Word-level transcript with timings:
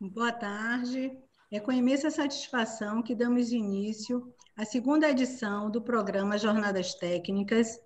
Boa 0.00 0.30
tarde. 0.30 1.10
É 1.50 1.58
com 1.58 1.72
imensa 1.72 2.08
satisfação 2.08 3.02
que 3.02 3.16
damos 3.16 3.50
início 3.50 4.32
à 4.56 4.64
segunda 4.64 5.10
edição 5.10 5.68
do 5.68 5.82
programa 5.82 6.38
Jornadas 6.38 6.94
Técnicas, 6.94 7.80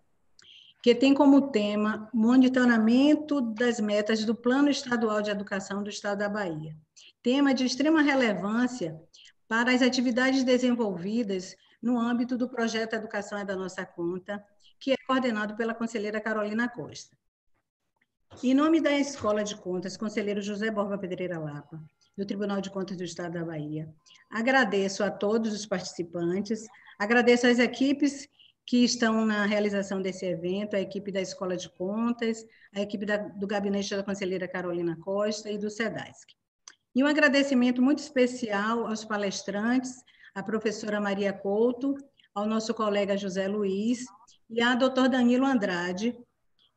que 0.83 0.95
tem 0.95 1.15
como 1.15 1.51
tema 1.51 2.11
monitoramento 2.13 3.41
das 3.41 3.81
metas 3.81 4.27
do 4.27 4.35
Plano 4.35 4.69
Estadual 4.69 5.23
de 5.23 5.31
Educação 5.31 5.83
do 5.83 5.89
Estado 5.89 6.19
da 6.19 6.29
Bahia. 6.29 6.77
Tema 7.23 7.55
de 7.55 7.65
extrema 7.65 8.03
relevância 8.03 9.01
para 9.49 9.73
as 9.73 9.81
atividades 9.81 10.45
desenvolvidas 10.45 11.57
no 11.81 11.99
âmbito 11.99 12.37
do 12.37 12.47
projeto 12.47 12.93
Educação 12.93 13.39
é 13.39 13.45
da 13.45 13.57
Nossa 13.57 13.87
Conta, 13.87 14.45
que 14.79 14.93
é 14.93 14.97
coordenado 15.07 15.57
pela 15.57 15.73
conselheira 15.73 16.21
Carolina 16.21 16.69
Costa. 16.69 17.17
Em 18.43 18.53
nome 18.53 18.83
da 18.83 18.93
Escola 18.93 19.43
de 19.43 19.57
Contas, 19.57 19.97
conselheiro 19.97 20.43
José 20.43 20.71
Borba 20.71 20.99
Pedreira 20.99 21.39
Lapa, 21.39 21.81
do 22.17 22.27
Tribunal 22.27 22.61
de 22.61 22.71
Contas 22.71 22.97
do 22.97 23.05
Estado 23.05 23.35
da 23.35 23.45
Bahia. 23.45 23.89
Agradeço 24.31 25.03
a 25.03 25.11
todos 25.11 25.53
os 25.53 25.67
participantes, 25.67 26.67
agradeço 26.99 27.47
às 27.47 27.59
equipes 27.59 28.29
que 28.67 28.85
estão 28.85 29.27
na 29.27 29.45
realização 29.45 30.01
desse 30.01 30.25
evento, 30.25 30.77
a 30.77 30.81
equipe 30.81 31.11
da 31.11 31.21
Escola 31.21 31.57
de 31.57 31.69
Contas, 31.69 32.45
a 32.75 32.81
equipe 32.81 33.05
da, 33.05 33.17
do 33.17 33.47
gabinete 33.47 33.95
da 33.95 34.03
conselheira 34.03 34.49
Carolina 34.49 34.97
Costa 34.97 35.51
e 35.51 35.59
do 35.59 35.71
SEDASC. 35.71 36.35
E 36.95 37.03
um 37.03 37.07
agradecimento 37.07 37.83
muito 37.83 37.99
especial 37.99 38.87
aos 38.87 39.05
palestrantes, 39.05 39.95
a 40.35 40.43
professora 40.43 41.01
Maria 41.01 41.33
Couto, 41.33 41.97
ao 42.35 42.47
nosso 42.47 42.73
colega 42.75 43.17
José 43.17 43.49
Luiz 43.49 44.05
e 44.49 44.63
ao 44.63 44.77
doutor 44.77 45.09
Danilo 45.09 45.47
Andrade, 45.47 46.17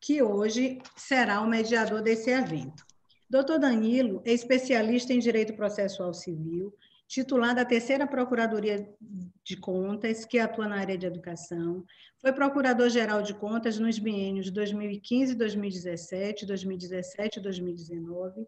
que 0.01 0.21
hoje 0.21 0.81
será 0.95 1.41
o 1.41 1.47
mediador 1.47 2.01
desse 2.01 2.29
evento. 2.29 2.85
Doutor 3.29 3.57
Danilo 3.57 4.21
é 4.23 4.31
especialista 4.31 5.11
em 5.11 5.19
Direito 5.19 5.53
Processual 5.53 6.13
Civil, 6.13 6.73
titular 7.07 7.55
da 7.55 7.65
Terceira 7.65 8.05
Procuradoria 8.05 8.87
de 9.43 9.57
Contas, 9.57 10.25
que 10.25 10.37
atua 10.37 10.67
na 10.67 10.77
área 10.77 10.97
de 10.97 11.05
educação. 11.05 11.83
Foi 12.19 12.31
Procurador-Geral 12.31 13.21
de 13.23 13.33
Contas 13.33 13.79
nos 13.79 13.97
biênios 13.97 14.51
2015, 14.51 15.35
2017, 15.35 16.45
2017 16.45 17.39
e 17.39 17.41
2019. 17.41 18.47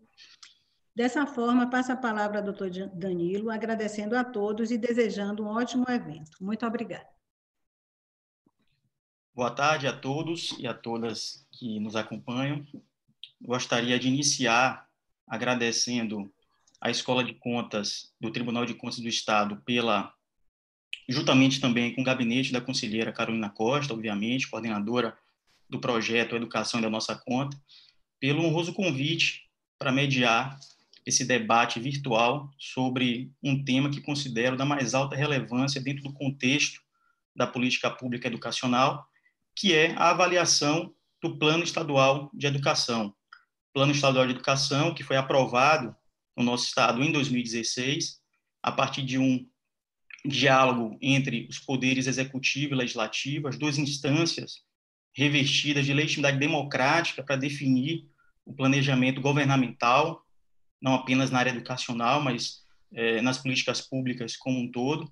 Dessa 0.95 1.25
forma, 1.27 1.69
passo 1.69 1.91
a 1.91 1.95
palavra 1.95 2.39
ao 2.39 2.43
doutor 2.43 2.69
Danilo, 2.93 3.51
agradecendo 3.51 4.15
a 4.15 4.23
todos 4.23 4.71
e 4.71 4.77
desejando 4.77 5.43
um 5.43 5.47
ótimo 5.47 5.85
evento. 5.89 6.37
Muito 6.41 6.65
obrigada. 6.65 7.07
Boa 9.33 9.51
tarde 9.51 9.85
a 9.85 9.93
todos 9.93 10.55
e 10.57 10.65
a 10.65 10.73
todas 10.73 11.47
que 11.51 11.79
nos 11.79 11.95
acompanham 11.95 12.65
gostaria 13.41 13.99
de 13.99 14.07
iniciar 14.07 14.87
agradecendo 15.27 16.31
à 16.81 16.89
Escola 16.89 17.23
de 17.23 17.33
Contas 17.33 18.13
do 18.19 18.31
Tribunal 18.31 18.65
de 18.65 18.73
Contas 18.73 18.99
do 18.99 19.07
Estado 19.07 19.61
pela 19.65 20.13
juntamente 21.09 21.59
também 21.59 21.93
com 21.93 22.01
o 22.01 22.03
gabinete 22.03 22.51
da 22.51 22.59
conselheira 22.59 23.13
Carolina 23.13 23.49
Costa, 23.49 23.93
obviamente, 23.93 24.49
coordenadora 24.49 25.17
do 25.69 25.79
projeto 25.79 26.35
Educação 26.35 26.81
da 26.81 26.89
Nossa 26.89 27.15
Conta, 27.15 27.57
pelo 28.19 28.43
honroso 28.43 28.73
convite 28.73 29.43
para 29.77 29.91
mediar 29.91 30.59
esse 31.05 31.23
debate 31.23 31.79
virtual 31.79 32.51
sobre 32.57 33.31
um 33.41 33.63
tema 33.63 33.89
que 33.89 34.01
considero 34.01 34.57
da 34.57 34.65
mais 34.65 34.93
alta 34.93 35.15
relevância 35.15 35.79
dentro 35.79 36.03
do 36.03 36.13
contexto 36.13 36.81
da 37.33 37.47
política 37.47 37.89
pública 37.89 38.27
educacional, 38.27 39.07
que 39.55 39.73
é 39.73 39.93
a 39.95 40.09
avaliação 40.09 40.93
do 41.21 41.37
Plano 41.37 41.63
Estadual 41.63 42.29
de 42.33 42.47
Educação, 42.47 43.15
Plano 43.77 43.91
Estadual 43.91 44.25
de 44.25 44.33
Educação, 44.33 44.91
que 44.91 45.03
foi 45.03 45.17
aprovado 45.17 45.95
no 46.35 46.43
nosso 46.43 46.65
estado 46.65 47.03
em 47.03 47.11
2016, 47.11 48.19
a 48.63 48.71
partir 48.71 49.03
de 49.03 49.19
um 49.19 49.47
diálogo 50.25 50.97
entre 50.99 51.45
os 51.47 51.59
poderes 51.59 52.07
executivo 52.07 52.73
e 52.73 52.75
legislativo, 52.75 53.47
as 53.47 53.55
duas 53.55 53.77
instâncias 53.77 54.63
revestidas 55.13 55.85
de 55.85 55.93
legitimidade 55.93 56.39
democrática 56.39 57.21
para 57.21 57.35
definir 57.35 58.07
o 58.43 58.51
planejamento 58.51 59.21
governamental, 59.21 60.25
não 60.81 60.95
apenas 60.95 61.29
na 61.29 61.37
área 61.37 61.51
educacional, 61.51 62.19
mas 62.19 62.63
é, 62.91 63.21
nas 63.21 63.37
políticas 63.37 63.79
públicas 63.79 64.35
como 64.35 64.59
um 64.59 64.71
todo, 64.71 65.07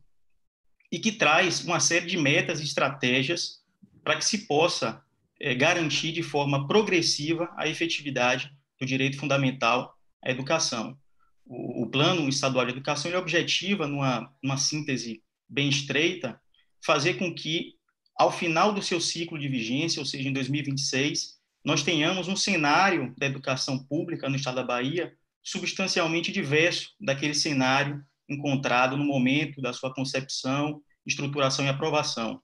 e 0.91 0.97
que 0.97 1.11
traz 1.11 1.63
uma 1.63 1.79
série 1.79 2.07
de 2.07 2.17
metas 2.17 2.59
e 2.59 2.63
estratégias 2.63 3.63
para 4.03 4.17
que 4.17 4.25
se 4.25 4.47
possa 4.47 5.04
é, 5.39 5.53
garantir 5.53 6.11
de 6.11 6.23
forma 6.23 6.67
progressiva 6.67 7.53
a 7.57 7.67
efetividade 7.67 8.51
do 8.79 8.85
direito 8.85 9.17
fundamental 9.17 9.93
à 10.23 10.31
educação. 10.31 10.97
O, 11.45 11.83
o 11.83 11.89
Plano 11.89 12.27
Estadual 12.27 12.65
de 12.65 12.71
Educação 12.71 13.09
ele 13.09 13.17
objetiva, 13.17 13.87
numa, 13.87 14.31
numa 14.41 14.57
síntese 14.57 15.21
bem 15.47 15.69
estreita, 15.69 16.39
fazer 16.83 17.15
com 17.15 17.33
que, 17.33 17.73
ao 18.17 18.31
final 18.31 18.73
do 18.73 18.81
seu 18.81 18.99
ciclo 18.99 19.37
de 19.37 19.47
vigência, 19.47 19.99
ou 19.99 20.05
seja, 20.05 20.27
em 20.27 20.33
2026, 20.33 21.35
nós 21.63 21.83
tenhamos 21.83 22.27
um 22.27 22.35
cenário 22.35 23.13
da 23.17 23.25
educação 23.25 23.83
pública 23.83 24.29
no 24.29 24.35
estado 24.35 24.55
da 24.55 24.63
Bahia 24.63 25.13
substancialmente 25.43 26.31
diverso 26.31 26.91
daquele 26.99 27.33
cenário 27.35 28.03
encontrado 28.27 28.97
no 28.97 29.03
momento 29.03 29.61
da 29.61 29.71
sua 29.71 29.93
concepção, 29.93 30.81
estruturação 31.05 31.65
e 31.65 31.69
aprovação. 31.69 32.41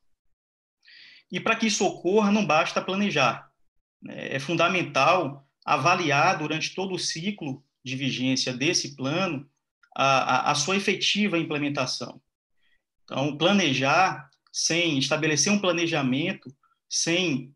E 1.32 1.40
para 1.40 1.56
que 1.56 1.68
isso 1.68 1.86
ocorra, 1.86 2.32
não 2.32 2.46
basta 2.46 2.82
planejar. 2.82 3.50
Né? 4.02 4.36
É 4.36 4.40
fundamental 4.40 5.48
avaliar 5.66 6.38
durante 6.38 6.76
todo 6.76 6.94
o 6.94 7.00
ciclo 7.00 7.64
de 7.84 7.96
vigência 7.96 8.54
desse 8.54 8.96
plano 8.96 9.50
a, 9.96 10.50
a, 10.50 10.52
a 10.52 10.56
sua 10.56 10.76
efetiva 10.76 11.38
implementação. 11.38 12.22
Então, 13.04 13.38
planejar 13.38 14.30
sem 14.52 14.98
estabelecer 14.98 15.52
um 15.52 15.60
planejamento, 15.60 16.54
sem 16.90 17.54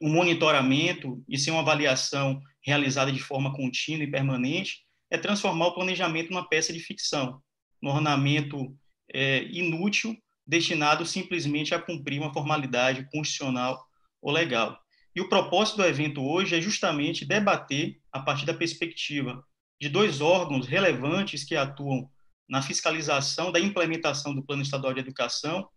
um 0.00 0.12
monitoramento 0.12 1.22
e 1.28 1.38
sem 1.38 1.52
uma 1.52 1.62
avaliação 1.62 2.40
realizada 2.62 3.10
de 3.10 3.20
forma 3.20 3.54
contínua 3.54 4.04
e 4.04 4.10
permanente, 4.10 4.84
é 5.10 5.16
transformar 5.16 5.68
o 5.68 5.74
planejamento 5.74 6.30
numa 6.30 6.48
peça 6.48 6.72
de 6.72 6.80
ficção, 6.80 7.42
num 7.80 7.90
ornamento 7.90 8.76
é, 9.12 9.44
inútil 9.44 10.16
destinado 10.48 11.04
simplesmente 11.04 11.74
a 11.74 11.78
cumprir 11.78 12.18
uma 12.18 12.32
formalidade 12.32 13.06
constitucional 13.12 13.86
ou 14.22 14.32
legal. 14.32 14.80
E 15.14 15.20
o 15.20 15.28
propósito 15.28 15.76
do 15.76 15.84
evento 15.84 16.24
hoje 16.24 16.56
é 16.56 16.60
justamente 16.60 17.26
debater, 17.26 18.00
a 18.10 18.20
partir 18.20 18.46
da 18.46 18.54
perspectiva 18.54 19.44
de 19.78 19.90
dois 19.90 20.22
órgãos 20.22 20.66
relevantes 20.66 21.44
que 21.44 21.54
atuam 21.54 22.08
na 22.48 22.62
fiscalização 22.62 23.52
da 23.52 23.60
implementação 23.60 24.34
do 24.34 24.42
Plano 24.42 24.62
Estadual 24.62 24.94
de 24.94 25.00
Educação, 25.00 25.68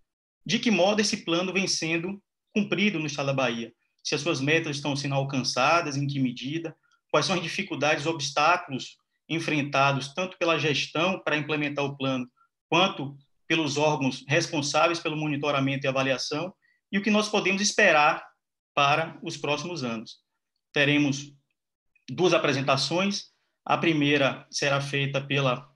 de 0.45 0.57
que 0.57 0.71
modo 0.71 1.01
esse 1.01 1.17
plano 1.25 1.51
vem 1.51 1.67
sendo 1.67 2.21
cumprido 2.53 2.97
no 2.97 3.07
Estado 3.07 3.27
da 3.27 3.33
Bahia. 3.33 3.73
Se 4.01 4.15
as 4.15 4.21
suas 4.21 4.39
metas 4.39 4.77
estão 4.77 4.95
sendo 4.95 5.15
alcançadas, 5.15 5.97
em 5.97 6.07
que 6.07 6.19
medida, 6.19 6.75
quais 7.11 7.25
são 7.25 7.35
as 7.35 7.43
dificuldades, 7.43 8.05
obstáculos 8.05 8.95
enfrentados 9.27 10.13
tanto 10.13 10.37
pela 10.37 10.57
gestão 10.57 11.19
para 11.19 11.37
implementar 11.37 11.85
o 11.85 11.95
plano, 11.95 12.27
quanto 12.69 13.17
pelos 13.51 13.75
órgãos 13.75 14.23
responsáveis 14.29 15.01
pelo 15.01 15.17
monitoramento 15.17 15.85
e 15.85 15.89
avaliação 15.89 16.53
e 16.89 16.97
o 16.97 17.01
que 17.01 17.11
nós 17.11 17.27
podemos 17.27 17.61
esperar 17.61 18.25
para 18.73 19.19
os 19.21 19.35
próximos 19.35 19.83
anos. 19.83 20.19
Teremos 20.71 21.33
duas 22.09 22.33
apresentações. 22.33 23.25
A 23.65 23.77
primeira 23.77 24.47
será 24.49 24.79
feita 24.79 25.19
pela 25.19 25.69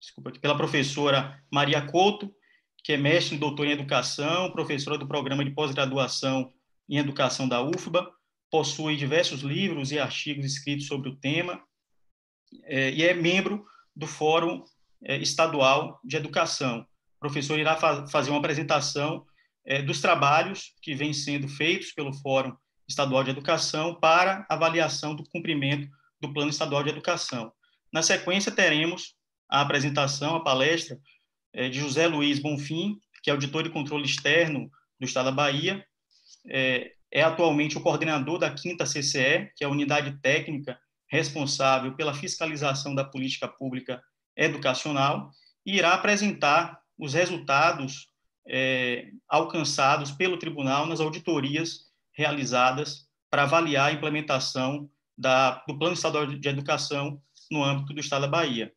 desculpa, 0.00 0.32
pela 0.40 0.56
professora 0.56 1.38
Maria 1.52 1.86
Couto, 1.86 2.34
que 2.82 2.94
é 2.94 2.96
mestre 2.96 3.36
e 3.36 3.38
doutora 3.38 3.68
em 3.68 3.72
educação, 3.72 4.50
professora 4.52 4.96
do 4.96 5.06
programa 5.06 5.44
de 5.44 5.50
pós-graduação 5.50 6.50
em 6.88 6.96
educação 6.96 7.46
da 7.46 7.60
UFBA, 7.60 8.10
possui 8.50 8.96
diversos 8.96 9.42
livros 9.42 9.92
e 9.92 9.98
artigos 9.98 10.46
escritos 10.46 10.86
sobre 10.86 11.10
o 11.10 11.16
tema 11.16 11.62
é, 12.62 12.90
e 12.90 13.02
é 13.02 13.12
membro 13.12 13.66
do 13.94 14.06
Fórum 14.06 14.64
estadual 15.04 16.00
de 16.04 16.16
educação. 16.16 16.80
O 17.16 17.20
professor 17.20 17.58
irá 17.58 17.76
fa 17.76 18.06
fazer 18.06 18.30
uma 18.30 18.38
apresentação 18.38 19.24
é, 19.64 19.82
dos 19.82 20.00
trabalhos 20.00 20.74
que 20.82 20.94
vêm 20.94 21.12
sendo 21.12 21.48
feitos 21.48 21.92
pelo 21.92 22.12
Fórum 22.12 22.54
Estadual 22.88 23.24
de 23.24 23.30
Educação 23.30 23.94
para 23.94 24.46
avaliação 24.48 25.14
do 25.14 25.24
cumprimento 25.30 25.88
do 26.20 26.32
Plano 26.32 26.50
Estadual 26.50 26.82
de 26.82 26.90
Educação. 26.90 27.52
Na 27.92 28.02
sequência, 28.02 28.52
teremos 28.52 29.14
a 29.48 29.60
apresentação, 29.60 30.36
a 30.36 30.42
palestra 30.42 30.98
é, 31.52 31.68
de 31.68 31.78
José 31.78 32.06
Luiz 32.06 32.38
Bonfim, 32.38 32.98
que 33.22 33.30
é 33.30 33.32
auditor 33.32 33.62
de 33.62 33.70
controle 33.70 34.04
externo 34.04 34.70
do 34.98 35.06
Estado 35.06 35.26
da 35.26 35.32
Bahia, 35.32 35.84
é, 36.46 36.92
é 37.10 37.22
atualmente 37.22 37.78
o 37.78 37.80
coordenador 37.80 38.38
da 38.38 38.54
5 38.54 38.84
CCE, 38.84 39.50
que 39.56 39.62
é 39.62 39.66
a 39.66 39.70
unidade 39.70 40.20
técnica 40.20 40.78
responsável 41.08 41.94
pela 41.94 42.12
fiscalização 42.12 42.94
da 42.94 43.04
política 43.04 43.46
pública 43.46 44.02
educacional 44.36 45.30
e 45.64 45.76
irá 45.76 45.94
apresentar 45.94 46.80
os 46.98 47.14
resultados 47.14 48.08
é, 48.46 49.10
alcançados 49.28 50.10
pelo 50.12 50.38
tribunal 50.38 50.86
nas 50.86 51.00
auditorias 51.00 51.86
realizadas 52.12 53.08
para 53.30 53.42
avaliar 53.42 53.90
a 53.90 53.92
implementação 53.92 54.88
da, 55.16 55.62
do 55.66 55.78
Plano 55.78 55.94
Estadual 55.94 56.26
de 56.26 56.48
Educação 56.48 57.20
no 57.50 57.62
âmbito 57.62 57.92
do 57.92 58.00
Estado 58.00 58.22
da 58.22 58.28
Bahia. 58.28 58.72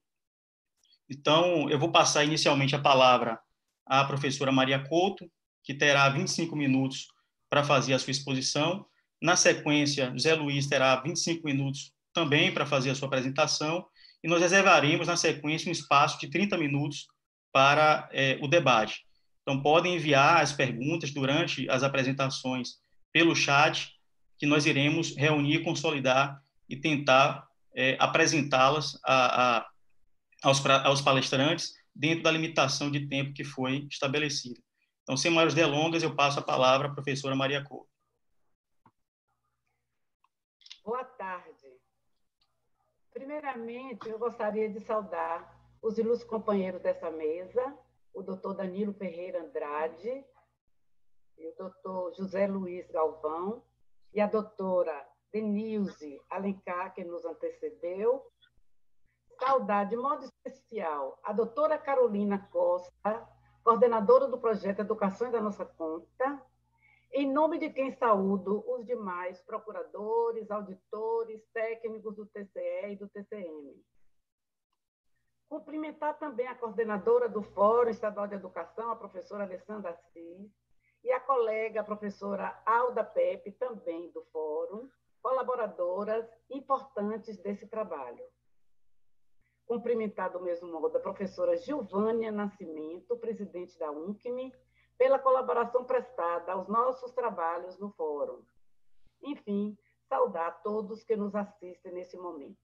Então, 1.09 1.69
eu 1.69 1.79
vou 1.79 1.91
passar 1.91 2.23
inicialmente 2.23 2.75
a 2.75 2.81
palavra 2.81 3.39
à 3.85 4.03
professora 4.03 4.51
Maria 4.51 4.83
Couto, 4.87 5.29
que 5.63 5.73
terá 5.73 6.09
25 6.09 6.55
minutos 6.55 7.07
para 7.49 7.63
fazer 7.63 7.93
a 7.93 7.99
sua 7.99 8.11
exposição. 8.11 8.85
Na 9.21 9.35
sequência, 9.35 10.11
José 10.11 10.33
Luiz 10.35 10.67
terá 10.67 10.95
25 10.97 11.45
minutos 11.45 11.93
também 12.13 12.53
para 12.53 12.65
fazer 12.65 12.89
a 12.89 12.95
sua 12.95 13.07
apresentação, 13.07 13.85
e 14.23 14.27
nós 14.27 14.41
reservaremos, 14.41 15.07
na 15.07 15.15
sequência, 15.15 15.69
um 15.69 15.71
espaço 15.71 16.19
de 16.19 16.29
30 16.29 16.57
minutos 16.57 17.07
para 17.51 18.09
é, 18.11 18.37
o 18.41 18.47
debate. 18.47 19.05
Então, 19.41 19.61
podem 19.61 19.95
enviar 19.95 20.41
as 20.41 20.51
perguntas 20.51 21.11
durante 21.11 21.69
as 21.69 21.83
apresentações 21.83 22.79
pelo 23.13 23.35
chat, 23.35 23.95
que 24.37 24.45
nós 24.45 24.65
iremos 24.65 25.15
reunir, 25.15 25.63
consolidar 25.63 26.41
e 26.69 26.75
tentar 26.75 27.47
é, 27.73 27.95
apresentá-las 27.99 28.99
aos, 30.43 30.65
aos 30.65 31.01
palestrantes 31.01 31.73
dentro 31.95 32.23
da 32.23 32.31
limitação 32.31 32.91
de 32.91 33.07
tempo 33.07 33.33
que 33.33 33.43
foi 33.43 33.87
estabelecida. 33.89 34.59
Então, 35.03 35.15
sem 35.15 35.31
maiores 35.31 35.53
delongas, 35.53 36.03
eu 36.03 36.13
passo 36.13 36.39
a 36.39 36.43
palavra 36.43 36.87
à 36.87 36.91
professora 36.91 37.35
Maria 37.35 37.63
Couto. 37.63 37.89
Boa 40.83 41.03
tarde. 41.03 41.46
Primeiramente, 43.17 44.07
eu 44.07 44.19
gostaria 44.19 44.69
de 44.69 44.79
saudar 44.79 45.51
os 45.81 45.97
ilustres 45.97 46.29
companheiros 46.29 46.79
dessa 46.83 47.09
mesa, 47.09 47.75
o 48.13 48.21
doutor 48.21 48.53
Danilo 48.53 48.93
Ferreira 48.93 49.41
Andrade, 49.41 50.23
e 51.35 51.47
o 51.47 51.55
doutor 51.57 52.13
José 52.13 52.45
Luiz 52.45 52.87
Galvão, 52.91 53.63
e 54.13 54.21
a 54.21 54.27
doutora 54.27 55.03
Denilze 55.33 56.21
Alencar, 56.29 56.93
que 56.93 57.03
nos 57.03 57.25
antecedeu. 57.25 58.23
Saudar 59.39 59.85
de 59.85 59.97
modo 59.97 60.23
especial 60.23 61.19
a 61.23 61.33
doutora 61.33 61.75
Carolina 61.75 62.47
Costa, 62.51 63.27
coordenadora 63.63 64.27
do 64.27 64.37
projeto 64.37 64.81
Educação 64.81 65.31
da 65.31 65.41
Nossa 65.41 65.65
Conta, 65.65 66.39
em 67.11 67.31
nome 67.31 67.57
de 67.57 67.69
quem 67.69 67.91
saúdo 67.91 68.63
os 68.67 68.85
demais 68.85 69.41
procuradores, 69.41 70.49
auditores, 70.51 71.41
técnicos 71.53 72.15
do 72.15 72.25
TCE 72.25 72.91
e 72.91 72.95
do 72.95 73.07
TCM. 73.07 73.83
Cumprimentar 75.49 76.19
também 76.19 76.47
a 76.47 76.55
coordenadora 76.55 77.29
do 77.29 77.41
Fórum 77.41 77.89
Estadual 77.89 78.27
de 78.27 78.35
Educação, 78.35 78.91
a 78.91 78.95
professora 78.95 79.45
Alessandra 79.45 79.91
Assis, 79.91 80.51
e 81.03 81.11
a 81.11 81.19
colega 81.21 81.81
a 81.81 81.85
professora 81.85 82.61
Alda 82.65 83.03
Pepe, 83.03 83.51
também 83.53 84.11
do 84.11 84.23
Fórum, 84.25 84.89
colaboradoras 85.21 86.27
importantes 86.49 87.37
desse 87.37 87.65
trabalho. 87.67 88.25
Cumprimentar 89.65 90.31
do 90.31 90.41
mesmo 90.41 90.69
modo 90.69 90.97
a 90.97 91.01
professora 91.01 91.57
Gilvânia 91.57 92.31
Nascimento, 92.31 93.17
presidente 93.17 93.77
da 93.77 93.91
UNCME, 93.91 94.53
pela 94.97 95.19
colaboração 95.19 95.85
prestada 95.85 96.53
aos 96.53 96.67
nossos 96.67 97.11
trabalhos 97.11 97.77
no 97.77 97.89
Fórum. 97.91 98.43
Enfim, 99.21 99.77
saudar 100.07 100.61
todos 100.63 101.03
que 101.03 101.15
nos 101.15 101.35
assistem 101.35 101.91
nesse 101.91 102.17
momento. 102.17 102.57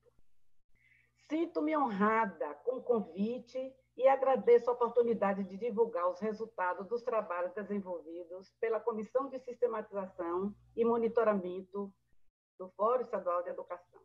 Sinto-me 1.30 1.76
honrada 1.78 2.54
com 2.56 2.78
o 2.78 2.84
convite 2.84 3.74
e 3.96 4.08
agradeço 4.08 4.70
a 4.70 4.74
oportunidade 4.74 5.44
de 5.44 5.58
divulgar 5.58 6.10
os 6.10 6.20
resultados 6.20 6.88
dos 6.88 7.04
trabalhos 7.04 7.54
desenvolvidos 7.54 8.52
pela 8.60 8.80
Comissão 8.80 9.30
de 9.30 9.40
Sistematização 9.40 10.54
e 10.76 10.84
Monitoramento 10.84 11.94
do 12.58 12.70
Fórum 12.70 13.02
Estadual 13.02 13.44
de 13.44 13.50
Educação. 13.50 14.02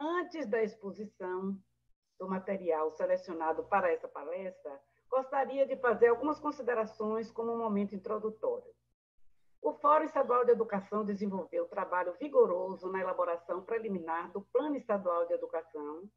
Antes 0.00 0.46
da 0.48 0.62
exposição 0.62 1.58
do 2.18 2.28
material 2.28 2.90
selecionado 2.92 3.64
para 3.64 3.92
essa 3.92 4.08
palestra, 4.08 4.80
gostaria 5.08 5.66
de 5.66 5.76
fazer 5.76 6.08
algumas 6.08 6.38
considerações 6.38 7.30
como 7.30 7.52
um 7.52 7.58
momento 7.58 7.94
introdutório. 7.94 8.72
O 9.60 9.72
Fórum 9.74 10.04
Estadual 10.04 10.44
de 10.44 10.52
Educação 10.52 11.04
desenvolveu 11.04 11.66
trabalho 11.66 12.14
vigoroso 12.18 12.90
na 12.90 13.00
elaboração 13.00 13.62
preliminar 13.62 14.30
do 14.30 14.40
Plano 14.40 14.76
Estadual 14.76 15.26
de 15.26 15.34
Educação, 15.34 16.08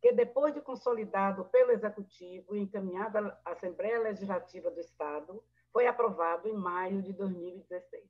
que, 0.00 0.12
depois 0.12 0.52
de 0.52 0.60
consolidado 0.60 1.46
pelo 1.46 1.70
Executivo 1.70 2.54
e 2.54 2.60
encaminhado 2.60 3.18
à 3.18 3.52
Assembleia 3.52 4.00
Legislativa 4.00 4.70
do 4.70 4.80
Estado, 4.80 5.42
foi 5.72 5.86
aprovado 5.86 6.46
em 6.46 6.52
maio 6.52 7.00
de 7.00 7.12
2016. 7.14 8.04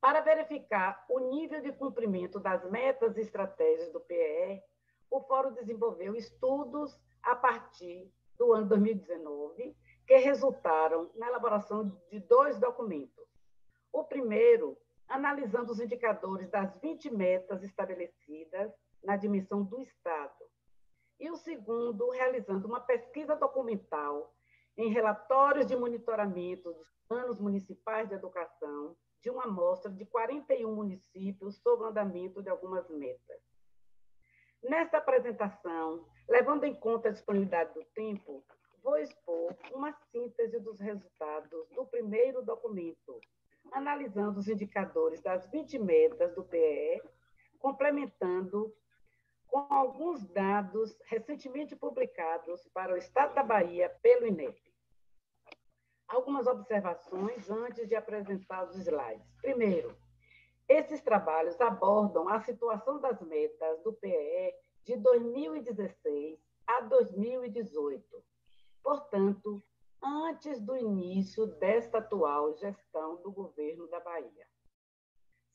Para 0.00 0.20
verificar 0.20 1.04
o 1.08 1.18
nível 1.18 1.60
de 1.60 1.72
cumprimento 1.72 2.38
das 2.38 2.64
metas 2.70 3.16
e 3.16 3.20
estratégias 3.20 3.92
do 3.92 4.00
PE, 4.00 4.62
o 5.10 5.20
Fórum 5.22 5.52
desenvolveu 5.52 6.14
estudos 6.14 6.96
a 7.20 7.34
partir 7.34 8.08
do 8.38 8.52
ano 8.52 8.68
2019, 8.68 9.76
que 10.06 10.16
resultaram 10.16 11.10
na 11.14 11.26
elaboração 11.26 11.88
de 12.10 12.20
dois 12.20 12.58
documentos. 12.58 13.28
O 13.92 14.04
primeiro, 14.04 14.78
analisando 15.08 15.72
os 15.72 15.80
indicadores 15.80 16.48
das 16.48 16.74
20 16.80 17.10
metas 17.10 17.62
estabelecidas 17.62 18.72
na 19.02 19.16
dimensão 19.16 19.62
do 19.62 19.80
Estado. 19.80 20.44
E 21.18 21.30
o 21.30 21.36
segundo, 21.36 22.10
realizando 22.10 22.66
uma 22.66 22.80
pesquisa 22.80 23.34
documental 23.34 24.32
em 24.76 24.90
relatórios 24.92 25.66
de 25.66 25.76
monitoramento 25.76 26.72
dos 26.72 26.88
planos 27.08 27.40
municipais 27.40 28.08
de 28.08 28.14
educação 28.14 28.96
de 29.20 29.30
uma 29.30 29.44
amostra 29.44 29.90
de 29.90 30.04
41 30.06 30.72
municípios 30.72 31.56
sobre 31.56 31.84
o 31.84 31.88
andamento 31.88 32.40
de 32.42 32.48
algumas 32.48 32.88
metas. 32.88 33.42
Nesta 34.62 34.98
apresentação, 34.98 36.06
levando 36.28 36.64
em 36.64 36.74
conta 36.74 37.08
a 37.08 37.12
disponibilidade 37.12 37.72
do 37.74 37.84
tempo, 37.94 38.44
vou 38.82 38.98
expor 38.98 39.56
uma 39.72 39.92
síntese 40.12 40.60
dos 40.60 40.78
resultados 40.78 41.68
do 41.70 41.86
primeiro 41.86 42.42
documento, 42.42 43.20
analisando 43.72 44.38
os 44.38 44.48
indicadores 44.48 45.20
das 45.20 45.46
20 45.50 45.78
metas 45.78 46.34
do 46.34 46.44
PE, 46.44 47.02
complementando 47.58 48.72
com 49.46 49.66
alguns 49.72 50.24
dados 50.28 50.96
recentemente 51.06 51.74
publicados 51.74 52.68
para 52.68 52.92
o 52.92 52.96
Estado 52.96 53.34
da 53.34 53.42
Bahia 53.42 53.88
pelo 54.02 54.26
INEP. 54.26 54.60
Algumas 56.06 56.46
observações 56.46 57.50
antes 57.50 57.88
de 57.88 57.94
apresentar 57.94 58.64
os 58.64 58.76
slides. 58.76 59.34
Primeiro, 59.40 59.96
esses 60.68 61.00
trabalhos 61.00 61.58
abordam 61.60 62.28
a 62.28 62.40
situação 62.40 63.00
das 63.00 63.20
metas 63.22 63.82
do 63.82 63.92
PE 63.94 64.54
de 64.88 64.96
2016 64.96 66.40
a 66.66 66.80
2018. 66.80 68.24
Portanto, 68.82 69.62
antes 70.02 70.62
do 70.62 70.74
início 70.78 71.46
desta 71.46 71.98
atual 71.98 72.56
gestão 72.56 73.20
do 73.20 73.30
governo 73.30 73.86
da 73.88 74.00
Bahia. 74.00 74.46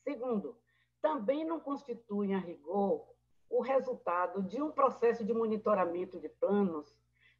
Segundo, 0.03 0.55
também 1.01 1.43
não 1.43 1.59
constituem 1.59 2.35
a 2.35 2.37
rigor 2.37 3.11
o 3.49 3.59
resultado 3.59 4.43
de 4.43 4.61
um 4.61 4.71
processo 4.71 5.25
de 5.25 5.33
monitoramento 5.33 6.19
de 6.19 6.29
planos, 6.29 6.95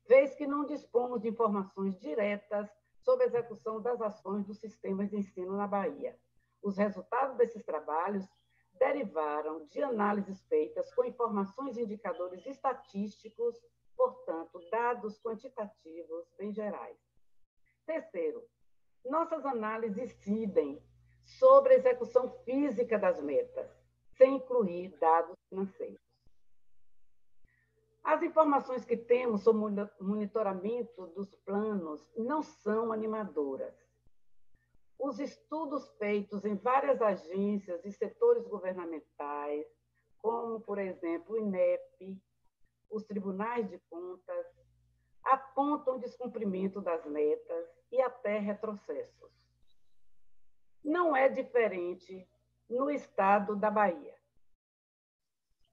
vez 0.08 0.34
que 0.34 0.48
não 0.48 0.66
dispomos 0.66 1.22
de 1.22 1.30
informações 1.30 2.00
diretas 2.00 2.68
sobre 3.02 3.26
a 3.26 3.28
execução 3.28 3.80
das 3.80 4.02
ações 4.02 4.48
dos 4.48 4.58
sistemas 4.58 5.12
de 5.12 5.18
ensino 5.18 5.56
na 5.56 5.68
Bahia. 5.68 6.18
Os 6.60 6.76
resultados 6.76 7.38
desses 7.38 7.64
trabalhos 7.64 8.28
derivaram 8.84 9.66
de 9.68 9.82
análises 9.82 10.44
feitas 10.48 10.94
com 10.94 11.06
informações 11.06 11.78
e 11.78 11.84
indicadores 11.84 12.46
estatísticos, 12.46 13.56
portanto, 13.96 14.60
dados 14.70 15.18
quantitativos 15.22 16.30
bem 16.38 16.52
gerais. 16.52 16.98
Terceiro, 17.86 18.44
nossas 19.06 19.46
análises 19.46 19.98
incidem 19.98 20.84
sobre 21.24 21.74
a 21.74 21.78
execução 21.78 22.30
física 22.44 23.00
das 23.00 23.22
metas, 23.22 23.72
sem 24.18 24.36
incluir 24.36 24.90
dados 25.00 25.38
financeiros. 25.48 26.02
As 28.04 28.22
informações 28.22 28.84
que 28.84 28.98
temos 28.98 29.44
sobre 29.44 29.88
monitoramento 30.02 31.08
dos 31.08 31.34
planos 31.46 32.06
não 32.18 32.44
são 32.44 32.92
animadoras. 32.92 33.74
Os 35.00 35.20
estudos 35.20 35.90
feitos 35.98 36.46
em 36.46 36.56
várias 36.56 37.02
agências 37.02 37.84
e 37.84 37.92
setores 37.92 38.48
governamentais, 38.48 39.66
como, 40.20 40.62
por 40.62 40.80
exemplo, 40.80 41.36
o 41.36 41.38
INEP, 41.38 42.22
os 42.90 43.04
tribunais 43.04 43.70
de 43.70 43.80
contas, 43.90 44.48
apontam 45.24 46.00
descumprimento 46.00 46.82
das 46.82 47.06
metas 47.06 47.68
e 47.92 48.02
até 48.02 48.40
retrocessos. 48.40 49.32
Não 50.84 51.16
é 51.16 51.30
diferente 51.30 52.28
no 52.70 52.90
estado 52.90 53.56
da 53.56 53.72
Bahia. 53.72 54.16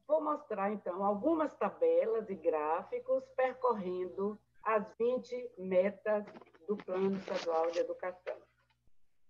Vou 0.07 0.21
mostrar, 0.21 0.73
então, 0.73 1.05
algumas 1.05 1.55
tabelas 1.55 2.29
e 2.29 2.35
gráficos 2.35 3.25
percorrendo 3.37 4.39
as 4.63 4.93
20 4.97 5.53
metas 5.59 6.25
do 6.67 6.77
Plano 6.77 7.17
Estadual 7.17 7.71
de 7.71 7.79
Educação. 7.79 8.50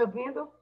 me 0.00 0.04
ouvindo? 0.06 0.52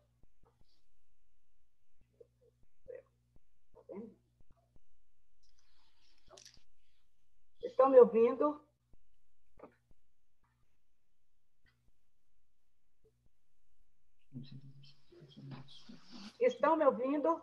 Estão 7.62 7.88
me 7.88 8.00
ouvindo? 8.00 8.60
Estão 16.40 16.76
me 16.76 16.84
ouvindo? 16.84 17.42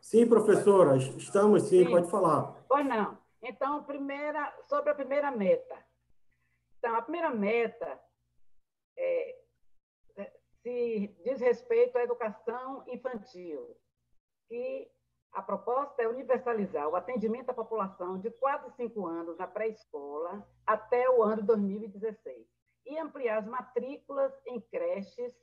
Sim, 0.00 0.26
professora, 0.26 0.96
estamos 0.96 1.64
sim, 1.64 1.84
sim. 1.84 1.90
pode 1.90 2.10
falar. 2.10 2.64
Pois 2.66 2.86
não. 2.86 3.18
Então, 3.42 3.84
primeira, 3.84 4.52
sobre 4.68 4.90
a 4.90 4.94
primeira 4.94 5.30
meta. 5.30 5.76
Então, 6.78 6.94
a 6.96 7.02
primeira 7.02 7.30
meta 7.30 8.00
é, 8.96 9.30
é 9.30 9.39
se 10.62 11.08
diz 11.24 11.40
respeito 11.40 11.96
à 11.96 12.02
educação 12.02 12.84
infantil, 12.88 13.76
que 14.48 14.90
a 15.32 15.42
proposta 15.42 16.02
é 16.02 16.08
universalizar 16.08 16.88
o 16.88 16.96
atendimento 16.96 17.50
à 17.50 17.54
população 17.54 18.18
de 18.18 18.30
4 18.30 18.68
a 18.68 18.70
5 18.70 19.06
anos 19.06 19.38
na 19.38 19.46
pré-escola 19.46 20.46
até 20.66 21.08
o 21.08 21.22
ano 21.22 21.42
2016 21.42 22.46
e 22.86 22.98
ampliar 22.98 23.38
as 23.38 23.46
matrículas 23.46 24.32
em 24.46 24.60
creches 24.60 25.34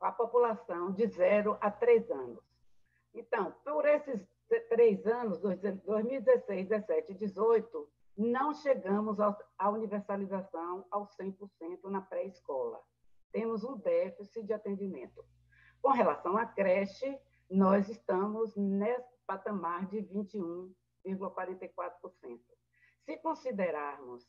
a 0.00 0.12
população 0.12 0.92
de 0.92 1.06
0 1.06 1.56
a 1.60 1.70
3 1.70 2.10
anos. 2.10 2.44
Então, 3.14 3.52
por 3.64 3.86
esses 3.86 4.20
três 4.68 5.06
anos, 5.06 5.38
2016, 5.40 6.68
17 6.68 7.12
e 7.12 7.14
18, 7.14 7.88
não 8.16 8.54
chegamos 8.54 9.18
à 9.58 9.70
universalização 9.70 10.86
ao 10.90 11.06
100% 11.06 11.90
na 11.90 12.00
pré-escola. 12.00 12.80
Temos 13.36 13.62
um 13.64 13.76
déficit 13.76 14.46
de 14.46 14.54
atendimento. 14.54 15.22
Com 15.82 15.90
relação 15.90 16.38
à 16.38 16.46
creche, 16.46 17.20
nós 17.50 17.86
estamos 17.86 18.56
nesse 18.56 19.14
patamar 19.26 19.84
de 19.88 19.98
21,44%. 19.98 22.40
Se 23.04 23.18
considerarmos 23.18 24.26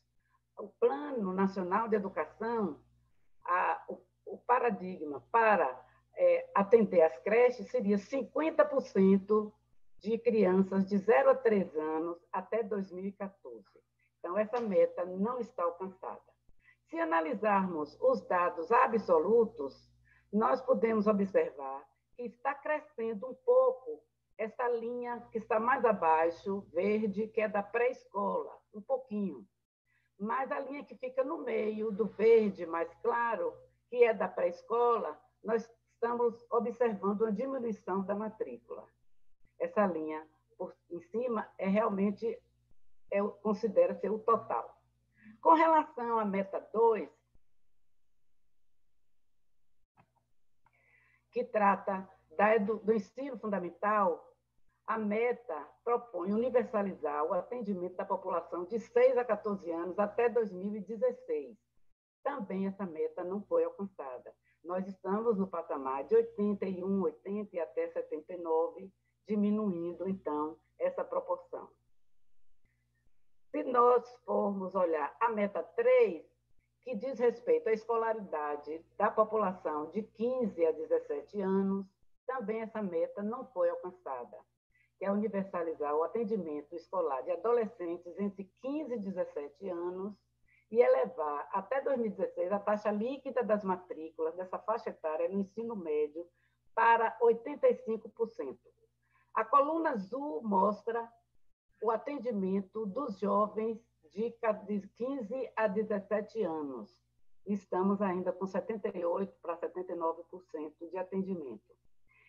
o 0.60 0.68
Plano 0.78 1.32
Nacional 1.32 1.88
de 1.88 1.96
Educação, 1.96 2.84
a, 3.46 3.82
o, 3.88 4.02
o, 4.26 4.38
paradigma 4.40 5.26
para 5.32 5.82
é, 6.14 6.52
atender 6.54 7.02
as 7.02 7.18
creches 7.20 7.72
seria 7.72 7.96
50% 7.96 9.54
de 10.00 10.18
crianças 10.18 10.86
de 10.86 10.98
0 10.98 11.30
a 11.30 11.36
3 11.36 11.78
anos 11.78 12.18
até 12.30 12.62
2014. 12.62 13.64
Então, 14.20 14.38
essa 14.38 14.60
meta 14.60 15.06
não 15.06 15.40
está 15.40 15.64
alcançada. 15.64 16.37
Se 16.90 17.00
analisarmos 17.00 17.98
os 18.00 18.22
dados 18.28 18.72
absolutos, 18.72 19.90
nós 20.32 20.62
podemos 20.62 21.06
observar 21.06 21.86
que 22.16 22.24
está 22.24 22.56
crescendo 22.56 23.28
um 23.28 23.34
pouco 23.34 24.02
essa 24.38 24.68
linha 24.70 25.20
que 25.32 25.38
está 25.38 25.60
mais 25.60 25.84
abaixo, 25.84 26.62
verde, 26.74 27.28
que 27.28 27.42
é 27.42 27.48
da 27.48 27.62
pré-escola, 27.62 28.58
um 28.74 28.82
pouquinho. 28.82 29.46
Mas 30.18 30.52
a 30.52 30.60
linha 30.60 30.84
que 30.84 30.96
fica 30.96 31.24
no 31.24 31.40
meio 31.40 31.92
do 31.92 32.06
verde 32.06 32.66
mais 32.66 32.94
claro, 33.02 33.54
que 33.90 34.04
é 34.04 34.14
da 34.14 34.28
pré-escola, 34.28 35.20
nós 35.44 35.70
estamos 35.94 36.46
observando 36.52 37.22
uma 37.22 37.32
diminuição 37.32 38.04
da 38.04 38.16
matrícula. 38.16 38.88
Essa 39.60 39.86
linha 39.86 40.26
por 40.58 40.76
em 40.90 41.02
cima 41.02 41.50
é 41.58 41.68
realmente, 41.68 42.40
é, 43.12 43.22
considera-se 43.42 44.10
o 44.10 44.20
total. 44.20 44.77
Com 45.42 45.54
relação 45.54 46.20
à 46.20 46.26
meta 46.26 46.60
2, 46.74 47.10
que 51.32 51.44
trata 51.44 52.08
da, 52.36 52.58
do, 52.58 52.78
do 52.78 52.94
ensino 52.94 53.38
fundamental, 53.38 54.28
a 54.88 54.98
meta 54.98 55.68
propõe 55.84 56.32
universalizar 56.32 57.26
o 57.26 57.34
atendimento 57.34 57.96
da 57.96 58.06
população 58.06 58.66
de 58.66 58.80
6 58.80 59.18
a 59.18 59.26
14 59.26 59.70
anos 59.70 60.00
até 60.00 60.30
2016. 60.30 61.58
Também 62.24 62.68
essa 62.68 62.86
meta 62.86 63.24
não 63.24 63.42
foi 63.44 63.66
alcançada. 63.66 64.34
Nós 64.64 64.88
estamos 64.88 65.38
no 65.38 65.48
patamar 65.48 66.04
de 66.06 66.16
81, 66.16 67.02
80 67.02 67.56
e 67.56 67.60
até 67.60 67.88
79, 67.90 68.92
diminuindo, 69.28 70.08
então, 70.08 70.58
essa 70.80 71.04
proporção. 71.04 71.70
Se 73.52 73.64
nós 73.64 74.04
formos 74.26 74.76
olhar 74.76 75.16
a 75.20 75.30
meta 75.30 75.64
3, 75.64 76.26
que 76.84 76.96
diz 76.96 77.20
respeito 77.20 77.70
à 77.70 77.74
escolaridade 77.74 78.86
da 78.98 79.10
população 79.10 79.90
de 79.92 80.04
15 80.04 80.66
a 80.66 80.72
17 80.72 81.42
anos, 81.42 81.86
também 82.26 82.62
essa 82.62 82.82
meta 82.82 83.24
não 83.24 83.46
foi 83.46 83.70
alcançada, 83.70 84.38
que 84.98 85.06
é 85.06 85.12
universalizar 85.12 85.96
o 85.96 86.04
atendimento 86.04 86.76
escolar 86.76 87.22
de 87.22 87.32
adolescentes 87.32 88.20
entre 88.20 88.52
15 88.62 88.94
e 88.94 89.00
17 89.00 89.70
anos 89.70 90.14
e 90.70 90.82
elevar 90.82 91.48
até 91.54 91.82
2016 91.82 92.52
a 92.52 92.60
taxa 92.60 92.92
líquida 92.92 93.44
das 93.44 93.64
matrículas 93.64 94.36
dessa 94.36 94.60
faixa 94.60 94.90
etária 94.90 95.30
no 95.30 95.40
ensino 95.40 95.76
médio 95.76 96.28
para 96.76 97.18
85%. 97.20 98.58
A 99.34 99.46
coluna 99.46 99.92
azul 99.92 100.42
mostra 100.44 101.10
o 101.82 101.92
atendimento 101.92 102.86
dos 102.86 103.20
jovens 103.20 103.80
de 104.12 104.34
15 104.96 105.52
a 105.56 105.68
17 105.68 106.44
anos. 106.44 107.02
Estamos 107.46 108.02
ainda 108.02 108.34
com 108.34 108.46
78% 108.46 109.32
para 109.42 109.58
79% 109.58 110.90
de 110.90 110.98
atendimento. 110.98 111.76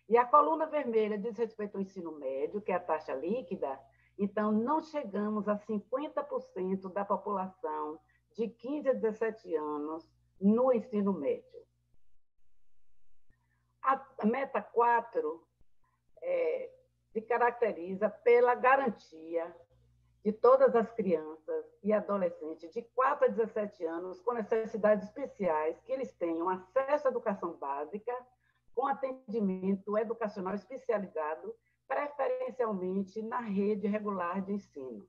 E 0.08 0.16
a 0.16 0.24
coluna 0.24 0.66
vermelha 0.66 1.18
diz 1.18 1.36
respeito 1.36 1.76
ao 1.76 1.82
ensino 1.82 2.12
médio, 2.12 2.62
que 2.62 2.72
é 2.72 2.76
a 2.76 2.80
taxa 2.80 3.14
líquida, 3.14 3.78
então 4.18 4.50
não 4.50 4.80
chegamos 4.80 5.48
a 5.48 5.56
50% 5.58 6.92
da 6.92 7.04
população 7.04 8.00
de 8.32 8.48
15 8.48 8.88
a 8.88 8.92
17 8.94 9.54
anos 9.54 10.10
no 10.40 10.72
ensino 10.72 11.12
médio. 11.12 11.58
A 13.82 14.26
meta 14.26 14.60
4 14.60 15.46
é, 16.22 16.77
se 17.12 17.22
caracteriza 17.22 18.08
pela 18.08 18.54
garantia 18.54 19.54
de 20.24 20.32
todas 20.32 20.74
as 20.74 20.90
crianças 20.92 21.64
e 21.82 21.92
adolescentes 21.92 22.72
de 22.72 22.82
4 22.82 23.26
a 23.26 23.28
17 23.28 23.84
anos 23.86 24.20
com 24.20 24.32
necessidades 24.32 25.06
especiais 25.06 25.80
que 25.80 25.92
eles 25.92 26.12
tenham 26.12 26.48
acesso 26.48 27.06
à 27.06 27.10
educação 27.10 27.54
básica 27.54 28.14
com 28.74 28.86
atendimento 28.86 29.96
educacional 29.96 30.54
especializado, 30.54 31.54
preferencialmente 31.86 33.22
na 33.22 33.40
rede 33.40 33.88
regular 33.88 34.42
de 34.42 34.52
ensino. 34.52 35.08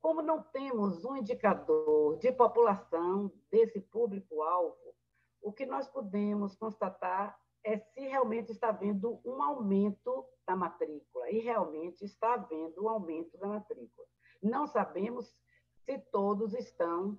Como 0.00 0.22
não 0.22 0.42
temos 0.42 1.04
um 1.04 1.16
indicador 1.16 2.18
de 2.18 2.32
população 2.32 3.32
desse 3.50 3.80
público-alvo, 3.80 4.94
o 5.42 5.52
que 5.52 5.66
nós 5.66 5.88
podemos 5.88 6.56
constatar 6.56 7.38
é 7.64 7.78
se 7.78 8.00
realmente 8.00 8.52
está 8.52 8.68
havendo 8.68 9.20
um 9.24 9.42
aumento 9.42 10.24
da 10.46 10.56
matrícula, 10.56 11.30
e 11.30 11.40
realmente 11.40 12.04
está 12.04 12.34
havendo 12.34 12.84
um 12.84 12.88
aumento 12.88 13.36
da 13.38 13.46
matrícula. 13.46 14.06
Não 14.42 14.66
sabemos 14.66 15.36
se 15.84 15.98
todos 16.10 16.54
estão 16.54 17.18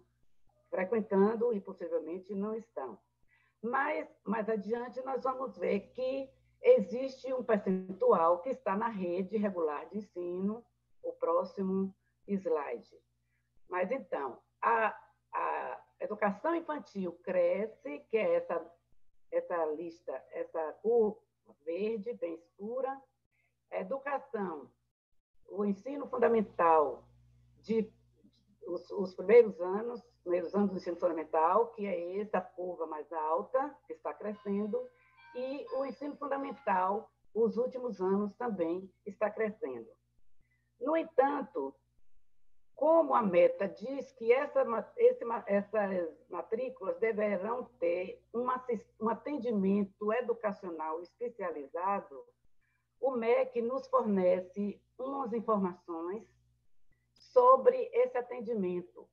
frequentando 0.69 1.54
e 1.54 1.60
possivelmente 1.60 2.34
não 2.34 2.56
estão. 2.56 2.99
Mas, 3.62 4.08
mais 4.23 4.47
adiante, 4.47 5.02
nós 5.02 5.23
vamos 5.23 5.58
ver 5.58 5.91
que 5.91 6.30
existe 6.62 7.34
um 7.34 7.43
percentual 7.43 8.41
que 8.41 8.49
está 8.49 8.75
na 8.75 8.88
rede 8.88 9.38
regular 9.38 9.88
de 9.89 9.97
ensino, 9.97 10.65
o 11.04 11.12
próximo 11.13 11.93
slide. 12.28 12.97
Mas, 13.67 13.91
então, 13.91 14.39
a, 14.62 14.95
a 15.34 15.84
educação 15.99 16.56
infantil 16.56 17.13
cresce, 17.23 17.99
que 18.10 18.17
é 18.17 18.36
essa, 18.36 18.60
essa 19.31 19.65
lista, 19.65 20.11
essa 20.31 20.73
cor 20.81 21.21
verde, 21.65 22.13
bem 22.13 22.35
escura. 22.35 23.01
Educação, 23.71 24.69
o 25.47 25.63
ensino 25.63 26.07
fundamental 26.07 27.03
de 27.61 27.91
os, 28.65 28.89
os, 28.91 29.15
primeiros 29.15 29.59
anos, 29.59 30.01
primeiros 30.23 30.53
anos 30.53 30.71
do 30.71 30.77
ensino 30.77 30.97
fundamental, 30.97 31.67
que 31.73 31.85
é 31.85 32.19
essa 32.19 32.41
curva 32.41 32.85
mais 32.85 33.11
alta, 33.11 33.75
que 33.87 33.93
está 33.93 34.13
crescendo, 34.13 34.79
e 35.35 35.65
o 35.75 35.85
ensino 35.85 36.15
fundamental 36.17 37.11
os 37.33 37.57
últimos 37.57 38.01
anos 38.01 38.33
também 38.35 38.91
está 39.05 39.29
crescendo. 39.29 39.87
No 40.79 40.95
entanto, 40.97 41.75
como 42.79 43.13
a 43.13 43.21
meta 43.21 43.67
diz 43.67 44.09
que 44.13 44.31
essa, 44.31 44.63
esse, 44.95 45.25
essas 45.47 46.29
matrículas 46.29 46.97
deverão 46.97 47.65
ter 47.77 48.23
um, 48.33 48.47
um 49.01 49.09
atendimento 49.09 50.13
educacional 50.13 51.01
especializado, 51.01 52.23
o 52.97 53.11
MEC 53.11 53.61
nos 53.61 53.85
fornece 53.89 54.81
umas 54.97 55.33
informações 55.33 56.23
sobre 57.15 57.75
esse 57.91 58.17
atendimento. 58.17 59.05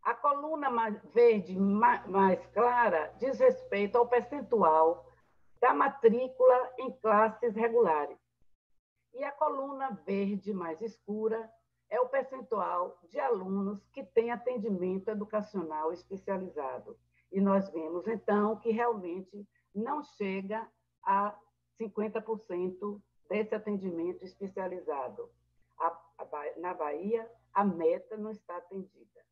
A 0.00 0.14
coluna 0.14 0.70
verde 1.12 1.58
mais 1.58 2.46
clara 2.52 3.12
diz 3.18 3.40
respeito 3.40 3.98
ao 3.98 4.06
percentual 4.06 5.04
da 5.60 5.74
matrícula 5.74 6.72
em 6.78 6.92
classes 6.92 7.56
regulares. 7.56 8.18
E 9.14 9.24
a 9.24 9.32
coluna 9.32 10.00
verde 10.06 10.52
mais 10.52 10.80
escura 10.80 11.50
é 11.94 12.00
o 12.00 12.08
percentual 12.08 12.98
de 13.08 13.20
alunos 13.20 13.86
que 13.92 14.02
têm 14.02 14.32
atendimento 14.32 15.08
educacional 15.08 15.92
especializado. 15.92 16.98
E 17.30 17.40
nós 17.40 17.70
vemos, 17.70 18.06
então, 18.08 18.56
que 18.56 18.72
realmente 18.72 19.46
não 19.72 20.02
chega 20.02 20.68
a 21.04 21.38
50% 21.80 23.00
desse 23.28 23.54
atendimento 23.54 24.24
especializado. 24.24 25.30
A, 25.78 25.86
a, 26.18 26.26
na 26.58 26.74
Bahia, 26.74 27.30
a 27.52 27.64
meta 27.64 28.16
não 28.16 28.32
está 28.32 28.56
atendida. 28.56 29.24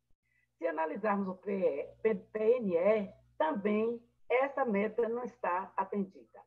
Se 0.57 0.65
analisarmos 0.65 1.27
o 1.27 1.35
PNE, 1.35 3.13
também 3.37 4.01
essa 4.29 4.63
meta 4.63 5.09
não 5.09 5.25
está 5.25 5.71
atendida. 5.75 6.41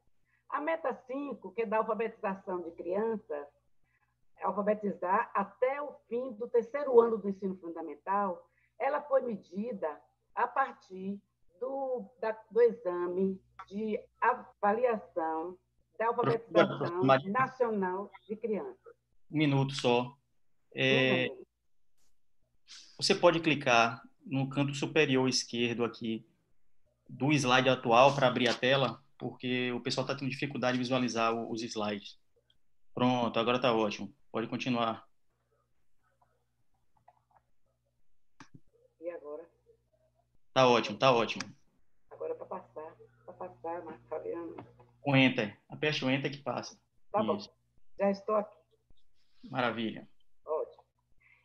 A 0.49 0.63
meta 0.63 0.95
5, 0.95 1.53
que 1.53 1.63
é 1.63 1.67
da 1.67 1.79
alfabetização 1.79 2.63
de 2.63 2.71
crianças, 2.71 3.47
alfabetizar 4.43 5.31
até 5.35 5.81
o 5.81 5.93
fim 6.09 6.33
do 6.33 6.49
terceiro 6.49 7.01
ano 7.01 7.19
do 7.19 7.29
ensino 7.29 7.57
fundamental, 7.57 8.49
ela 8.79 9.01
foi 9.03 9.23
medida 9.23 10.01
a 10.35 10.47
partir 10.47 11.21
do, 11.61 12.05
da, 12.21 12.33
do 12.51 12.61
exame 12.61 13.41
de 13.69 13.99
avaliação 14.21 15.57
da 15.99 16.09
alfabetização 16.09 17.03
nacional 17.05 18.11
de 18.29 18.37
crianças. 18.37 18.95
Um 19.31 19.39
minuto 19.39 19.75
só. 19.75 20.15
É, 20.75 21.29
você 22.99 23.15
pode 23.15 23.41
clicar 23.41 24.03
no 24.25 24.49
canto 24.49 24.75
superior 24.75 25.29
esquerdo 25.29 25.85
aqui 25.85 26.27
do 27.09 27.33
slide 27.33 27.69
atual 27.69 28.15
para 28.15 28.27
abrir 28.27 28.49
a 28.49 28.55
tela, 28.55 29.03
porque 29.17 29.73
o 29.73 29.81
pessoal 29.81 30.05
está 30.05 30.15
tendo 30.15 30.31
dificuldade 30.31 30.77
de 30.77 30.83
visualizar 30.83 31.33
os 31.35 31.63
slides. 31.63 32.19
Pronto, 32.95 33.39
agora 33.39 33.57
está 33.57 33.73
ótimo. 33.73 34.13
Pode 34.37 34.49
continuar. 34.49 35.09
E 39.01 39.09
agora? 39.09 39.49
Tá 40.53 40.69
ótimo, 40.69 40.99
tá 40.99 41.11
ótimo. 41.11 41.43
Agora 42.11 42.35
para 42.35 42.45
passar, 42.45 42.97
para 43.25 43.33
passar, 43.33 43.83
Marco 43.83 44.07
Fabiano. 44.11 44.55
Com 45.01 45.17
Enter. 45.17 45.59
Aperte 45.71 46.05
o 46.05 46.11
Enter 46.11 46.31
que 46.31 46.43
passa. 46.43 46.79
Tá 47.11 47.21
Isso. 47.21 47.49
bom. 47.49 47.55
Já 47.99 48.11
estou 48.11 48.35
aqui. 48.35 48.59
Maravilha. 49.51 50.07
Ótimo. 50.45 50.85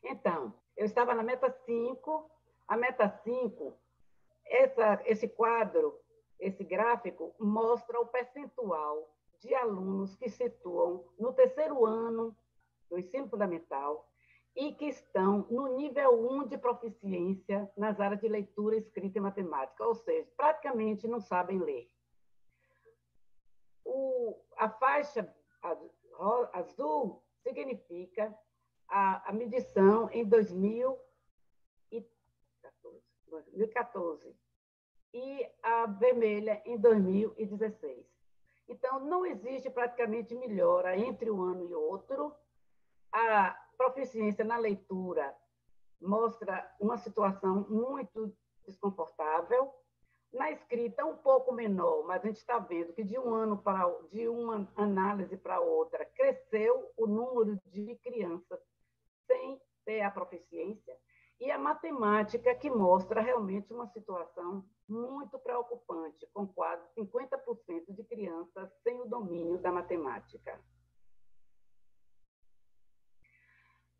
Então, 0.03 0.53
eu 0.75 0.85
estava 0.85 1.15
na 1.15 1.23
meta 1.23 1.49
5. 1.49 2.29
A 2.67 2.75
meta 2.75 3.07
5, 3.23 3.73
essa, 4.45 5.01
esse 5.05 5.29
quadro, 5.29 5.97
esse 6.37 6.65
gráfico, 6.65 7.33
mostra 7.39 8.01
o 8.01 8.07
percentual 8.07 9.15
de 9.39 9.55
alunos 9.55 10.13
que 10.17 10.27
situam 10.27 11.05
no 11.17 11.31
terceiro 11.31 11.85
ano 11.85 12.35
do 12.91 12.99
ensino 12.99 13.27
fundamental 13.29 14.07
e 14.53 14.73
que 14.73 14.85
estão 14.85 15.47
no 15.49 15.77
nível 15.77 16.29
1 16.29 16.49
de 16.49 16.57
proficiência 16.57 17.71
nas 17.77 18.01
áreas 18.01 18.19
de 18.19 18.27
leitura, 18.27 18.75
escrita 18.75 19.17
e 19.17 19.21
matemática, 19.21 19.87
ou 19.87 19.95
seja, 19.95 20.29
praticamente 20.35 21.07
não 21.07 21.21
sabem 21.21 21.57
ler. 21.57 21.89
O, 23.85 24.37
a 24.57 24.69
faixa 24.69 25.33
azul 26.53 27.23
significa 27.41 28.37
a, 28.89 29.29
a 29.29 29.33
medição 29.33 30.09
em 30.11 30.25
2014, 30.25 33.01
2014 33.29 34.35
e 35.13 35.49
a 35.63 35.85
vermelha 35.85 36.61
em 36.65 36.77
2016. 36.77 38.05
Então, 38.67 38.99
não 38.99 39.25
existe 39.25 39.69
praticamente 39.69 40.35
melhora 40.35 40.97
entre 40.97 41.31
um 41.31 41.41
ano 41.41 41.69
e 41.69 41.73
outro, 41.73 42.35
a 43.11 43.57
proficiência 43.77 44.43
na 44.45 44.57
leitura 44.57 45.35
mostra 46.01 46.69
uma 46.79 46.97
situação 46.97 47.65
muito 47.69 48.35
desconfortável. 48.65 49.73
Na 50.33 50.49
escrita, 50.49 51.05
um 51.05 51.17
pouco 51.17 51.51
menor, 51.51 52.05
mas 52.07 52.23
a 52.23 52.27
gente 52.27 52.37
está 52.37 52.57
vendo 52.57 52.93
que 52.93 53.03
de 53.03 53.19
um 53.19 53.33
ano 53.33 53.57
para 53.57 53.85
de 54.11 54.29
uma 54.29 54.67
análise 54.77 55.35
para 55.35 55.59
outra 55.59 56.05
cresceu 56.05 56.89
o 56.95 57.05
número 57.05 57.59
de 57.65 57.95
crianças 57.97 58.59
sem 59.27 59.61
ter 59.83 60.01
a 60.01 60.11
proficiência 60.11 60.97
e 61.39 61.51
a 61.51 61.57
matemática 61.57 62.53
que 62.55 62.69
mostra 62.69 63.19
realmente 63.19 63.73
uma 63.73 63.87
situação 63.87 64.63
muito 64.87 65.39
preocupante, 65.39 66.27
com 66.33 66.47
quase 66.47 66.87
50% 66.95 67.95
de 67.95 68.03
crianças 68.03 68.71
sem 68.83 69.01
o 69.01 69.05
domínio 69.05 69.57
da 69.57 69.71
matemática. 69.71 70.61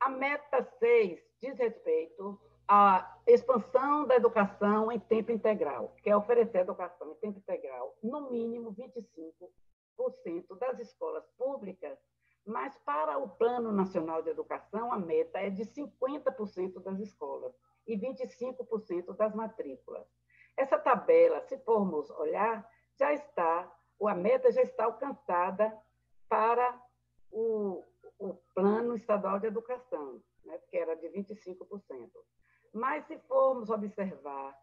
A 0.02 0.10
meta 0.10 0.64
6 0.80 1.22
diz 1.40 1.56
respeito 1.60 2.42
à 2.68 3.20
expansão 3.28 4.08
da 4.08 4.16
educação 4.16 4.92
em 4.92 5.00
tempo 5.00 5.32
integral, 5.32 5.96
que 6.02 6.10
é 6.10 6.18
oferecer 6.18 6.62
educação 6.62 7.12
em 7.12 7.16
tempo 7.16 7.38
integral, 7.38 7.96
no 8.02 8.32
mínimo 8.32 8.74
25% 8.74 10.58
das 10.58 10.80
escolas 10.80 11.24
públicas, 11.38 12.00
mas 12.44 12.76
para 12.80 13.20
o 13.20 13.30
Plano 13.30 13.72
Nacional 13.72 14.24
de 14.24 14.32
Educação, 14.32 14.92
a 14.92 14.98
meta 14.98 15.38
é 15.38 15.52
de 15.52 15.66
50% 15.66 16.82
das 16.82 17.00
escolas 17.00 17.54
e 17.86 17.96
25% 17.96 19.16
das 19.16 19.36
matrículas. 19.36 20.08
Essa 20.58 20.80
tabela, 20.80 21.42
se 21.42 21.60
formos 21.60 22.10
olhar, 22.10 22.68
já 22.98 23.14
está, 23.14 23.72
a 24.02 24.16
meta 24.16 24.52
já 24.52 24.64
está 24.64 24.86
alcançada 24.86 25.78
para 26.28 26.76
o, 27.32 27.84
o 28.22 28.36
Plano 28.54 28.96
Estadual 28.96 29.40
de 29.40 29.48
Educação, 29.48 30.22
né, 30.46 30.58
que 30.70 30.78
era 30.78 30.96
de 30.96 31.08
25%. 31.10 31.58
Mas, 32.72 33.06
se 33.08 33.18
formos 33.28 33.70
observar 33.70 34.56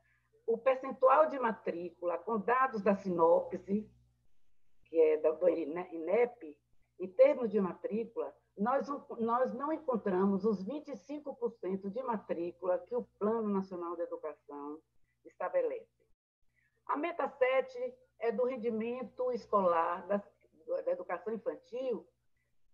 o 0.46 0.56
percentual 0.56 1.26
de 1.28 1.38
matrícula 1.38 2.16
com 2.18 2.38
dados 2.38 2.82
da 2.82 2.94
sinopse, 2.94 3.90
que 4.84 4.98
é 4.98 5.16
do 5.18 5.48
INEP, 5.48 6.56
em 7.00 7.08
termos 7.08 7.50
de 7.50 7.60
matrícula, 7.60 8.34
nós, 8.56 8.88
nós 9.18 9.52
não 9.52 9.72
encontramos 9.72 10.44
os 10.44 10.64
25% 10.64 11.90
de 11.90 12.02
matrícula 12.02 12.78
que 12.78 12.96
o 12.96 13.04
Plano 13.18 13.48
Nacional 13.48 13.94
de 13.96 14.02
Educação 14.02 14.80
estabelece. 15.24 16.06
A 16.86 16.96
meta 16.96 17.28
7 17.28 17.94
é 18.20 18.32
do 18.32 18.44
rendimento 18.44 19.30
escolar 19.32 20.06
da, 20.06 20.22
da 20.84 20.92
educação 20.92 21.32
infantil, 21.34 22.08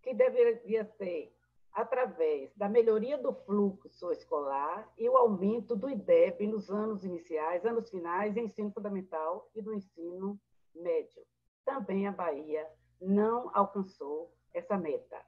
que 0.05 0.13
deveria 0.13 0.85
ser 0.85 1.35
através 1.73 2.55
da 2.55 2.69
melhoria 2.69 3.17
do 3.17 3.33
fluxo 3.33 4.11
escolar 4.11 4.87
e 4.95 5.09
o 5.09 5.17
aumento 5.17 5.75
do 5.75 5.89
IDEB 5.89 6.45
nos 6.45 6.69
anos 6.69 7.03
iniciais, 7.03 7.65
anos 7.65 7.89
finais, 7.89 8.37
ensino 8.37 8.71
fundamental 8.71 9.49
e 9.55 9.63
do 9.63 9.73
ensino 9.73 10.39
médio. 10.75 11.23
Também 11.65 12.07
a 12.07 12.11
Bahia 12.11 12.69
não 13.01 13.49
alcançou 13.51 14.31
essa 14.53 14.77
meta. 14.77 15.19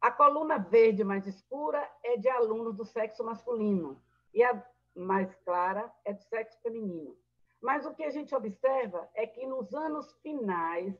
A 0.00 0.10
coluna 0.10 0.58
verde 0.58 1.04
mais 1.04 1.24
escura 1.26 1.88
é 2.02 2.16
de 2.16 2.28
alunos 2.28 2.76
do 2.76 2.84
sexo 2.84 3.24
masculino 3.24 4.02
e 4.34 4.42
a 4.42 4.60
mais 4.94 5.32
clara 5.44 5.90
é 6.04 6.12
do 6.12 6.22
sexo 6.24 6.60
feminino. 6.62 7.16
Mas 7.62 7.86
o 7.86 7.94
que 7.94 8.02
a 8.02 8.10
gente 8.10 8.34
observa 8.34 9.08
é 9.14 9.24
que 9.24 9.46
nos 9.46 9.72
anos 9.72 10.12
finais 10.20 10.94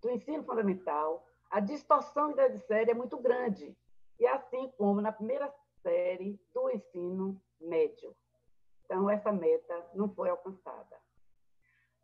do 0.00 0.10
ensino 0.10 0.42
fundamental, 0.42 1.26
a 1.52 1.60
distorção 1.60 2.32
da 2.32 2.58
série 2.60 2.92
é 2.92 2.94
muito 2.94 3.18
grande, 3.18 3.76
e 4.18 4.26
assim 4.26 4.72
como 4.78 5.02
na 5.02 5.12
primeira 5.12 5.52
série 5.82 6.40
do 6.54 6.70
ensino 6.70 7.38
médio. 7.60 8.16
Então, 8.84 9.10
essa 9.10 9.30
meta 9.30 9.90
não 9.94 10.08
foi 10.14 10.30
alcançada. 10.30 10.98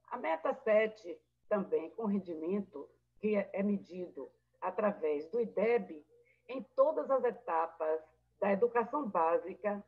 A 0.08 0.18
meta 0.18 0.52
7, 0.52 1.18
também 1.48 1.88
com 1.92 2.04
rendimento, 2.04 2.86
que 3.20 3.36
é 3.36 3.62
medido 3.62 4.30
através 4.60 5.26
do 5.30 5.40
IDEB, 5.40 6.04
em 6.46 6.62
todas 6.76 7.10
as 7.10 7.24
etapas 7.24 8.02
da 8.38 8.52
educação 8.52 9.08
básica, 9.08 9.82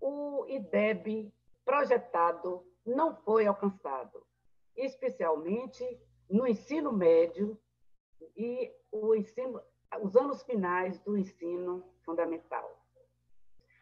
o 0.00 0.46
IDEB 0.48 1.32
projetado 1.64 2.66
não 2.84 3.14
foi 3.14 3.46
alcançado, 3.46 4.26
especialmente 4.76 5.84
no 6.28 6.44
ensino 6.44 6.92
médio 6.92 7.56
e 8.36 8.72
o 8.90 9.14
ensino, 9.14 9.60
os 10.02 10.16
anos 10.16 10.42
finais 10.42 10.98
do 11.00 11.16
ensino 11.16 11.84
fundamental. 12.04 12.78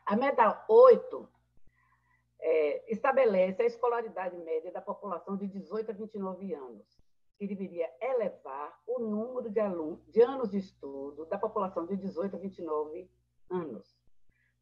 A 0.07 0.17
meta 0.17 0.65
8 0.69 1.29
é, 2.41 2.93
estabelece 2.93 3.63
a 3.63 3.67
escolaridade 3.67 4.37
média 4.39 4.73
da 4.73 4.81
população 4.81 5.37
de 5.37 5.47
18 5.47 5.91
a 5.91 5.95
29 5.95 6.55
anos, 6.55 6.87
que 7.37 7.47
deveria 7.47 7.91
elevar 8.01 8.81
o 8.87 8.99
número 8.99 9.51
de, 9.51 9.61
de 10.11 10.23
anos 10.23 10.51
de 10.51 10.59
estudo 10.59 11.27
da 11.27 11.39
população 11.39 11.87
de 11.87 11.97
18 11.97 12.37
a 12.37 12.39
29 12.39 13.11
anos. 13.51 13.99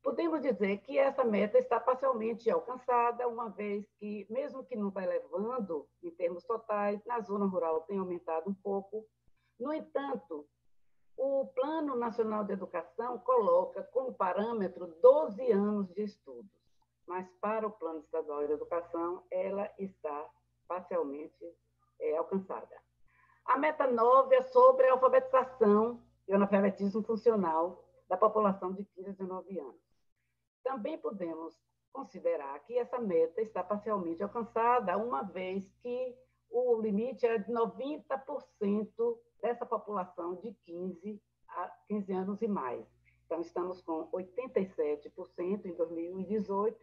Podemos 0.03 0.41
dizer 0.41 0.79
que 0.79 0.97
essa 0.97 1.25
meta 1.25 1.59
está 1.59 1.81
parcialmente 1.81 2.49
alcançada, 2.49 3.27
uma 3.27 3.51
vez 3.51 3.91
que, 3.99 4.25
mesmo 4.31 4.65
que 4.65 4.77
não 4.77 4.89
está 4.89 5.03
elevando 5.03 5.89
em 6.01 6.11
termos 6.13 6.45
totais, 6.45 7.05
na 7.05 7.21
zona 7.21 7.45
rural 7.47 7.81
tem 7.83 7.99
aumentado 7.99 8.49
um 8.49 8.55
pouco. 8.55 9.05
No 9.59 9.73
entanto, 9.73 10.47
o 11.17 11.47
Plano 11.55 11.97
Nacional 11.97 12.45
de 12.45 12.53
Educação 12.53 13.19
coloca 13.19 13.83
como 13.85 14.13
parâmetro 14.13 14.87
12 15.01 15.51
anos 15.51 15.93
de 15.95 16.03
estudos, 16.03 16.51
mas 17.07 17.27
para 17.41 17.67
o 17.67 17.71
Plano 17.71 18.01
Estadual 18.01 18.47
de 18.47 18.53
Educação, 18.53 19.23
ela 19.31 19.71
está 19.79 20.29
parcialmente 20.69 21.57
é, 21.99 22.17
alcançada. 22.17 22.77
A 23.47 23.57
meta 23.57 23.87
9 23.87 24.35
é 24.35 24.43
sobre 24.43 24.89
a 24.89 24.93
alfabetização 24.93 26.03
e 26.29 26.33
o 26.33 26.37
analfabetismo 26.37 27.03
funcional 27.03 27.83
da 28.09 28.17
população 28.17 28.73
de 28.73 28.85
15 28.85 29.09
a 29.09 29.13
19 29.13 29.59
anos. 29.59 29.81
Também 30.63 30.99
podemos 30.99 31.57
considerar 31.93 32.59
que 32.65 32.77
essa 32.77 32.99
meta 32.99 33.41
está 33.41 33.65
parcialmente 33.65 34.23
alcançada, 34.23 34.99
uma 34.99 35.23
vez 35.23 35.73
que 35.83 36.15
o 36.51 36.79
limite 36.81 37.25
é 37.25 37.39
de 37.39 37.51
90% 37.51 39.19
dessa 39.47 39.65
população 39.65 40.35
de 40.35 40.53
15 40.65 41.23
a 41.49 41.69
15 41.87 42.13
anos 42.13 42.43
e 42.43 42.49
mais. 42.49 42.85
Então, 43.25 43.41
estamos 43.41 43.81
com 43.81 44.11
87% 44.11 45.67
em 45.67 45.75
2018, 45.75 46.77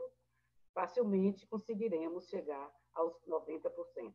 facilmente 0.73 1.45
conseguiremos 1.47 2.29
chegar 2.29 2.71
aos 2.93 3.13
90%. 3.27 4.13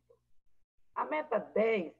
A 0.95 1.05
meta 1.05 1.37
10 1.37 1.93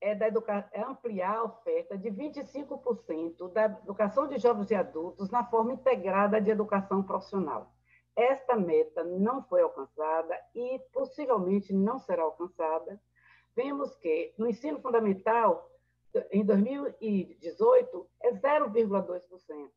é, 0.00 0.14
da 0.14 0.26
é 0.72 0.82
ampliar 0.82 1.36
a 1.36 1.44
oferta 1.44 1.98
de 1.98 2.10
25% 2.10 3.52
da 3.52 3.64
educação 3.64 4.28
de 4.28 4.38
jovens 4.38 4.70
e 4.70 4.74
adultos 4.76 5.30
na 5.30 5.44
forma 5.44 5.72
integrada 5.72 6.40
de 6.40 6.50
educação 6.50 7.02
profissional. 7.02 7.72
Esta 8.14 8.54
meta 8.54 9.02
não 9.02 9.42
foi 9.42 9.62
alcançada 9.62 10.38
e 10.54 10.78
possivelmente 10.92 11.72
não 11.72 11.98
será 11.98 12.22
alcançada. 12.22 13.00
Vemos 13.56 13.96
que 13.96 14.34
no 14.36 14.46
ensino 14.46 14.78
fundamental, 14.80 15.70
em 16.30 16.44
2018, 16.44 18.06
é 18.20 18.32
0,2%, 18.32 19.70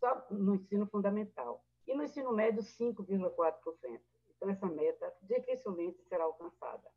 só 0.00 0.26
no 0.30 0.54
ensino 0.54 0.86
fundamental. 0.86 1.62
E 1.86 1.94
no 1.94 2.02
ensino 2.02 2.32
médio, 2.32 2.62
5,4%. 2.62 4.00
Então, 4.34 4.48
essa 4.48 4.66
meta 4.66 5.14
dificilmente 5.22 6.02
será 6.04 6.24
alcançada. 6.24 6.90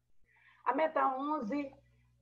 A 0.64 0.74
meta 0.74 1.14
11 1.18 1.74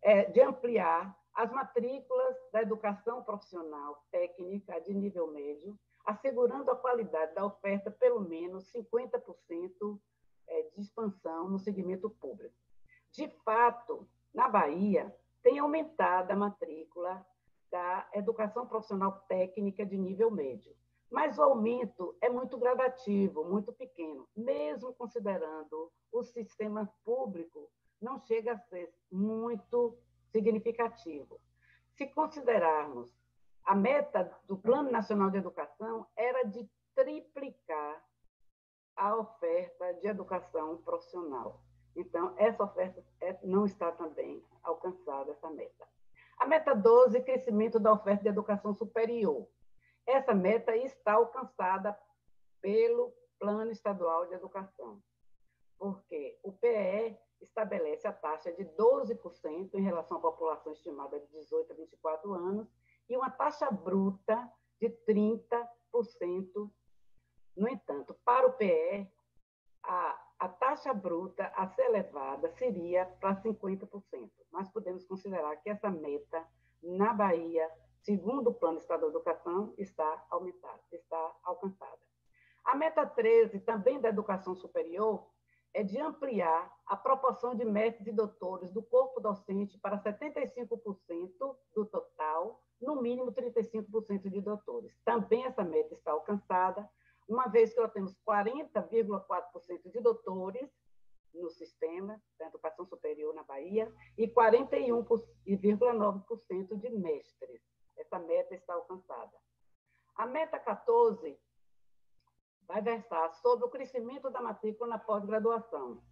é 0.01 0.25
de 0.25 0.41
ampliar 0.41 1.15
as 1.35 1.51
matrículas 1.51 2.35
da 2.51 2.63
educação 2.63 3.23
profissional 3.23 4.03
técnica 4.11 4.79
de 4.81 4.93
nível 4.93 5.27
médio, 5.27 5.77
assegurando 6.03 6.71
a 6.71 6.75
qualidade 6.75 7.35
da 7.35 7.45
oferta 7.45 7.91
pelo 7.91 8.21
menos 8.21 8.71
50% 8.73 9.99
é, 10.47 10.61
de 10.63 10.81
expansão 10.81 11.47
no 11.47 11.59
segmento 11.59 12.09
público. 12.09 12.55
De 13.11 13.27
fato, 13.43 14.07
na 14.33 14.47
Bahia, 14.47 15.13
tem 15.41 15.59
aumentado 15.59 16.31
a 16.31 16.35
matrícula 16.35 17.25
da 17.71 18.07
educação 18.13 18.67
profissional 18.67 19.23
técnica 19.27 19.85
de 19.85 19.97
nível 19.97 20.31
médio. 20.31 20.75
Mas 21.09 21.37
o 21.37 21.43
aumento 21.43 22.15
é 22.21 22.29
muito 22.29 22.57
gradativo, 22.57 23.43
muito 23.43 23.73
pequeno, 23.73 24.27
mesmo 24.35 24.93
considerando 24.93 25.91
o 26.11 26.23
sistema 26.23 26.91
público 27.03 27.69
não 28.01 28.19
chega 28.19 28.53
a 28.53 28.57
ser 28.57 28.93
muito 29.11 29.97
significativo. 30.31 31.39
Se 31.95 32.07
considerarmos 32.07 33.09
a 33.65 33.75
meta 33.75 34.31
do 34.45 34.57
Plano 34.57 34.91
Nacional 34.91 35.29
de 35.29 35.37
Educação 35.37 36.07
era 36.15 36.43
de 36.43 36.69
triplicar 36.95 38.03
a 38.95 39.15
oferta 39.15 39.93
de 39.95 40.07
educação 40.07 40.77
profissional. 40.77 41.61
Então, 41.95 42.33
essa 42.37 42.63
oferta 42.63 43.03
é, 43.21 43.37
não 43.43 43.65
está 43.65 43.91
também 43.91 44.43
alcançada, 44.63 45.31
essa 45.31 45.49
meta. 45.49 45.87
A 46.37 46.45
meta 46.45 46.73
12, 46.73 47.21
crescimento 47.21 47.79
da 47.79 47.91
oferta 47.91 48.23
de 48.23 48.29
educação 48.29 48.73
superior. 48.73 49.47
Essa 50.07 50.33
meta 50.33 50.75
está 50.75 51.13
alcançada 51.13 51.97
pelo 52.61 53.13
Plano 53.37 53.71
Estadual 53.71 54.25
de 54.27 54.33
Educação, 54.33 55.01
porque 55.77 56.39
o 56.43 56.51
PE 56.51 57.17
estabelece 57.41 58.07
a 58.07 58.13
taxa 58.13 58.51
de 58.51 58.65
12% 58.65 59.73
em 59.73 59.81
relação 59.81 60.17
à 60.17 60.19
população 60.19 60.73
estimada 60.73 61.19
de 61.19 61.27
18 61.27 61.71
a 61.71 61.75
24 61.75 62.33
anos 62.33 62.67
e 63.09 63.15
uma 63.15 63.29
taxa 63.29 63.69
bruta 63.71 64.51
de 64.79 64.89
30%. 65.07 66.71
No 67.55 67.67
entanto, 67.67 68.15
para 68.23 68.47
o 68.47 68.53
PE, 68.53 69.09
a, 69.83 70.28
a 70.39 70.47
taxa 70.47 70.93
bruta 70.93 71.51
a 71.55 71.67
ser 71.67 71.83
elevada 71.83 72.49
seria 72.51 73.05
para 73.19 73.35
50%. 73.35 74.31
Nós 74.51 74.69
podemos 74.69 75.03
considerar 75.03 75.57
que 75.57 75.69
essa 75.69 75.89
meta, 75.89 76.47
na 76.81 77.13
Bahia, 77.13 77.69
segundo 78.01 78.49
o 78.49 78.53
Plano 78.53 78.77
Estadual 78.77 79.11
de 79.11 79.17
Educação, 79.17 79.73
está 79.77 80.25
aumentada, 80.29 80.81
está 80.93 81.35
alcançada. 81.43 81.99
A 82.63 82.73
meta 82.73 83.05
13, 83.05 83.59
também 83.59 83.99
da 83.99 84.09
educação 84.09 84.55
superior, 84.55 85.27
é 85.73 85.83
de 85.83 85.99
ampliar 85.99 86.73
a 86.85 86.95
proporção 86.95 87.53
de 87.53 87.65
mestres 87.65 88.07
e 88.07 88.11
doutores 88.11 88.71
do 88.71 88.81
corpo 88.81 89.19
docente 89.19 89.77
para 89.77 90.01
75% 90.01 90.77
do 91.75 91.85
total, 91.85 92.63
no 92.81 93.01
mínimo 93.01 93.31
35% 93.31 94.29
de 94.29 94.41
doutores. 94.41 94.97
Também 95.03 95.45
essa 95.45 95.63
meta 95.63 95.93
está 95.93 96.11
alcançada, 96.11 96.89
uma 97.29 97.47
vez 97.47 97.73
que 97.73 97.79
nós 97.79 97.93
temos 97.93 98.13
40,4% 98.27 99.91
de 99.91 100.01
doutores 100.01 100.69
no 101.33 101.49
sistema 101.51 102.21
da 102.39 102.47
educação 102.47 102.85
superior 102.85 103.33
na 103.35 103.43
Bahia 103.43 103.93
e 104.17 104.27
41,9% 104.27 106.79
de 106.79 106.89
mestres. 106.89 107.61
Essa 107.95 108.19
meta 108.19 108.55
está 108.55 108.73
alcançada. 108.73 109.37
A 110.15 110.25
meta 110.25 110.57
14 110.57 111.39
vai 112.67 112.81
versar 112.81 113.31
sobre 113.35 113.65
o 113.65 113.69
crescimento 113.69 114.29
da 114.29 114.41
matrícula 114.41 114.89
na 114.89 114.99
pós-graduação 114.99 116.03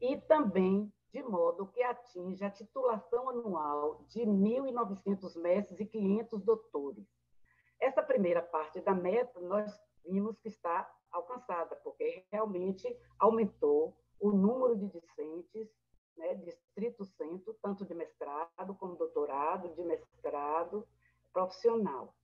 e 0.00 0.16
também 0.22 0.92
de 1.12 1.22
modo 1.22 1.66
que 1.66 1.82
atinja 1.82 2.46
a 2.46 2.50
titulação 2.50 3.28
anual 3.28 4.04
de 4.08 4.20
1.900 4.20 5.36
mestres 5.40 5.80
e 5.80 5.86
500 5.86 6.44
doutores. 6.44 7.04
Essa 7.80 8.02
primeira 8.02 8.42
parte 8.42 8.80
da 8.80 8.94
meta 8.94 9.40
nós 9.40 9.70
vimos 10.04 10.38
que 10.38 10.48
está 10.48 10.90
alcançada, 11.10 11.76
porque 11.76 12.24
realmente 12.30 12.86
aumentou 13.18 13.96
o 14.18 14.30
número 14.30 14.76
de 14.76 14.88
discentes, 14.88 15.68
né, 16.16 16.34
de 16.34 16.48
estrito 16.50 17.04
centro, 17.04 17.56
tanto 17.62 17.84
de 17.84 17.94
mestrado 17.94 18.74
como 18.78 18.96
doutorado, 18.96 19.74
de 19.74 19.82
mestrado 19.84 20.86
profissional. 21.32 22.14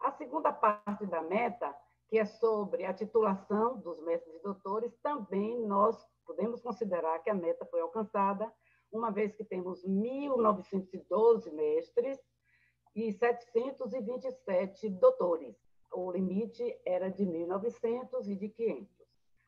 A 0.00 0.12
segunda 0.12 0.52
parte 0.52 1.06
da 1.06 1.22
meta 1.22 1.74
que 2.08 2.18
é 2.18 2.24
sobre 2.24 2.84
a 2.84 2.94
titulação 2.94 3.78
dos 3.78 4.00
mestres 4.00 4.36
e 4.36 4.42
doutores, 4.42 4.94
também 5.02 5.60
nós 5.66 5.96
podemos 6.24 6.60
considerar 6.60 7.18
que 7.20 7.30
a 7.30 7.34
meta 7.34 7.66
foi 7.66 7.80
alcançada, 7.80 8.52
uma 8.92 9.10
vez 9.10 9.34
que 9.34 9.44
temos 9.44 9.84
1.912 9.84 11.52
mestres 11.52 12.18
e 12.94 13.12
727 13.12 14.88
doutores. 14.90 15.56
O 15.96 16.10
limite 16.10 16.76
era 16.84 17.08
de 17.08 17.24
1.900 17.24 18.26
e 18.26 18.34
de 18.34 18.48
500. 18.48 18.88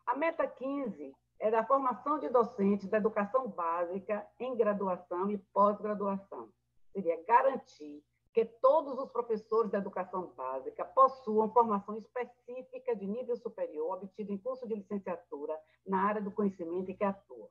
A 0.07 0.15
meta 0.15 0.47
15 0.47 1.13
é 1.41 1.51
da 1.51 1.65
formação 1.65 2.21
de 2.21 2.29
docentes 2.29 2.89
da 2.89 2.99
educação 2.99 3.49
básica 3.49 4.25
em 4.39 4.57
graduação 4.57 5.29
e 5.29 5.39
pós-graduação. 5.39 6.49
Seria 6.93 7.21
garantir 7.25 8.01
que 8.33 8.45
todos 8.45 8.97
os 8.97 9.11
professores 9.11 9.73
da 9.73 9.79
educação 9.79 10.33
básica 10.37 10.85
possuam 10.85 11.51
formação 11.51 11.97
específica 11.97 12.95
de 12.95 13.09
nível 13.09 13.37
superior 13.37 13.97
obtida 13.97 14.31
em 14.31 14.39
curso 14.39 14.69
de 14.69 14.77
licenciatura 14.77 15.59
na 15.85 16.03
área 16.03 16.23
do 16.23 16.31
conhecimento 16.31 16.93
em 16.93 16.97
que 16.97 17.03
atua. 17.03 17.49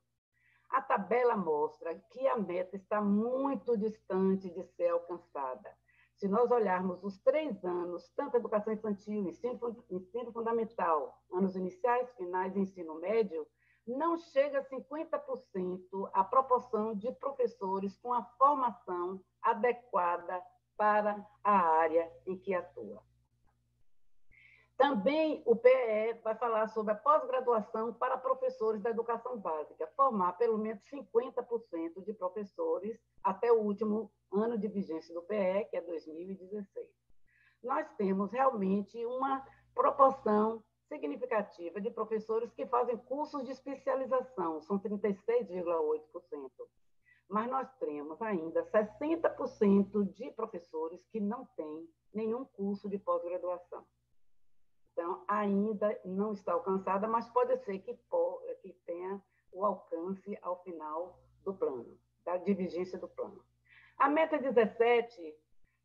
A 0.69 0.81
tabela 0.81 1.35
mostra 1.35 1.93
que 2.11 2.25
a 2.27 2.37
meta 2.37 2.77
está 2.77 3.01
muito 3.01 3.77
distante 3.77 4.49
de 4.49 4.63
ser 4.63 4.87
alcançada. 4.87 5.75
Se 6.15 6.29
nós 6.29 6.49
olharmos 6.49 7.03
os 7.03 7.17
três 7.19 7.63
anos, 7.65 8.09
tanto 8.15 8.35
a 8.35 8.39
educação 8.39 8.71
infantil, 8.71 9.27
ensino, 9.27 9.85
ensino 9.89 10.31
fundamental, 10.31 11.21
anos 11.31 11.55
iniciais, 11.55 12.09
finais 12.15 12.55
e 12.55 12.59
ensino 12.59 12.99
médio, 12.99 13.45
não 13.85 14.17
chega 14.17 14.59
a 14.59 14.63
50% 14.63 16.09
a 16.13 16.23
proporção 16.23 16.95
de 16.95 17.11
professores 17.13 17.97
com 17.97 18.13
a 18.13 18.23
formação 18.37 19.21
adequada 19.41 20.41
para 20.77 21.25
a 21.43 21.51
área 21.51 22.09
em 22.25 22.37
que 22.37 22.53
atua. 22.53 23.03
Também 24.77 25.41
o 25.45 25.55
PE 25.55 26.19
vai 26.21 26.35
falar 26.35 26.67
sobre 26.67 26.91
a 26.91 26.97
pós-graduação 26.97 27.93
para 27.93 28.17
professores 28.17 28.81
da 28.81 28.89
educação 28.89 29.37
básica, 29.39 29.87
formar 29.95 30.33
pelo 30.33 30.57
menos 30.57 30.83
50% 30.91 32.03
de 32.03 32.13
professores 32.13 32.99
até 33.23 33.51
o 33.53 33.61
último 33.61 34.11
ano 34.33 34.57
de 34.57 34.67
vigência 34.67 35.13
do 35.13 35.21
PE, 35.21 35.65
que 35.69 35.77
é 35.77 35.81
2016. 35.81 36.87
Nós 37.63 37.89
temos 37.95 38.31
realmente 38.31 39.03
uma 39.05 39.45
proporção 39.73 40.61
significativa 40.89 41.79
de 41.79 41.89
professores 41.89 42.51
que 42.51 42.65
fazem 42.65 42.97
cursos 42.97 43.45
de 43.45 43.51
especialização, 43.51 44.61
são 44.61 44.77
36,8%. 44.77 46.51
Mas 47.29 47.49
nós 47.49 47.67
temos 47.79 48.21
ainda 48.21 48.63
60% 48.65 50.03
de 50.13 50.31
professores 50.31 51.03
que 51.07 51.19
não 51.19 51.45
têm 51.55 51.89
nenhum 52.13 52.45
curso 52.45 52.87
de 52.89 52.99
pós-graduação. 52.99 53.85
Então, 54.95 55.23
ainda 55.27 55.99
não 56.05 56.31
está 56.31 56.53
alcançada, 56.53 57.05
mas 57.05 57.27
pode 57.29 57.57
ser 57.65 57.79
que, 57.79 57.99
que 58.61 58.73
tenha 58.85 59.21
o 59.51 59.65
alcance 59.65 60.37
ao 60.41 60.63
final 60.63 61.19
do 61.43 61.53
plano, 61.53 61.99
da 62.23 62.37
divergência 62.37 62.97
do 62.97 63.07
plano. 63.07 63.43
A 63.97 64.07
meta 64.07 64.37
17 64.37 65.35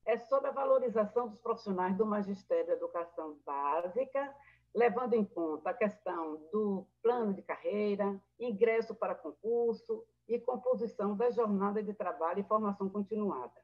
é 0.06 0.16
sobre 0.16 0.48
a 0.48 0.52
valorização 0.52 1.28
dos 1.28 1.40
profissionais 1.40 1.96
do 1.96 2.06
magistério 2.06 2.68
da 2.68 2.74
educação 2.74 3.36
básica 3.44 4.34
levando 4.74 5.14
em 5.14 5.24
conta 5.24 5.70
a 5.70 5.74
questão 5.74 6.36
do 6.52 6.86
plano 7.02 7.34
de 7.34 7.42
carreira, 7.42 8.20
ingresso 8.38 8.94
para 8.94 9.14
concurso 9.14 10.04
e 10.28 10.38
composição 10.38 11.16
da 11.16 11.30
jornada 11.30 11.82
de 11.82 11.92
trabalho 11.92 12.40
e 12.40 12.44
formação 12.44 12.88
continuada. 12.88 13.60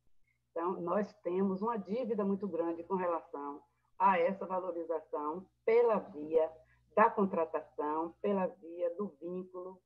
Então, 0.51 0.81
nós 0.81 1.13
temos 1.23 1.63
uma 1.63 1.79
dívida 1.79 2.25
muito 2.25 2.49
grande 2.49 2.83
com 2.85 2.95
relação 2.95 3.63
a 3.99 4.19
essa 4.19 4.47
valorização 4.47 5.47
pela 5.65 5.99
via 5.99 6.51
da 6.95 7.11
contratação, 7.11 8.15
pela 8.21 8.47
via 8.47 8.95
do 8.97 9.09
vínculo 9.21 9.81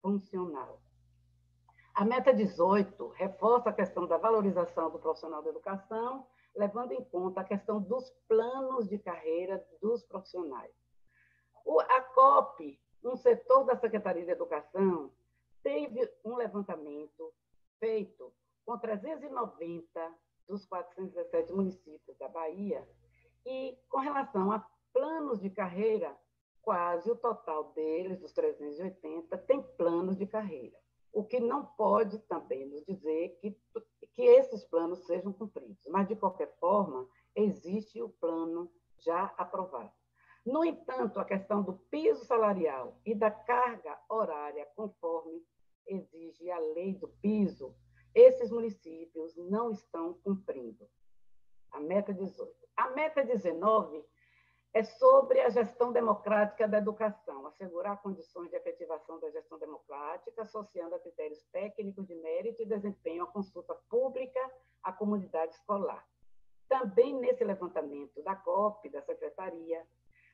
funcional. 0.00 0.80
A 1.94 2.04
meta 2.04 2.32
18 2.32 3.08
reforça 3.08 3.70
a 3.70 3.72
questão 3.72 4.06
da 4.06 4.16
valorização 4.16 4.90
do 4.90 4.98
profissional 4.98 5.42
da 5.42 5.50
educação, 5.50 6.26
levando 6.54 6.92
em 6.92 7.02
conta 7.04 7.40
a 7.40 7.44
questão 7.44 7.80
dos 7.80 8.10
planos 8.28 8.88
de 8.88 8.98
carreira 8.98 9.64
dos 9.80 10.04
profissionais. 10.04 10.72
A 11.90 12.00
COP, 12.00 12.80
um 13.04 13.16
setor 13.16 13.64
da 13.64 13.76
Secretaria 13.76 14.24
de 14.24 14.30
Educação, 14.30 15.12
teve 15.62 16.08
um 16.24 16.36
levantamento 16.36 17.34
feito 17.78 18.32
com 18.68 18.76
390 18.76 20.14
dos 20.46 20.66
417 20.66 21.54
municípios 21.54 22.18
da 22.18 22.28
Bahia 22.28 22.86
e, 23.46 23.78
com 23.88 23.98
relação 23.98 24.52
a 24.52 24.62
planos 24.92 25.40
de 25.40 25.48
carreira, 25.48 26.14
quase 26.60 27.10
o 27.10 27.16
total 27.16 27.72
deles, 27.72 28.20
dos 28.20 28.30
380, 28.34 29.38
tem 29.38 29.62
planos 29.78 30.18
de 30.18 30.26
carreira. 30.26 30.76
O 31.10 31.24
que 31.24 31.40
não 31.40 31.64
pode 31.64 32.18
também 32.18 32.68
nos 32.68 32.84
dizer 32.84 33.38
que, 33.40 33.58
que 34.12 34.22
esses 34.22 34.62
planos 34.64 35.06
sejam 35.06 35.32
cumpridos, 35.32 35.82
mas, 35.88 36.06
de 36.06 36.14
qualquer 36.14 36.54
forma, 36.58 37.08
existe 37.34 38.02
o 38.02 38.10
plano 38.10 38.70
já 38.98 39.32
aprovado. 39.38 39.94
No 40.44 40.62
entanto, 40.62 41.18
a 41.18 41.24
questão 41.24 41.62
do 41.62 41.72
piso 41.90 42.22
salarial 42.26 43.00
e 43.06 43.14
da 43.14 43.30
carga 43.30 43.98
horária, 44.10 44.68
conforme 44.76 45.42
exige 45.86 46.50
a 46.50 46.58
lei 46.58 46.92
do 46.92 47.08
piso, 47.08 47.74
esses 48.14 48.50
municípios 48.50 49.36
não 49.36 49.70
estão 49.70 50.14
cumprindo. 50.24 50.88
A 51.70 51.80
meta 51.80 52.12
18. 52.12 52.52
A 52.76 52.90
meta 52.90 53.24
19 53.24 54.04
é 54.74 54.82
sobre 54.82 55.40
a 55.40 55.48
gestão 55.48 55.92
democrática 55.92 56.68
da 56.68 56.78
educação, 56.78 57.46
assegurar 57.46 58.02
condições 58.02 58.50
de 58.50 58.56
efetivação 58.56 59.18
da 59.18 59.30
gestão 59.30 59.58
democrática, 59.58 60.42
associando 60.42 60.94
a 60.94 61.00
critérios 61.00 61.42
técnicos 61.50 62.06
de 62.06 62.14
mérito 62.16 62.62
e 62.62 62.66
desempenho 62.66 63.24
a 63.24 63.26
consulta 63.26 63.74
pública 63.88 64.40
à 64.82 64.92
comunidade 64.92 65.54
escolar. 65.54 66.06
Também 66.68 67.14
nesse 67.14 67.44
levantamento 67.44 68.22
da 68.22 68.36
COP, 68.36 68.88
da 68.90 69.00
Secretaria, 69.02 69.86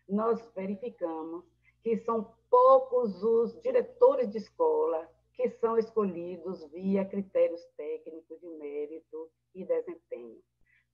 nós 0.09 0.45
verificamos 0.55 1.45
que 1.83 1.97
são 1.99 2.35
poucos 2.51 3.23
os 3.23 3.61
diretores 3.63 4.31
de 4.31 4.39
escola 4.39 5.09
que 5.35 5.51
são 5.51 5.77
escolhidos 5.77 6.65
via 6.71 7.05
critérios 7.05 7.65
técnicos 7.77 8.41
de 8.41 8.49
mérito 8.51 9.31
e 9.55 9.65
desempenho. 9.65 10.41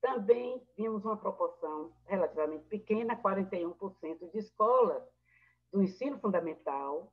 Também 0.00 0.62
vimos 0.76 1.04
uma 1.04 1.16
proporção 1.16 1.92
relativamente 2.06 2.64
pequena, 2.66 3.20
41% 3.20 4.30
de 4.30 4.38
escolas 4.38 5.02
do 5.70 5.82
ensino 5.82 6.18
fundamental, 6.18 7.12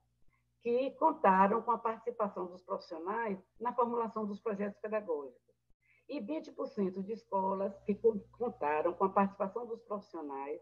que 0.62 0.92
contaram 0.92 1.62
com 1.62 1.72
a 1.72 1.78
participação 1.78 2.48
dos 2.48 2.64
profissionais 2.64 3.38
na 3.60 3.74
formulação 3.74 4.26
dos 4.26 4.40
projetos 4.40 4.80
pedagógicos. 4.80 5.42
E 6.10 6.22
20% 6.22 7.04
de 7.04 7.12
escolas 7.12 7.78
que 7.82 7.94
contaram 8.38 8.94
com 8.94 9.04
a 9.04 9.10
participação 9.10 9.68
dos 9.68 9.82
profissionais 9.84 10.62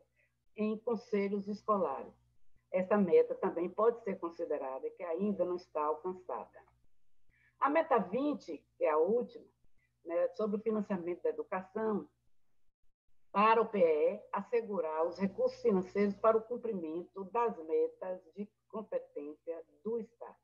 em 0.57 0.77
conselhos 0.79 1.47
escolares. 1.47 2.24
Essa 2.75 2.97
meta 2.97 3.33
também 3.35 3.69
pode 3.69 4.03
ser 4.03 4.19
considerada 4.19 4.89
que 4.89 5.03
ainda 5.03 5.45
não 5.45 5.55
está 5.55 5.81
alcançada. 5.81 6.61
A 7.57 7.69
meta 7.69 7.97
20, 7.97 8.57
que 8.77 8.83
é 8.83 8.89
a 8.89 8.97
última, 8.97 9.45
né, 10.03 10.27
sobre 10.35 10.57
o 10.57 10.61
financiamento 10.61 11.23
da 11.23 11.29
educação, 11.29 12.05
para 13.31 13.61
o 13.61 13.65
PE 13.65 14.21
assegurar 14.33 15.07
os 15.07 15.17
recursos 15.17 15.61
financeiros 15.61 16.17
para 16.17 16.35
o 16.35 16.41
cumprimento 16.41 17.23
das 17.31 17.57
metas 17.65 18.21
de 18.35 18.45
competência 18.67 19.63
do 19.81 19.97
Estado. 19.97 20.35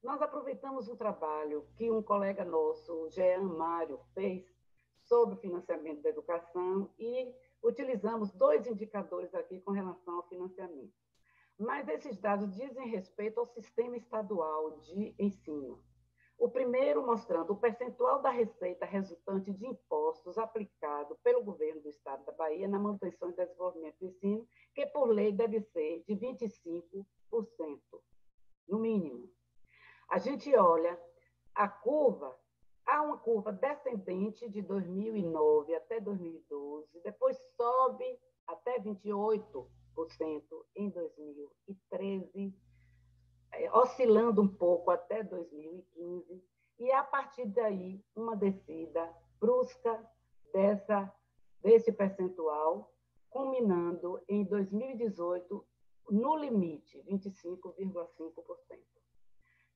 Nós 0.00 0.22
aproveitamos 0.22 0.88
um 0.88 0.94
trabalho 0.94 1.66
que 1.76 1.90
um 1.90 2.04
colega 2.04 2.44
nosso, 2.44 3.10
Jean 3.10 3.42
Mário, 3.42 3.98
fez 4.14 4.46
sobre 5.02 5.34
o 5.34 5.38
financiamento 5.38 6.02
da 6.02 6.10
educação 6.10 6.88
e 6.96 7.34
utilizamos 7.60 8.30
dois 8.30 8.64
indicadores 8.64 9.34
aqui 9.34 9.60
com 9.60 9.72
relação 9.72 10.18
ao 10.18 10.28
financiamento. 10.28 10.94
Mas 11.58 11.88
esses 11.88 12.18
dados 12.18 12.52
dizem 12.54 12.88
respeito 12.88 13.38
ao 13.38 13.46
sistema 13.46 13.96
estadual 13.96 14.78
de 14.80 15.14
ensino. 15.18 15.82
O 16.36 16.48
primeiro 16.48 17.06
mostrando 17.06 17.52
o 17.52 17.56
percentual 17.56 18.20
da 18.20 18.30
receita 18.30 18.84
resultante 18.84 19.52
de 19.52 19.66
impostos 19.66 20.36
aplicado 20.36 21.16
pelo 21.22 21.44
governo 21.44 21.80
do 21.80 21.88
estado 21.88 22.24
da 22.24 22.32
Bahia 22.32 22.66
na 22.66 22.78
manutenção 22.78 23.30
e 23.30 23.36
desenvolvimento 23.36 23.96
do 24.00 24.06
ensino, 24.06 24.48
que 24.74 24.84
por 24.86 25.06
lei 25.06 25.30
deve 25.30 25.60
ser 25.60 26.02
de 26.08 26.16
25%, 26.16 27.06
no 28.68 28.78
mínimo. 28.80 29.30
A 30.08 30.18
gente 30.18 30.54
olha 30.56 31.00
a 31.54 31.68
curva 31.68 32.36
há 32.84 33.00
uma 33.02 33.16
curva 33.16 33.52
descendente 33.52 34.48
de 34.48 34.60
2009 34.60 35.74
até 35.74 36.00
2012, 36.00 37.00
depois 37.02 37.38
sobe 37.56 38.18
até 38.46 38.78
28% 38.80 39.66
em 40.74 40.90
2013, 40.90 42.54
é, 43.52 43.72
oscilando 43.72 44.42
um 44.42 44.48
pouco 44.48 44.90
até 44.90 45.22
2015, 45.22 46.44
e 46.78 46.92
a 46.92 47.04
partir 47.04 47.46
daí 47.46 48.04
uma 48.16 48.36
descida 48.36 49.14
brusca 49.40 50.04
dessa 50.52 51.12
desse 51.62 51.90
percentual, 51.90 52.92
culminando 53.30 54.22
em 54.28 54.44
2018 54.44 55.66
no 56.10 56.36
limite 56.36 57.02
25,5% 57.08 58.94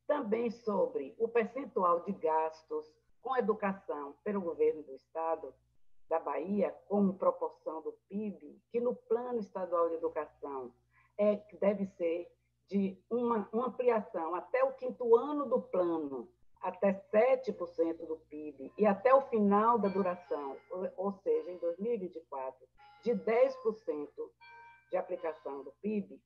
também 0.09 0.51
sobre 0.51 1.15
o 1.19 1.29
percentual 1.29 2.03
de 2.03 2.13
gastos 2.13 2.91
com 3.21 3.37
educação 3.37 4.17
pelo 4.25 4.41
governo 4.41 4.83
do 4.83 4.95
Estado 4.95 5.55
da 6.09 6.19
Bahia, 6.19 6.75
como 6.89 7.15
proporção 7.15 7.83
do 7.83 7.93
PIB, 8.09 8.61
que 8.71 8.81
no 8.81 8.95
Plano 8.95 9.41
Estadual 9.41 9.89
de 9.89 9.97
Educação 9.97 10.73
é, 11.19 11.37
deve 11.61 11.85
ser 11.85 12.31
de 12.69 13.03
uma, 13.11 13.49
uma 13.53 13.67
ampliação 13.67 14.35
até 14.35 14.63
o 14.65 14.73
quinto 14.73 15.17
ano 15.17 15.47
do 15.47 15.61
plano, 15.61 16.29
até 16.61 16.93
7% 16.93 18.07
do 18.07 18.17
PIB, 18.29 18.73
e 18.77 18.87
até 18.87 19.15
o 19.15 19.23
final 19.29 19.79
da 19.79 19.89
duração, 19.89 20.57
ou, 20.71 20.91
ou 20.97 21.13
seja, 21.13 21.51
em 21.51 21.59
2024, 21.59 22.67
de 23.03 23.13
10% 23.13 24.09
de 24.91 24.97
aplicação 24.97 25.63
do 25.63 25.73
PIB, 25.81 26.21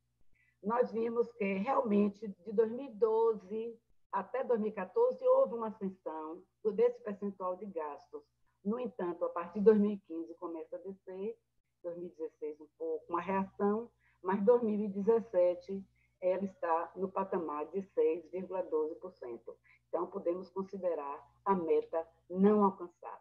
nós 0.63 0.93
vimos 0.93 1.31
que 1.33 1.55
realmente 1.55 2.27
de 2.29 2.53
2012 2.53 3.79
até 4.13 4.45
2014 4.45 5.27
houve 5.27 5.55
uma 5.55 5.69
ascensão 5.69 6.43
desse 6.75 7.01
percentual 7.01 7.57
de 7.57 7.67
gastos. 7.67 8.23
No 8.65 8.79
entanto, 8.79 9.25
a 9.25 9.29
partir 9.29 9.59
de 9.59 9.65
2015 9.65 10.35
começa 10.35 10.77
a 10.77 10.79
descer, 10.79 11.37
2016 11.83 12.61
um 12.61 12.69
pouco, 12.79 13.05
uma 13.09 13.21
reação, 13.21 13.91
mas 14.23 14.43
2017 14.45 15.85
ela 16.21 16.45
está 16.45 16.93
no 16.95 17.11
patamar 17.11 17.67
de 17.67 17.81
6,12%. 17.83 19.41
Então, 19.89 20.07
podemos 20.07 20.49
considerar 20.51 21.21
a 21.45 21.55
meta 21.55 22.07
não 22.31 22.65
alcançada. 22.65 23.21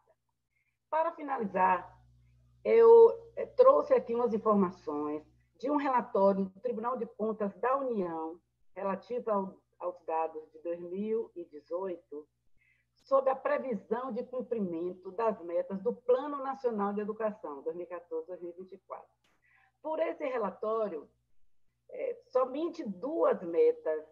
Para 0.89 1.11
finalizar, 1.11 1.99
eu 2.63 3.11
eh, 3.35 3.47
trouxe 3.47 3.93
aqui 3.93 4.13
umas 4.13 4.33
informações 4.33 5.23
de 5.57 5.71
um 5.71 5.77
relatório 5.77 6.45
do 6.45 6.59
Tribunal 6.59 6.97
de 6.97 7.07
Contas 7.07 7.53
da 7.55 7.75
União 7.77 8.39
relativo 8.75 9.31
ao, 9.31 9.57
aos 9.79 9.99
dados 10.05 10.51
de 10.51 10.59
2018 10.61 12.27
sobre 13.11 13.29
a 13.29 13.35
previsão 13.35 14.13
de 14.13 14.23
cumprimento 14.23 15.11
das 15.11 15.37
metas 15.41 15.81
do 15.81 15.93
Plano 15.93 16.37
Nacional 16.37 16.93
de 16.93 17.01
Educação 17.01 17.61
2014-2024. 17.63 19.03
Por 19.81 19.99
esse 19.99 20.23
relatório, 20.23 21.09
é, 21.89 22.21
somente 22.29 22.85
duas 22.85 23.43
metas 23.43 24.05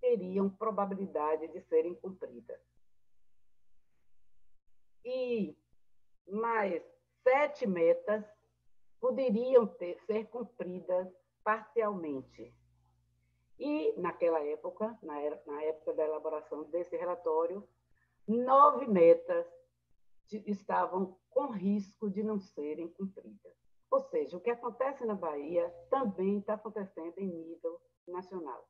teriam 0.00 0.48
probabilidade 0.48 1.48
de 1.48 1.60
serem 1.62 1.96
cumpridas. 1.96 2.60
E 5.04 5.58
mais 6.28 6.80
sete 7.24 7.66
metas 7.66 8.24
poderiam 9.00 9.66
ter, 9.66 9.98
ser 10.06 10.28
cumpridas 10.28 11.08
parcialmente. 11.42 12.54
E, 13.58 14.00
naquela 14.00 14.38
época, 14.44 14.96
na, 15.02 15.20
era, 15.20 15.42
na 15.44 15.60
época 15.64 15.92
da 15.92 16.04
elaboração 16.04 16.62
desse 16.70 16.96
relatório, 16.96 17.68
nove 18.36 18.86
metas 18.86 19.46
de, 20.26 20.42
estavam 20.50 21.16
com 21.30 21.50
risco 21.50 22.10
de 22.10 22.22
não 22.22 22.38
serem 22.38 22.88
cumpridas. 22.88 23.56
Ou 23.90 24.00
seja, 24.00 24.36
o 24.36 24.40
que 24.40 24.50
acontece 24.50 25.04
na 25.06 25.14
Bahia 25.14 25.68
também 25.90 26.38
está 26.38 26.54
acontecendo 26.54 27.18
em 27.18 27.26
nível 27.26 27.80
nacional. 28.06 28.68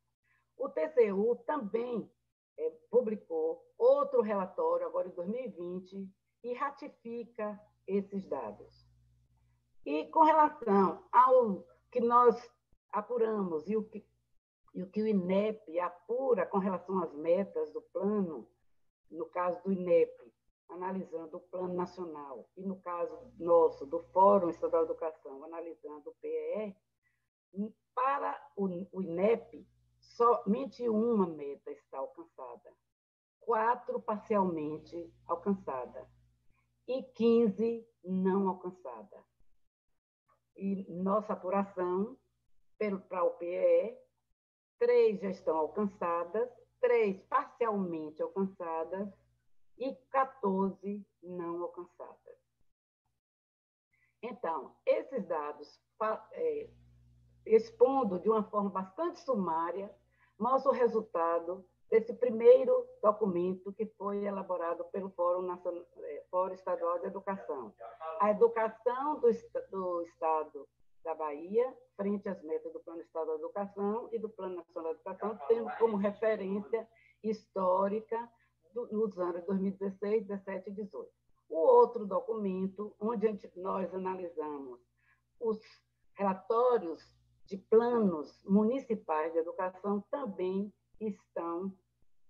O 0.56 0.68
TCU 0.68 1.36
também 1.46 2.10
é, 2.56 2.70
publicou 2.90 3.64
outro 3.76 4.20
relatório, 4.20 4.86
agora 4.86 5.08
em 5.08 5.12
2020, 5.12 6.08
e 6.44 6.54
ratifica 6.54 7.60
esses 7.86 8.24
dados. 8.26 8.86
E 9.84 10.06
com 10.08 10.22
relação 10.22 11.04
ao 11.10 11.66
que 11.90 12.00
nós 12.00 12.36
apuramos 12.90 13.68
e 13.68 13.76
o 13.76 13.84
que, 13.84 14.06
e 14.74 14.82
o, 14.82 14.90
que 14.90 15.02
o 15.02 15.06
INEP 15.06 15.78
apura 15.80 16.46
com 16.46 16.58
relação 16.58 17.02
às 17.02 17.12
metas 17.14 17.72
do 17.72 17.80
plano, 17.80 18.48
no 19.10 19.26
caso 19.26 19.62
do 19.62 19.72
INEP, 19.72 20.32
analisando 20.68 21.38
o 21.38 21.40
Plano 21.40 21.74
Nacional, 21.74 22.48
e 22.56 22.62
no 22.62 22.80
caso 22.80 23.32
nosso, 23.38 23.86
do 23.86 24.00
Fórum 24.12 24.50
Estadual 24.50 24.84
de 24.84 24.92
Educação, 24.92 25.42
analisando 25.44 26.10
o 26.10 26.14
PEE, 26.20 26.76
para 27.94 28.38
o 28.56 28.68
INEP, 29.02 29.66
somente 29.98 30.88
uma 30.88 31.26
meta 31.26 31.70
está 31.70 31.98
alcançada, 31.98 32.72
quatro 33.40 34.00
parcialmente 34.00 35.12
alcançada 35.26 36.08
e 36.86 37.02
15 37.02 37.86
não 38.04 38.48
alcançada. 38.48 39.24
E 40.56 40.86
nossa 40.90 41.32
apuração 41.32 42.16
para 43.08 43.24
o 43.24 43.30
PEE, 43.32 43.98
três 44.78 45.20
já 45.20 45.30
estão 45.30 45.56
alcançadas, 45.56 46.50
três 46.80 47.20
parcialmente 47.24 48.22
alcançadas 48.22 49.08
e 49.78 49.94
14 50.10 51.06
não 51.22 51.62
alcançadas. 51.62 52.38
Então, 54.22 54.74
esses 54.84 55.24
dados, 55.26 55.80
é, 56.32 56.68
expondo 57.46 58.18
de 58.18 58.28
uma 58.28 58.42
forma 58.42 58.70
bastante 58.70 59.20
sumária, 59.20 59.94
mostram 60.38 60.72
o 60.72 60.74
resultado 60.74 61.64
desse 61.88 62.12
primeiro 62.12 62.86
documento 63.02 63.72
que 63.72 63.86
foi 63.96 64.24
elaborado 64.24 64.84
pelo 64.86 65.10
Fórum, 65.10 65.42
Nacional, 65.42 65.84
é, 65.98 66.24
Fórum 66.30 66.54
Estadual 66.54 66.98
de 66.98 67.06
Educação. 67.06 67.72
A 68.20 68.30
educação 68.30 69.20
do, 69.20 69.30
do 69.70 70.02
Estado 70.02 70.68
da 71.08 71.14
Bahia, 71.14 71.74
frente 71.96 72.28
às 72.28 72.42
metas 72.42 72.70
do 72.70 72.80
Plano 72.80 73.00
Estadual 73.00 73.38
de 73.38 73.42
Educação 73.44 74.10
e 74.12 74.18
do 74.18 74.28
Plano 74.28 74.56
Nacional 74.56 74.92
de 74.92 75.00
Educação, 75.00 75.38
tendo 75.48 75.70
como 75.78 75.96
referência 75.96 76.86
histórica 77.24 78.30
do, 78.74 78.86
nos 78.88 79.18
anos 79.18 79.42
2016, 79.46 80.26
17 80.26 80.68
e 80.68 80.72
18. 80.74 81.10
O 81.48 81.56
outro 81.56 82.04
documento, 82.04 82.94
onde 83.00 83.26
nós 83.56 83.94
analisamos 83.94 84.78
os 85.40 85.58
relatórios 86.12 87.02
de 87.46 87.56
planos 87.56 88.44
municipais 88.44 89.32
de 89.32 89.38
educação, 89.38 90.04
também 90.10 90.70
estão 91.00 91.72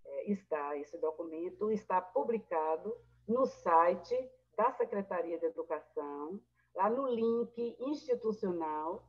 é, 0.04 0.30
está 0.30 0.76
esse 0.76 0.96
documento 0.98 1.68
está 1.72 2.00
publicado 2.00 2.94
no 3.26 3.44
site 3.44 4.14
da 4.56 4.70
Secretaria 4.74 5.36
de 5.36 5.46
Educação, 5.46 6.40
lá 6.78 6.88
no 6.88 7.08
link 7.08 7.76
institucional, 7.80 9.04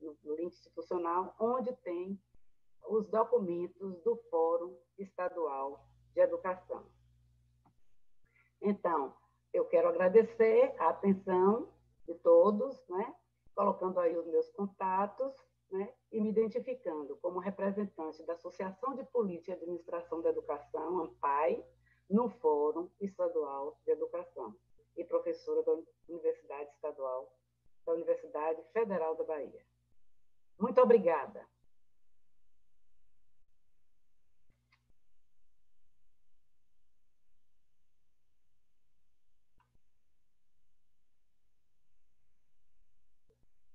no, 0.00 0.34
link 0.34 0.52
institucional, 0.52 1.36
onde 1.38 1.72
tem 1.76 2.20
os 2.88 3.06
documentos 3.06 4.02
do 4.02 4.16
Fórum 4.28 4.76
Estadual 4.98 5.86
de 6.12 6.20
Educação. 6.20 6.84
Então, 8.60 9.14
eu 9.52 9.64
quero 9.66 9.88
agradecer 9.88 10.74
a 10.80 10.88
atenção 10.88 11.72
de 12.08 12.14
todos, 12.16 12.84
né? 12.88 13.14
colocando 13.54 14.00
aí 14.00 14.16
os 14.18 14.26
meus 14.26 14.50
contatos 14.50 15.32
né? 15.70 15.94
e 16.10 16.20
me 16.20 16.30
identificando 16.30 17.16
como 17.18 17.38
representante 17.38 18.20
da 18.24 18.32
Associação 18.32 18.96
de 18.96 19.04
Política 19.04 19.52
e 19.52 19.54
Administração 19.54 20.20
da 20.20 20.30
Educação, 20.30 20.98
AMPAI, 20.98 21.64
no 22.10 22.28
Fórum 22.28 22.90
Estadual 23.00 23.78
de 23.84 23.92
Educação 23.92 24.56
e 24.96 25.04
professora 25.04 25.62
da 25.62 25.72
Universidade 26.08 26.70
Estadual, 26.70 27.32
da 27.86 27.92
Universidade 27.92 28.62
Federal 28.72 29.16
da 29.16 29.24
Bahia. 29.24 29.64
Muito 30.58 30.80
obrigada. 30.80 31.46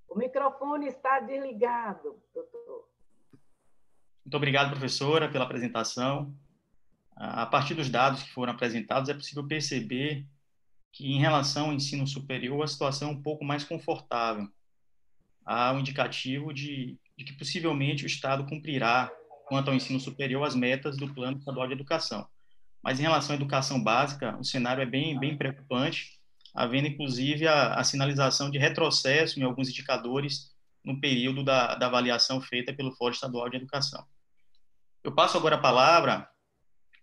O 0.07 0.15
microfone 0.18 0.88
está 0.88 1.20
desligado, 1.20 2.20
doutor. 2.34 2.89
Muito 4.26 4.36
obrigado, 4.36 4.72
professora, 4.72 5.32
pela 5.32 5.45
apresentação. 5.45 6.34
A 7.15 7.45
partir 7.45 7.76
dos 7.76 7.89
dados 7.89 8.24
que 8.24 8.34
foram 8.34 8.53
apresentados, 8.53 9.09
é 9.09 9.13
possível 9.13 9.47
perceber 9.47 10.28
que, 10.92 11.14
em 11.14 11.20
relação 11.20 11.68
ao 11.68 11.74
ensino 11.74 12.08
superior, 12.08 12.64
a 12.64 12.68
situação 12.68 13.10
é 13.10 13.12
um 13.12 13.22
pouco 13.22 13.46
mais 13.46 13.64
confortável. 13.64 14.48
Há 15.46 15.72
um 15.74 15.80
indicativo 15.80 16.54
de, 16.54 16.98
de 17.18 17.24
que, 17.24 17.34
possivelmente, 17.34 18.04
o 18.04 18.08
Estado 18.08 18.46
cumprirá, 18.46 19.12
quanto 19.48 19.70
ao 19.70 19.76
ensino 19.76 20.00
superior, 20.00 20.44
as 20.46 20.56
metas 20.56 20.98
do 20.98 21.14
Plano 21.14 21.38
Estadual 21.38 21.68
de 21.68 21.74
Educação. 21.74 22.28
Mas, 22.82 23.00
em 23.00 23.04
relação 23.04 23.34
à 23.34 23.36
educação 23.36 23.82
básica, 23.82 24.38
o 24.38 24.44
cenário 24.44 24.82
é 24.82 24.86
bem, 24.86 25.20
bem 25.20 25.38
preocupante 25.38 26.18
havendo 26.58 26.88
inclusive 26.88 27.48
a, 27.48 27.76
a 27.76 27.84
sinalização 27.84 28.50
de 28.50 28.58
retrocesso 28.58 29.40
em 29.40 29.44
alguns 29.44 29.70
indicadores 29.70 30.52
no 30.84 31.00
período 31.00 31.44
da, 31.44 31.76
da 31.76 31.86
avaliação 31.86 32.42
feita 32.42 32.74
pelo 32.74 32.92
Fórum 32.96 33.14
Estadual 33.14 33.48
de 33.48 33.58
Educação. 33.58 34.04
Eu 35.04 35.14
passo 35.14 35.38
agora 35.38 35.56
a 35.56 35.60
palavra 35.60 36.28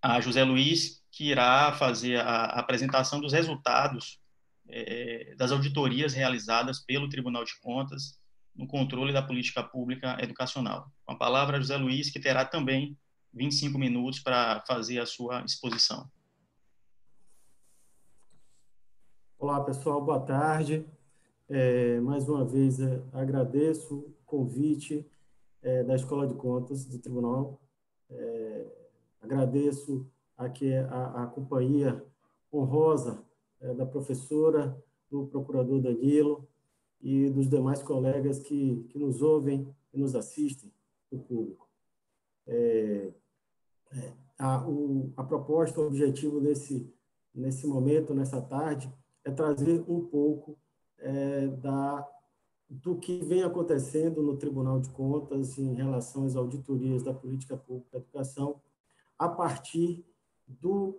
a 0.02 0.20
José 0.20 0.42
Luiz, 0.42 1.00
que 1.14 1.30
irá 1.30 1.72
fazer 1.72 2.20
a, 2.20 2.46
apresentação 2.58 3.20
dos 3.20 3.32
resultados 3.32 4.20
é, 4.68 5.34
das 5.36 5.52
auditorias 5.52 6.12
realizadas 6.12 6.80
pelo 6.80 7.08
Tribunal 7.08 7.44
de 7.44 7.58
Contas 7.60 8.18
no 8.54 8.66
controle 8.66 9.12
da 9.12 9.22
política 9.22 9.62
pública 9.62 10.16
educacional. 10.20 10.90
Com 11.04 11.12
a 11.12 11.16
palavra, 11.16 11.60
José 11.60 11.76
Luiz, 11.76 12.10
que 12.10 12.18
terá 12.18 12.44
também 12.44 12.98
25 13.32 13.78
minutos 13.78 14.20
para 14.20 14.60
fazer 14.66 14.98
a 14.98 15.06
sua 15.06 15.44
exposição. 15.44 16.10
Olá, 19.38 19.62
pessoal, 19.62 20.04
boa 20.04 20.20
tarde. 20.20 20.84
É, 21.48 22.00
mais 22.00 22.28
uma 22.28 22.44
vez, 22.44 22.80
é, 22.80 23.02
agradeço 23.12 23.98
o 23.98 24.16
convite 24.24 25.06
é, 25.62 25.84
da 25.84 25.94
Escola 25.94 26.26
de 26.26 26.34
Contas 26.34 26.86
do 26.86 26.98
Tribunal. 26.98 27.60
É, 28.10 28.66
agradeço 30.36 30.44
aqui 30.44 30.74
a, 30.74 31.24
a 31.24 31.26
companhia 31.26 32.04
honrosa 32.52 33.24
é, 33.60 33.74
da 33.74 33.86
professora, 33.86 34.76
do 35.10 35.26
procurador 35.26 35.80
Danilo 35.80 36.46
e 37.00 37.28
dos 37.30 37.48
demais 37.48 37.82
colegas 37.82 38.40
que, 38.40 38.84
que 38.88 38.98
nos 38.98 39.22
ouvem 39.22 39.68
e 39.92 39.98
nos 39.98 40.14
assistem, 40.14 40.72
o 41.10 41.18
público. 41.18 41.68
É, 42.46 43.12
é, 43.92 44.12
a, 44.38 44.66
o, 44.66 45.12
a 45.16 45.22
proposta, 45.22 45.80
o 45.80 45.86
objetivo 45.86 46.40
nesse, 46.40 46.92
nesse 47.34 47.66
momento, 47.66 48.14
nessa 48.14 48.40
tarde, 48.40 48.92
é 49.24 49.30
trazer 49.30 49.84
um 49.88 50.04
pouco 50.04 50.58
é, 50.98 51.46
da, 51.48 52.08
do 52.68 52.96
que 52.96 53.18
vem 53.24 53.42
acontecendo 53.42 54.22
no 54.22 54.36
Tribunal 54.36 54.80
de 54.80 54.90
Contas 54.90 55.56
em 55.58 55.74
relação 55.74 56.24
às 56.24 56.34
auditorias 56.34 57.02
da 57.02 57.14
política 57.14 57.56
pública 57.56 57.90
da 57.92 57.98
educação, 57.98 58.60
a 59.18 59.28
partir 59.28 60.04
do 60.46 60.98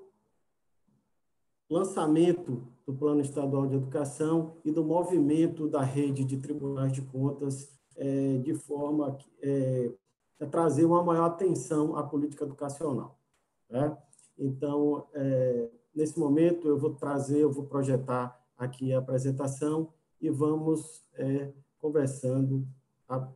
lançamento 1.70 2.68
do 2.86 2.93
Plano 2.93 3.22
Estadual 3.22 3.68
de 3.68 3.76
Educação 3.76 4.58
e 4.64 4.72
do 4.72 4.84
movimento 4.84 5.68
da 5.68 5.82
rede 5.82 6.24
de 6.24 6.38
tribunais 6.38 6.91
de 6.91 7.02
contas 7.02 7.76
é, 7.96 8.38
de 8.38 8.54
forma 8.54 9.18
é, 9.41 9.91
a 10.39 10.46
trazer 10.46 10.86
uma 10.86 11.04
maior 11.04 11.26
atenção 11.26 11.96
à 11.96 12.04
política 12.04 12.46
educacional. 12.46 13.20
Né? 13.70 13.98
Então, 14.38 15.08
é, 15.14 15.70
nesse 15.93 16.20
momento, 16.20 16.68
eu 16.68 16.78
vou 16.78 16.93
trazer, 16.93 17.39
eu 17.39 17.52
vou 17.52 17.66
projetar 17.66 18.39
aqui 18.58 18.93
a 18.93 19.00
apresentação 19.00 19.93
e 20.22 20.30
vamos 20.30 21.04
é, 21.14 21.52
conversando 21.80 22.68
a 23.08 23.28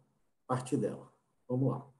partir 0.45 0.77
dela. 0.77 1.11
Vamos 1.47 1.69
lá. 1.69 1.98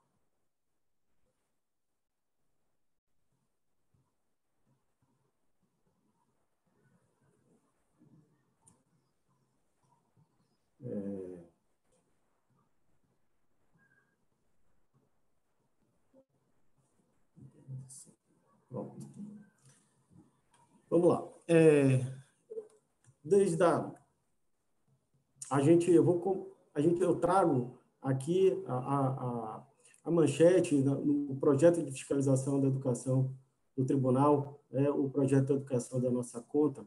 É... 10.90 11.40
Vamos 20.90 21.08
lá. 21.08 21.28
É, 21.48 22.00
desde 23.24 23.62
a, 23.64 23.92
a 25.50 25.62
gente, 25.62 25.92
eu 25.92 26.04
vou, 26.04 26.58
a 26.74 26.82
gente, 26.82 27.00
eu 27.02 27.20
trago 27.20 27.80
aqui 28.02 28.64
a, 28.68 28.76
a, 28.76 29.68
a 30.06 30.12
manchete 30.12 30.76
no 30.76 31.36
projeto 31.40 31.84
de 31.84 31.92
fiscalização 31.92 32.60
da 32.60 32.68
educação 32.68 33.36
do 33.78 33.86
tribunal, 33.86 34.60
é 34.72 34.90
o 34.90 35.10
projeto 35.10 35.48
de 35.48 35.54
educação 35.54 36.02
da 36.02 36.10
nossa 36.10 36.42
conta, 36.42 36.86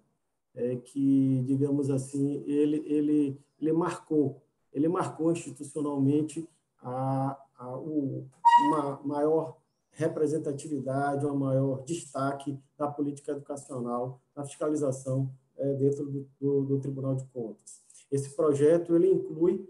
é, 0.54 0.76
que, 0.76 1.42
digamos 1.46 1.90
assim, 1.90 2.42
ele, 2.46 2.82
ele, 2.86 3.40
ele 3.60 3.72
marcou, 3.72 4.42
ele 4.72 4.88
marcou 4.88 5.32
institucionalmente 5.32 6.48
a, 6.80 7.38
a, 7.58 7.76
o, 7.76 8.26
uma 8.68 9.00
maior 9.04 9.56
representatividade, 9.92 11.26
um 11.26 11.36
maior 11.36 11.82
destaque 11.84 12.58
da 12.76 12.88
política 12.88 13.32
educacional 13.32 14.20
na 14.34 14.44
fiscalização 14.44 15.30
é, 15.56 15.74
dentro 15.74 16.04
do, 16.06 16.28
do, 16.40 16.64
do, 16.64 16.80
Tribunal 16.80 17.14
de 17.14 17.24
Contas. 17.26 17.82
Esse 18.10 18.30
projeto 18.30 18.94
ele 18.94 19.08
inclui 19.08 19.68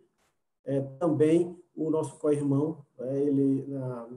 é, 0.65 0.81
também 0.99 1.59
o 1.75 1.91
nosso 1.91 2.17
co-irmão, 2.19 2.85
é, 2.99 3.21
ele 3.21 3.67
na, 3.67 4.09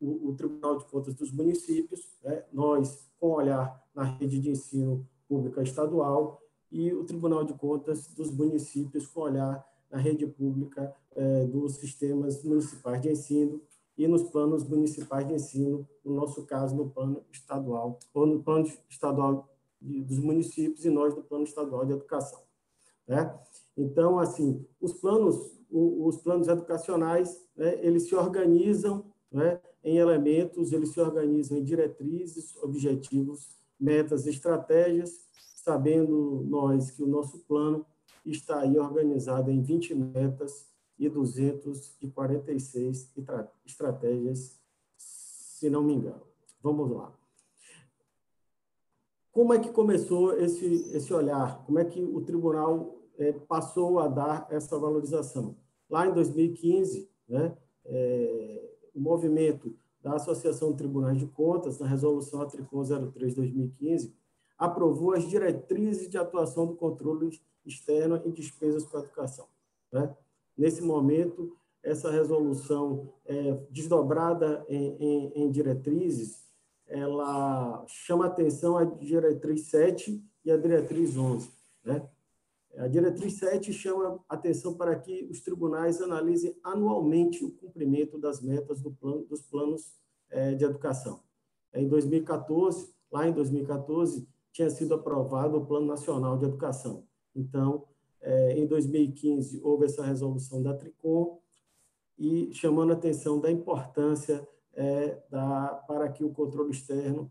o, 0.00 0.30
o, 0.30 0.34
Tribunal 0.34 0.78
de 0.78 0.84
Contas 0.86 1.14
dos 1.14 1.30
municípios, 1.30 2.18
né, 2.22 2.44
nós 2.52 3.08
com 3.18 3.30
olhar 3.32 3.80
na 3.94 4.02
rede 4.02 4.40
de 4.40 4.50
ensino 4.50 5.06
pública 5.30 5.62
estadual 5.62 6.42
e 6.72 6.92
o 6.92 7.04
Tribunal 7.04 7.44
de 7.44 7.54
Contas 7.54 8.08
dos 8.08 8.32
municípios 8.32 9.06
com 9.06 9.20
olhar 9.20 9.64
na 9.88 9.98
rede 9.98 10.26
pública 10.26 10.92
é, 11.14 11.46
dos 11.46 11.76
sistemas 11.76 12.42
municipais 12.42 13.00
de 13.00 13.10
ensino 13.10 13.60
e 13.96 14.08
nos 14.08 14.24
planos 14.24 14.64
municipais 14.64 15.26
de 15.26 15.34
ensino, 15.34 15.88
no 16.04 16.14
nosso 16.14 16.44
caso, 16.46 16.74
no 16.74 16.90
plano 16.90 17.22
estadual, 17.30 17.98
ou 18.12 18.26
no 18.26 18.42
plano 18.42 18.66
estadual 18.88 19.48
dos 19.80 20.18
municípios 20.18 20.84
e 20.84 20.90
nós 20.90 21.14
do 21.14 21.22
plano 21.22 21.44
estadual 21.44 21.86
de 21.86 21.92
educação. 21.92 22.40
Né? 23.06 23.32
Então, 23.76 24.18
assim, 24.18 24.64
os 24.80 24.94
planos, 24.94 25.36
os 25.70 26.16
planos 26.18 26.48
educacionais, 26.48 27.46
né, 27.56 27.78
eles 27.84 28.08
se 28.08 28.14
organizam 28.14 29.04
né, 29.30 29.60
em 29.84 29.98
elementos, 29.98 30.72
eles 30.72 30.90
se 30.90 31.00
organizam 31.00 31.58
em 31.58 31.64
diretrizes, 31.64 32.56
objetivos, 32.62 33.59
metas, 33.80 34.26
estratégias, 34.26 35.28
sabendo 35.56 36.44
nós 36.48 36.90
que 36.90 37.02
o 37.02 37.06
nosso 37.06 37.38
plano 37.40 37.86
está 38.24 38.60
aí 38.60 38.78
organizado 38.78 39.50
em 39.50 39.60
20 39.62 39.94
metas 39.94 40.68
e 40.98 41.08
246 41.08 43.12
estratégias, 43.64 44.60
se 44.96 45.70
não 45.70 45.82
me 45.82 45.94
engano. 45.94 46.22
Vamos 46.62 46.90
lá. 46.90 47.16
Como 49.32 49.54
é 49.54 49.58
que 49.58 49.70
começou 49.70 50.38
esse, 50.38 50.94
esse 50.94 51.14
olhar? 51.14 51.64
Como 51.64 51.78
é 51.78 51.84
que 51.84 52.02
o 52.02 52.20
tribunal 52.20 53.00
é, 53.16 53.32
passou 53.32 53.98
a 53.98 54.08
dar 54.08 54.46
essa 54.50 54.78
valorização? 54.78 55.56
Lá 55.88 56.06
em 56.06 56.12
2015, 56.12 57.10
né, 57.28 57.56
é, 57.84 58.70
o 58.94 59.00
movimento 59.00 59.74
da 60.02 60.14
Associação 60.14 60.70
de 60.70 60.78
Tribunais 60.78 61.18
de 61.18 61.26
Contas, 61.26 61.78
na 61.78 61.86
resolução 61.86 62.40
Atricom 62.40 62.82
03-2015, 62.82 64.12
aprovou 64.58 65.12
as 65.14 65.28
diretrizes 65.28 66.08
de 66.08 66.18
atuação 66.18 66.66
do 66.66 66.74
controle 66.74 67.40
externo 67.64 68.20
em 68.24 68.30
despesas 68.30 68.84
com 68.84 68.96
a 68.96 69.00
educação. 69.00 69.46
Né? 69.92 70.14
Nesse 70.56 70.82
momento, 70.82 71.56
essa 71.82 72.10
resolução 72.10 73.12
é, 73.24 73.58
desdobrada 73.70 74.64
em, 74.68 74.96
em, 74.98 75.32
em, 75.34 75.50
diretrizes, 75.50 76.44
ela 76.86 77.84
chama 77.86 78.26
atenção 78.26 78.76
a 78.76 78.84
diretriz 78.84 79.62
7 79.62 80.22
e 80.44 80.50
a 80.50 80.56
diretriz 80.56 81.16
11. 81.16 81.50
Né? 81.84 82.06
A 82.76 82.86
diretriz 82.86 83.34
7 83.34 83.72
chama 83.72 84.20
atenção 84.28 84.74
para 84.74 84.96
que 84.96 85.26
os 85.30 85.40
tribunais 85.40 86.00
analisem 86.00 86.56
anualmente 86.62 87.44
o 87.44 87.50
cumprimento 87.50 88.18
das 88.18 88.40
metas 88.40 88.80
do 88.80 88.92
plano, 88.92 89.24
dos 89.24 89.42
planos 89.42 89.92
é, 90.30 90.54
de 90.54 90.64
educação. 90.64 91.20
Em 91.74 91.88
2014, 91.88 92.94
lá 93.10 93.28
em 93.28 93.32
2014, 93.32 94.26
tinha 94.52 94.70
sido 94.70 94.94
aprovado 94.94 95.56
o 95.56 95.66
Plano 95.66 95.86
Nacional 95.86 96.36
de 96.36 96.44
Educação. 96.44 97.04
Então, 97.34 97.84
é, 98.20 98.58
em 98.58 98.66
2015, 98.66 99.60
houve 99.62 99.86
essa 99.86 100.04
resolução 100.04 100.62
da 100.62 100.74
TRICOM 100.74 101.38
e 102.18 102.52
chamando 102.52 102.90
a 102.90 102.94
atenção 102.94 103.40
da 103.40 103.50
importância 103.50 104.46
é, 104.74 105.18
da, 105.30 105.82
para 105.86 106.08
que 106.08 106.22
o 106.22 106.30
controle 106.30 106.70
externo 106.70 107.30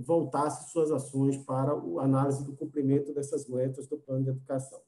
voltasse 0.00 0.70
suas 0.70 0.90
ações 0.90 1.36
para 1.38 1.72
a 1.72 2.04
análise 2.04 2.44
do 2.44 2.56
cumprimento 2.56 3.12
dessas 3.12 3.48
metas 3.48 3.86
do 3.86 3.98
plano 3.98 4.24
de 4.24 4.30
educação. 4.30 4.80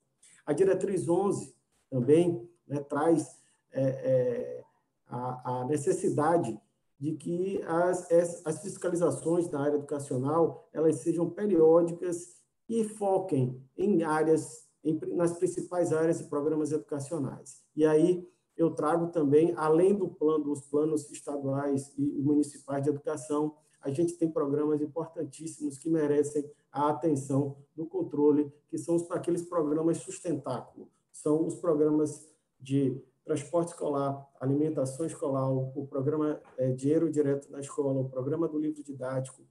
A 0.47 0.53
diretriz 0.53 1.09
11 1.09 1.55
também 1.91 2.49
né, 2.67 2.81
traz 2.81 3.41
é, 3.73 3.83
é, 3.83 4.65
a, 5.07 5.61
a, 5.61 5.65
necessidade 5.65 6.59
de 6.99 7.13
que 7.15 7.63
as, 7.65 8.09
as 8.45 8.63
fiscalizações 8.63 9.51
na 9.51 9.63
área 9.63 9.77
educacional 9.77 10.69
elas 10.73 10.97
sejam 10.97 11.29
periódicas 11.29 12.43
e 12.69 12.85
foquem 12.85 13.63
em 13.77 14.03
áreas 14.03 14.65
em, 14.83 15.01
nas 15.15 15.33
principais 15.37 15.93
áreas 15.93 16.21
e 16.21 16.29
programas 16.29 16.71
educacionais. 16.71 17.63
E 17.75 17.85
aí 17.85 18.29
eu 18.57 18.71
trago 18.71 19.09
também, 19.09 19.53
além 19.57 19.95
do 19.95 20.09
plano, 20.09 20.45
dos 20.45 20.61
planos 20.67 21.11
estaduais 21.11 21.93
e 21.99 22.23
municipais 22.23 22.83
de 22.85 22.91
educação, 22.91 23.57
a 23.85 23.91
gente 23.91 24.15
tem 24.15 24.31
programas 24.31 24.81
importantíssimos 24.81 25.77
que 25.77 25.91
merecem 25.91 26.51
a 26.73 26.89
atenção 26.89 27.57
do 27.77 27.85
controle, 27.85 28.51
que 28.69 28.79
são 28.79 28.97
os, 28.97 29.09
aqueles 29.11 29.43
programas 29.43 29.99
sustentáculo. 29.99 30.89
São 31.13 31.47
os 31.47 31.55
programas 31.55 32.27
de 32.59 32.99
transporte 33.25 33.69
escolar, 33.69 34.27
alimentação 34.41 35.05
escolar, 35.05 35.51
o 35.53 35.87
programa 35.87 36.41
é, 36.57 36.73
Dinheiro 36.73 37.11
Direto 37.11 37.53
na 37.53 37.61
Escola, 37.61 38.01
o 38.01 38.09
programa 38.09 38.49
do 38.49 38.59
livro 38.59 38.83
didático. 38.83 39.43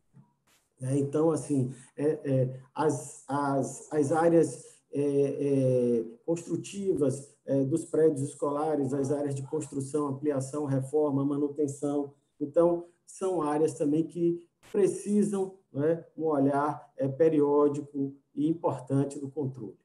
É, 0.81 0.97
então, 0.97 1.29
assim, 1.31 1.71
é, 1.95 2.19
é, 2.23 2.59
as, 2.73 3.23
as, 3.27 3.88
as 3.91 4.11
áreas 4.11 4.65
é, 4.91 5.01
é, 5.01 6.05
construtivas 6.25 7.31
dos 7.67 7.84
prédios 7.84 8.21
escolares, 8.21 8.93
as 8.93 9.11
áreas 9.11 9.36
de 9.36 9.43
construção, 9.43 10.07
ampliação, 10.07 10.63
reforma, 10.63 11.25
manutenção. 11.25 12.13
Então, 12.39 12.86
são 13.06 13.41
áreas 13.41 13.74
também 13.74 14.06
que 14.06 14.47
precisam 14.72 15.58
né, 15.72 16.06
um 16.18 16.26
olhar 16.26 16.91
é, 16.97 17.08
periódico 17.08 18.16
e 18.34 18.47
importante 18.47 19.20
do 19.20 19.30
controle. 19.30 19.78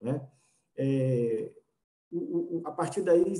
Né? 0.00 0.26
É, 0.76 1.52
a 2.64 2.70
partir 2.70 3.00
daí, 3.00 3.32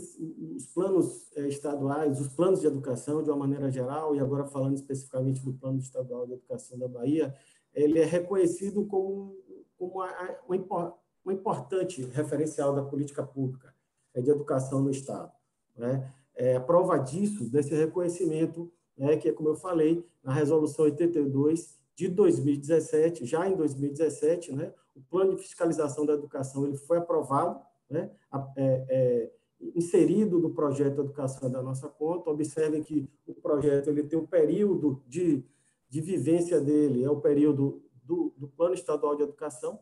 os 0.57 0.67
planos 0.67 1.31
eh, 1.37 1.47
estaduais, 1.47 2.19
os 2.19 2.29
planos 2.29 2.61
de 2.61 2.67
educação, 2.67 3.23
de 3.23 3.29
uma 3.29 3.37
maneira 3.37 3.71
geral, 3.71 4.17
e 4.17 4.21
agora 4.21 4.47
falando 4.47 4.75
especificamente 4.75 5.45
do 5.45 5.53
Plano 5.53 5.79
Estadual 5.79 6.27
de 6.27 6.33
Educação 6.33 6.79
da 6.79 6.89
Bahia, 6.89 7.35
ele 7.75 7.99
é 7.99 8.05
reconhecido 8.05 8.87
como, 8.87 9.37
como 9.77 10.03
uma, 10.49 10.95
uma 11.23 11.35
importante 11.35 12.03
referencial 12.03 12.75
da 12.75 12.83
política 12.83 13.23
pública 13.23 13.75
eh, 14.15 14.23
de 14.23 14.31
educação 14.31 14.81
no 14.81 14.91
Estado. 14.91 15.31
Né? 15.77 16.11
É, 16.35 16.57
a 16.57 16.61
prova 16.61 16.97
disso, 16.97 17.51
desse 17.51 17.75
reconhecimento, 17.75 18.73
é 18.99 19.17
que, 19.17 19.33
como 19.33 19.49
eu 19.49 19.57
falei, 19.57 20.05
na 20.23 20.33
Resolução 20.33 20.85
82 20.85 21.79
de 21.95 22.09
2017, 22.09 23.25
já 23.25 23.49
em 23.49 23.57
2017, 23.57 24.53
né, 24.53 24.73
o 24.95 25.01
Plano 25.01 25.35
de 25.35 25.43
Fiscalização 25.43 26.05
da 26.05 26.15
Educação 26.15 26.67
ele 26.67 26.77
foi 26.77 26.99
aprovado, 26.99 27.61
né, 27.89 28.11
é, 28.57 28.87
é, 28.89 29.31
inserido 29.75 30.39
no 30.39 30.51
projeto 30.51 31.01
Educação 31.01 31.51
da 31.51 31.63
Nossa 31.63 31.89
Conta. 31.89 32.31
Observem 32.31 32.83
que 32.83 33.09
o 33.27 33.35
projeto 33.35 33.89
ele 33.89 34.03
tem 34.03 34.19
um 34.19 34.27
período 34.27 35.03
de, 35.07 35.45
de 35.89 36.01
vivência 36.01 36.61
dele, 36.61 37.05
é 37.05 37.11
o 37.11 37.21
período 37.21 37.83
do, 38.03 38.35
do 38.37 38.49
Plano 38.49 38.75
Estadual 38.75 39.17
de 39.17 39.23
Educação, 39.23 39.79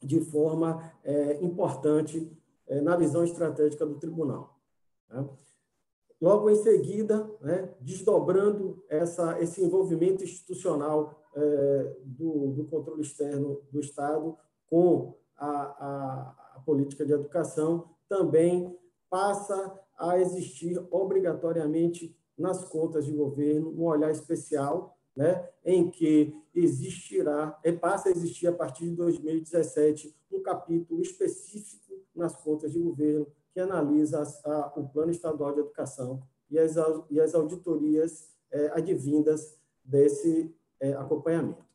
de 0.01 0.21
forma 0.21 0.93
é, 1.03 1.43
importante 1.43 2.31
é, 2.67 2.81
na 2.81 2.97
visão 2.97 3.25
estratégica 3.25 3.85
do 3.85 3.99
tribunal. 3.99 4.57
Né? 5.09 5.29
Logo 6.21 6.51
em 6.51 6.57
seguida, 6.57 7.29
né, 7.41 7.75
desdobrando 7.81 8.85
essa, 8.89 9.41
esse 9.41 9.63
envolvimento 9.63 10.23
institucional 10.23 11.23
é, 11.35 11.97
do, 12.05 12.49
do, 12.49 12.65
controle 12.65 13.03
externo 13.03 13.63
do 13.71 13.81
Estado 13.81 14.37
com 14.69 15.17
a, 15.37 15.49
a, 15.49 16.55
a 16.57 16.61
política 16.61 17.07
de 17.07 17.13
educação, 17.13 17.89
também 18.09 18.77
passa 19.09 19.79
a 19.97 20.19
existir 20.19 20.85
obrigatoriamente 20.91 22.18
nas 22.39 22.65
contas 22.65 23.05
de 23.05 23.13
governo 23.13 23.71
um 23.71 23.85
olhar 23.85 24.11
especial, 24.11 24.97
né, 25.17 25.49
em 25.65 25.91
que 25.91 26.33
existirá, 26.55 27.59
e 27.65 27.73
passa 27.73 28.09
a 28.09 28.13
existir 28.13 28.47
a 28.47 28.53
partir 28.53 28.85
de 28.85 28.97
2017 28.97 30.15
um 30.31 30.41
capítulo 30.41 31.03
específico 31.03 31.95
nas 32.15 32.37
contas 32.37 32.73
de 32.73 32.79
governo 32.79 33.27
que 33.53 33.59
analisa 33.59 34.23
a, 34.45 34.73
o 34.77 34.89
Plano 34.89 35.11
Estadual 35.11 35.53
de 35.55 35.61
Educação 35.61 36.23
e 36.49 36.59
as, 36.59 36.77
e 37.11 37.21
as 37.21 37.35
auditorias 37.35 38.29
é, 38.51 38.69
advindas 38.69 39.59
desse 39.85 40.55
é, 40.81 40.93
acompanhamento. 40.93 41.67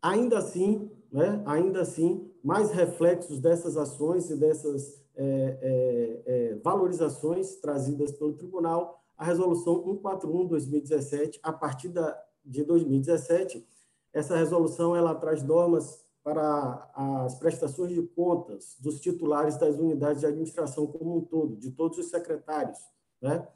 Ainda 0.00 0.38
assim, 0.38 0.90
né, 1.12 1.42
ainda 1.44 1.82
assim, 1.82 2.30
mais 2.42 2.70
reflexos 2.70 3.40
dessas 3.40 3.76
ações 3.76 4.30
e 4.30 4.36
dessas 4.36 5.04
é, 5.16 5.58
é, 5.62 6.22
é 6.26 6.54
valorizações 6.56 7.56
trazidas 7.56 8.12
pelo 8.12 8.34
Tribunal, 8.34 9.02
a 9.16 9.24
Resolução 9.24 9.82
141-2017, 9.84 11.38
a 11.42 11.52
partir 11.52 11.88
da, 11.88 12.22
de 12.44 12.62
2017, 12.62 13.66
essa 14.12 14.36
resolução 14.36 14.94
ela 14.94 15.14
traz 15.14 15.42
normas 15.42 16.04
para 16.22 16.90
as 16.94 17.38
prestações 17.38 17.92
de 17.92 18.02
contas 18.02 18.76
dos 18.80 19.00
titulares 19.00 19.56
das 19.56 19.76
unidades 19.76 20.20
de 20.20 20.26
administração 20.26 20.86
como 20.86 21.18
um 21.18 21.20
todo, 21.20 21.56
de 21.56 21.70
todos 21.70 21.98
os 21.98 22.10
secretários, 22.10 22.78
né? 23.20 23.46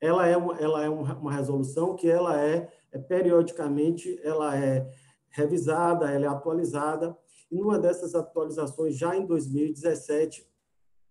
Ela 0.00 0.26
é 0.26 0.36
uma, 0.36 0.56
ela 0.58 0.84
é 0.84 0.88
uma 0.88 1.32
resolução 1.32 1.94
que 1.94 2.08
ela 2.08 2.40
é, 2.40 2.72
é 2.92 2.98
periodicamente 2.98 4.18
ela 4.22 4.56
é 4.56 4.88
revisada, 5.28 6.10
ela 6.10 6.24
é 6.24 6.28
atualizada 6.28 7.16
e 7.50 7.56
numa 7.56 7.78
dessas 7.78 8.14
atualizações 8.14 8.96
já 8.96 9.16
em 9.16 9.26
2017 9.26 10.47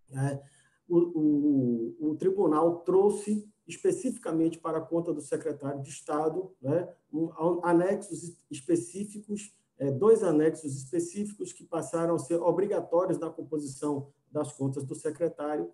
né, 0.10 0.42
o, 0.88 0.98
o, 0.98 2.12
o 2.12 2.16
tribunal 2.16 2.78
trouxe 2.82 3.48
especificamente 3.68 4.58
para 4.58 4.78
a 4.78 4.82
conta 4.82 5.14
do 5.14 5.22
secretário 5.22 5.82
de 5.82 5.90
Estado 5.90 6.52
né, 6.62 6.88
um, 7.12 7.30
anexos 7.64 8.38
específicos 8.50 9.54
é, 9.80 9.92
dois 9.92 10.24
anexos 10.24 10.76
específicos 10.76 11.54
que 11.54 11.64
passaram 11.64 12.16
a 12.16 12.20
ser 12.20 12.42
obrigatórios 12.42 13.20
na 13.20 13.30
composição 13.30 14.08
das 14.32 14.52
contas 14.52 14.84
do 14.84 14.96
secretário, 14.96 15.72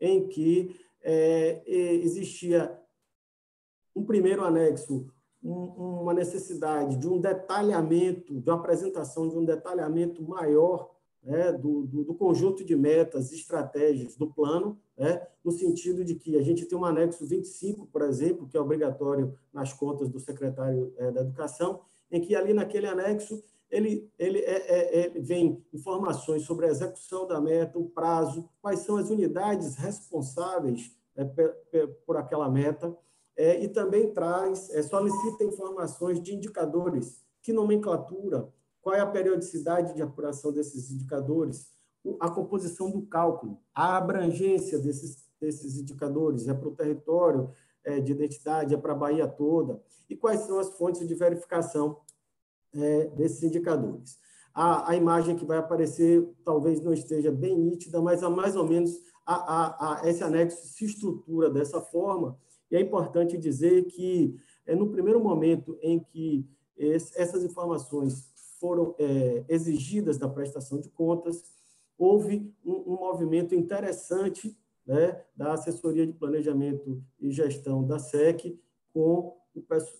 em 0.00 0.26
que 0.26 0.74
é, 1.02 1.62
existia 1.66 2.78
um 3.94 4.04
primeiro 4.04 4.42
anexo, 4.42 5.06
um, 5.42 6.00
uma 6.00 6.14
necessidade 6.14 6.96
de 6.96 7.06
um 7.06 7.20
detalhamento, 7.20 8.40
de 8.40 8.48
uma 8.48 8.58
apresentação 8.58 9.28
de 9.28 9.36
um 9.36 9.44
detalhamento 9.44 10.22
maior 10.22 10.94
né, 11.22 11.52
do, 11.52 11.86
do, 11.86 12.04
do, 12.04 12.14
conjunto 12.14 12.64
de 12.64 12.74
metas 12.74 13.32
estratégias 13.32 14.16
do 14.16 14.26
plano, 14.26 14.78
né, 14.96 15.24
no 15.44 15.52
sentido 15.52 16.04
de 16.04 16.16
que 16.16 16.36
a 16.36 16.42
gente 16.42 16.66
tem 16.66 16.76
um 16.76 16.84
anexo 16.84 17.24
25, 17.24 17.86
por 17.86 18.02
exemplo, 18.02 18.48
que 18.48 18.56
é 18.56 18.60
obrigatório 18.60 19.32
nas 19.52 19.72
contas 19.72 20.08
do 20.08 20.18
secretário 20.18 20.92
é, 20.96 21.10
da 21.10 21.20
Educação, 21.20 21.80
em 22.10 22.20
que 22.20 22.34
ali 22.34 22.52
naquele 22.52 22.86
anexo 22.86 23.42
ele, 23.70 24.10
ele 24.18 24.40
é, 24.40 24.52
é, 24.52 25.00
é, 25.00 25.08
vem 25.18 25.64
informações 25.72 26.42
sobre 26.42 26.66
a 26.66 26.68
execução 26.68 27.26
da 27.26 27.40
meta, 27.40 27.78
o 27.78 27.88
prazo, 27.88 28.46
quais 28.60 28.80
são 28.80 28.96
as 28.96 29.08
unidades 29.08 29.76
responsáveis 29.76 30.94
é, 31.16 31.86
por 32.04 32.18
aquela 32.18 32.50
meta, 32.50 32.94
é, 33.34 33.62
e 33.62 33.68
também 33.68 34.12
traz, 34.12 34.68
é, 34.70 34.82
solicita 34.82 35.42
informações 35.44 36.22
de 36.22 36.34
indicadores, 36.34 37.22
que 37.40 37.52
nomenclatura, 37.52 38.52
qual 38.82 38.96
é 38.96 39.00
a 39.00 39.06
periodicidade 39.06 39.94
de 39.94 40.02
apuração 40.02 40.52
desses 40.52 40.90
indicadores, 40.90 41.70
a 42.20 42.28
composição 42.28 42.90
do 42.90 43.02
cálculo, 43.02 43.60
a 43.72 43.96
abrangência 43.96 44.78
desses, 44.78 45.24
desses 45.40 45.78
indicadores, 45.78 46.48
é 46.48 46.52
para 46.52 46.68
o 46.68 46.74
território 46.74 47.50
é, 47.84 48.00
de 48.00 48.10
identidade, 48.10 48.74
é 48.74 48.76
para 48.76 48.92
a 48.92 48.96
Bahia 48.96 49.28
toda, 49.28 49.80
e 50.10 50.16
quais 50.16 50.40
são 50.40 50.58
as 50.58 50.70
fontes 50.76 51.06
de 51.06 51.14
verificação 51.14 52.00
é, 52.74 53.06
desses 53.10 53.42
indicadores. 53.44 54.18
A, 54.52 54.90
a, 54.90 54.96
imagem 54.96 55.36
que 55.36 55.44
vai 55.44 55.58
aparecer 55.58 56.28
talvez 56.44 56.80
não 56.82 56.92
esteja 56.92 57.30
bem 57.30 57.56
nítida, 57.56 58.02
mas 58.02 58.22
a 58.22 58.28
mais 58.28 58.56
ou 58.56 58.66
menos 58.66 59.00
a, 59.24 60.00
a, 60.02 60.08
esse 60.08 60.22
anexo 60.24 60.66
se 60.66 60.84
estrutura 60.84 61.48
dessa 61.48 61.80
forma, 61.80 62.36
e 62.68 62.76
é 62.76 62.80
importante 62.80 63.38
dizer 63.38 63.84
que 63.84 64.36
é, 64.66 64.74
no 64.74 64.90
primeiro 64.90 65.22
momento 65.22 65.78
em 65.80 66.00
que 66.00 66.48
essas 67.14 67.44
informações 67.44 68.31
foram 68.62 68.94
é, 68.96 69.44
exigidas 69.48 70.18
da 70.18 70.28
prestação 70.28 70.78
de 70.78 70.88
contas, 70.88 71.42
houve 71.98 72.54
um, 72.64 72.92
um 72.92 72.96
movimento 72.96 73.56
interessante 73.56 74.56
né, 74.86 75.20
da 75.36 75.54
assessoria 75.54 76.06
de 76.06 76.12
planejamento 76.12 77.02
e 77.20 77.32
gestão 77.32 77.84
da 77.84 77.98
SEC 77.98 78.56
com, 78.94 79.36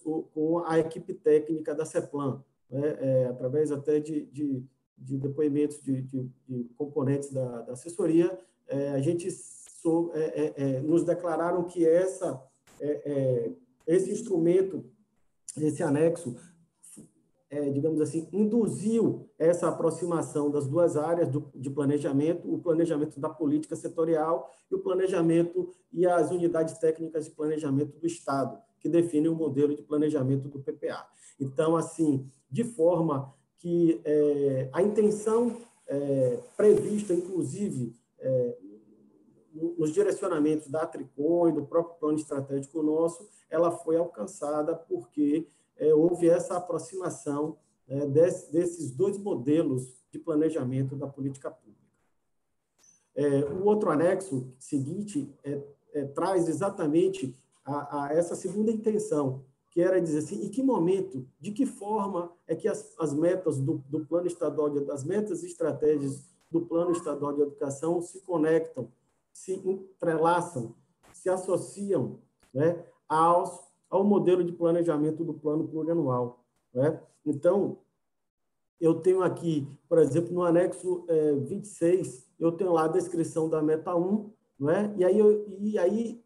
o, 0.04 0.22
com 0.32 0.58
a 0.64 0.78
equipe 0.78 1.12
técnica 1.12 1.74
da 1.74 1.84
CEPLAN, 1.84 2.40
né, 2.70 2.98
é, 3.00 3.26
através 3.26 3.72
até 3.72 3.98
de, 3.98 4.26
de, 4.26 4.64
de 4.96 5.18
depoimentos 5.18 5.82
de, 5.82 6.00
de, 6.00 6.30
componentes 6.78 7.32
da, 7.32 7.62
da 7.62 7.72
assessoria, 7.72 8.38
é, 8.68 8.90
a 8.90 9.00
gente 9.00 9.26
é, 9.26 10.20
é, 10.20 10.54
é 10.56 10.80
nos 10.80 11.02
declararam 11.02 11.64
que 11.64 11.84
essa, 11.84 12.40
é, 12.80 13.50
esse 13.88 14.12
instrumento, 14.12 14.84
esse 15.56 15.82
anexo, 15.82 16.36
digamos 17.72 18.00
assim, 18.00 18.28
induziu 18.32 19.28
essa 19.38 19.68
aproximação 19.68 20.50
das 20.50 20.66
duas 20.66 20.96
áreas 20.96 21.28
do, 21.28 21.50
de 21.54 21.68
planejamento, 21.68 22.52
o 22.52 22.58
planejamento 22.58 23.20
da 23.20 23.28
política 23.28 23.76
setorial 23.76 24.50
e 24.70 24.74
o 24.74 24.78
planejamento 24.78 25.68
e 25.92 26.06
as 26.06 26.30
unidades 26.30 26.78
técnicas 26.78 27.26
de 27.26 27.30
planejamento 27.32 27.98
do 27.98 28.06
Estado, 28.06 28.58
que 28.80 28.88
definem 28.88 29.30
o 29.30 29.34
modelo 29.34 29.74
de 29.76 29.82
planejamento 29.82 30.48
do 30.48 30.60
PPA. 30.60 31.06
Então, 31.38 31.76
assim, 31.76 32.26
de 32.50 32.64
forma 32.64 33.34
que 33.58 34.00
é, 34.04 34.70
a 34.72 34.82
intenção 34.82 35.56
é, 35.86 36.38
prevista, 36.56 37.12
inclusive, 37.12 37.94
é, 38.18 38.56
nos 39.78 39.92
direcionamentos 39.92 40.68
da 40.68 40.86
Tricom 40.86 41.48
e 41.48 41.52
do 41.52 41.66
próprio 41.66 41.96
plano 41.96 42.18
estratégico 42.18 42.82
nosso, 42.82 43.28
ela 43.50 43.70
foi 43.70 43.96
alcançada 43.96 44.74
porque 44.74 45.46
é, 45.76 45.92
houve 45.94 46.28
essa 46.28 46.56
aproximação 46.56 47.58
é, 47.88 48.06
desse, 48.06 48.52
desses 48.52 48.90
dois 48.90 49.18
modelos 49.18 50.02
de 50.10 50.18
planejamento 50.18 50.94
da 50.94 51.06
política 51.06 51.50
pública. 51.50 51.82
É, 53.14 53.44
o 53.44 53.64
outro 53.64 53.90
anexo 53.90 54.52
seguinte 54.58 55.32
é, 55.44 55.60
é, 55.92 56.04
traz 56.06 56.48
exatamente 56.48 57.36
a, 57.64 58.04
a, 58.04 58.12
essa 58.12 58.34
segunda 58.34 58.70
intenção, 58.70 59.44
que 59.70 59.80
era 59.80 60.00
dizer 60.00 60.18
assim, 60.18 60.44
em 60.44 60.50
que 60.50 60.62
momento, 60.62 61.26
de 61.40 61.52
que 61.52 61.64
forma 61.64 62.32
é 62.46 62.54
que 62.54 62.68
as, 62.68 62.94
as 62.98 63.14
metas 63.14 63.58
do, 63.58 63.82
do 63.88 64.04
plano 64.04 64.26
estadual, 64.26 64.70
de, 64.70 64.80
das 64.80 65.04
metas 65.04 65.42
e 65.42 65.46
estratégias 65.46 66.30
do 66.50 66.60
plano 66.62 66.92
estadual 66.92 67.32
de 67.32 67.42
educação 67.42 68.00
se 68.00 68.20
conectam, 68.20 68.90
se 69.32 69.54
entrelaçam, 69.54 70.74
se 71.12 71.30
associam 71.30 72.18
né, 72.52 72.84
aos, 73.08 73.60
ao 73.92 74.02
modelo 74.02 74.42
de 74.42 74.52
planejamento 74.52 75.22
do 75.22 75.34
plano 75.34 75.68
plurianual. 75.68 76.42
Né? 76.72 76.98
Então, 77.26 77.76
eu 78.80 78.94
tenho 78.94 79.22
aqui, 79.22 79.68
por 79.86 79.98
exemplo, 79.98 80.32
no 80.32 80.42
anexo 80.42 81.04
é, 81.08 81.34
26, 81.34 82.26
eu 82.40 82.52
tenho 82.52 82.72
lá 82.72 82.86
a 82.86 82.88
descrição 82.88 83.50
da 83.50 83.60
meta 83.60 83.94
1, 83.94 84.30
não 84.58 84.70
é? 84.70 84.94
e, 84.96 85.04
aí, 85.04 85.18
eu, 85.18 85.46
e 85.46 85.78
aí 85.78 86.24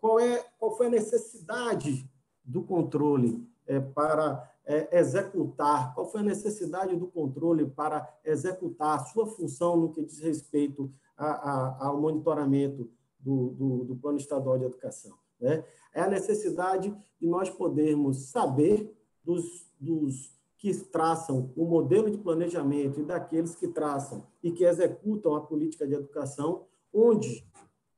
qual, 0.00 0.20
é, 0.20 0.46
qual 0.56 0.76
foi 0.76 0.86
a 0.86 0.90
necessidade 0.90 2.08
do 2.44 2.62
controle 2.62 3.44
é, 3.66 3.80
para 3.80 4.48
é, 4.64 4.96
executar, 4.96 5.94
qual 5.96 6.08
foi 6.08 6.20
a 6.20 6.24
necessidade 6.24 6.94
do 6.94 7.08
controle 7.08 7.66
para 7.66 8.08
executar 8.24 9.00
a 9.00 9.04
sua 9.06 9.26
função 9.26 9.76
no 9.76 9.92
que 9.92 10.04
diz 10.04 10.20
respeito 10.20 10.92
a, 11.16 11.26
a, 11.26 11.86
ao 11.88 12.00
monitoramento 12.00 12.88
do, 13.18 13.50
do, 13.50 13.84
do, 13.84 13.96
Plano 13.96 14.18
Estadual 14.18 14.58
de 14.58 14.64
Educação. 14.64 15.23
Né? 15.40 15.64
É 15.92 16.00
a 16.00 16.08
necessidade 16.08 16.94
de 17.20 17.26
nós 17.26 17.50
podermos 17.50 18.30
saber 18.30 18.92
dos, 19.22 19.66
dos 19.78 20.34
que 20.58 20.74
traçam 20.86 21.52
o 21.56 21.64
modelo 21.64 22.10
de 22.10 22.18
planejamento 22.18 23.00
e 23.00 23.04
daqueles 23.04 23.54
que 23.54 23.68
traçam 23.68 24.26
e 24.42 24.50
que 24.50 24.64
executam 24.64 25.34
a 25.34 25.40
política 25.40 25.86
de 25.86 25.94
educação, 25.94 26.64
onde 26.92 27.46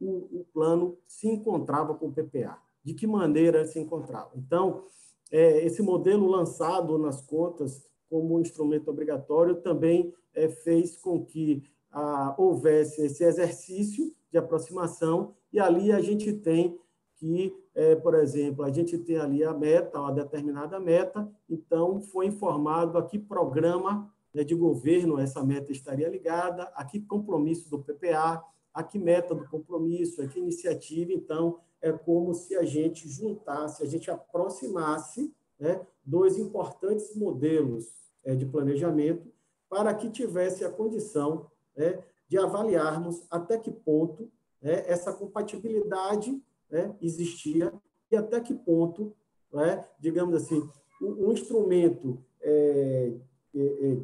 o, 0.00 0.40
o 0.40 0.46
plano 0.52 0.98
se 1.06 1.28
encontrava 1.28 1.94
com 1.94 2.08
o 2.08 2.12
PPA 2.12 2.58
de 2.82 2.94
que 2.94 3.06
maneira 3.06 3.64
se 3.64 3.80
encontrava. 3.80 4.30
Então, 4.36 4.84
é, 5.30 5.64
esse 5.64 5.82
modelo 5.82 6.28
lançado 6.28 6.96
nas 6.98 7.20
contas 7.20 7.84
como 8.08 8.40
instrumento 8.40 8.88
obrigatório 8.88 9.56
também 9.56 10.14
é, 10.32 10.48
fez 10.48 10.96
com 10.96 11.24
que 11.24 11.64
ah, 11.90 12.34
houvesse 12.38 13.02
esse 13.02 13.24
exercício 13.24 14.14
de 14.30 14.38
aproximação 14.38 15.34
e 15.52 15.58
ali 15.58 15.90
a 15.90 16.00
gente 16.00 16.32
tem 16.32 16.78
que, 17.18 17.54
é, 17.74 17.94
por 17.94 18.14
exemplo, 18.14 18.64
a 18.64 18.70
gente 18.70 18.96
tem 18.98 19.16
ali 19.16 19.42
a 19.42 19.52
meta, 19.52 20.00
uma 20.00 20.12
determinada 20.12 20.78
meta, 20.78 21.28
então 21.48 22.00
foi 22.00 22.26
informado 22.26 22.98
a 22.98 23.02
que 23.02 23.18
programa 23.18 24.12
né, 24.32 24.44
de 24.44 24.54
governo 24.54 25.18
essa 25.18 25.42
meta 25.42 25.72
estaria 25.72 26.08
ligada, 26.08 26.64
a 26.74 26.84
que 26.84 27.00
compromisso 27.00 27.70
do 27.70 27.78
PPA, 27.78 28.44
a 28.72 28.82
que 28.82 28.98
meta 28.98 29.34
do 29.34 29.48
compromisso, 29.48 30.20
a 30.20 30.28
que 30.28 30.38
iniciativa, 30.38 31.12
então, 31.12 31.58
é 31.80 31.90
como 31.92 32.34
se 32.34 32.54
a 32.56 32.64
gente 32.64 33.08
juntasse, 33.08 33.82
a 33.82 33.86
gente 33.86 34.10
aproximasse 34.10 35.34
né, 35.58 35.80
dois 36.04 36.38
importantes 36.38 37.14
modelos 37.16 37.94
é, 38.24 38.34
de 38.34 38.44
planejamento 38.44 39.32
para 39.68 39.94
que 39.94 40.10
tivesse 40.10 40.64
a 40.64 40.70
condição 40.70 41.50
né, 41.76 42.02
de 42.28 42.36
avaliarmos 42.38 43.24
até 43.30 43.58
que 43.58 43.70
ponto 43.70 44.30
né, 44.60 44.84
essa 44.86 45.12
compatibilidade 45.12 46.38
né, 46.70 46.94
existia 47.00 47.72
e 48.10 48.16
até 48.16 48.40
que 48.40 48.54
ponto, 48.54 49.14
né, 49.52 49.84
digamos 49.98 50.34
assim, 50.34 50.68
um, 51.00 51.26
um 51.26 51.32
instrumento 51.32 52.22
é, 52.40 53.12
é, 53.54 53.60
é, 53.60 53.96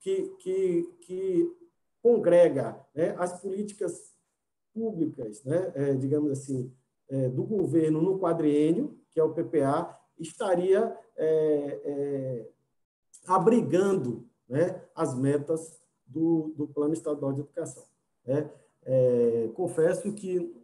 que, 0.00 0.22
que, 0.38 0.82
que 1.00 1.56
congrega 2.02 2.78
né, 2.94 3.14
as 3.18 3.40
políticas 3.40 4.14
públicas, 4.72 5.44
né, 5.44 5.72
é, 5.74 5.94
digamos 5.94 6.30
assim, 6.30 6.72
é, 7.08 7.28
do 7.28 7.44
governo 7.44 8.00
no 8.00 8.18
quadriênio, 8.18 8.98
que 9.10 9.20
é 9.20 9.24
o 9.24 9.32
PPA, 9.32 9.98
estaria 10.18 10.96
é, 11.16 12.46
abrigando 13.26 14.26
né, 14.48 14.82
as 14.94 15.14
metas 15.14 15.80
do, 16.06 16.52
do 16.56 16.66
Plano 16.66 16.94
Estadual 16.94 17.32
de 17.32 17.40
Educação. 17.40 17.84
Né? 18.26 18.50
Confesso 19.54 20.12
que 20.12 20.54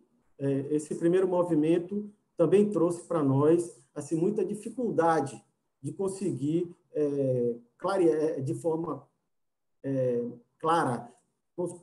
esse 0.70 0.94
primeiro 0.94 1.28
movimento 1.28 2.10
também 2.36 2.70
trouxe 2.70 3.02
para 3.02 3.22
nós 3.22 3.78
assim 3.94 4.16
muita 4.16 4.44
dificuldade 4.44 5.42
de 5.82 5.92
conseguir 5.92 6.74
é, 6.92 7.56
clarear, 7.76 8.40
de 8.42 8.54
forma 8.54 9.06
clara 10.58 11.10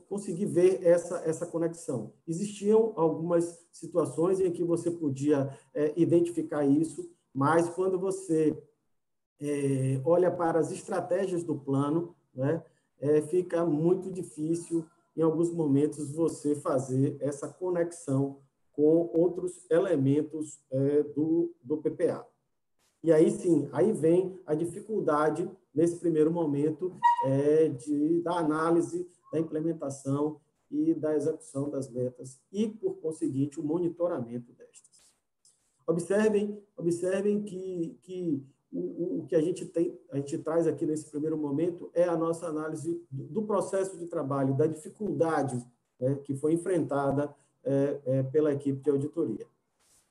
conseguir 0.08 0.46
ver 0.46 0.84
essa, 0.84 1.18
essa 1.24 1.46
conexão. 1.46 2.12
Existiam 2.26 2.92
algumas 2.96 3.66
situações 3.70 4.40
em 4.40 4.50
que 4.50 4.64
você 4.64 4.90
podia 4.90 5.56
é, 5.74 5.92
identificar 5.96 6.64
isso, 6.64 7.10
mas 7.32 7.68
quando 7.68 7.98
você 7.98 8.60
é, 9.40 10.00
olha 10.04 10.30
para 10.30 10.58
as 10.58 10.72
estratégias 10.72 11.44
do 11.44 11.56
plano, 11.56 12.16
né, 12.34 12.62
é, 13.00 13.22
fica 13.22 13.64
muito 13.64 14.10
difícil, 14.10 14.84
em 15.16 15.22
alguns 15.22 15.52
momentos, 15.52 16.10
você 16.10 16.54
fazer 16.54 17.16
essa 17.20 17.48
conexão 17.48 18.40
com 18.78 19.10
outros 19.12 19.68
elementos 19.68 20.60
é, 20.70 21.02
do, 21.02 21.52
do 21.60 21.78
PPA. 21.78 22.24
E 23.02 23.10
aí 23.10 23.28
sim, 23.28 23.68
aí 23.72 23.92
vem 23.92 24.38
a 24.46 24.54
dificuldade, 24.54 25.50
nesse 25.74 25.98
primeiro 25.98 26.30
momento, 26.30 26.96
é, 27.24 27.70
de, 27.70 28.22
da 28.22 28.38
análise 28.38 29.10
da 29.32 29.40
implementação 29.40 30.40
e 30.70 30.94
da 30.94 31.16
execução 31.16 31.68
das 31.68 31.90
metas 31.90 32.40
e, 32.52 32.68
por 32.68 32.98
conseguinte, 32.98 33.58
o 33.58 33.64
monitoramento 33.64 34.52
destas. 34.52 35.10
Observem, 35.84 36.62
observem 36.76 37.42
que, 37.42 37.98
que 38.02 38.46
o, 38.72 39.22
o 39.22 39.26
que 39.26 39.34
a 39.34 39.40
gente 39.40 39.66
tem, 39.66 39.98
a 40.12 40.18
gente 40.18 40.38
traz 40.38 40.68
aqui 40.68 40.86
nesse 40.86 41.10
primeiro 41.10 41.36
momento 41.36 41.90
é 41.94 42.04
a 42.04 42.16
nossa 42.16 42.46
análise 42.46 43.04
do 43.10 43.42
processo 43.42 43.98
de 43.98 44.06
trabalho, 44.06 44.56
da 44.56 44.68
dificuldade 44.68 45.60
né, 45.98 46.14
que 46.22 46.36
foi 46.36 46.52
enfrentada 46.52 47.34
é, 47.64 48.00
é, 48.04 48.22
pela 48.24 48.52
equipe 48.52 48.80
de 48.80 48.90
auditoria. 48.90 49.46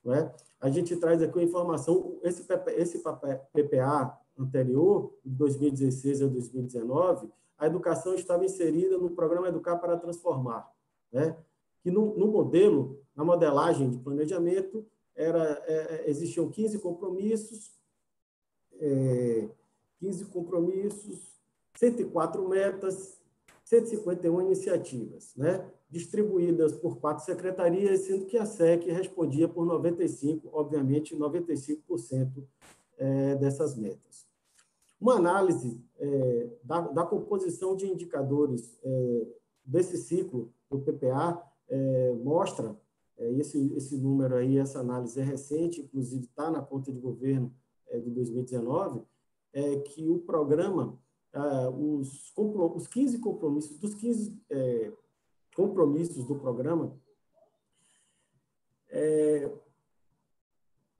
Não 0.03 0.13
é? 0.13 0.33
A 0.59 0.69
gente 0.69 0.95
traz 0.95 1.21
aqui 1.21 1.37
uma 1.37 1.43
informação, 1.43 2.17
esse, 2.23 2.45
esse 2.75 2.99
PPA 2.99 4.19
anterior, 4.37 5.13
de 5.25 5.35
2016 5.35 6.21
a 6.21 6.27
2019, 6.27 7.29
a 7.57 7.65
educação 7.65 8.13
estava 8.13 8.45
inserida 8.45 8.97
no 8.97 9.09
programa 9.09 9.47
Educar 9.47 9.77
para 9.77 9.97
Transformar, 9.97 10.71
né? 11.11 11.35
que 11.81 11.91
no, 11.91 12.17
no 12.17 12.27
modelo, 12.27 13.01
na 13.15 13.23
modelagem 13.23 13.89
de 13.89 13.97
planejamento, 13.97 14.85
era, 15.15 15.63
é, 15.65 15.73
é 15.73 16.09
existiam 16.09 16.49
15 16.49 16.79
compromissos, 16.79 17.71
é, 18.79 19.49
15 19.99 20.25
compromissos, 20.25 21.37
104 21.75 22.47
metas, 22.47 23.19
151 23.63 24.41
iniciativas, 24.41 25.35
né? 25.35 25.65
Distribuídas 25.89 26.73
por 26.73 26.97
quatro 26.97 27.23
secretarias, 27.23 28.01
sendo 28.01 28.25
que 28.25 28.37
a 28.37 28.45
SEC 28.45 28.85
respondia 28.91 29.47
por 29.47 29.65
95, 29.65 30.49
obviamente, 30.51 31.15
95% 31.15 32.43
é, 32.97 33.35
dessas 33.35 33.75
metas. 33.75 34.27
Uma 34.99 35.15
análise 35.15 35.81
é, 35.97 36.49
da, 36.63 37.05
composição 37.05 37.75
de 37.75 37.87
indicadores 37.87 38.77
é, 38.83 39.27
desse 39.63 39.97
ciclo 39.97 40.51
do 40.69 40.79
PPA 40.79 41.41
mostra, 42.23 42.77
esse, 43.17 43.73
esse 43.75 43.97
número 43.97 44.35
aí, 44.35 44.57
essa 44.57 44.79
análise 44.79 45.19
é 45.19 45.23
recente, 45.23 45.81
inclusive 45.81 46.23
está 46.23 46.49
na 46.49 46.61
conta 46.61 46.93
de 46.93 46.99
governo 46.99 47.53
de 47.91 48.09
2019, 48.09 49.01
é 49.51 49.79
que 49.79 50.07
o 50.09 50.19
programa, 50.19 50.97
ah, 51.33 51.69
os, 51.69 52.31
os 52.37 52.87
15 52.87 53.19
compromissos, 53.19 53.77
dos 53.79 53.95
15 53.95 54.39
é, 54.49 54.93
compromissos 55.57 56.23
do 56.23 56.35
programa, 56.35 56.95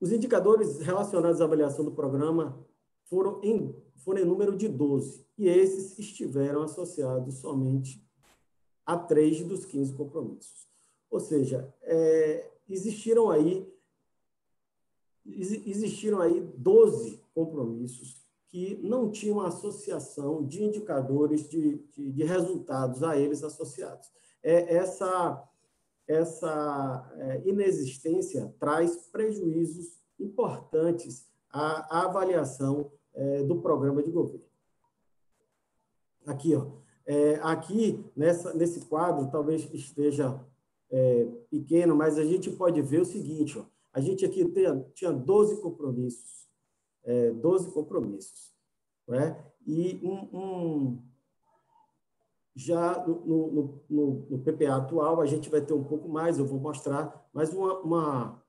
os 0.00 0.10
indicadores 0.10 0.80
relacionados 0.80 1.40
à 1.40 1.44
avaliação 1.44 1.84
do 1.84 1.92
programa 1.92 2.66
foram 3.04 3.40
em 3.42 3.72
foram 3.98 4.20
em 4.20 4.24
número 4.24 4.56
de 4.56 4.68
12, 4.68 5.26
e 5.36 5.48
esses 5.48 5.98
estiveram 5.98 6.62
associados 6.62 7.36
somente 7.36 8.02
a 8.86 8.96
três 8.96 9.42
dos 9.42 9.64
15 9.64 9.94
compromissos. 9.94 10.66
Ou 11.10 11.20
seja, 11.20 11.72
é, 11.82 12.50
existiram 12.68 13.30
aí 13.30 13.66
existiram 15.26 16.20
aí 16.20 16.40
12 16.56 17.22
compromissos 17.34 18.16
que 18.48 18.76
não 18.82 19.10
tinham 19.10 19.40
associação 19.40 20.44
de 20.44 20.64
indicadores 20.64 21.48
de, 21.48 21.78
de, 21.90 22.10
de 22.12 22.24
resultados 22.24 23.02
a 23.02 23.16
eles 23.16 23.44
associados. 23.44 24.08
É, 24.42 24.76
essa, 24.76 25.48
essa 26.06 27.12
é, 27.16 27.48
inexistência 27.48 28.54
traz 28.58 28.96
prejuízos 29.08 30.00
importantes 30.18 31.26
à, 31.50 31.98
à 31.98 32.04
avaliação 32.04 32.90
é, 33.14 33.42
do 33.42 33.60
programa 33.60 34.02
de 34.02 34.10
governo. 34.10 34.46
Aqui, 36.26 36.54
ó, 36.54 36.66
é, 37.06 37.36
aqui 37.36 38.04
nessa, 38.14 38.52
nesse 38.54 38.80
quadro, 38.82 39.30
talvez 39.30 39.68
esteja 39.72 40.44
é, 40.90 41.24
pequeno, 41.50 41.96
mas 41.96 42.18
a 42.18 42.24
gente 42.24 42.50
pode 42.50 42.80
ver 42.82 43.00
o 43.00 43.06
seguinte: 43.06 43.58
ó, 43.58 43.64
a 43.92 44.00
gente 44.00 44.24
aqui 44.24 44.44
tinha 44.94 45.12
12 45.12 45.60
compromissos, 45.60 46.46
é, 47.04 47.30
12 47.32 47.70
compromissos, 47.72 48.52
né? 49.06 49.42
e 49.66 50.00
um, 50.02 50.38
um 50.38 51.07
já 52.58 53.06
no, 53.06 53.24
no, 53.24 53.80
no, 53.88 54.26
no, 54.30 54.38
PPA 54.40 54.78
atual, 54.78 55.20
a 55.20 55.26
gente 55.26 55.48
vai 55.48 55.60
ter 55.60 55.74
um 55.74 55.84
pouco 55.84 56.08
mais, 56.08 56.38
eu 56.38 56.44
vou 56.44 56.58
mostrar, 56.58 57.24
mas 57.32 57.52
uma, 57.52 57.78
uma, 57.78 58.42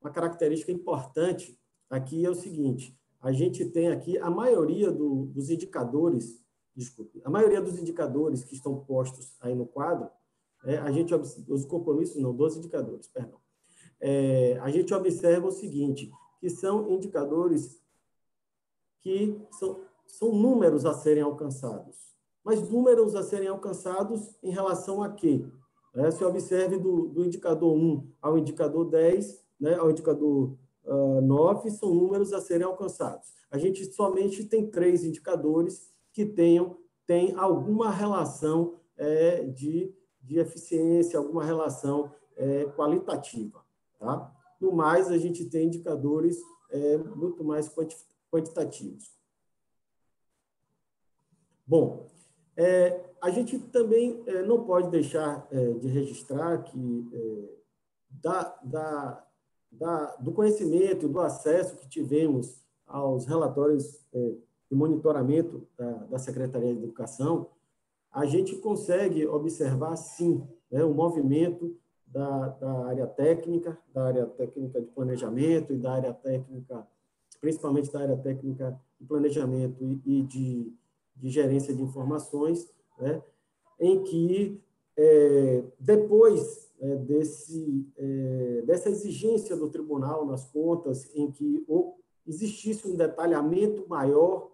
uma 0.00 0.10
característica 0.10 0.72
importante 0.72 1.60
aqui 1.90 2.24
é 2.24 2.30
o 2.30 2.34
seguinte: 2.34 2.98
a 3.20 3.30
gente 3.30 3.66
tem 3.66 3.88
aqui 3.88 4.16
a 4.16 4.30
maioria 4.30 4.90
do, 4.90 5.26
dos 5.26 5.50
indicadores, 5.50 6.42
desculpe, 6.74 7.20
a 7.26 7.28
maioria 7.28 7.60
dos 7.60 7.78
indicadores 7.78 8.42
que 8.42 8.54
estão 8.54 8.74
postos 8.86 9.36
aí 9.42 9.54
no 9.54 9.66
quadro, 9.66 10.08
é, 10.64 10.78
a 10.78 10.90
gente 10.90 11.14
os 11.14 11.66
compromissos 11.66 12.22
não, 12.22 12.34
dos 12.34 12.56
indicadores, 12.56 13.06
perdão. 13.08 13.38
É, 14.00 14.58
a 14.62 14.70
gente 14.70 14.94
observa 14.94 15.48
o 15.48 15.52
seguinte, 15.52 16.10
que 16.40 16.48
são 16.48 16.90
indicadores 16.90 17.78
que 19.02 19.38
são, 19.58 19.84
são 20.06 20.32
números 20.32 20.86
a 20.86 20.94
serem 20.94 21.22
alcançados. 21.22 22.11
Mas 22.44 22.68
números 22.68 23.14
a 23.14 23.22
serem 23.22 23.48
alcançados 23.48 24.34
em 24.42 24.50
relação 24.50 25.02
a 25.02 25.10
quê? 25.10 25.44
É, 25.94 26.10
se 26.10 26.24
observe 26.24 26.78
do, 26.78 27.08
do 27.08 27.24
indicador 27.24 27.74
1 27.74 28.08
ao 28.20 28.38
indicador 28.38 28.86
10, 28.86 29.42
né, 29.60 29.74
ao 29.74 29.90
indicador 29.90 30.56
uh, 30.84 31.20
9, 31.20 31.70
são 31.70 31.94
números 31.94 32.32
a 32.32 32.40
serem 32.40 32.66
alcançados. 32.66 33.32
A 33.50 33.58
gente 33.58 33.84
somente 33.92 34.44
tem 34.44 34.70
três 34.70 35.04
indicadores 35.04 35.92
que 36.12 36.24
tenham 36.24 36.76
tem 37.06 37.34
alguma 37.34 37.90
relação 37.90 38.76
é, 38.96 39.44
de 39.44 39.92
de 40.22 40.38
eficiência, 40.38 41.18
alguma 41.18 41.44
relação 41.44 42.14
é, 42.36 42.64
qualitativa. 42.76 43.64
Tá? 43.98 44.32
No 44.60 44.72
mais, 44.72 45.10
a 45.10 45.18
gente 45.18 45.44
tem 45.46 45.66
indicadores 45.66 46.38
é, 46.70 46.96
muito 46.98 47.42
mais 47.42 47.70
quantitativos. 48.30 49.12
Bom, 51.66 52.08
é, 52.56 53.00
a 53.20 53.30
gente 53.30 53.58
também 53.58 54.22
é, 54.26 54.42
não 54.42 54.64
pode 54.64 54.90
deixar 54.90 55.46
é, 55.50 55.72
de 55.72 55.88
registrar 55.88 56.62
que 56.64 57.08
é, 57.12 57.48
da, 58.22 58.58
da, 58.62 59.26
da, 59.70 60.16
do 60.16 60.32
conhecimento, 60.32 61.08
do 61.08 61.20
acesso 61.20 61.76
que 61.76 61.88
tivemos 61.88 62.62
aos 62.86 63.24
relatórios 63.24 64.00
de 64.12 64.76
monitoramento 64.76 65.66
da 66.10 66.18
Secretaria 66.18 66.74
de 66.74 66.82
Educação, 66.82 67.48
a 68.12 68.26
gente 68.26 68.56
consegue 68.56 69.26
observar, 69.26 69.96
sim, 69.96 70.46
né, 70.70 70.84
o 70.84 70.92
movimento 70.92 71.74
da, 72.06 72.48
da 72.48 72.86
área 72.86 73.06
técnica, 73.06 73.78
da 73.94 74.04
área 74.04 74.26
técnica 74.26 74.80
de 74.80 74.86
planejamento 74.88 75.72
e 75.72 75.78
da 75.78 75.92
área 75.92 76.12
técnica, 76.12 76.86
principalmente 77.40 77.90
da 77.90 78.00
área 78.00 78.16
técnica 78.18 78.78
de 79.00 79.06
planejamento 79.06 79.82
e, 79.82 80.02
e 80.04 80.22
de, 80.22 80.72
de, 81.22 81.30
gerência 81.30 81.72
de 81.72 81.80
informações, 81.80 82.68
né, 82.98 83.22
em 83.78 84.02
que, 84.02 84.60
é, 84.96 85.62
depois 85.78 86.70
é, 86.80 86.96
desse, 86.96 87.88
é, 87.96 88.62
dessa 88.66 88.90
exigência 88.90 89.56
do 89.56 89.70
tribunal 89.70 90.26
nas 90.26 90.44
contas, 90.50 91.08
em 91.14 91.30
que 91.30 91.64
ou, 91.68 91.98
existisse 92.26 92.88
um 92.88 92.96
detalhamento 92.96 93.88
maior 93.88 94.50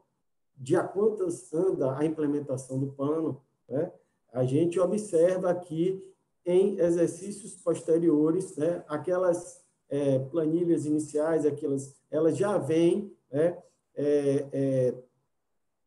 de 0.56 0.76
a 0.76 0.84
quantas 0.84 1.52
anda 1.52 1.96
a 1.96 2.04
implementação 2.04 2.78
do 2.78 2.92
plano, 2.92 3.40
né? 3.68 3.92
A 4.32 4.44
gente 4.44 4.78
observa 4.78 5.50
aqui 5.50 6.02
em 6.44 6.78
exercícios 6.78 7.56
posteriores, 7.56 8.56
né, 8.56 8.84
aquelas 8.88 9.62
é, 9.88 10.18
planilhas 10.18 10.84
iniciais, 10.84 11.46
aquelas, 11.46 11.94
elas 12.10 12.36
já 12.36 12.58
vêm 12.58 13.14
né, 13.30 13.58
é, 13.94 14.46
é, 14.52 14.94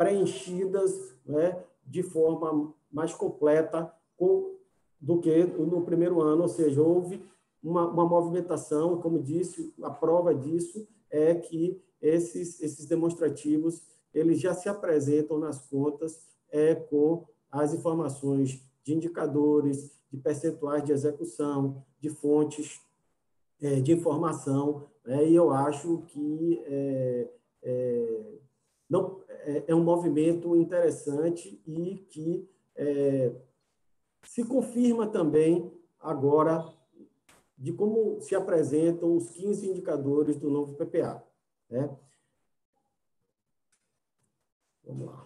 preenchidas 0.02 1.14
né, 1.24 1.64
de 1.86 2.02
forma 2.02 2.74
mais 2.92 3.14
completa 3.14 3.94
com, 4.18 4.56
do 5.00 5.20
que 5.20 5.44
no 5.44 5.84
primeiro 5.84 6.20
ano, 6.20 6.42
ou 6.42 6.48
seja, 6.48 6.82
houve 6.82 7.24
uma, 7.62 7.88
uma 7.88 8.04
movimentação, 8.04 9.00
como 9.00 9.22
disse, 9.22 9.72
a 9.84 9.92
prova 9.92 10.34
disso 10.34 10.88
é 11.12 11.36
que 11.36 11.80
esses, 12.02 12.60
esses 12.64 12.88
demonstrativos 12.88 13.84
eles 14.12 14.40
já 14.42 14.56
se 14.56 14.68
apresentam 14.68 15.38
nas 15.38 15.60
contas 15.68 16.20
é, 16.52 16.74
com 16.74 17.24
as 17.52 17.72
informações 17.72 18.60
de 18.84 18.96
indicadores, 18.96 19.92
de 20.12 20.18
percentuais 20.18 20.84
de 20.84 20.92
execução, 20.92 21.86
de 22.00 22.10
fontes 22.10 22.82
é, 23.62 23.76
de 23.80 23.92
informação, 23.92 24.88
né? 25.06 25.30
e 25.30 25.36
eu 25.36 25.52
acho 25.52 26.00
que 26.08 26.60
é, 26.66 27.28
é, 27.62 28.42
não, 28.92 29.24
é, 29.28 29.64
é, 29.70 29.74
um 29.74 29.82
movimento 29.82 30.54
interessante 30.54 31.62
e 31.66 31.96
que 32.10 32.46
é, 32.76 33.34
se 34.24 34.44
confirma 34.44 35.08
também 35.08 35.72
agora 35.98 36.62
de 37.58 37.72
como 37.72 38.20
se 38.20 38.36
apresentam 38.36 39.16
os 39.16 39.30
15 39.30 39.70
indicadores 39.70 40.38
do 40.38 40.50
novo 40.50 40.76
PPA. 40.76 41.24
Né? 41.70 41.98
Vamos 44.84 45.08
lá. 45.08 45.26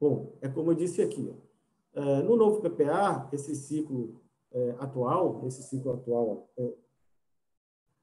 Bom, 0.00 0.32
é 0.40 0.48
como 0.48 0.70
eu 0.70 0.74
disse 0.74 1.02
aqui, 1.02 1.30
ó, 1.30 2.00
é, 2.00 2.22
no 2.22 2.36
novo 2.36 2.62
PPA, 2.62 3.28
esse 3.32 3.54
ciclo 3.54 4.18
é, 4.50 4.70
atual, 4.78 5.46
esse 5.46 5.62
ciclo 5.62 5.92
atual, 5.92 6.48
é, 6.56 6.72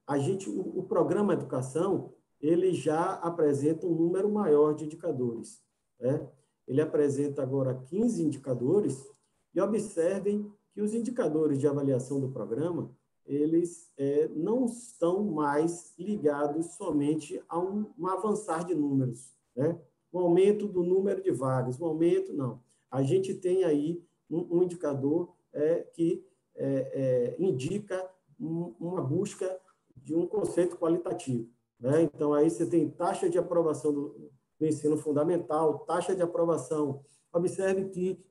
a 0.05 0.19
gente, 0.19 0.47
o, 0.47 0.79
o, 0.79 0.83
programa 0.83 1.33
Educação, 1.33 2.13
ele 2.43 2.73
já 2.73 3.13
apresenta 3.13 3.87
um 3.87 3.95
número 3.95 4.29
maior 4.29 4.75
de 4.75 4.83
indicadores. 4.83 5.63
Né? 5.97 6.29
Ele 6.67 6.81
apresenta 6.81 7.41
agora 7.41 7.73
15 7.73 8.21
indicadores 8.21 9.09
e 9.55 9.61
observem 9.61 10.51
que 10.73 10.81
os 10.81 10.93
indicadores 10.93 11.57
de 11.57 11.67
avaliação 11.67 12.19
do 12.19 12.29
programa, 12.29 12.91
eles 13.25 13.89
é, 13.97 14.27
não 14.35 14.65
estão 14.65 15.23
mais 15.23 15.93
ligados 15.97 16.73
somente 16.75 17.41
a 17.47 17.57
um, 17.57 17.85
um 17.97 18.07
avançar 18.07 18.65
de 18.65 18.75
números, 18.75 19.33
né? 19.55 19.79
um 20.11 20.19
aumento 20.19 20.67
do 20.67 20.83
número 20.83 21.23
de 21.23 21.31
vagas, 21.31 21.79
um 21.79 21.85
aumento, 21.85 22.33
não. 22.33 22.59
A 22.91 23.01
gente 23.01 23.33
tem 23.33 23.63
aí 23.63 24.03
um, 24.29 24.57
um 24.57 24.63
indicador 24.63 25.33
é, 25.53 25.79
que 25.93 26.25
é, 26.55 27.35
é, 27.37 27.41
indica 27.41 28.05
um, 28.37 28.75
uma 28.79 29.01
busca 29.01 29.57
de 29.95 30.13
um 30.13 30.27
conceito 30.27 30.75
qualitativo. 30.75 31.47
Né? 31.79 32.03
Então, 32.03 32.33
aí 32.33 32.49
você 32.49 32.65
tem 32.65 32.89
taxa 32.89 33.29
de 33.29 33.37
aprovação 33.37 33.93
do, 33.93 34.31
do 34.59 34.65
ensino 34.65 34.97
fundamental, 34.97 35.79
taxa 35.79 36.15
de 36.15 36.21
aprovação. 36.21 37.03
Observe 37.31 37.89
que, 37.89 38.23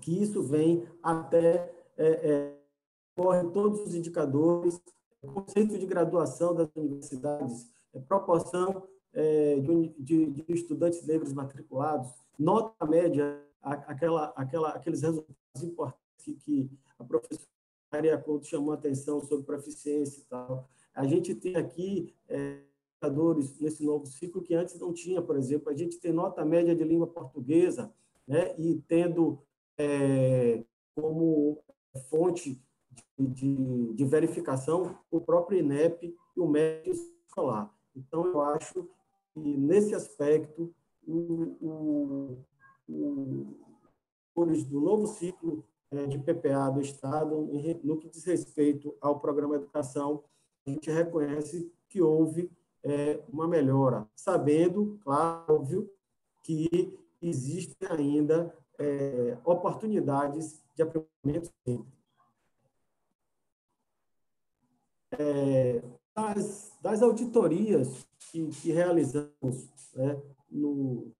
que 0.00 0.22
isso 0.22 0.42
vem 0.42 0.88
até 1.02 1.72
é, 1.96 2.06
é, 2.06 2.58
corre 3.14 3.44
todos 3.50 3.80
os 3.80 3.94
indicadores, 3.94 4.80
conceito 5.20 5.78
de 5.78 5.86
graduação 5.86 6.54
das 6.54 6.68
universidades, 6.74 7.70
é, 7.92 8.00
proporção 8.00 8.86
é, 9.12 9.60
de, 9.60 9.88
de, 9.98 10.26
de, 10.26 10.44
estudantes 10.48 11.06
negros 11.06 11.32
matriculados, 11.32 12.12
nota 12.38 12.84
média, 12.86 13.40
aquela, 13.62 14.26
aquela, 14.36 14.70
aqueles 14.70 15.02
resultados 15.02 15.62
importantes 15.62 16.00
que, 16.22 16.34
que 16.34 16.70
a 16.98 17.04
professora 17.04 17.48
Maria 17.92 18.18
Couto 18.18 18.46
chamou 18.46 18.72
a 18.72 18.74
atenção 18.74 19.20
sobre 19.20 19.44
proficiência 19.44 20.20
e 20.20 20.24
tal. 20.24 20.68
A 20.94 21.06
gente 21.06 21.34
tem 21.34 21.56
aqui 21.56 22.14
é, 22.28 22.58
nesse 23.60 23.84
novo 23.84 24.06
ciclo 24.06 24.42
que 24.42 24.54
antes 24.54 24.78
não 24.78 24.92
tinha, 24.92 25.20
por 25.20 25.36
exemplo, 25.36 25.70
a 25.70 25.76
gente 25.76 25.98
tem 25.98 26.12
nota 26.12 26.44
média 26.44 26.74
de 26.74 26.84
língua 26.84 27.06
portuguesa, 27.06 27.92
né, 28.26 28.54
e 28.58 28.80
tendo 28.88 29.38
é, 29.76 30.64
como 30.94 31.62
fonte 32.08 32.62
de, 33.18 33.26
de, 33.26 33.92
de, 33.92 34.04
verificação 34.04 34.98
o 35.10 35.20
próprio 35.20 35.58
INEP 35.58 36.16
e 36.36 36.40
o 36.40 36.46
médio 36.46 36.92
escolar. 36.92 37.70
Então, 37.94 38.26
eu 38.26 38.40
acho 38.40 38.88
e, 39.36 39.56
nesse 39.56 39.94
aspecto, 39.94 40.72
o, 41.06 41.56
o, 41.60 42.44
o, 42.88 44.44
do 44.44 44.80
novo 44.80 45.06
ciclo 45.06 45.64
de 46.08 46.18
PPA 46.18 46.70
do 46.70 46.80
Estado, 46.80 47.48
no 47.82 47.98
que 47.98 48.08
diz 48.08 48.24
respeito 48.24 48.96
ao 49.00 49.20
programa 49.20 49.56
educação, 49.56 50.24
a 50.66 50.70
gente 50.70 50.90
reconhece 50.90 51.70
que 51.88 52.00
houve 52.00 52.50
é, 52.82 53.22
uma 53.28 53.46
melhora, 53.46 54.08
sabendo, 54.14 54.98
claro, 55.02 55.54
óbvio, 55.54 55.90
que 56.42 56.98
existem 57.20 57.88
ainda 57.88 58.54
é, 58.78 59.38
oportunidades 59.44 60.62
de 60.74 60.82
aprimoramento. 60.82 61.52
É, 65.18 65.82
das, 66.14 66.76
das 66.80 67.02
auditorias 67.02 68.06
que, 68.18 68.46
que 68.48 68.72
realizamos 68.72 69.68
né, 69.94 70.20
no, 70.50 71.12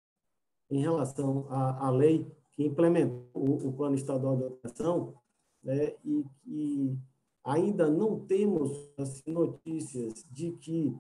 em 0.71 0.81
relação 0.81 1.47
à, 1.49 1.87
à 1.87 1.91
lei 1.91 2.27
que 2.55 2.65
implementou 2.65 3.29
o, 3.35 3.69
o 3.69 3.73
Plano 3.73 3.95
Estadual 3.95 4.37
de 4.37 4.45
Educação, 4.45 5.15
né, 5.63 5.95
e 6.05 6.25
que 6.43 6.99
ainda 7.45 7.91
não 7.91 8.19
temos 8.25 8.91
assim, 8.97 9.31
notícias 9.31 10.25
de 10.31 10.53
que 10.53 10.97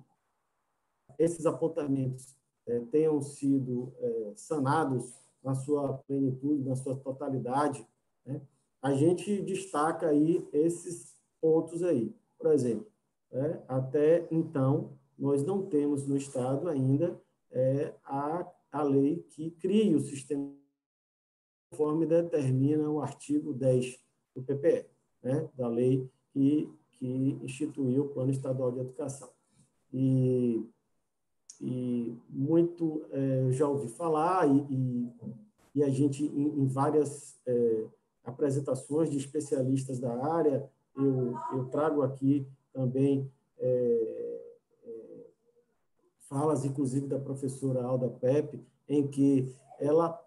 esses 1.18 1.46
apontamentos 1.46 2.36
é, 2.66 2.80
tenham 2.90 3.20
sido 3.22 3.92
é, 3.98 4.32
sanados 4.36 5.12
na 5.42 5.54
sua 5.54 5.94
plenitude, 6.06 6.68
na 6.68 6.76
sua 6.76 6.96
totalidade, 6.96 7.86
né? 8.24 8.40
a 8.82 8.92
gente 8.94 9.40
destaca 9.42 10.08
aí 10.08 10.46
esses 10.52 11.16
pontos 11.40 11.82
aí. 11.82 12.14
Por 12.38 12.52
exemplo, 12.52 12.86
é, 13.32 13.62
até 13.66 14.28
então, 14.30 14.98
nós 15.18 15.44
não 15.44 15.66
temos 15.66 16.06
no 16.06 16.16
Estado 16.16 16.68
ainda 16.68 17.20
a, 18.04 18.52
a 18.72 18.82
lei 18.82 19.24
que 19.30 19.52
cria 19.52 19.96
o 19.96 20.00
sistema 20.00 20.52
conforme 21.70 22.06
determina 22.06 22.88
o 22.88 23.00
artigo 23.00 23.52
10 23.52 23.98
do 24.34 24.42
PPE, 24.42 24.86
né, 25.22 25.48
da 25.54 25.68
lei 25.68 26.08
que, 26.34 26.68
que 26.98 27.38
instituiu 27.42 28.04
o 28.04 28.08
Plano 28.08 28.32
Estadual 28.32 28.72
de 28.72 28.80
Educação. 28.80 29.30
E, 29.92 30.68
e 31.60 32.18
muito 32.28 33.06
é, 33.12 33.52
já 33.52 33.68
ouvi 33.68 33.88
falar, 33.88 34.48
e, 34.48 34.66
e, 34.68 35.12
e 35.76 35.84
a 35.84 35.88
gente, 35.88 36.24
em, 36.24 36.60
em 36.60 36.66
várias 36.66 37.38
é, 37.46 37.86
apresentações 38.24 39.10
de 39.10 39.16
especialistas 39.16 40.00
da 40.00 40.12
área, 40.26 40.68
eu, 40.96 41.34
eu 41.52 41.64
trago 41.66 42.02
aqui 42.02 42.46
também 42.72 43.30
é, 43.58 44.40
é, 44.84 45.26
falas, 46.28 46.64
inclusive, 46.64 47.06
da 47.06 47.20
professora 47.20 47.84
Alda 47.84 48.08
Pepe, 48.08 48.60
em 48.88 49.06
que 49.06 49.54
ela 49.78 50.20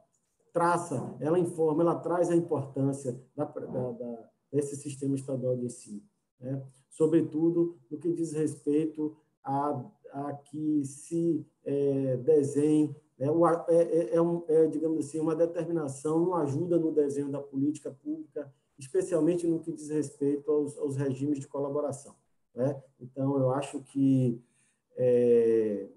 traça, 0.54 1.16
ela 1.20 1.38
informa, 1.38 1.84
ela 1.84 1.96
traz 1.96 2.30
a 2.30 2.36
importância 2.36 3.22
da, 3.36 3.46
da, 3.46 3.92
da, 3.92 4.27
desse 4.52 4.76
sistema 4.76 5.16
estadual 5.16 5.56
de 5.58 5.66
ensino, 5.66 6.02
né? 6.40 6.62
sobretudo 6.90 7.78
no 7.90 7.98
que 7.98 8.12
diz 8.12 8.32
respeito 8.34 9.16
a, 9.44 9.86
a 10.12 10.34
que 10.34 10.84
se 10.84 11.46
é, 11.64 12.18
desenhe, 12.18 12.96
né? 13.18 13.28
é, 13.70 13.76
é, 13.76 14.16
é, 14.16 14.22
um, 14.22 14.44
é, 14.48 14.68
digamos 14.68 15.06
assim, 15.06 15.20
uma 15.20 15.36
determinação, 15.36 16.24
uma 16.24 16.44
ajuda 16.44 16.78
no 16.78 16.92
desenho 16.92 17.30
da 17.30 17.40
política 17.40 17.92
pública, 17.92 18.52
especialmente 18.78 19.48
no 19.48 19.60
que 19.60 19.72
diz 19.72 19.90
respeito 19.90 20.52
aos, 20.52 20.78
aos 20.78 20.96
regimes 20.96 21.40
de 21.40 21.48
colaboração. 21.48 22.16
Né? 22.54 22.82
Então, 23.00 23.38
eu 23.38 23.52
acho 23.52 23.82
que 23.82 24.42
é, 24.96 25.88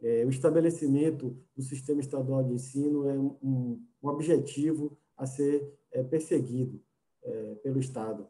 é, 0.00 0.24
o 0.24 0.30
estabelecimento 0.30 1.36
do 1.56 1.62
sistema 1.62 2.00
estadual 2.00 2.44
de 2.44 2.52
ensino 2.52 3.08
é 3.08 3.18
um, 3.18 3.82
um 4.02 4.08
objetivo 4.08 4.96
a 5.16 5.26
ser 5.26 5.74
perseguido 6.10 6.80
é, 7.28 7.54
pelo 7.56 7.78
Estado. 7.78 8.26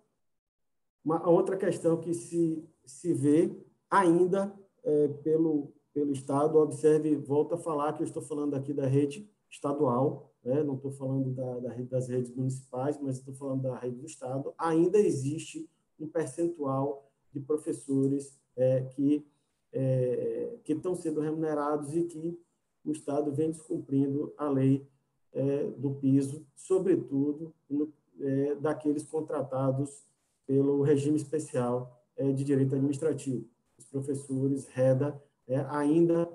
Uma 1.04 1.28
outra 1.28 1.56
questão 1.56 1.96
que 1.96 2.12
se, 2.12 2.64
se 2.84 3.12
vê 3.14 3.50
ainda 3.90 4.52
é, 4.82 5.08
pelo, 5.22 5.72
pelo 5.94 6.12
Estado, 6.12 6.58
observe, 6.58 7.16
volta 7.16 7.54
a 7.54 7.58
falar 7.58 7.92
que 7.94 8.02
eu 8.02 8.06
estou 8.06 8.22
falando 8.22 8.54
aqui 8.54 8.72
da 8.72 8.86
rede 8.86 9.30
estadual, 9.50 10.32
né? 10.44 10.62
não 10.62 10.74
estou 10.74 10.90
falando 10.90 11.30
da, 11.30 11.60
da 11.60 11.72
rede, 11.72 11.88
das 11.88 12.08
redes 12.08 12.34
municipais, 12.34 12.98
mas 13.00 13.18
estou 13.18 13.34
falando 13.34 13.62
da 13.62 13.78
rede 13.78 13.96
do 13.96 14.06
Estado, 14.06 14.52
ainda 14.58 14.98
existe 14.98 15.68
um 15.98 16.06
percentual 16.06 17.10
de 17.32 17.40
professores 17.40 18.38
é, 18.56 18.82
que, 18.82 19.26
é, 19.72 20.58
que 20.64 20.72
estão 20.72 20.94
sendo 20.94 21.20
remunerados 21.20 21.94
e 21.96 22.04
que 22.04 22.38
o 22.84 22.92
Estado 22.92 23.32
vem 23.32 23.50
descumprindo 23.50 24.32
a 24.36 24.48
lei 24.48 24.86
é, 25.32 25.64
do 25.76 25.94
piso, 25.94 26.44
sobretudo 26.56 27.54
no, 27.68 27.92
é, 28.20 28.54
daqueles 28.56 29.04
contratados 29.04 30.06
pelo 30.46 30.82
regime 30.82 31.16
especial 31.16 32.02
é, 32.16 32.32
de 32.32 32.44
direito 32.44 32.74
administrativo. 32.74 33.46
Os 33.78 33.84
professores, 33.86 34.66
REDA, 34.68 35.20
é, 35.46 35.60
ainda 35.70 36.28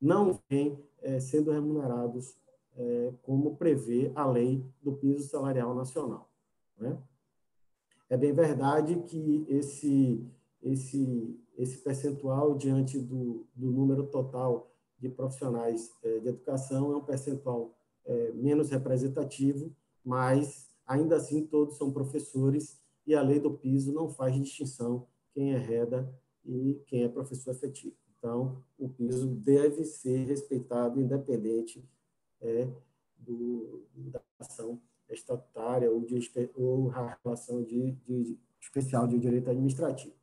não 0.00 0.40
vêm 0.50 0.76
sendo 1.20 1.52
remunerados 1.52 2.36
como 3.22 3.54
prevê 3.54 4.10
a 4.12 4.26
lei 4.26 4.66
do 4.82 4.92
piso 4.94 5.28
salarial 5.28 5.72
nacional. 5.72 6.28
Né? 6.76 6.98
É 8.12 8.16
bem 8.16 8.32
verdade 8.32 8.96
que 9.06 9.46
esse, 9.48 10.26
esse, 10.62 11.40
esse 11.56 11.78
percentual, 11.78 12.54
diante 12.56 12.98
do, 12.98 13.46
do 13.54 13.70
número 13.70 14.06
total 14.08 14.70
de 14.98 15.08
profissionais 15.08 15.90
é, 16.02 16.18
de 16.18 16.28
educação, 16.28 16.92
é 16.92 16.96
um 16.96 17.02
percentual 17.02 17.74
é, 18.04 18.32
menos 18.32 18.70
representativo, 18.70 19.74
mas 20.04 20.70
ainda 20.86 21.16
assim 21.16 21.46
todos 21.46 21.76
são 21.76 21.92
professores 21.92 22.80
e 23.06 23.14
a 23.14 23.22
lei 23.22 23.40
do 23.40 23.52
piso 23.52 23.92
não 23.92 24.08
faz 24.08 24.34
distinção 24.34 25.06
quem 25.32 25.54
é 25.54 25.58
reda 25.58 26.12
e 26.44 26.80
quem 26.86 27.04
é 27.04 27.08
professor 27.08 27.52
efetivo. 27.52 27.96
Então, 28.18 28.62
o 28.78 28.88
piso 28.88 29.26
deve 29.26 29.84
ser 29.84 30.24
respeitado 30.26 31.00
independente 31.00 31.84
é, 32.40 32.68
do, 33.16 33.84
da 33.94 34.20
ação 34.38 34.80
estatutária 35.10 35.90
ou, 35.90 36.04
de, 36.04 36.20
ou 36.54 36.90
a 36.92 37.18
relação 37.22 37.62
de, 37.62 37.92
de 38.06 38.38
especial 38.60 39.06
de 39.06 39.18
direito 39.18 39.50
administrativo. 39.50 40.14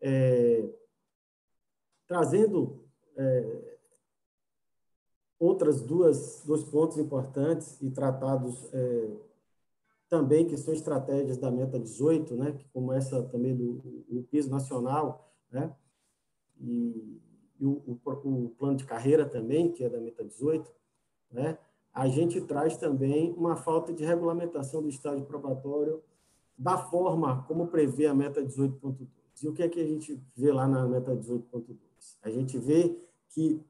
É, 0.00 0.68
trazendo 2.06 2.84
é, 3.16 3.78
outras 5.40 5.80
duas 5.80 6.42
dois 6.44 6.62
pontos 6.62 6.98
importantes 6.98 7.80
e 7.80 7.90
tratados 7.90 8.68
é, 8.74 9.10
também 10.06 10.46
que 10.46 10.56
são 10.56 10.74
estratégias 10.74 11.38
da 11.38 11.50
meta 11.50 11.78
18, 11.78 12.36
né, 12.36 12.58
como 12.74 12.92
essa 12.92 13.22
também 13.22 13.56
do, 13.56 13.74
do 14.08 14.22
piso 14.24 14.50
nacional, 14.50 15.32
né, 15.50 15.74
e, 16.60 17.20
e 17.58 17.64
o, 17.64 17.82
o, 17.86 18.44
o, 18.44 18.48
plano 18.50 18.76
de 18.76 18.84
carreira 18.84 19.24
também, 19.24 19.72
que 19.72 19.82
é 19.82 19.88
da 19.88 19.98
meta 19.98 20.22
18, 20.22 20.70
né, 21.32 21.56
a 21.92 22.06
gente 22.06 22.40
traz 22.42 22.76
também 22.76 23.32
uma 23.32 23.56
falta 23.56 23.92
de 23.92 24.04
regulamentação 24.04 24.82
do 24.82 24.88
estágio 24.88 25.24
probatório 25.24 26.02
da 26.56 26.76
forma 26.76 27.42
como 27.44 27.68
prevê 27.68 28.06
a 28.06 28.14
meta 28.14 28.42
18.2. 28.42 29.08
E 29.42 29.48
o 29.48 29.54
que 29.54 29.62
é 29.62 29.68
que 29.68 29.80
a 29.80 29.86
gente 29.86 30.22
vê 30.36 30.52
lá 30.52 30.68
na 30.68 30.86
meta 30.86 31.16
18.2? 31.16 31.76
A 32.22 32.30
gente 32.30 32.58
vê 32.58 32.96
que 33.30 33.64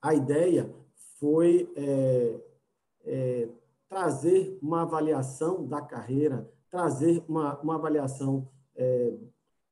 a 0.00 0.14
ideia 0.14 0.72
foi 1.18 1.70
é, 1.76 2.40
é, 3.04 3.48
trazer 3.88 4.58
uma 4.62 4.82
avaliação 4.82 5.66
da 5.66 5.80
carreira, 5.80 6.48
trazer 6.70 7.24
uma, 7.28 7.58
uma 7.60 7.74
avaliação 7.74 8.48
é, 8.76 9.18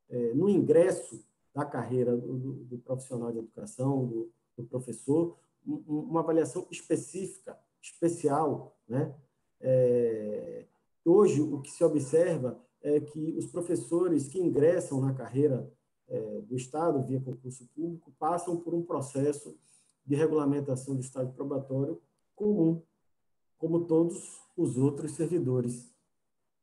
é 0.08 0.34
no 0.34 0.48
ingresso 0.48 1.24
da 1.54 1.64
carreira 1.64 2.16
do, 2.16 2.36
do, 2.64 2.78
profissional 2.78 3.32
de 3.32 3.38
educação, 3.38 4.06
do, 4.06 4.30
do 4.56 4.64
professor, 4.64 5.36
uma 5.64 6.20
avaliação 6.20 6.66
específica, 6.70 7.58
especial. 7.80 8.76
Né? 8.88 9.14
É, 9.60 10.66
hoje, 11.04 11.40
o 11.40 11.60
que 11.60 11.70
se 11.70 11.82
observa 11.82 12.60
é 12.82 13.00
que 13.00 13.34
os 13.38 13.46
professores 13.46 14.28
que 14.28 14.38
ingressam 14.38 15.00
na 15.00 15.14
carreira 15.14 15.70
é, 16.08 16.40
do 16.42 16.54
Estado 16.54 17.02
via 17.02 17.20
concurso 17.20 17.66
público 17.74 18.12
passam 18.18 18.56
por 18.58 18.74
um 18.74 18.82
processo 18.82 19.56
de 20.06 20.14
regulamentação 20.14 20.94
do 20.94 21.00
estágio 21.00 21.32
probatório 21.32 22.00
comum, 22.34 22.82
como 23.58 23.86
todos 23.86 24.40
os 24.56 24.76
outros 24.76 25.12
servidores. 25.12 25.92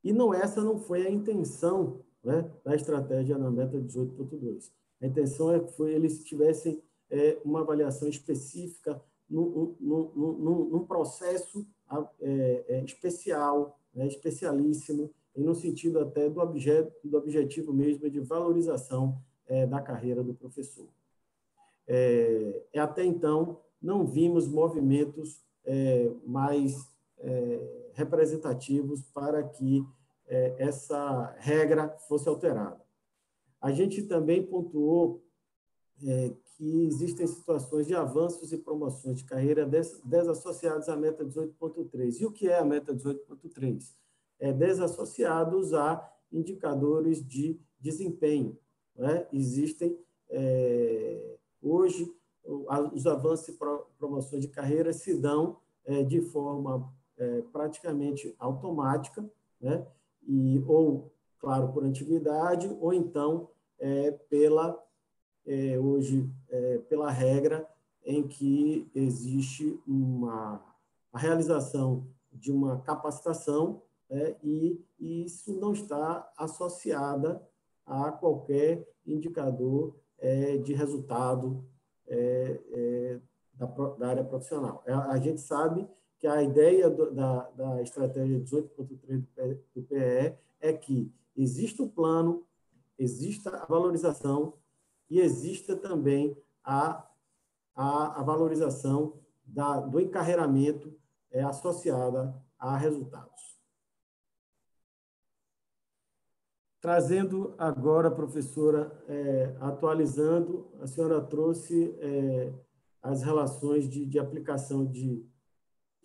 E 0.03 0.13
não 0.13 0.33
essa 0.33 0.61
não 0.61 0.79
foi 0.79 1.05
a 1.05 1.11
intenção 1.11 2.01
né, 2.23 2.49
da 2.63 2.75
estratégia 2.75 3.37
na 3.37 3.51
meta 3.51 3.77
18.2. 3.77 4.71
A 5.01 5.07
intenção 5.07 5.51
é 5.51 5.59
que 5.59 5.81
eles 5.83 6.23
tivessem 6.23 6.81
é, 7.09 7.37
uma 7.43 7.61
avaliação 7.61 8.07
específica 8.07 9.01
num 9.29 10.85
processo 10.87 11.65
é, 12.21 12.65
é, 12.67 12.83
especial, 12.83 13.79
né, 13.93 14.07
especialíssimo, 14.07 15.11
e 15.35 15.41
no 15.41 15.55
sentido 15.55 15.99
até 15.99 16.29
do, 16.29 16.39
objeto, 16.39 16.93
do 17.03 17.17
objetivo 17.17 17.73
mesmo 17.73 18.09
de 18.09 18.19
valorização 18.19 19.19
é, 19.47 19.65
da 19.65 19.81
carreira 19.81 20.23
do 20.23 20.33
professor. 20.33 20.87
É, 21.87 22.63
até 22.75 23.03
então, 23.03 23.59
não 23.81 24.05
vimos 24.05 24.47
movimentos 24.47 25.41
é, 25.65 26.11
mais 26.25 26.89
é, 27.19 27.89
representativos 27.93 29.01
para 29.13 29.43
que 29.43 29.85
é, 30.27 30.55
essa 30.57 31.35
regra 31.37 31.89
fosse 32.07 32.27
alterada. 32.27 32.81
A 33.61 33.71
gente 33.71 34.03
também 34.03 34.45
pontuou 34.45 35.23
é, 36.05 36.33
que 36.55 36.85
existem 36.85 37.25
situações 37.25 37.87
de 37.87 37.95
avanços 37.95 38.51
e 38.51 38.57
promoções 38.57 39.17
de 39.17 39.25
carreira 39.25 39.65
desassociados 40.03 40.89
à 40.89 40.95
meta 40.95 41.25
18.3. 41.25 42.21
E 42.21 42.25
o 42.25 42.31
que 42.31 42.47
é 42.47 42.59
a 42.59 42.65
meta 42.65 42.93
18.3? 42.93 43.93
É 44.39 44.51
desassociados 44.51 45.73
a 45.73 46.09
indicadores 46.31 47.25
de 47.25 47.59
desempenho. 47.79 48.57
Né? 48.95 49.27
Existem, 49.31 49.97
é, 50.29 51.37
hoje, 51.63 52.13
os 52.93 53.07
avanços 53.07 53.47
e 53.47 53.57
promoções 53.97 54.41
de 54.41 54.49
carreira 54.49 54.91
se 54.91 55.15
dão 55.15 55.57
é, 55.85 56.03
de 56.03 56.21
forma 56.21 56.93
é, 57.17 57.41
praticamente 57.51 58.35
automática, 58.37 59.23
né? 59.59 59.85
e, 60.27 60.63
ou, 60.67 61.11
claro, 61.39 61.71
por 61.71 61.83
antiguidade, 61.83 62.67
ou 62.79 62.93
então 62.93 63.49
é, 63.79 64.11
pela 64.11 64.81
é, 65.45 65.77
hoje 65.77 66.29
é, 66.49 66.77
pela 66.89 67.11
regra 67.11 67.67
em 68.05 68.25
que 68.25 68.89
existe 68.95 69.79
uma 69.85 70.63
a 71.11 71.19
realização 71.19 72.07
de 72.31 72.51
uma 72.51 72.79
capacitação 72.79 73.83
e, 74.43 74.79
e, 74.99 75.25
isso 75.25 75.53
não 75.59 75.73
está 75.73 76.31
associada 76.37 77.41
a 77.85 78.11
qualquer 78.11 78.87
indicador 79.05 79.95
é, 80.23 80.57
de 80.57 80.73
resultado 80.73 81.65
é, 82.07 82.59
é, 82.71 83.19
da, 83.53 83.65
da, 83.65 84.07
área 84.07 84.23
profissional. 84.23 84.81
A, 84.87 85.17
gente 85.19 85.41
sabe 85.41 85.85
que 86.17 86.25
a 86.25 86.41
ideia 86.41 86.89
do, 86.89 87.11
da, 87.11 87.49
da 87.51 87.81
estratégia 87.81 88.39
18.3 88.39 89.59
do 89.75 89.83
PE 89.83 90.37
é 90.61 90.73
que 90.73 91.13
exista 91.35 91.83
o 91.83 91.89
plano, 91.89 92.47
exista 92.97 93.49
a 93.49 93.65
valorização 93.65 94.53
e 95.09 95.19
exista 95.19 95.75
também 95.75 96.37
a, 96.63 97.05
a, 97.75 98.21
a 98.21 98.23
valorização 98.23 99.19
da, 99.45 99.81
do 99.81 99.99
encarreiramento 99.99 100.97
é, 101.31 101.43
associada 101.43 102.33
a 102.57 102.77
resultados. 102.77 103.52
Trazendo 106.83 107.55
agora, 107.57 108.11
professora, 108.11 108.91
é, 109.07 109.55
atualizando, 109.61 110.67
a 110.81 110.85
senhora 110.85 111.21
trouxe 111.21 111.95
é, 111.97 112.51
as 113.01 113.23
relações 113.23 113.87
de, 113.87 114.05
de 114.05 114.19
aplicação 114.19 114.85
de, 114.85 115.25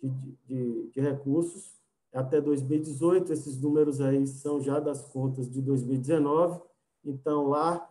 de, 0.01 0.89
de, 0.89 1.01
recursos 1.01 1.77
até 2.13 2.39
2018, 2.39 3.33
esses 3.33 3.59
números 3.59 3.99
aí 3.99 4.25
são 4.25 4.61
já 4.61 4.79
das 4.79 5.03
contas 5.03 5.51
de 5.51 5.61
2019, 5.61 6.61
então 7.03 7.49
lá 7.49 7.85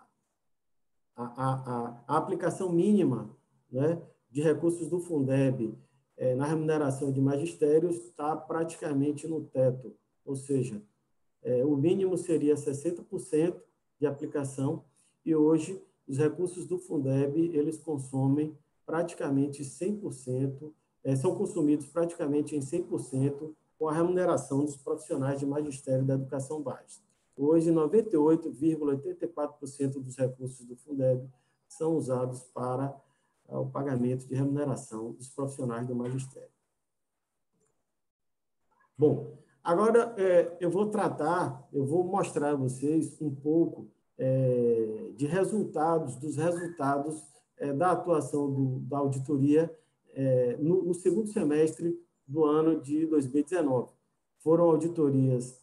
a, 1.14 1.24
a, 1.24 2.02
a, 2.06 2.16
aplicação 2.16 2.72
mínima 2.72 3.30
né, 3.70 4.02
de 4.30 4.42
recursos 4.42 4.88
do 4.88 4.98
Fundeb 4.98 5.78
é, 6.16 6.34
na 6.34 6.46
remuneração 6.46 7.12
de 7.12 7.20
magistérios 7.20 7.96
está 7.96 8.34
praticamente 8.36 9.28
no 9.28 9.44
teto, 9.44 9.94
ou 10.24 10.34
seja, 10.34 10.82
é, 11.42 11.62
o 11.64 11.76
mínimo 11.76 12.16
seria 12.16 12.54
60% 12.54 13.60
de 14.00 14.06
aplicação 14.06 14.84
e 15.24 15.34
hoje 15.34 15.82
os 16.06 16.18
recursos 16.18 16.66
do 16.66 16.78
Fundeb, 16.78 17.56
eles 17.56 17.78
consomem 17.78 18.56
praticamente 18.84 19.62
100%, 19.62 20.70
é, 21.04 21.14
são 21.14 21.36
consumidos 21.36 21.86
praticamente 21.86 22.56
em 22.56 22.60
100% 22.60 23.54
com 23.78 23.88
a 23.88 23.92
remuneração 23.92 24.64
dos 24.64 24.76
profissionais 24.76 25.38
de 25.38 25.46
magistério 25.46 26.04
da 26.04 26.14
educação 26.14 26.60
básica. 26.62 27.04
Hoje, 27.36 27.70
98,84% 27.70 30.00
dos 30.00 30.16
recursos 30.16 30.64
do 30.64 30.74
Fundeb 30.76 31.28
são 31.68 31.96
usados 31.96 32.42
para 32.54 32.98
é, 33.48 33.56
o 33.56 33.66
pagamento 33.66 34.26
de 34.26 34.34
remuneração 34.34 35.12
dos 35.12 35.28
profissionais 35.28 35.86
do 35.86 35.94
magistério. 35.94 36.48
Bom, 38.96 39.36
Agora, 39.64 40.14
é, 40.18 40.58
eu 40.60 40.70
vou 40.70 40.90
tratar, 40.90 41.66
eu 41.72 41.86
vou 41.86 42.04
mostrar 42.04 42.50
a 42.50 42.54
vocês 42.54 43.18
um 43.18 43.34
pouco 43.34 43.88
é, 44.18 45.10
de 45.16 45.24
resultados, 45.24 46.16
dos 46.16 46.36
resultados 46.36 47.24
da 47.78 47.92
atuação 47.92 48.52
do, 48.52 48.80
da 48.80 48.98
auditoria 48.98 49.74
é, 50.14 50.56
no, 50.58 50.82
no, 50.82 50.94
segundo 50.94 51.28
semestre 51.28 51.98
do 52.26 52.44
ano 52.44 52.80
de 52.80 53.06
2019. 53.06 53.92
Foram 54.38 54.64
auditorias 54.64 55.60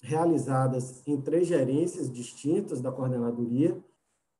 realizadas 0.00 1.02
em 1.06 1.20
três 1.20 1.46
gerências 1.46 2.12
distintas 2.12 2.80
da 2.80 2.92
coordenadoria 2.92 3.76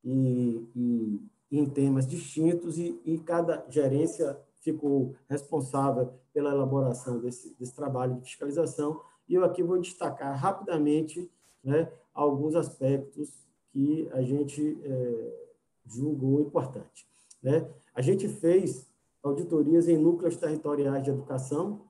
e, 0.04 0.68
e 0.74 1.20
em 1.50 1.66
temas 1.66 2.06
distintos, 2.06 2.78
e, 2.78 3.00
e 3.04 3.18
cada 3.18 3.64
gerência 3.68 4.38
ficou 4.60 5.14
responsável 5.28 6.12
pela 6.32 6.50
elaboração 6.50 7.18
desse, 7.20 7.54
desse 7.54 7.74
trabalho 7.74 8.16
de 8.16 8.22
fiscalização, 8.22 9.00
e 9.28 9.34
eu 9.34 9.44
aqui 9.44 9.62
vou 9.62 9.78
destacar 9.78 10.36
rapidamente 10.36 11.30
né, 11.62 11.90
alguns 12.12 12.54
aspectos 12.54 13.30
que 13.72 14.08
a 14.12 14.22
gente 14.22 14.78
é, 14.82 15.48
julgou 15.86 16.40
importante. 16.40 17.06
Né? 17.42 17.68
A 17.94 18.02
gente 18.02 18.28
fez 18.28 18.85
auditorias 19.26 19.88
em 19.88 19.98
núcleos 19.98 20.36
territoriais 20.36 21.02
de 21.02 21.10
educação, 21.10 21.82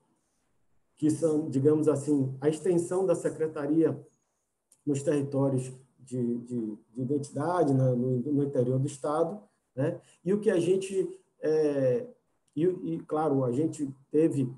que 0.95 1.09
são, 1.09 1.49
digamos 1.49 1.87
assim, 1.87 2.35
a 2.41 2.49
extensão 2.49 3.05
da 3.05 3.15
secretaria 3.15 3.97
nos 4.85 5.03
territórios 5.03 5.71
de, 5.99 6.37
de, 6.39 6.77
de 6.93 7.01
identidade, 7.01 7.73
né, 7.73 7.91
no, 7.91 8.19
no, 8.19 8.43
interior 8.43 8.79
do 8.79 8.87
Estado, 8.87 9.39
né? 9.75 9.99
e 10.23 10.33
o 10.33 10.39
que 10.39 10.49
a 10.49 10.59
gente 10.59 11.19
é, 11.41 12.07
e, 12.55 12.63
e 12.63 12.99
claro, 13.01 13.43
a 13.43 13.51
gente 13.51 13.87
teve 14.09 14.51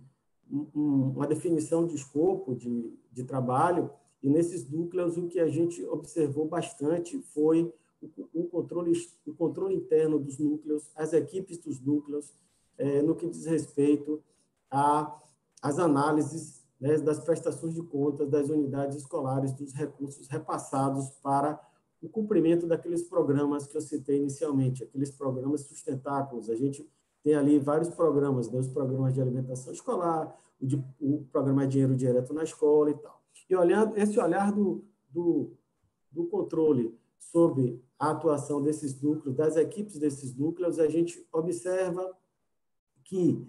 um, 0.49 1.11
uma 1.15 1.27
definição 1.27 1.85
de 1.85 1.95
escopo 1.95 2.55
de, 2.55 2.93
de 3.11 3.23
trabalho, 3.25 3.91
e 4.23 4.29
nesses 4.29 4.69
núcleos 4.69 5.17
o 5.17 5.27
que 5.27 5.39
a 5.39 5.49
gente 5.49 5.83
observou 5.85 6.47
bastante 6.47 7.19
foi 7.33 7.73
o, 8.01 8.09
o 8.33 8.43
controle, 8.45 8.93
o 9.27 9.33
controle 9.33 9.75
interno 9.75 10.17
dos 10.17 10.37
núcleos, 10.37 10.89
as 10.95 11.11
equipes 11.11 11.57
dos 11.57 11.81
núcleos, 11.81 12.33
é, 12.79 13.01
no 13.01 13.13
que 13.13 13.27
diz 13.27 13.45
respeito 13.45 14.23
às 15.61 15.77
análises 15.77 16.65
né, 16.79 16.97
das 16.97 17.19
prestações 17.19 17.75
de 17.75 17.83
contas 17.83 18.29
das 18.29 18.49
unidades 18.49 18.97
escolares, 18.97 19.51
dos 19.53 19.73
recursos 19.73 20.27
repassados 20.27 21.09
para 21.21 21.59
o 22.01 22.07
cumprimento 22.07 22.65
daqueles 22.65 23.03
programas 23.03 23.67
que 23.67 23.75
eu 23.75 23.81
citei 23.81 24.17
inicialmente, 24.17 24.83
aqueles 24.83 25.11
programas 25.11 25.61
sustentáculos. 25.61 26.49
A 26.49 26.55
gente 26.55 26.89
tem 27.21 27.35
ali 27.35 27.59
vários 27.59 27.89
programas, 27.89 28.49
né? 28.49 28.57
os 28.57 28.69
programas 28.69 29.13
de 29.13 29.21
alimentação 29.21 29.73
escolar, 29.73 30.33
o, 30.59 30.65
de, 30.65 30.81
o 31.01 31.25
programa 31.29 31.67
Dinheiro 31.67 31.95
Direto 31.95 32.33
na 32.33 32.43
Escola 32.43 32.91
e 32.91 32.93
tal. 32.93 33.21
E 33.49 33.55
olhando 33.55 33.97
esse 33.97 34.17
olhar 34.17 34.53
do, 34.53 34.85
do, 35.09 35.51
do 36.09 36.25
controle 36.27 36.97
sobre 37.17 37.83
a 37.97 38.11
atuação 38.11 38.61
desses 38.61 39.01
núcleos, 39.01 39.35
das 39.35 39.57
equipes 39.57 39.99
desses 39.99 40.33
núcleos, 40.33 40.79
a 40.79 40.87
gente 40.87 41.27
observa 41.33 42.17
que 43.09 43.43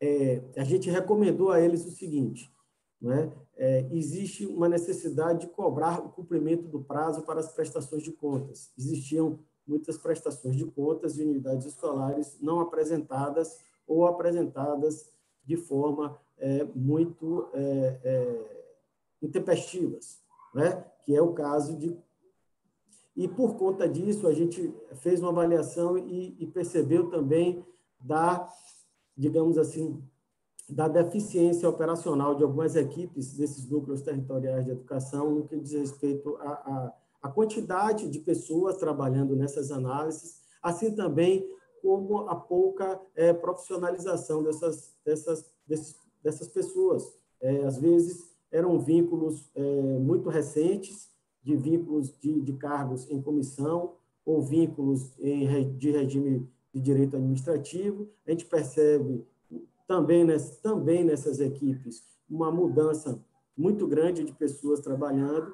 é, 0.00 0.42
a 0.56 0.64
gente 0.64 0.90
recomendou 0.90 1.50
a 1.50 1.60
eles 1.60 1.84
o 1.86 1.90
seguinte, 1.90 2.52
né? 3.00 3.32
É, 3.56 3.88
existe 3.90 4.46
uma 4.46 4.68
necessidade 4.68 5.40
de 5.40 5.48
cobrar 5.48 5.98
o 6.04 6.10
cumprimento 6.10 6.68
do 6.68 6.80
prazo 6.80 7.22
para 7.22 7.40
as 7.40 7.52
prestações 7.52 8.04
de 8.04 8.12
contas. 8.12 8.70
Existiam 8.78 9.40
muitas 9.66 9.98
prestações 9.98 10.54
de 10.54 10.64
contas 10.64 11.14
de 11.14 11.22
unidades 11.22 11.66
escolares 11.66 12.38
não 12.40 12.60
apresentadas 12.60 13.58
ou 13.86 14.06
apresentadas 14.06 15.10
de 15.44 15.56
forma 15.56 16.20
é, 16.38 16.64
muito 16.74 17.48
é, 17.52 18.00
é, 18.04 18.64
intempestivas, 19.20 20.20
né? 20.54 20.84
que 21.04 21.16
é 21.16 21.22
o 21.22 21.32
caso 21.32 21.76
de. 21.76 21.96
E 23.16 23.26
por 23.26 23.56
conta 23.56 23.88
disso, 23.88 24.28
a 24.28 24.32
gente 24.32 24.72
fez 25.00 25.20
uma 25.20 25.30
avaliação 25.30 25.98
e, 25.98 26.36
e 26.38 26.46
percebeu 26.46 27.10
também 27.10 27.64
da, 27.98 28.48
digamos 29.18 29.58
assim, 29.58 30.00
da 30.70 30.88
deficiência 30.88 31.68
operacional 31.68 32.36
de 32.36 32.44
algumas 32.44 32.76
equipes 32.76 33.36
desses 33.36 33.68
núcleos 33.68 34.00
territoriais 34.00 34.64
de 34.64 34.70
educação 34.70 35.34
no 35.34 35.48
que 35.48 35.58
diz 35.58 35.72
respeito 35.72 36.36
a 36.36 36.94
a 37.22 37.28
quantidade 37.28 38.08
de 38.08 38.20
pessoas 38.20 38.76
trabalhando 38.76 39.34
nessas 39.34 39.70
análises, 39.70 40.40
assim 40.62 40.94
também 40.94 41.48
como 41.82 42.28
a 42.28 42.36
pouca 42.36 43.00
é, 43.14 43.32
profissionalização 43.32 44.42
dessas, 44.42 44.94
dessas, 45.04 45.44
desses, 45.66 45.96
dessas 46.22 46.48
pessoas. 46.48 47.04
É, 47.40 47.64
às 47.64 47.78
vezes, 47.78 48.36
eram 48.50 48.78
vínculos 48.78 49.50
é, 49.54 49.98
muito 49.98 50.28
recentes, 50.28 51.08
de 51.42 51.56
vínculos 51.56 52.12
de, 52.18 52.40
de 52.40 52.52
cargos 52.54 53.08
em 53.10 53.22
comissão 53.22 53.94
ou 54.24 54.42
vínculos 54.42 55.12
em, 55.18 55.76
de 55.76 55.90
regime 55.90 56.48
de 56.78 56.84
direito 56.84 57.16
administrativo. 57.16 58.08
A 58.26 58.30
gente 58.30 58.46
percebe 58.46 59.26
também, 59.86 60.24
ness, 60.24 60.58
também 60.58 61.04
nessas 61.04 61.40
equipes 61.40 62.02
uma 62.28 62.50
mudança 62.50 63.22
muito 63.56 63.86
grande 63.86 64.22
de 64.22 64.32
pessoas 64.32 64.80
trabalhando 64.80 65.52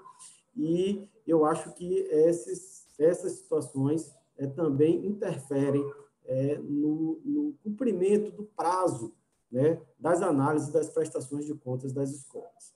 e 0.57 1.09
eu 1.27 1.45
acho 1.45 1.73
que 1.73 1.95
esses, 2.11 2.87
essas 2.99 3.33
situações 3.33 4.15
é, 4.37 4.47
também 4.47 5.07
interferem 5.07 5.85
é, 6.27 6.59
no, 6.59 7.21
no, 7.25 7.55
cumprimento 7.63 8.31
do 8.31 8.45
prazo 8.45 9.15
né, 9.51 9.81
das 9.99 10.21
análises 10.21 10.69
das 10.71 10.91
prestações 10.91 11.47
de 11.47 11.55
contas 11.55 11.93
das 11.93 12.11
escolas. 12.11 12.75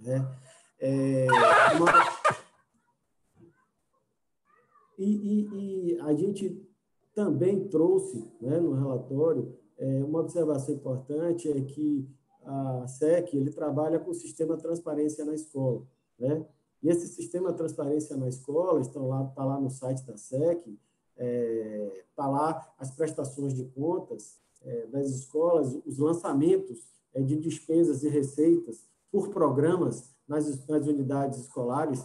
Né? 0.00 0.26
É, 0.78 1.26
uma... 1.76 1.92
e, 4.98 5.04
e, 5.04 5.92
e, 5.92 6.00
a 6.00 6.14
gente 6.14 6.73
também 7.14 7.68
trouxe 7.68 8.28
né, 8.40 8.58
no 8.58 8.74
relatório 8.74 9.56
é, 9.78 10.04
uma 10.04 10.20
observação 10.20 10.74
importante 10.74 11.50
é 11.50 11.60
que 11.60 12.08
a 12.44 12.86
SEC 12.86 13.34
ele 13.34 13.50
trabalha 13.50 13.98
com 13.98 14.10
o 14.10 14.14
sistema 14.14 14.56
transparência 14.56 15.24
na 15.24 15.34
escola, 15.34 15.82
né? 16.18 16.44
E 16.82 16.88
esse 16.88 17.08
sistema 17.08 17.52
transparência 17.52 18.14
na 18.16 18.28
escola 18.28 18.80
estão 18.80 19.08
lá 19.08 19.24
está 19.24 19.44
lá 19.44 19.58
no 19.58 19.70
site 19.70 20.04
da 20.04 20.18
SEC, 20.18 20.78
está 21.16 22.24
é, 22.24 22.26
lá 22.26 22.74
as 22.78 22.90
prestações 22.90 23.54
de 23.54 23.64
contas 23.64 24.38
é, 24.62 24.86
das 24.88 25.08
escolas, 25.08 25.74
os 25.86 25.98
lançamentos 25.98 26.86
é, 27.14 27.22
de 27.22 27.36
despesas 27.36 28.02
e 28.02 28.08
receitas 28.08 28.84
por 29.10 29.30
programas 29.30 30.12
nas, 30.28 30.66
nas 30.66 30.86
unidades 30.86 31.40
escolares, 31.40 32.04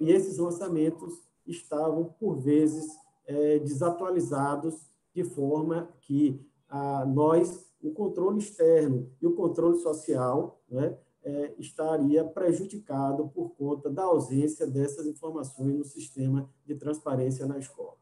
e 0.00 0.10
esses 0.10 0.38
lançamentos 0.38 1.20
estavam, 1.46 2.04
por 2.18 2.36
vezes, 2.36 2.86
é, 3.26 3.58
desatualizados, 3.58 4.74
de 5.14 5.24
forma 5.24 5.88
que 6.00 6.40
a, 6.68 7.04
nós, 7.06 7.72
o 7.82 7.90
controle 7.92 8.38
externo 8.38 9.10
e 9.20 9.26
o 9.26 9.34
controle 9.34 9.78
social, 9.78 10.60
né, 10.68 10.96
é, 11.22 11.54
estaria 11.58 12.24
prejudicado 12.24 13.28
por 13.28 13.50
conta 13.50 13.88
da 13.88 14.02
ausência 14.02 14.66
dessas 14.66 15.06
informações 15.06 15.74
no 15.74 15.84
sistema 15.84 16.50
de 16.66 16.74
transparência 16.74 17.46
na 17.46 17.58
escola. 17.58 17.96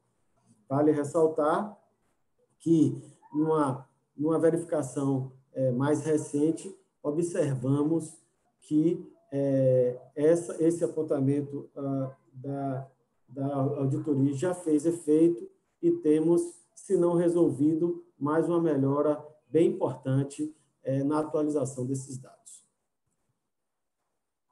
Vale 0.68 0.90
ressaltar 0.90 1.78
que, 2.58 3.00
numa, 3.32 3.88
numa 4.16 4.38
verificação 4.38 5.32
é, 5.52 5.70
mais 5.70 6.02
recente, 6.02 6.74
observamos 7.02 8.16
que 8.60 9.06
é, 9.30 9.98
essa, 10.14 10.62
esse 10.62 10.84
apontamento 10.84 11.68
ah, 11.76 12.16
da, 12.32 12.88
da 13.32 13.54
auditoria 13.54 14.34
já 14.34 14.54
fez 14.54 14.84
efeito 14.84 15.48
e 15.80 15.90
temos, 15.90 16.42
se 16.74 16.96
não 16.96 17.14
resolvido, 17.14 18.04
mais 18.18 18.46
uma 18.48 18.60
melhora 18.60 19.24
bem 19.48 19.68
importante 19.70 20.54
é, 20.82 21.02
na 21.02 21.20
atualização 21.20 21.86
desses 21.86 22.18
dados. 22.18 22.64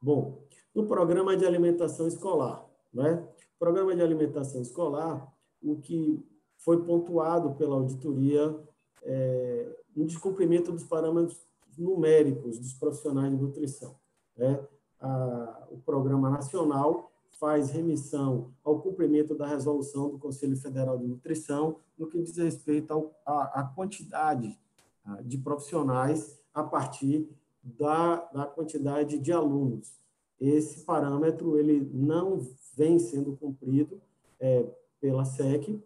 Bom, 0.02 0.43
no 0.74 0.86
programa 0.86 1.36
de 1.36 1.44
alimentação 1.44 2.09
escolar, 2.09 2.66
né? 2.93 3.27
Programa 3.59 3.94
de 3.94 4.01
alimentação 4.01 4.62
escolar, 4.62 5.31
o 5.62 5.77
que 5.77 6.24
foi 6.57 6.82
pontuado 6.82 7.55
pela 7.57 7.77
auditoria 7.77 8.59
é 9.02 9.77
um 9.94 10.07
descumprimento 10.07 10.73
dos 10.73 10.85
parâmetros 10.85 11.39
numéricos 11.77 12.59
dos 12.59 12.73
profissionais 12.74 13.31
de 13.31 13.36
nutrição. 13.43 13.94
Né? 14.36 14.66
A, 15.01 15.66
o 15.70 15.78
Programa 15.78 16.31
Nacional 16.31 17.10
faz 17.39 17.70
remissão 17.70 18.52
ao 18.62 18.81
cumprimento 18.81 19.35
da 19.35 19.47
resolução 19.47 20.11
do 20.11 20.19
Conselho 20.19 20.57
Federal 20.57 20.98
de 20.98 21.07
Nutrição 21.07 21.77
no 21.98 22.07
que 22.07 22.20
diz 22.20 22.36
respeito 22.36 23.11
à 23.24 23.70
quantidade 23.74 24.59
ah, 25.05 25.20
de 25.23 25.39
profissionais 25.39 26.39
a 26.52 26.62
partir 26.62 27.28
da, 27.62 28.16
da 28.32 28.47
quantidade 28.47 29.19
de 29.19 29.32
alunos. 29.32 29.93
Esse 30.40 30.81
parâmetro 30.85 31.59
ele 31.59 31.89
não 31.93 32.47
vem 32.74 32.98
sendo 32.98 33.36
cumprido 33.36 34.01
é, 34.39 34.66
pela 35.01 35.24
SEC. 35.24 35.82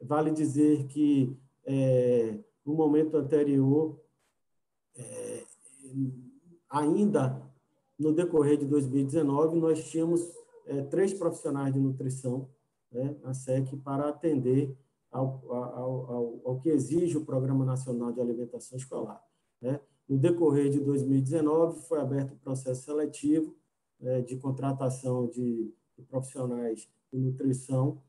Vale 0.00 0.30
dizer 0.30 0.86
que 0.86 1.36
é, 1.64 2.38
no 2.64 2.74
momento 2.74 3.16
anterior, 3.16 3.98
é, 4.96 5.44
ainda 6.68 7.42
no 7.98 8.12
decorrer 8.12 8.58
de 8.58 8.66
2019, 8.66 9.58
nós 9.58 9.88
tínhamos 9.88 10.20
é, 10.66 10.82
três 10.82 11.12
profissionais 11.12 11.72
de 11.72 11.80
nutrição 11.80 12.48
né, 12.90 13.16
na 13.22 13.34
SEC 13.34 13.76
para 13.76 14.08
atender 14.08 14.76
ao, 15.10 15.42
ao, 15.48 16.10
ao, 16.10 16.40
ao, 16.44 16.60
que 16.60 16.68
exige 16.68 17.16
o 17.16 17.24
Programa 17.24 17.64
Nacional 17.64 18.12
de 18.12 18.20
Alimentação 18.20 18.76
Escolar. 18.76 19.22
Né? 19.60 19.80
No 20.08 20.18
decorrer 20.18 20.70
de 20.70 20.80
2019, 20.80 21.80
foi 21.82 22.00
aberto 22.00 22.32
o 22.32 22.38
processo 22.38 22.82
seletivo 22.82 23.54
é, 24.00 24.20
de 24.20 24.36
contratação 24.36 25.26
de, 25.28 25.72
de, 25.96 26.02
profissionais 26.04 26.88
de 27.12 27.18
nutrição 27.18 28.02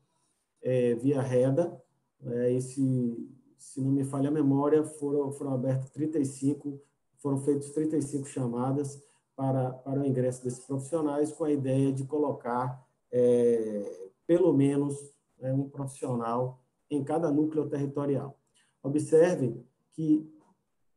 é, 0.62 0.94
via 0.94 1.22
REDA. 1.22 1.80
É, 2.24 2.52
esse, 2.52 3.30
se 3.56 3.80
não 3.80 3.92
me 3.92 4.04
falha 4.04 4.28
a 4.28 4.32
memória, 4.32 4.84
foram, 4.84 5.30
foram 5.32 5.52
abertas 5.52 5.90
35, 5.90 6.80
foram 7.18 7.38
feitas 7.38 7.70
35 7.70 8.26
chamadas 8.26 9.05
para, 9.36 9.70
para 9.70 10.00
o 10.00 10.06
ingresso 10.06 10.42
desses 10.42 10.64
profissionais, 10.64 11.30
com 11.30 11.44
a 11.44 11.52
ideia 11.52 11.92
de 11.92 12.04
colocar 12.04 12.84
é, 13.12 14.08
pelo 14.26 14.52
menos 14.52 14.96
é, 15.40 15.52
um 15.52 15.68
profissional 15.68 16.60
em 16.90 17.04
cada 17.04 17.30
núcleo 17.30 17.68
territorial. 17.68 18.38
Observem 18.82 19.64
que 19.92 20.28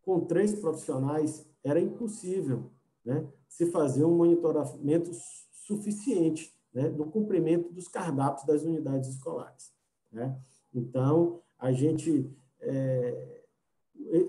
com 0.02 0.22
três 0.22 0.54
profissionais 0.60 1.46
era 1.64 1.80
impossível 1.80 2.72
né, 3.04 3.28
se 3.48 3.66
fazer 3.68 4.06
um 4.06 4.16
monitoramento 4.16 5.12
suficiente 5.52 6.56
né, 6.74 6.90
do 6.90 7.06
cumprimento 7.06 7.72
dos 7.72 7.88
cardápios 7.88 8.46
das 8.46 8.64
unidades 8.64 9.10
escolares. 9.10 9.72
Né? 10.12 10.40
Então, 10.74 11.42
a 11.58 11.72
gente, 11.72 12.32
é, 12.60 13.39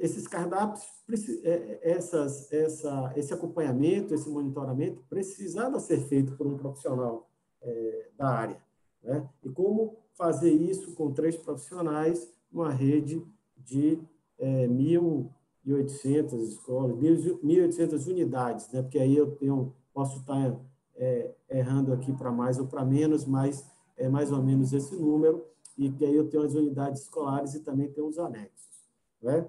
esses 0.00 0.26
cardápios, 0.26 0.84
é, 1.44 1.80
essas, 1.82 2.52
essa, 2.52 3.12
esse 3.16 3.32
acompanhamento, 3.32 4.14
esse 4.14 4.28
monitoramento, 4.28 5.02
precisava 5.08 5.78
ser 5.80 6.00
feito 6.08 6.36
por 6.36 6.46
um 6.46 6.56
profissional 6.56 7.28
é, 7.62 8.08
da 8.16 8.28
área. 8.28 8.62
Né? 9.02 9.28
E 9.42 9.48
como 9.48 9.96
fazer 10.14 10.50
isso 10.50 10.94
com 10.94 11.12
três 11.12 11.36
profissionais, 11.36 12.30
uma 12.52 12.70
rede 12.70 13.24
de 13.56 13.98
é, 14.38 14.66
1.800 14.66 16.32
escolas, 16.42 16.96
1.800 16.96 18.06
unidades, 18.08 18.70
né? 18.72 18.82
porque 18.82 18.98
aí 18.98 19.16
eu 19.16 19.30
tenho, 19.36 19.72
posso 19.94 20.18
estar 20.18 20.58
é, 20.96 21.30
errando 21.48 21.92
aqui 21.92 22.12
para 22.12 22.30
mais 22.30 22.58
ou 22.58 22.66
para 22.66 22.84
menos, 22.84 23.24
mas 23.24 23.64
é 23.96 24.08
mais 24.08 24.32
ou 24.32 24.42
menos 24.42 24.72
esse 24.72 24.94
número, 24.96 25.44
e 25.76 25.90
que 25.90 26.04
aí 26.04 26.14
eu 26.14 26.28
tenho 26.28 26.42
as 26.42 26.54
unidades 26.54 27.02
escolares 27.02 27.54
e 27.54 27.60
também 27.60 27.90
tenho 27.90 28.06
os 28.06 28.18
anexos. 28.18 28.68
Né? 29.22 29.46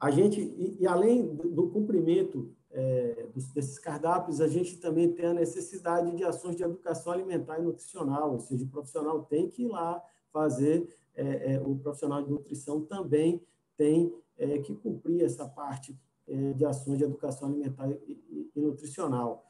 A 0.00 0.10
gente, 0.10 0.40
e, 0.40 0.78
e 0.80 0.86
além 0.86 1.34
do, 1.34 1.70
cumprimento 1.70 2.52
é, 2.70 3.28
desses 3.54 3.78
cardápios, 3.78 4.40
a 4.40 4.48
gente 4.48 4.78
também 4.78 5.12
tem 5.12 5.26
a 5.26 5.34
necessidade 5.34 6.14
de 6.14 6.24
ações 6.24 6.56
de 6.56 6.62
educação 6.62 7.12
alimentar 7.12 7.58
e 7.58 7.62
nutricional, 7.62 8.32
ou 8.32 8.40
seja, 8.40 8.64
o 8.64 8.68
profissional 8.68 9.22
tem 9.24 9.48
que 9.48 9.62
ir 9.62 9.68
lá 9.68 10.02
fazer, 10.32 10.88
é, 11.14 11.54
é, 11.54 11.60
o 11.60 11.76
profissional 11.76 12.22
de 12.22 12.30
nutrição 12.30 12.80
também 12.80 13.40
tem 13.76 14.12
é, 14.36 14.58
que 14.58 14.74
cumprir 14.74 15.22
essa 15.24 15.48
parte 15.48 15.96
é, 16.26 16.52
de 16.52 16.64
ações 16.64 16.98
de 16.98 17.04
educação 17.04 17.48
alimentar 17.48 17.88
e, 17.88 17.94
e, 18.28 18.50
e 18.56 18.60
nutricional. 18.60 19.46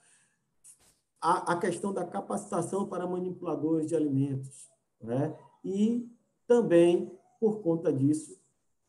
A, 1.21 1.53
a, 1.53 1.57
questão 1.57 1.93
da 1.93 2.05
capacitação 2.05 2.87
para 2.87 3.07
manipuladores 3.07 3.89
de 3.89 3.97
alimentos, 3.97 4.69
né? 5.01 5.35
e 5.65 6.07
também, 6.47 7.11
por 7.41 7.63
conta 7.63 7.91
disso, 7.91 8.39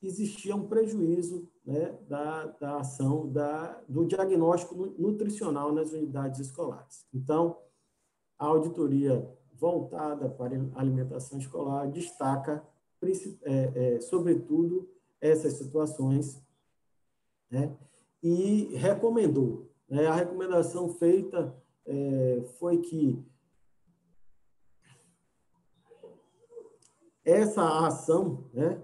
existia 0.08 0.56
um 0.56 0.68
prejuízo 0.68 1.50
né, 1.66 1.98
da, 2.08 2.46
da 2.46 2.78
ação 2.78 3.32
da, 3.32 3.82
do 3.88 4.06
diagnóstico 4.06 4.76
nutricional 4.98 5.72
nas 5.72 5.92
unidades 5.92 6.40
escolares. 6.40 7.06
Então, 7.14 7.58
a 8.38 8.46
auditoria 8.46 9.28
voltada 9.54 10.30
para 10.30 10.56
alimentação 10.76 11.40
escolar 11.40 11.90
destaca, 11.90 12.66
é, 13.44 13.96
é, 13.96 14.02
sobretudo, 14.02 14.90
essas 15.22 15.54
situações 15.54 16.42
né, 17.50 17.76
e 18.22 18.76
recomendou. 18.76 19.72
Né, 19.88 20.06
a 20.08 20.16
recomendação 20.16 20.90
feita 20.90 21.56
é, 21.86 22.44
foi 22.60 22.80
que 22.80 23.24
essa 27.24 27.86
ação 27.88 28.50
né, 28.54 28.82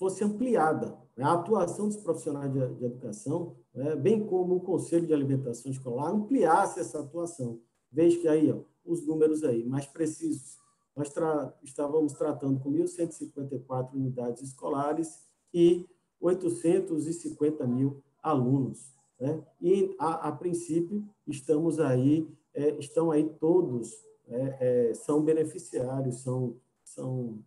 fosse 0.00 0.24
ampliada. 0.24 0.96
Né? 1.14 1.22
A 1.22 1.34
atuação 1.34 1.86
dos 1.86 1.98
profissionais 1.98 2.50
de, 2.50 2.58
educação, 2.58 3.54
né, 3.74 3.94
bem 3.94 4.26
como 4.26 4.56
o 4.56 4.60
Conselho 4.60 5.06
de 5.06 5.12
Alimentação 5.12 5.70
Escolar, 5.70 6.10
ampliasse 6.10 6.80
essa 6.80 7.00
atuação. 7.00 7.60
Veja 7.92 8.18
que 8.18 8.26
aí, 8.26 8.50
ó, 8.50 8.60
os 8.82 9.06
números 9.06 9.44
aí 9.44 9.62
mais 9.62 9.86
precisos. 9.86 10.58
Nós 10.96 11.10
tra 11.10 11.54
estávamos 11.62 12.14
tratando 12.14 12.58
com 12.60 12.72
1.154 12.72 13.92
unidades 13.92 14.42
escolares 14.42 15.20
e 15.52 15.86
850 16.18 17.66
mil 17.66 18.02
alunos. 18.22 18.94
Né? 19.20 19.44
E, 19.60 19.94
a, 19.98 20.28
a 20.28 20.32
princípio, 20.32 21.04
estamos 21.26 21.78
aí, 21.78 22.26
é, 22.54 22.70
estão 22.78 23.10
aí 23.10 23.28
todos, 23.38 23.92
é, 24.26 24.88
é, 24.88 24.94
são 24.94 25.22
beneficiários, 25.22 26.22
são, 26.22 26.56
são 26.82 27.38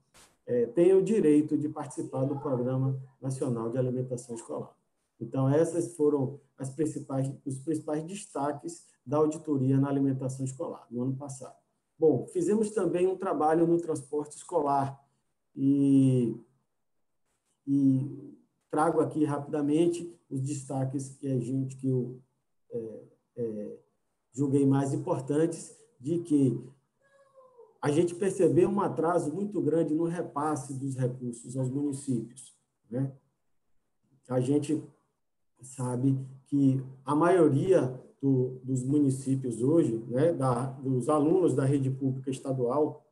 é, 0.45 0.65
têm 0.67 0.93
o 0.93 1.03
direito 1.03 1.57
de 1.57 1.69
participar 1.69 2.25
do 2.25 2.39
Programa 2.39 3.01
Nacional 3.21 3.69
de 3.69 3.77
Alimentação 3.77 4.35
Escolar. 4.35 4.75
Então, 5.19 5.47
essas 5.49 5.95
foram 5.95 6.39
as 6.57 6.69
principais, 6.69 7.31
os 7.45 7.59
principais 7.59 8.03
destaques 8.03 8.85
da 9.05 9.17
auditoria 9.17 9.77
na 9.77 9.89
alimentação 9.89 10.45
escolar, 10.45 10.87
no 10.89 11.03
ano 11.03 11.15
passado. 11.15 11.55
Bom, 11.97 12.27
fizemos 12.27 12.71
também 12.71 13.07
um 13.07 13.17
trabalho 13.17 13.67
no 13.67 13.79
transporte 13.79 14.35
escolar 14.35 14.99
e, 15.55 16.35
e 17.67 18.37
trago 18.69 18.99
aqui 18.99 19.23
rapidamente 19.23 20.13
os 20.29 20.41
destaques 20.41 21.15
que 21.15 21.27
a 21.27 21.39
gente, 21.39 21.75
que 21.77 21.87
eu 21.87 22.19
é, 22.71 23.03
é, 23.37 23.77
julguei 24.31 24.65
mais 24.65 24.93
importantes, 24.93 25.77
de 25.99 26.19
que 26.19 26.61
a 27.83 27.91
gente 27.91 28.15
percebeu 28.15 28.69
um 28.69 28.79
atraso 28.79 29.33
muito 29.33 29.61
grande 29.61 29.93
no 29.93 30.05
repasse 30.05 30.73
dos 30.73 30.95
recursos 30.95 31.57
aos 31.57 31.69
municípios. 31.69 32.55
Né? 32.89 33.11
A 34.29 34.39
gente 34.39 34.81
sabe 35.61 36.17
que 36.45 36.81
a 37.03 37.13
maioria 37.13 38.01
do, 38.21 38.61
dos 38.63 38.85
municípios 38.85 39.61
hoje, 39.61 40.01
né, 40.07 40.31
da, 40.31 40.67
dos 40.67 41.09
alunos 41.09 41.53
da 41.53 41.65
rede 41.65 41.89
pública 41.89 42.31
estadual 42.31 43.05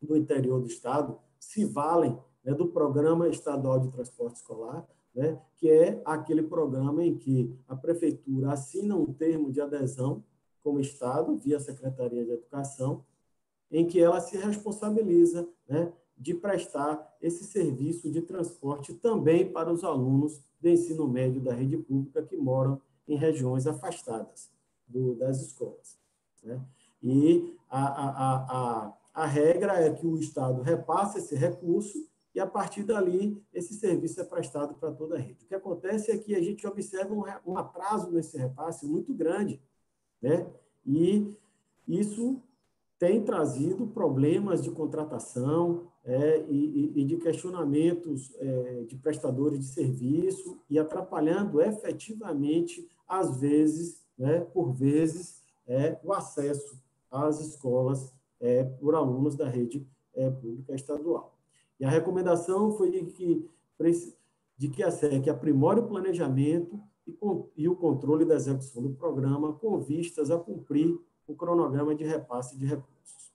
do 0.00 0.16
interior 0.16 0.60
do 0.60 0.68
estado, 0.68 1.18
se 1.36 1.64
valem 1.64 2.16
né, 2.44 2.54
do 2.54 2.68
Programa 2.68 3.28
Estadual 3.28 3.80
de 3.80 3.88
Transporte 3.88 4.36
Escolar, 4.36 4.86
né, 5.12 5.36
que 5.56 5.68
é 5.68 6.00
aquele 6.04 6.44
programa 6.44 7.04
em 7.04 7.18
que 7.18 7.52
a 7.66 7.74
prefeitura 7.74 8.52
assina 8.52 8.94
um 8.94 9.12
termo 9.12 9.50
de 9.50 9.60
adesão 9.60 10.22
como 10.62 10.78
Estado, 10.78 11.36
via 11.36 11.58
Secretaria 11.58 12.24
de 12.24 12.30
Educação, 12.30 13.04
em 13.70 13.86
que 13.86 14.00
ela 14.00 14.20
se 14.20 14.36
responsabiliza 14.36 15.48
né, 15.68 15.92
de 16.16 16.34
prestar 16.34 17.16
esse 17.20 17.44
serviço 17.44 18.10
de 18.10 18.22
transporte 18.22 18.94
também 18.94 19.50
para 19.52 19.72
os 19.72 19.84
alunos 19.84 20.40
do 20.60 20.68
ensino 20.68 21.06
médio 21.06 21.40
da 21.40 21.52
rede 21.52 21.76
pública 21.76 22.22
que 22.22 22.36
moram 22.36 22.80
em 23.06 23.16
regiões 23.16 23.66
afastadas 23.66 24.50
do, 24.86 25.14
das 25.14 25.40
escolas. 25.40 25.98
Né? 26.42 26.60
E 27.02 27.56
a, 27.68 27.86
a, 27.86 28.34
a, 28.34 28.98
a 29.14 29.26
regra 29.26 29.80
é 29.80 29.92
que 29.92 30.06
o 30.06 30.18
Estado 30.18 30.62
repasse 30.62 31.18
esse 31.18 31.34
recurso 31.34 32.06
e, 32.34 32.40
a 32.40 32.46
partir 32.46 32.84
dali, 32.84 33.42
esse 33.52 33.74
serviço 33.74 34.20
é 34.20 34.24
prestado 34.24 34.74
para 34.74 34.92
toda 34.92 35.16
a 35.16 35.18
rede. 35.18 35.44
O 35.44 35.48
que 35.48 35.54
acontece 35.54 36.10
é 36.10 36.18
que 36.18 36.34
a 36.34 36.42
gente 36.42 36.66
observa 36.66 37.14
um, 37.46 37.56
atraso 37.56 38.10
nesse 38.10 38.36
repasse 38.36 38.86
muito 38.86 39.14
grande, 39.14 39.60
né? 40.20 40.46
e 40.84 41.34
isso 41.88 42.42
tem 42.98 43.22
trazido 43.22 43.86
problemas 43.88 44.62
de 44.62 44.70
contratação 44.70 45.88
é, 46.04 46.44
e, 46.48 46.92
e, 46.94 47.04
de 47.04 47.16
questionamentos 47.16 48.32
é, 48.38 48.84
de 48.88 48.96
prestadores 48.96 49.58
de 49.58 49.66
serviço 49.66 50.58
e 50.70 50.78
atrapalhando 50.78 51.60
efetivamente, 51.60 52.88
às 53.06 53.38
vezes, 53.38 54.02
né, 54.16 54.40
por 54.40 54.72
vezes, 54.72 55.42
é, 55.66 55.98
o 56.02 56.12
acesso 56.12 56.80
às 57.10 57.40
escolas 57.40 58.12
é, 58.40 58.64
por 58.64 58.94
alunos 58.94 59.36
da 59.36 59.48
rede 59.48 59.86
é, 60.14 60.30
pública 60.30 60.74
estadual. 60.74 61.36
E 61.78 61.84
a 61.84 61.90
recomendação 61.90 62.72
foi 62.72 62.90
de 62.90 63.04
que, 63.06 63.46
de 64.56 64.68
que 64.68 64.82
a 64.82 64.90
SEC 64.90 65.28
aprimore 65.28 65.80
o 65.80 65.86
planejamento 65.86 66.80
e, 67.06 67.14
e 67.56 67.68
o 67.68 67.76
controle 67.76 68.24
da 68.24 68.36
execução 68.36 68.82
do 68.82 68.90
programa 68.90 69.52
com 69.52 69.78
vistas 69.80 70.30
a 70.30 70.38
cumprir 70.38 70.98
o 71.26 71.34
cronograma 71.34 71.94
de 71.94 72.04
repasse 72.04 72.56
de 72.56 72.66
recursos. 72.66 73.32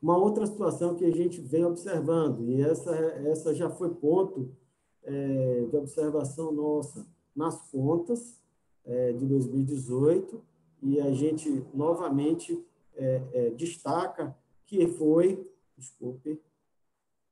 Uma 0.00 0.16
outra 0.16 0.46
situação 0.46 0.94
que 0.94 1.04
a 1.04 1.10
gente 1.10 1.40
vem 1.40 1.64
observando, 1.64 2.48
e 2.48 2.60
essa, 2.62 2.94
essa 2.94 3.54
já 3.54 3.68
foi 3.68 3.90
ponto 3.94 4.50
é, 5.02 5.66
de 5.68 5.76
observação 5.76 6.52
nossa 6.52 7.06
nas 7.34 7.60
contas 7.70 8.40
é, 8.84 9.12
de 9.12 9.26
2018, 9.26 10.40
e 10.82 11.00
a 11.00 11.10
gente 11.12 11.66
novamente 11.74 12.64
é, 12.94 13.22
é, 13.32 13.50
destaca 13.50 14.36
que 14.66 14.86
foi, 14.86 15.50
desculpe, 15.76 16.40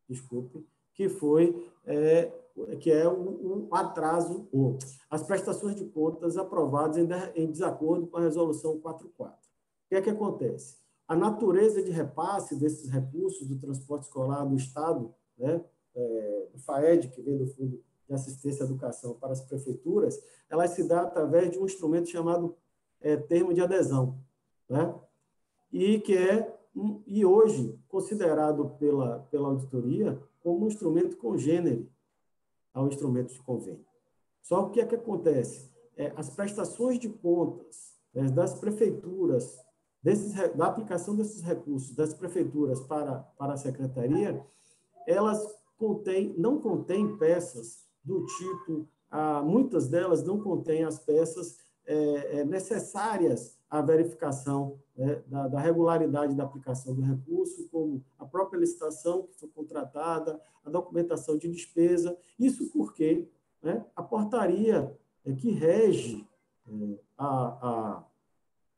desculpe, 0.09 0.67
que 0.95 1.09
foi 1.09 1.71
é, 1.85 2.33
que 2.81 2.91
é 2.91 3.09
um, 3.09 3.69
um 3.69 3.74
atraso, 3.74 4.49
ou 4.53 4.78
as 5.11 5.23
prestações 5.23 5.77
de 5.77 5.85
contas 5.85 6.37
aprovadas 6.37 6.97
em, 6.97 7.09
em 7.35 7.51
desacordo 7.51 8.07
com 8.07 8.16
a 8.16 8.23
resolução 8.23 8.78
44. 8.81 9.37
O 9.37 9.89
que 9.89 9.95
é 9.95 10.01
que 10.01 10.11
acontece? 10.11 10.77
A 11.07 11.15
natureza 11.15 11.83
de 11.83 11.91
repasse 11.91 12.57
desses 12.57 12.91
recursos 12.91 13.47
do 13.47 13.59
transporte 13.59 14.05
escolar 14.05 14.45
do 14.45 14.57
Estado, 14.57 15.15
né, 15.39 15.62
é, 15.95 16.49
do 16.53 16.59
FAED, 16.59 17.09
que 17.09 17.23
vem 17.23 17.37
do 17.39 17.47
Fundo 17.47 17.81
de 18.09 18.15
Assistência 18.15 18.65
à 18.65 18.66
Educação 18.66 19.15
para 19.15 19.33
as 19.33 19.41
prefeituras, 19.41 20.20
ela 20.49 20.66
se 20.66 20.83
dá 20.85 21.03
através 21.03 21.51
de 21.51 21.59
um 21.59 21.66
instrumento 21.66 22.09
chamado 22.09 22.57
é, 23.01 23.16
termo 23.16 23.53
de 23.53 23.61
adesão, 23.61 24.19
né? 24.69 24.95
e 25.73 25.99
que 26.01 26.16
é, 26.16 26.57
e 27.07 27.24
hoje, 27.24 27.78
considerado 27.89 28.70
pela, 28.78 29.20
pela 29.31 29.49
auditoria 29.49 30.20
como 30.41 30.65
um 30.65 30.69
instrumento 30.69 31.16
congênere 31.16 31.91
ao 32.77 32.86
instrumento 32.86 33.32
de 33.32 33.43
convênio. 33.43 33.86
Só 34.43 34.66
o 34.66 34.70
que 34.70 34.81
é 34.81 34.86
que 34.86 34.94
acontece? 34.94 35.73
É, 35.97 36.12
as 36.15 36.28
prestações 36.28 36.98
de 36.98 37.09
contas 37.09 37.94
né, 38.15 38.28
das 38.28 38.53
prefeituras, 38.53 39.59
desses, 40.03 40.35
da 40.55 40.66
aplicação 40.66 41.16
desses 41.16 41.40
recursos 41.40 41.97
das 41.97 42.12
prefeituras 42.12 42.81
para, 42.81 43.20
para 43.39 43.55
a 43.55 43.57
secretaria, 43.57 44.44
elas 45.07 45.43
contêm, 45.78 46.35
não 46.36 46.61
contêm 46.61 47.16
peças 47.16 47.86
do 48.05 48.27
tipo, 48.27 48.86
ah, 49.11 49.43
muitas 49.43 49.89
delas 49.89 50.23
não 50.23 50.39
contêm 50.39 50.85
as 50.85 50.98
peças 50.98 51.57
é, 51.86 52.40
é, 52.40 52.44
necessárias 52.44 53.59
à 53.69 53.83
verificação 53.83 54.79
né, 54.97 55.23
da, 55.27 55.49
da, 55.49 55.61
regularidade 55.61 56.35
da 56.35 56.45
aplicação 56.45 56.95
do 56.95 57.03
recurso, 57.03 57.69
como 57.69 58.05
a 58.19 58.25
própria 58.25 58.59
licitação 58.59 59.25
que 59.25 59.35
foi 59.39 59.49
contratada, 59.49 60.41
a 60.65 60.71
documentação 60.71 61.37
de 61.37 61.49
despesa. 61.49 62.17
Isso 62.39 62.71
porque 62.73 63.29
né, 63.63 63.85
a 63.95 64.03
portaria 64.03 64.97
é, 65.25 65.33
que 65.33 65.51
rege 65.51 66.27
é, 66.69 66.99
a, 67.19 67.27
a, 67.27 68.05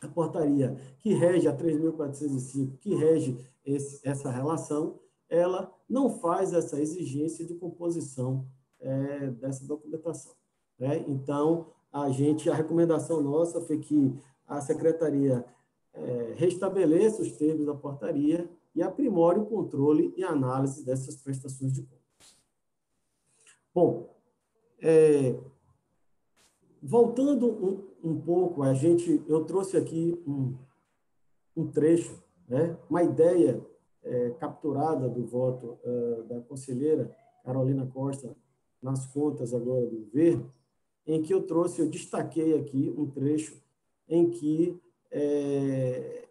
a, 0.02 0.08
portaria 0.08 0.76
que 0.98 1.12
rege 1.12 1.46
a 1.46 1.56
3.405, 1.56 2.78
que 2.78 2.94
rege 2.94 3.38
esse, 3.64 4.00
essa 4.06 4.30
relação, 4.30 4.98
ela 5.28 5.70
não 5.88 6.08
faz 6.08 6.54
essa 6.54 6.80
exigência 6.80 7.44
de 7.44 7.54
composição 7.54 8.46
é, 8.80 9.30
dessa 9.32 9.66
documentação. 9.66 10.32
Né? 10.78 11.04
Então, 11.06 11.66
a 11.92 12.10
gente, 12.10 12.48
a 12.48 12.54
recomendação 12.54 13.22
nossa 13.22 13.60
foi 13.60 13.78
que 13.78 14.14
a 14.48 14.60
secretaria 14.60 15.44
é, 15.92 16.34
restabeleça 16.36 17.22
os 17.22 17.32
termos 17.32 17.66
da 17.66 17.74
portaria 17.74 18.48
e 18.74 18.82
aprimore 18.82 19.40
o 19.40 19.46
controle 19.46 20.14
e 20.16 20.24
análise 20.24 20.84
dessas 20.84 21.16
prestações 21.16 21.72
de 21.72 21.82
contas. 21.82 22.36
Bom, 23.74 24.16
é, 24.80 25.38
voltando 26.82 27.48
um, 27.48 28.10
um, 28.10 28.20
pouco, 28.20 28.62
a 28.62 28.72
gente, 28.74 29.22
eu 29.28 29.44
trouxe 29.44 29.76
aqui 29.76 30.20
um, 30.26 30.56
um 31.56 31.66
trecho, 31.70 32.22
né, 32.48 32.76
uma 32.88 33.02
ideia 33.02 33.64
é, 34.02 34.30
capturada 34.30 35.08
do 35.08 35.26
voto 35.26 35.78
uh, 35.84 36.22
da 36.24 36.40
conselheira 36.40 37.14
Carolina 37.44 37.86
Costa 37.86 38.34
nas 38.80 39.06
contas 39.06 39.52
agora 39.52 39.86
do 39.86 40.04
governo, 40.04 40.52
em 41.06 41.20
que 41.22 41.34
eu 41.34 41.42
trouxe, 41.42 41.80
eu 41.80 41.88
destaquei 41.88 42.56
aqui 42.58 42.94
um 42.96 43.10
trecho 43.10 43.60
em 44.08 44.30
que 44.30 44.80
é, 45.10 46.28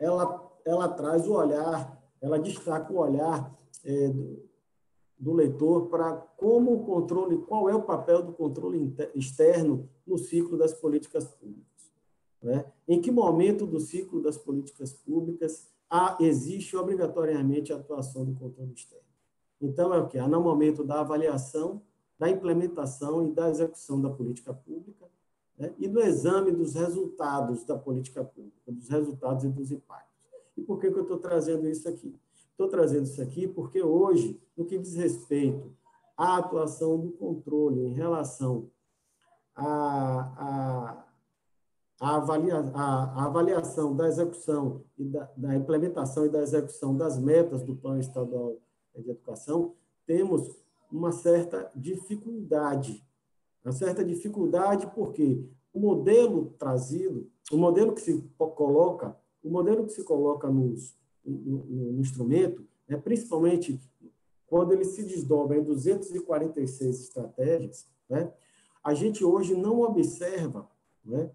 ela, 0.00 0.52
ela 0.64 0.88
traz 0.88 1.26
o 1.26 1.32
olhar, 1.32 2.00
ela 2.20 2.38
destaca 2.38 2.92
o 2.92 2.98
olhar 2.98 3.56
é, 3.84 4.08
do, 4.08 4.48
do 5.18 5.32
leitor 5.32 5.88
para 5.88 6.16
como 6.36 6.74
o 6.74 6.84
controle, 6.84 7.38
qual 7.38 7.68
é 7.68 7.74
o 7.74 7.82
papel 7.82 8.22
do 8.22 8.32
controle 8.32 8.94
externo 9.14 9.88
no 10.06 10.18
ciclo 10.18 10.56
das 10.56 10.72
políticas 10.72 11.24
públicas. 11.24 11.68
Né? 12.42 12.64
Em 12.86 13.00
que 13.00 13.10
momento 13.10 13.66
do 13.66 13.80
ciclo 13.80 14.22
das 14.22 14.36
políticas 14.36 14.92
públicas 14.92 15.68
há, 15.90 16.16
existe 16.20 16.76
obrigatoriamente 16.76 17.72
a 17.72 17.76
atuação 17.76 18.24
do 18.24 18.34
controle 18.34 18.72
externo? 18.72 19.06
Então, 19.60 19.92
é 19.92 19.98
o 19.98 20.06
que? 20.06 20.20
No 20.20 20.40
momento 20.40 20.84
da 20.84 21.00
avaliação, 21.00 21.82
da 22.16 22.30
implementação 22.30 23.26
e 23.26 23.32
da 23.32 23.50
execução 23.50 24.00
da 24.00 24.08
política 24.08 24.54
pública, 24.54 25.06
né, 25.58 25.74
e 25.78 25.88
no 25.88 26.00
exame 26.00 26.52
dos 26.52 26.74
resultados 26.74 27.64
da 27.64 27.76
política 27.76 28.24
pública, 28.24 28.70
dos 28.70 28.88
resultados 28.88 29.44
e 29.44 29.48
dos 29.48 29.72
impactos. 29.72 30.08
E 30.56 30.62
por 30.62 30.78
que, 30.78 30.90
que 30.90 30.98
eu 30.98 31.02
estou 31.02 31.18
trazendo 31.18 31.68
isso 31.68 31.88
aqui? 31.88 32.14
Estou 32.50 32.68
trazendo 32.68 33.04
isso 33.04 33.22
aqui 33.22 33.46
porque 33.46 33.82
hoje, 33.82 34.40
no 34.56 34.64
que 34.64 34.78
diz 34.78 34.94
respeito 34.94 35.72
à 36.16 36.38
atuação 36.38 36.98
do 36.98 37.12
controle 37.12 37.86
em 37.86 37.92
relação 37.92 38.68
à, 39.54 41.04
à, 42.00 42.16
avalia, 42.16 42.58
à, 42.74 43.24
avaliação 43.24 43.94
da 43.94 44.08
execução 44.08 44.82
e 44.96 45.04
da, 45.04 45.30
da 45.36 45.54
implementação 45.54 46.26
e 46.26 46.28
da 46.28 46.40
execução 46.40 46.96
das 46.96 47.18
metas 47.18 47.62
do 47.62 47.76
Plano 47.76 48.00
Estadual 48.00 48.56
de 48.96 49.10
Educação, 49.10 49.74
temos 50.06 50.56
uma 50.90 51.12
certa 51.12 51.70
dificuldade. 51.74 53.04
Uma 53.68 53.72
certa 53.72 54.02
dificuldade 54.02 54.90
porque 54.94 55.44
o 55.74 55.78
modelo 55.78 56.54
trazido, 56.58 57.30
o 57.52 57.58
modelo 57.58 57.92
que 57.92 58.00
se 58.00 58.18
coloca, 58.38 59.14
o 59.44 59.50
modelo 59.50 59.84
que 59.84 59.92
se 59.92 60.02
coloca 60.04 60.48
nos, 60.48 60.96
no, 61.22 61.66
no 61.66 62.00
instrumento, 62.00 62.66
né, 62.88 62.96
principalmente 62.96 63.78
quando 64.46 64.72
ele 64.72 64.86
se 64.86 65.02
desdobra 65.02 65.58
em 65.58 65.62
246 65.62 66.98
estratégias, 66.98 67.86
né, 68.08 68.32
a 68.82 68.94
gente 68.94 69.22
hoje 69.22 69.54
não 69.54 69.82
observa 69.82 70.66
né, 71.04 71.30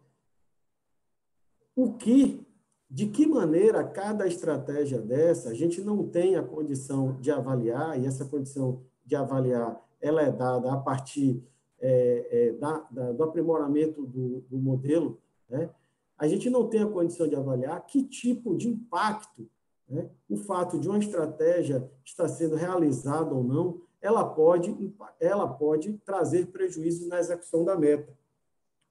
o 1.75 1.93
que, 1.93 2.43
de 2.89 3.09
que 3.09 3.27
maneira 3.27 3.83
cada 3.83 4.25
estratégia 4.25 4.99
dessa, 4.99 5.49
a 5.49 5.53
gente 5.53 5.81
não 5.81 6.09
tem 6.09 6.35
a 6.35 6.41
condição 6.41 7.15
de 7.21 7.29
avaliar, 7.29 8.01
e 8.01 8.07
essa 8.07 8.25
condição 8.25 8.81
de 9.05 9.15
avaliar 9.15 9.79
ela 10.01 10.23
é 10.23 10.31
dada 10.31 10.73
a 10.73 10.77
partir 10.77 11.41
é, 11.83 12.27
é, 12.31 12.51
da, 12.53 12.87
da, 12.89 13.11
do 13.11 13.23
aprimoramento 13.23 14.05
do, 14.05 14.41
do 14.49 14.57
modelo, 14.57 15.19
né, 15.47 15.69
a 16.17 16.27
gente 16.27 16.49
não 16.49 16.67
tem 16.67 16.81
a 16.81 16.89
condição 16.89 17.27
de 17.27 17.35
avaliar 17.35 17.85
que 17.85 18.03
tipo 18.03 18.55
de 18.55 18.69
impacto 18.69 19.47
né? 19.93 20.09
O 20.29 20.37
fato 20.37 20.79
de 20.79 20.87
uma 20.87 20.97
estratégia 20.97 21.89
estar 22.03 22.27
sendo 22.27 22.55
realizada 22.55 23.33
ou 23.33 23.43
não, 23.43 23.81
ela 24.01 24.25
pode, 24.25 24.75
ela 25.19 25.47
pode 25.47 25.93
trazer 26.05 26.47
prejuízo 26.47 27.07
na 27.07 27.19
execução 27.19 27.63
da 27.63 27.77
meta. 27.77 28.11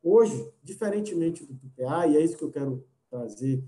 Hoje, 0.02 0.48
diferentemente 0.62 1.44
do 1.44 1.54
PPA, 1.54 2.06
e 2.06 2.16
é 2.16 2.20
isso 2.20 2.36
que 2.36 2.44
eu 2.44 2.50
quero 2.50 2.84
trazer 3.10 3.62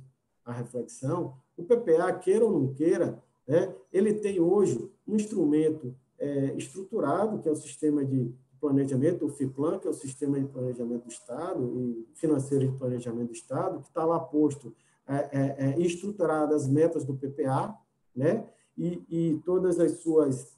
a 0.45 0.53
reflexão, 0.53 1.37
o 1.57 1.65
PPA, 1.65 2.13
queira 2.15 2.45
ou 2.45 2.53
não 2.53 2.73
queira, 2.73 3.23
né, 3.47 3.75
ele 3.93 4.15
tem 4.15 4.41
hoje 4.41 4.91
um 5.07 5.17
instrumento 5.17 5.95
é, 6.19 6.55
estruturado, 6.57 7.41
que 7.41 7.49
é 7.49 7.53
o 7.53 7.57
sistema 7.57 8.05
de 8.05 8.33
planejamento, 8.65 9.27
o 9.27 9.29
FIPLAN, 9.29 9.79
que 9.79 9.87
é 9.87 9.91
o 9.91 9.95
sistema 9.95 10.41
de 10.41 10.47
planejamento 10.47 11.05
do 11.05 11.11
Estado 11.11 11.79
e 11.79 12.09
financeiro 12.15 12.67
de 12.67 12.79
planejamento 12.79 13.27
do 13.27 13.35
Estado, 13.35 13.81
que 13.83 13.89
está 13.89 14.07
lá 14.07 14.19
posto 14.19 14.75
é, 15.07 15.15
é, 15.15 15.57
é, 15.59 15.81
estruturada 15.81 16.57
as 16.57 16.67
metas 16.67 17.05
do 17.05 17.15
PPA, 17.15 17.77
né? 18.17 18.49
E, 18.75 19.03
e 19.11 19.43
todas 19.45 19.79
as 19.79 19.99
suas 20.01 20.57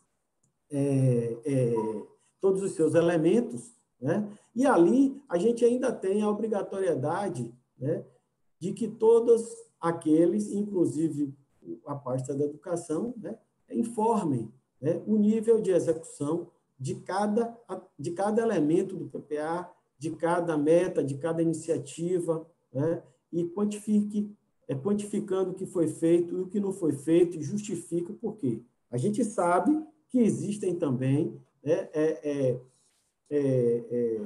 é, 0.70 1.36
é, 1.44 1.74
todos 2.40 2.62
os 2.62 2.72
seus 2.72 2.94
elementos, 2.94 3.74
né? 4.00 4.32
E 4.54 4.64
ali 4.64 5.20
a 5.28 5.36
gente 5.36 5.64
ainda 5.64 5.90
tem 5.90 6.22
a 6.22 6.30
obrigatoriedade, 6.30 7.52
né? 7.76 8.04
De 8.60 8.72
que 8.72 8.86
todos 8.86 9.48
aqueles, 9.80 10.52
inclusive 10.52 11.34
a 11.84 11.96
parte 11.96 12.32
da 12.32 12.44
educação, 12.44 13.12
né? 13.16 13.36
Informem 13.68 14.48
né? 14.80 15.02
o 15.08 15.16
nível 15.16 15.60
de 15.60 15.72
execução 15.72 16.52
de 16.78 16.96
cada 16.96 17.56
de 17.98 18.10
cada 18.10 18.42
elemento 18.42 18.96
do 18.96 19.06
PPA, 19.06 19.70
de 19.98 20.10
cada 20.10 20.56
meta, 20.56 21.02
de 21.02 21.16
cada 21.16 21.42
iniciativa, 21.42 22.46
né? 22.72 23.02
e 23.32 23.44
quantifique, 23.44 24.30
é, 24.68 24.74
quantificando 24.74 25.50
o 25.50 25.54
que 25.54 25.66
foi 25.66 25.88
feito 25.88 26.36
e 26.36 26.40
o 26.40 26.46
que 26.46 26.60
não 26.60 26.72
foi 26.72 26.92
feito, 26.92 27.36
e 27.36 27.42
justifica 27.42 28.12
por 28.12 28.36
quê. 28.36 28.62
A 28.90 28.96
gente 28.96 29.24
sabe 29.24 29.84
que 30.08 30.18
existem 30.18 30.74
também 30.74 31.40
né, 31.62 31.88
é, 31.92 32.20
é, 32.22 32.60
é, 33.30 33.84
é, 33.90 34.20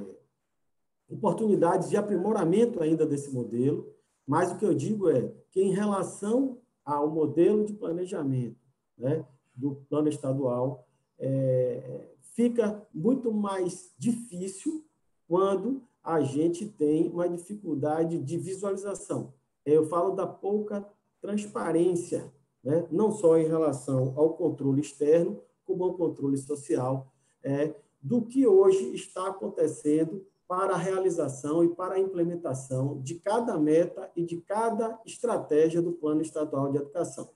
oportunidades 1.09 1.89
de 1.89 1.97
aprimoramento 1.97 2.81
ainda 2.81 3.05
desse 3.05 3.31
modelo, 3.31 3.91
mas 4.25 4.51
o 4.51 4.57
que 4.57 4.65
eu 4.65 4.73
digo 4.73 5.09
é 5.09 5.31
que, 5.49 5.61
em 5.61 5.71
relação 5.71 6.57
ao 6.85 7.09
modelo 7.09 7.65
de 7.65 7.73
planejamento 7.73 8.59
né, 8.97 9.25
do 9.55 9.75
plano 9.89 10.07
estadual, 10.07 10.87
é, 11.19 12.10
fica 12.31 12.85
muito 12.93 13.31
mais 13.31 13.93
difícil 13.97 14.85
quando 15.27 15.83
a 16.03 16.21
gente 16.21 16.65
tem 16.65 17.09
uma 17.09 17.29
dificuldade 17.29 18.19
de 18.19 18.37
visualização. 18.37 19.33
Eu 19.65 19.85
falo 19.85 20.15
da 20.15 20.25
pouca 20.25 20.85
transparência, 21.21 22.33
né? 22.63 22.87
não 22.91 23.11
só 23.11 23.37
em 23.37 23.47
relação 23.47 24.13
ao 24.17 24.33
controle 24.33 24.81
externo, 24.81 25.41
como 25.63 25.83
ao 25.83 25.93
controle 25.93 26.37
social, 26.37 27.11
é, 27.43 27.75
do 28.01 28.23
que 28.23 28.47
hoje 28.47 28.95
está 28.95 29.27
acontecendo 29.27 30.25
para 30.47 30.73
a 30.73 30.77
realização 30.77 31.63
e 31.63 31.69
para 31.69 31.95
a 31.95 31.99
implementação 31.99 32.99
de 33.01 33.15
cada 33.15 33.57
meta 33.57 34.11
e 34.15 34.23
de 34.23 34.41
cada 34.41 34.99
estratégia 35.05 35.81
do 35.81 35.93
Plano 35.93 36.21
Estadual 36.21 36.71
de 36.71 36.77
Educação. 36.77 37.29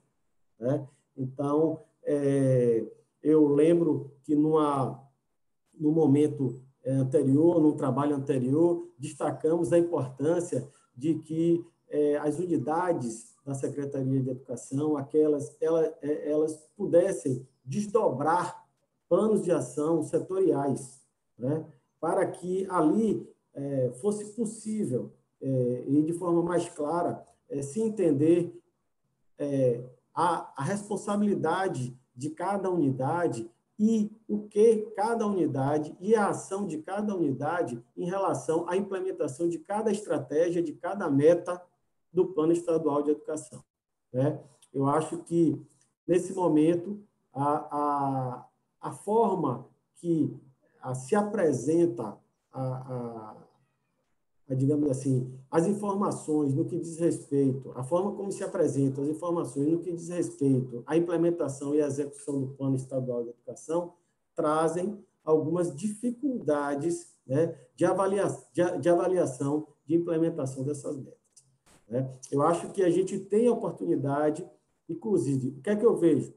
Né? 0.58 0.86
Então, 1.16 1.82
é, 2.02 2.84
eu 3.26 3.48
lembro 3.48 4.12
que 4.22 4.36
numa, 4.36 5.04
no 5.74 5.90
momento 5.90 6.62
é, 6.84 6.92
anterior, 6.92 7.60
num 7.60 7.76
trabalho 7.76 8.14
anterior, 8.14 8.88
destacamos 8.96 9.72
a 9.72 9.78
importância 9.78 10.70
de 10.96 11.14
que 11.18 11.66
é, 11.88 12.16
as 12.18 12.38
unidades 12.38 13.34
da 13.44 13.52
Secretaria 13.52 14.22
de 14.22 14.30
Educação, 14.30 14.96
aquelas, 14.96 15.56
elas, 15.60 15.92
é, 16.02 16.30
elas 16.30 16.56
pudessem 16.76 17.44
desdobrar 17.64 18.64
planos 19.08 19.42
de 19.42 19.50
ação 19.50 20.04
setoriais, 20.04 21.04
né, 21.36 21.66
para 22.00 22.26
que 22.26 22.64
ali 22.70 23.28
fosse 24.02 24.34
possível 24.34 25.14
e 25.40 26.02
de 26.02 26.12
forma 26.12 26.42
mais 26.42 26.68
clara 26.68 27.26
se 27.62 27.80
entender 27.80 28.54
a, 30.14 30.52
a 30.54 30.62
responsabilidade 30.62 31.98
de 32.16 32.30
cada 32.30 32.70
unidade 32.70 33.50
e 33.78 34.10
o 34.26 34.48
que 34.48 34.90
cada 34.96 35.26
unidade 35.26 35.94
e 36.00 36.14
a 36.14 36.28
ação 36.28 36.66
de 36.66 36.78
cada 36.78 37.14
unidade 37.14 37.82
em 37.96 38.06
relação 38.06 38.66
à 38.68 38.76
implementação 38.76 39.48
de 39.48 39.58
cada 39.58 39.90
estratégia, 39.92 40.62
de 40.62 40.72
cada 40.72 41.10
meta 41.10 41.62
do 42.12 42.26
Plano 42.26 42.52
Estadual 42.52 43.02
de 43.02 43.10
Educação. 43.10 43.62
Né? 44.12 44.40
Eu 44.72 44.86
acho 44.88 45.18
que, 45.18 45.60
nesse 46.06 46.32
momento, 46.32 46.98
a, 47.32 47.52
a, 47.70 48.46
a 48.80 48.92
forma 48.92 49.68
que 49.96 50.34
a, 50.80 50.94
se 50.94 51.14
apresenta 51.14 52.16
a, 52.52 52.62
a, 52.62 53.36
digamos 54.54 54.88
assim, 54.88 55.32
as 55.50 55.66
informações 55.66 56.54
no 56.54 56.64
que 56.64 56.78
diz 56.78 56.98
respeito, 56.98 57.72
a 57.74 57.82
forma 57.82 58.12
como 58.12 58.30
se 58.30 58.44
apresentam 58.44 59.02
as 59.02 59.10
informações 59.10 59.66
no 59.66 59.80
que 59.80 59.92
diz 59.92 60.08
respeito 60.08 60.84
à 60.86 60.96
implementação 60.96 61.74
e 61.74 61.82
à 61.82 61.86
execução 61.86 62.40
do 62.40 62.48
Plano 62.48 62.76
Estadual 62.76 63.24
de 63.24 63.30
Educação, 63.30 63.94
trazem 64.36 65.02
algumas 65.24 65.74
dificuldades 65.74 67.16
né, 67.26 67.58
de, 67.74 67.84
avalia 67.84 68.26
de, 68.52 68.78
de 68.78 68.88
avaliação 68.88 69.66
de 69.84 69.96
implementação 69.96 70.62
dessas 70.62 70.96
metas. 70.96 71.18
Né? 71.88 72.08
Eu 72.30 72.42
acho 72.42 72.70
que 72.70 72.84
a 72.84 72.90
gente 72.90 73.18
tem 73.18 73.48
a 73.48 73.52
oportunidade, 73.52 74.48
inclusive, 74.88 75.48
o 75.58 75.60
que 75.60 75.70
é 75.70 75.76
que 75.76 75.84
eu 75.84 75.96
vejo? 75.96 76.32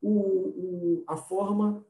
O, 0.00 0.10
o, 0.10 1.04
a 1.06 1.16
forma, 1.18 1.84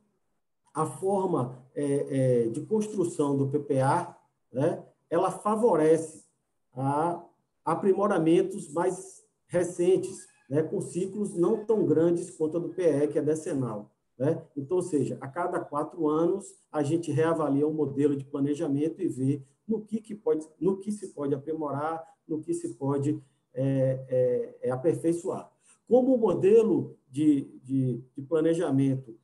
a 0.75 0.85
forma 0.85 1.65
é, 1.75 2.47
é, 2.47 2.49
de 2.49 2.61
construção 2.63 3.37
do 3.37 3.49
PPA, 3.49 4.17
né? 4.53 4.85
Ela 5.13 5.31
favorece 5.31 6.25
a 6.73 7.23
aprimoramentos 7.63 8.73
mais 8.73 9.23
recentes, 9.47 10.27
né, 10.49 10.63
com 10.63 10.81
ciclos 10.81 11.35
não 11.35 11.67
tão 11.67 11.85
grandes 11.85 12.31
quanto 12.31 12.57
a 12.57 12.61
do 12.61 12.71
PE, 12.71 13.09
que 13.09 13.19
é 13.19 13.23
decenal. 13.23 13.93
Né? 14.19 14.43
Então, 14.57 14.79
ou 14.79 14.83
seja, 14.83 15.19
a 15.21 15.29
cada 15.29 15.61
quatro 15.61 16.09
anos, 16.09 16.47
a 16.73 16.83
gente 16.83 17.13
reavalia 17.13 17.69
o 17.69 17.75
modelo 17.75 18.17
de 18.17 18.25
planejamento 18.25 19.03
e 19.03 19.09
vê 19.09 19.43
no 19.69 19.83
que, 19.83 20.01
que, 20.01 20.15
pode, 20.15 20.49
no 20.59 20.79
que 20.79 20.91
se 20.91 21.09
pode 21.09 21.35
aprimorar, 21.35 22.03
no 22.27 22.41
que 22.41 22.55
se 22.55 22.73
pode 22.75 23.23
é, 23.53 24.57
é, 24.63 24.69
é 24.69 24.71
aperfeiçoar. 24.71 25.53
Como 25.87 26.15
o 26.15 26.19
modelo 26.19 26.97
de, 27.11 27.61
de, 27.63 28.03
de 28.17 28.23
planejamento 28.23 29.15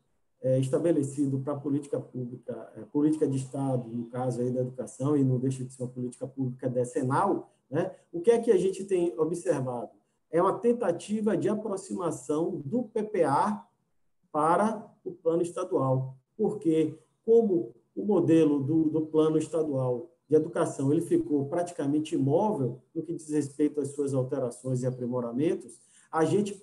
é, 0.43 0.59
estabelecido 0.59 1.41
para 1.41 1.57
política 1.57 1.99
pública, 1.99 2.73
é, 2.77 2.83
política 2.83 3.27
de 3.27 3.37
Estado, 3.37 3.89
no 3.89 4.07
caso 4.07 4.41
aí 4.41 4.51
da 4.51 4.61
educação, 4.61 5.17
e 5.17 5.25
não 5.25 5.39
deixa 5.39 5.65
de 5.65 5.73
ser 5.73 5.83
uma 5.83 5.89
política 5.89 6.27
pública 6.27 6.69
decenal, 6.69 7.51
né? 7.71 7.95
o 8.13 8.21
que 8.21 8.31
é 8.31 8.39
que 8.39 8.51
a 8.51 8.57
gente 8.57 8.85
tem 8.85 9.19
observado? 9.19 9.91
É 10.31 10.41
uma 10.41 10.59
tentativa 10.59 11.37
de 11.37 11.49
aproximação 11.49 12.63
do 12.65 12.85
PPA 12.85 13.67
para 14.31 14.87
o 15.05 15.11
plano 15.11 15.43
estadual, 15.43 16.17
porque 16.37 16.99
como 17.25 17.75
o 17.97 18.05
modelo 18.05 18.63
do, 18.63 18.85
do 18.85 19.07
plano 19.07 19.39
estadual 19.39 20.11
de 20.29 20.37
Educação 20.37 20.93
ele 20.93 21.01
ficou 21.01 21.47
praticamente 21.47 22.15
imóvel 22.15 22.81
no 22.95 23.03
que 23.03 23.15
diz 23.15 23.31
respeito 23.31 23.81
às 23.81 23.89
suas 23.89 24.15
alterações 24.15 24.83
e 24.83 24.87
aprimoramentos, 24.87 25.81
a 26.13 26.25
gente 26.25 26.63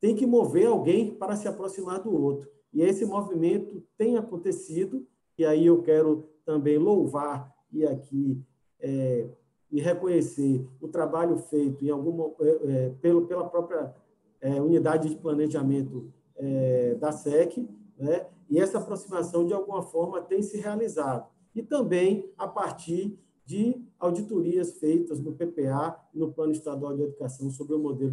tem 0.00 0.14
que 0.16 0.26
mover 0.26 0.66
alguém 0.66 1.14
para 1.14 1.36
se 1.36 1.46
aproximar 1.46 2.02
do 2.02 2.12
outro. 2.12 2.50
E 2.74 2.82
esse 2.82 3.06
movimento 3.06 3.82
tem 3.96 4.16
acontecido, 4.16 5.06
e 5.38 5.44
aí 5.44 5.66
eu 5.66 5.80
quero 5.82 6.28
também 6.44 6.76
louvar 6.76 7.54
e 7.72 7.86
aqui 7.86 8.42
é, 8.80 9.28
e 9.70 9.80
reconhecer 9.80 10.66
o 10.80 10.88
trabalho 10.88 11.36
feito 11.38 11.84
em 11.84 11.90
alguma, 11.90 12.32
é, 12.40 12.48
é, 12.48 12.90
pelo, 13.00 13.26
pela 13.26 13.48
própria 13.48 13.94
é, 14.40 14.60
unidade 14.60 15.08
de 15.08 15.16
planejamento 15.16 16.12
é, 16.36 16.94
da 16.94 17.10
SEC, 17.12 17.68
né? 17.98 18.26
e 18.50 18.58
essa 18.58 18.78
aproximação, 18.78 19.46
de 19.46 19.52
alguma 19.52 19.82
forma, 19.82 20.20
tem 20.20 20.42
se 20.42 20.58
realizado. 20.58 21.26
E 21.54 21.62
também 21.62 22.30
a 22.36 22.46
partir 22.46 23.18
de 23.46 23.80
auditorias 23.98 24.78
feitas 24.78 25.20
no 25.20 25.32
PPA, 25.32 26.00
no 26.12 26.32
Plano 26.32 26.52
Estadual 26.52 26.96
de 26.96 27.02
Educação, 27.02 27.50
sobre 27.50 27.74
o 27.74 27.78
modelo 27.78 28.10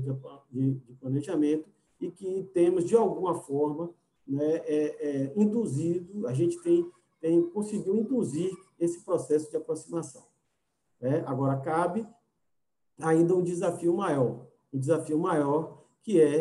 de, 0.52 0.74
de 0.76 0.94
planejamento, 0.94 1.70
e 2.00 2.10
que 2.10 2.44
temos, 2.54 2.86
de 2.86 2.96
alguma 2.96 3.36
forma, 3.36 3.92
né, 4.28 4.56
é, 4.66 5.08
é, 5.10 5.34
induzido, 5.36 6.28
a 6.28 6.34
gente 6.34 6.62
tem, 6.62 6.90
tem 7.20 7.42
conseguiu 7.50 7.96
induzir 7.96 8.52
esse 8.80 9.04
processo 9.04 9.50
de 9.50 9.58
aproximação. 9.58 10.24
Né? 11.00 11.24
Agora, 11.26 11.60
cabe 11.60 12.08
ainda 13.00 13.36
um 13.36 13.44
desafio 13.44 13.94
maior, 13.96 14.48
um 14.72 14.80
desafio 14.80 15.20
maior 15.20 15.84
que 16.04 16.22
é, 16.22 16.40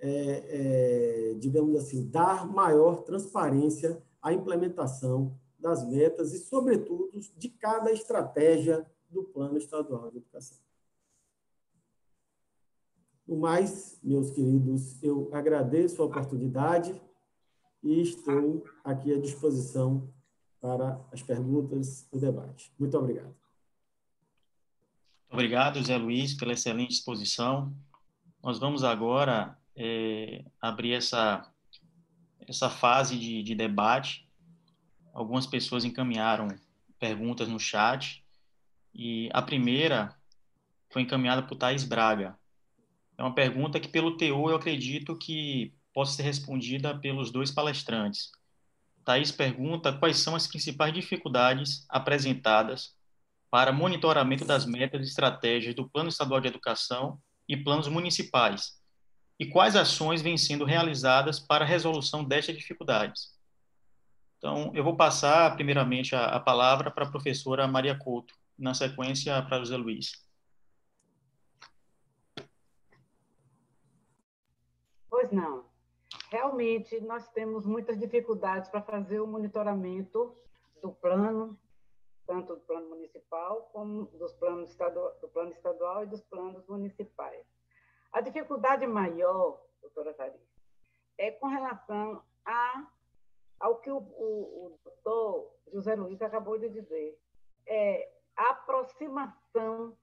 é, 0.00 1.30
é 1.32 1.34
digamos 1.38 1.76
assim, 1.76 2.08
dar 2.08 2.46
maior 2.46 3.02
transparência 3.02 4.02
à 4.20 4.32
implementação 4.32 5.38
das 5.58 5.86
metas 5.86 6.32
e, 6.32 6.38
sobretudo, 6.38 7.20
de 7.36 7.48
cada 7.48 7.92
estratégia 7.92 8.86
do 9.08 9.24
Plano 9.24 9.58
Estadual 9.58 10.10
de 10.10 10.18
Educação. 10.18 10.58
No 13.26 13.36
mais, 13.36 13.98
meus 14.02 14.30
queridos, 14.30 15.00
eu 15.02 15.28
agradeço 15.32 16.02
a 16.02 16.06
oportunidade 16.06 17.00
e 17.82 18.00
estou 18.00 18.64
aqui 18.84 19.12
à 19.12 19.20
disposição 19.20 20.08
para 20.60 21.00
as 21.12 21.22
perguntas 21.22 22.06
do 22.12 22.18
debate. 22.18 22.72
Muito 22.78 22.96
obrigado. 22.98 23.34
Obrigado, 25.30 25.82
Zé 25.82 25.96
Luiz, 25.96 26.34
pela 26.34 26.52
excelente 26.52 26.92
exposição. 26.92 27.74
Nós 28.42 28.58
vamos 28.58 28.82
agora 28.82 29.56
é, 29.76 30.44
abrir 30.60 30.92
essa, 30.92 31.50
essa 32.40 32.68
fase 32.68 33.18
de, 33.18 33.42
de 33.42 33.54
debate. 33.54 34.28
Algumas 35.12 35.46
pessoas 35.46 35.84
encaminharam 35.84 36.48
perguntas 36.98 37.48
no 37.48 37.58
chat 37.58 38.24
e 38.94 39.30
a 39.32 39.40
primeira 39.40 40.14
foi 40.90 41.02
encaminhada 41.02 41.42
por 41.42 41.56
Thais 41.56 41.84
Braga. 41.84 42.36
É 43.16 43.22
uma 43.22 43.34
pergunta 43.34 43.78
que, 43.78 43.88
pelo 43.88 44.16
teor, 44.16 44.50
eu 44.50 44.56
acredito 44.56 45.16
que 45.16 45.72
possa 45.92 46.14
ser 46.14 46.22
respondida 46.22 46.98
pelos 46.98 47.30
dois 47.30 47.50
palestrantes. 47.50 48.30
Thais 49.04 49.32
pergunta 49.32 49.92
quais 49.92 50.18
são 50.18 50.36
as 50.36 50.46
principais 50.46 50.92
dificuldades 50.92 51.84
apresentadas 51.88 52.94
para 53.50 53.72
monitoramento 53.72 54.44
das 54.44 54.64
metas 54.64 55.00
e 55.00 55.08
estratégias 55.08 55.74
do 55.74 55.88
Plano 55.88 56.08
Estadual 56.08 56.40
de 56.40 56.48
Educação 56.48 57.20
e 57.48 57.56
planos 57.56 57.88
municipais, 57.88 58.80
e 59.38 59.46
quais 59.46 59.74
ações 59.74 60.22
vêm 60.22 60.38
sendo 60.38 60.64
realizadas 60.64 61.40
para 61.40 61.64
a 61.64 61.68
resolução 61.68 62.22
destas 62.22 62.56
dificuldades. 62.56 63.36
Então, 64.38 64.70
eu 64.74 64.84
vou 64.84 64.96
passar, 64.96 65.54
primeiramente, 65.54 66.14
a, 66.14 66.26
a 66.26 66.40
palavra 66.40 66.90
para 66.90 67.04
a 67.04 67.10
professora 67.10 67.66
Maria 67.66 67.98
Couto, 67.98 68.34
na 68.56 68.72
sequência, 68.72 69.42
para 69.42 69.58
José 69.58 69.76
Luiz. 69.76 70.24
Pois 75.10 75.32
não. 75.32 75.69
Realmente, 76.30 77.00
nós 77.00 77.28
temos 77.30 77.66
muitas 77.66 77.98
dificuldades 77.98 78.70
para 78.70 78.80
fazer 78.80 79.20
o 79.20 79.26
monitoramento 79.26 80.32
do 80.80 80.92
plano 80.92 81.58
tanto 82.30 82.54
do 82.54 82.60
plano 82.60 82.88
municipal 82.90 83.68
como 83.72 84.04
dos 84.04 84.32
planos 84.34 84.72
do 85.20 85.28
plano 85.28 85.50
estadual 85.50 86.04
e 86.04 86.06
dos 86.06 86.22
planos 86.22 86.64
municipais. 86.68 87.44
A 88.12 88.20
dificuldade 88.20 88.86
maior, 88.86 89.60
doutora 89.82 90.14
Thaís, 90.14 90.40
é 91.18 91.32
com 91.32 91.48
relação 91.48 92.22
a, 92.44 92.88
ao 93.58 93.80
que 93.80 93.90
o, 93.90 93.96
o, 93.96 94.66
o 94.66 94.78
doutor 94.84 95.52
José 95.72 95.96
Luiz 95.96 96.22
acabou 96.22 96.56
de 96.56 96.68
dizer, 96.68 97.18
é 97.66 98.08
a 98.36 98.50
aproximação 98.50 99.98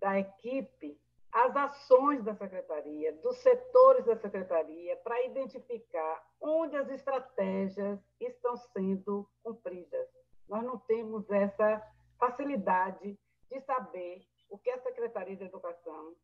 da 0.00 0.18
equipe 0.18 0.98
às 1.32 1.54
ações 1.56 2.22
da 2.24 2.34
secretaria, 2.34 3.12
dos 3.14 3.36
setores 3.38 4.04
da 4.04 4.16
secretaria, 4.16 4.96
para 4.98 5.24
identificar 5.24 6.24
onde 6.40 6.76
as 6.76 6.88
estratégias 6.88 8.00
estão 8.20 8.56
sendo 8.56 9.28
cumpridas 9.42 10.08
nós 10.48 10.62
não 10.62 10.78
temos 10.78 11.28
essa 11.30 11.82
facilidade 12.18 13.18
de 13.50 13.60
saber 13.62 14.24
o 14.48 14.58
que 14.58 14.70
a 14.70 14.78
Secretaria 14.78 15.36
de 15.36 15.44
Educação 15.44 16.14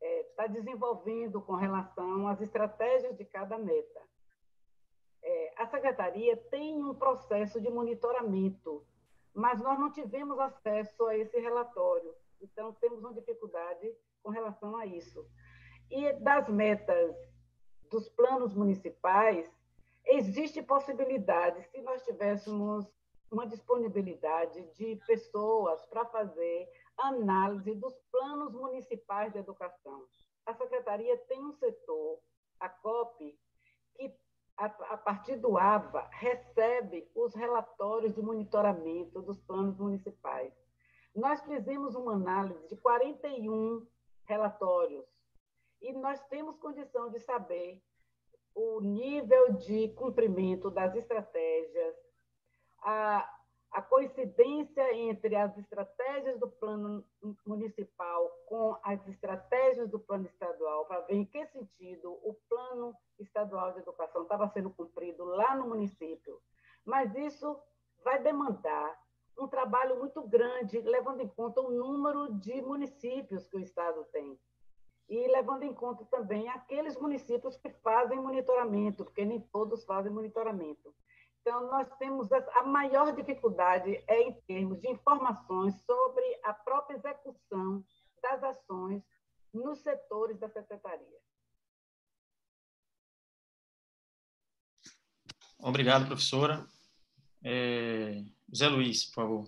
está 0.00 0.44
é, 0.44 0.48
desenvolvendo 0.48 1.40
com 1.40 1.54
relação 1.54 2.28
às 2.28 2.40
estratégias 2.40 3.16
de 3.16 3.24
cada 3.24 3.58
meta. 3.58 4.02
É, 5.22 5.54
a 5.56 5.66
Secretaria 5.66 6.36
tem 6.36 6.82
um 6.82 6.94
processo 6.94 7.60
de 7.60 7.70
monitoramento, 7.70 8.84
mas 9.32 9.60
nós 9.60 9.78
não 9.78 9.90
tivemos 9.90 10.38
acesso 10.38 11.06
a 11.06 11.16
esse 11.16 11.38
relatório. 11.38 12.14
Então, 12.40 12.74
temos 12.74 12.98
uma 12.98 13.14
dificuldade 13.14 13.94
com 14.22 14.30
relação 14.30 14.76
a 14.76 14.86
isso. 14.86 15.26
E 15.90 16.12
das 16.14 16.48
metas 16.48 17.14
dos 17.90 18.08
planos 18.08 18.54
municipais, 18.54 19.50
existe 20.06 20.62
possibilidade, 20.62 21.62
se 21.70 21.80
nós 21.82 22.02
tivéssemos 22.04 22.86
uma 23.30 23.46
disponibilidade 23.46 24.62
de 24.74 24.96
pessoas 25.06 25.84
para 25.86 26.04
fazer 26.06 26.68
análise 26.98 27.74
dos 27.74 27.94
planos 28.10 28.52
municipais 28.52 29.32
de 29.32 29.38
educação. 29.38 30.06
A 30.44 30.52
secretaria 30.54 31.16
tem 31.28 31.42
um 31.42 31.52
setor, 31.52 32.20
a 32.60 32.68
COP, 32.68 33.38
que 33.96 34.14
a, 34.56 34.68
partir 34.96 35.36
do 35.36 35.56
AVA 35.56 36.08
recebe 36.12 37.10
os 37.14 37.34
relatórios 37.34 38.14
de 38.14 38.22
monitoramento 38.22 39.22
dos 39.22 39.40
planos 39.40 39.78
municipais. 39.78 40.52
Nós 41.14 41.42
fizemos 41.42 41.94
uma 41.94 42.14
análise 42.14 42.66
de 42.68 42.76
41 42.76 43.86
relatórios 44.32 45.04
e 45.82 45.92
nós 45.92 46.18
temos 46.28 46.56
condição 46.56 47.10
de 47.10 47.20
saber 47.20 47.82
o 48.54 48.80
nível 48.80 49.54
de 49.54 49.88
cumprimento 49.90 50.70
das 50.70 50.94
estratégias, 50.94 51.94
a, 52.82 53.28
a 53.72 53.82
coincidência 53.82 54.94
entre 54.94 55.34
as 55.34 55.56
estratégias 55.58 56.38
do 56.38 56.48
plano 56.48 57.04
municipal 57.46 58.30
com 58.46 58.78
as 58.82 59.06
estratégias 59.08 59.90
do 59.90 59.98
plano 59.98 60.26
estadual, 60.26 60.86
para 60.86 61.00
ver 61.00 61.14
em 61.14 61.24
que 61.26 61.44
sentido 61.46 62.12
o 62.22 62.34
plano 62.48 62.94
estadual 63.18 63.72
de 63.72 63.80
educação 63.80 64.22
estava 64.22 64.48
sendo 64.48 64.70
cumprido 64.70 65.24
lá 65.24 65.56
no 65.56 65.68
município. 65.68 66.40
Mas 66.84 67.14
isso 67.16 67.58
vai 68.04 68.22
demandar 68.22 69.01
um 69.38 69.48
trabalho 69.48 69.98
muito 69.98 70.22
grande, 70.22 70.80
levando 70.80 71.20
em 71.20 71.28
conta 71.28 71.60
o 71.60 71.70
número 71.70 72.32
de 72.34 72.60
municípios 72.62 73.46
que 73.46 73.56
o 73.56 73.60
Estado 73.60 74.04
tem. 74.12 74.38
E 75.08 75.28
levando 75.28 75.64
em 75.64 75.74
conta 75.74 76.04
também 76.06 76.48
aqueles 76.48 76.96
municípios 76.98 77.56
que 77.56 77.70
fazem 77.70 78.20
monitoramento, 78.20 79.04
porque 79.04 79.24
nem 79.24 79.40
todos 79.40 79.84
fazem 79.84 80.12
monitoramento. 80.12 80.94
Então, 81.40 81.66
nós 81.68 81.90
temos 81.98 82.30
a 82.32 82.62
maior 82.62 83.12
dificuldade 83.12 84.02
é 84.06 84.22
em 84.22 84.32
termos 84.42 84.80
de 84.80 84.88
informações 84.88 85.74
sobre 85.82 86.40
a 86.44 86.54
própria 86.54 86.96
execução 86.96 87.84
das 88.22 88.42
ações 88.44 89.02
nos 89.52 89.80
setores 89.80 90.38
da 90.38 90.48
secretaria. 90.48 91.18
Obrigado, 95.58 96.06
professora. 96.06 96.64
É... 97.44 98.22
Zé 98.54 98.68
Luiz, 98.68 99.04
por 99.06 99.14
favor. 99.14 99.44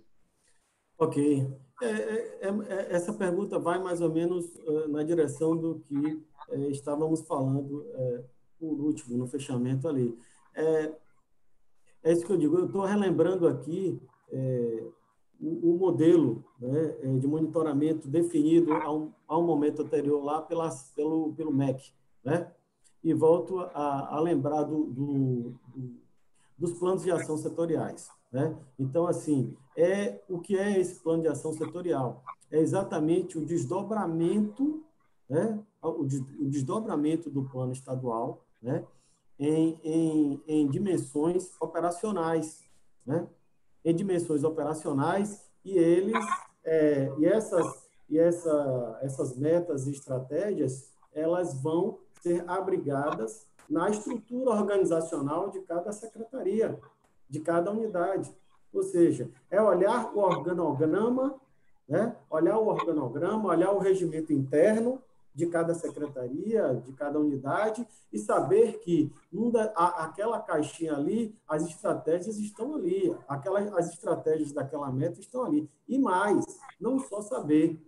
Ok. 0.98 1.46
É, 1.82 1.86
é, 1.86 2.38
é, 2.40 2.48
é 2.48 2.94
essa 2.94 3.12
pergunta 3.12 3.58
vai 3.58 3.82
mais 3.82 4.00
ou 4.00 4.10
menos 4.10 4.46
uh, 4.60 4.88
na 4.88 5.02
direção 5.02 5.56
do 5.56 5.80
que 5.80 6.22
é, 6.50 6.58
estávamos 6.70 7.22
falando 7.22 7.84
é, 7.94 8.24
por 8.58 8.80
último, 8.80 9.16
no 9.16 9.26
fechamento 9.26 9.88
ali. 9.88 10.16
É 12.04 12.12
isso 12.12 12.26
que 12.26 12.32
eu 12.32 12.36
digo. 12.36 12.58
Eu 12.58 12.66
estou 12.66 12.82
relembrando 12.82 13.48
aqui 13.48 13.98
é, 14.30 14.86
o, 15.40 15.72
o, 15.72 15.78
modelo 15.78 16.44
né, 16.60 16.96
é, 17.02 17.16
de 17.16 17.26
monitoramento 17.26 18.06
definido 18.08 18.74
a 18.74 18.92
um, 18.92 19.10
a 19.26 19.38
um 19.38 19.46
momento 19.46 19.82
anterior 19.82 20.22
lá 20.22 20.42
pela, 20.42 20.68
pelo, 20.94 21.32
pelo 21.32 21.52
MEC. 21.52 21.92
Né? 22.22 22.52
E 23.02 23.14
volto 23.14 23.58
a, 23.58 24.16
a 24.16 24.20
lembrar 24.20 24.64
do, 24.64 24.84
do, 24.84 25.54
do, 25.74 25.94
dos 26.58 26.72
planos 26.78 27.02
de 27.02 27.10
ação 27.10 27.38
setoriais. 27.38 28.10
Né? 28.34 28.52
Então, 28.76 29.06
assim, 29.06 29.56
é 29.76 30.20
o 30.28 30.40
que 30.40 30.58
é 30.58 30.80
esse 30.80 30.96
plano 30.96 31.22
de 31.22 31.28
ação 31.28 31.52
setorial? 31.52 32.24
É 32.50 32.58
exatamente 32.58 33.38
o 33.38 33.46
desdobramento, 33.46 34.82
né? 35.30 35.62
o, 35.80 36.04
desdobramento 36.04 37.30
do 37.30 37.44
plano 37.44 37.72
estadual 37.72 38.44
né? 38.60 38.84
em, 39.38 39.78
em, 39.84 40.42
em 40.48 40.68
dimensões 40.68 41.52
operacionais. 41.60 42.64
Né? 43.06 43.24
Em 43.84 43.94
dimensões 43.94 44.42
operacionais, 44.42 45.44
e 45.64 45.78
eles, 45.78 46.18
é, 46.64 47.12
e 47.16 47.26
essas, 47.26 47.86
e 48.10 48.18
essa, 48.18 48.98
essas 49.02 49.36
metas 49.36 49.86
e 49.86 49.92
estratégias, 49.92 50.90
elas 51.12 51.62
vão 51.62 52.00
ser 52.20 52.42
abrigadas 52.50 53.46
na 53.70 53.88
estrutura 53.90 54.50
organizacional 54.50 55.50
de 55.50 55.60
cada 55.60 55.92
secretaria, 55.92 56.80
de 57.28 57.40
cada 57.40 57.70
unidade. 57.70 58.34
Ou 58.72 58.82
seja, 58.82 59.30
é 59.50 59.60
olhar 59.62 60.14
o 60.14 60.18
organograma, 60.18 61.40
né? 61.88 62.16
olhar 62.28 62.58
o 62.58 62.66
organograma, 62.66 63.48
olhar 63.48 63.70
o 63.72 63.78
regimento 63.78 64.32
interno 64.32 65.00
de 65.34 65.46
cada 65.46 65.74
secretaria, 65.74 66.80
de 66.84 66.92
cada 66.92 67.18
unidade, 67.18 67.86
e 68.12 68.18
saber 68.18 68.78
que 68.78 69.12
da, 69.52 69.72
a, 69.74 70.04
aquela 70.04 70.40
caixinha 70.40 70.94
ali, 70.94 71.36
as 71.46 71.66
estratégias 71.68 72.38
estão 72.38 72.76
ali, 72.76 73.14
aquelas, 73.26 73.72
as 73.74 73.92
estratégias 73.92 74.52
daquela 74.52 74.92
meta 74.92 75.18
estão 75.18 75.44
ali. 75.44 75.68
E 75.88 75.98
mais, 75.98 76.44
não 76.80 77.00
só 77.00 77.20
saber, 77.20 77.80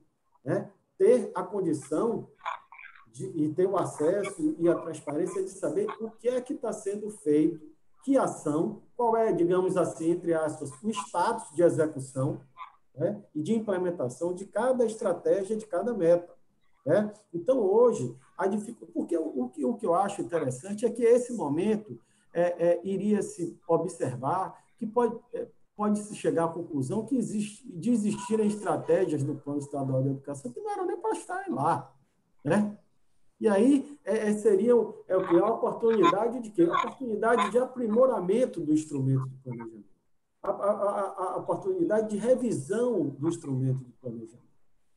né? 0.45 0.71
ter 0.99 1.31
a 1.35 1.43
condição 1.43 2.29
de, 3.13 3.27
e 3.27 3.53
ter 3.55 3.67
o 3.67 3.77
acesso 3.77 4.57
e 4.59 4.69
a 4.69 4.75
transparência 4.75 5.43
de 5.43 5.51
saber 5.51 5.87
o 6.01 6.11
que 6.11 6.29
é 6.29 6.41
que 6.41 6.55
está 6.55 6.73
sendo 6.73 7.11
feito, 7.11 7.76
que 8.07 8.17
ação, 8.17 8.83
qual 8.97 9.17
é, 9.17 9.33
digamos 9.33 9.77
assim, 9.77 10.13
entre 10.13 10.33
aspas, 10.33 10.71
o 10.81 10.89
status 10.91 11.53
de 11.57 11.65
execução 11.65 12.41
né, 12.95 13.21
e 13.35 13.43
de 13.43 13.53
implementação 13.53 14.33
de 14.33 14.47
cada 14.47 14.87
estratégia, 14.87 15.57
de 15.57 15.67
cada 15.67 15.93
meta. 15.93 16.33
Né? 16.87 17.13
Então, 17.35 17.59
hoje, 17.59 18.17
a 18.39 18.45
porque 18.95 19.19
o, 19.19 19.49
que, 19.49 19.65
o 19.65 19.75
que 19.75 19.85
eu 19.85 19.93
acho 19.93 20.23
interessante 20.23 20.87
é 20.87 20.91
que 20.91 21.03
esse 21.03 21.33
momento 21.33 21.99
é, 22.33 22.69
é, 22.69 22.81
iria 22.85 23.21
se 23.23 23.59
observar 23.67 24.57
que 24.79 24.87
pode, 24.87 25.19
é, 25.35 25.49
pode 25.77 25.99
se 25.99 26.15
chegar 26.15 26.45
à 26.45 26.49
conclusão 26.49 27.05
que 27.05 27.17
existe, 27.17 27.69
de 27.73 27.91
existirem 27.91 28.47
estratégias 28.47 29.25
no 29.25 29.35
Plano 29.35 29.59
Estadual 29.59 30.05
de 30.05 30.11
Educação 30.11 30.53
que 30.53 30.61
não 30.61 30.71
eram 30.71 30.87
nem 30.87 30.97
para 30.97 31.11
estarem 31.11 31.53
lá. 31.53 31.93
Né? 32.45 32.79
E 33.39 33.49
aí 33.49 33.99
é, 34.05 34.31
é, 34.31 34.33
seria 34.35 34.73
é 34.73 35.17
o 35.17 35.29
que? 35.29 35.37
A 35.37 35.47
oportunidade 35.47 36.41
de 36.41 36.51
quê? 36.51 36.63
A 36.63 36.79
oportunidade 36.79 37.51
de 37.51 37.59
aprimoramento 37.59 38.61
do 38.61 38.73
instrumento 38.73 39.29
de 39.29 39.37
planejamento. 39.39 39.85
A, 40.43 40.51
a, 40.51 41.33
a, 41.33 41.37
oportunidade 41.39 42.11
de 42.11 42.17
revisão 42.17 43.09
do 43.09 43.29
instrumento 43.29 43.85
de 43.85 43.93
planejamento. 43.93 44.47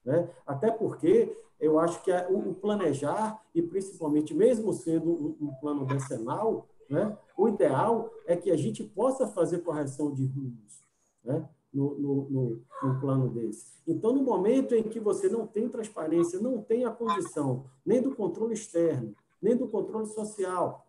Né? 0.05 0.29
Até 0.45 0.71
porque 0.71 1.35
eu 1.59 1.79
acho 1.79 2.01
que 2.03 2.11
o, 2.29 2.53
planejar, 2.53 3.43
e 3.53 3.61
principalmente 3.61 4.33
mesmo 4.33 4.71
sendo 4.71 5.11
um, 5.11 5.47
um 5.47 5.53
plano 5.59 5.85
decenal, 5.85 6.67
né? 6.89 7.17
o 7.35 7.49
ideal 7.49 8.09
é 8.25 8.37
que 8.37 8.51
a 8.51 8.55
gente 8.55 8.83
possa 8.83 9.27
fazer 9.27 9.59
correção 9.59 10.13
de 10.13 10.25
rumos. 10.25 10.85
Né? 11.23 11.47
No, 11.73 11.95
no, 11.95 12.29
no, 12.29 12.61
no, 12.81 12.99
plano 12.99 13.29
desse. 13.29 13.73
Então, 13.87 14.13
no 14.13 14.23
momento 14.23 14.73
em 14.73 14.83
que 14.83 14.99
você 14.99 15.29
não 15.29 15.45
tem 15.45 15.69
transparência, 15.69 16.39
não 16.39 16.61
tem 16.61 16.85
a 16.85 16.91
condição 16.91 17.65
nem 17.85 18.01
do 18.01 18.15
controle 18.15 18.53
externo, 18.53 19.15
nem 19.41 19.55
do 19.55 19.67
controle 19.67 20.07
social, 20.07 20.85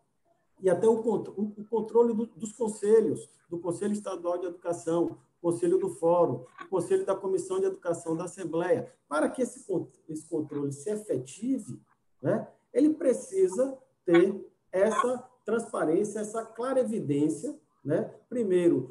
e 0.61 0.69
até 0.69 0.87
o, 0.87 0.95
o 0.95 1.65
controle 1.69 2.15
do, 2.15 2.27
dos 2.27 2.53
conselhos, 2.53 3.29
do 3.49 3.59
Conselho 3.59 3.93
Estadual 3.93 4.39
de 4.39 4.47
Educação, 4.47 5.19
Conselho 5.41 5.79
do 5.79 5.89
Fórum, 5.89 6.45
Conselho 6.69 7.05
da 7.05 7.15
Comissão 7.15 7.59
de 7.59 7.67
Educação 7.67 8.15
da 8.15 8.25
Assembleia, 8.25 8.93
para 9.09 9.29
que 9.29 9.43
esse, 9.43 9.65
esse 10.09 10.29
controle 10.29 10.73
se 10.73 10.91
efetive, 10.91 11.81
né, 12.23 12.47
ele 12.73 12.91
precisa 12.91 13.77
ter 14.05 14.47
essa 14.71 15.29
transparência, 15.45 16.21
essa 16.21 16.45
clara 16.45 16.81
evidência 16.81 17.59
né? 17.85 18.03
primeiro, 18.29 18.91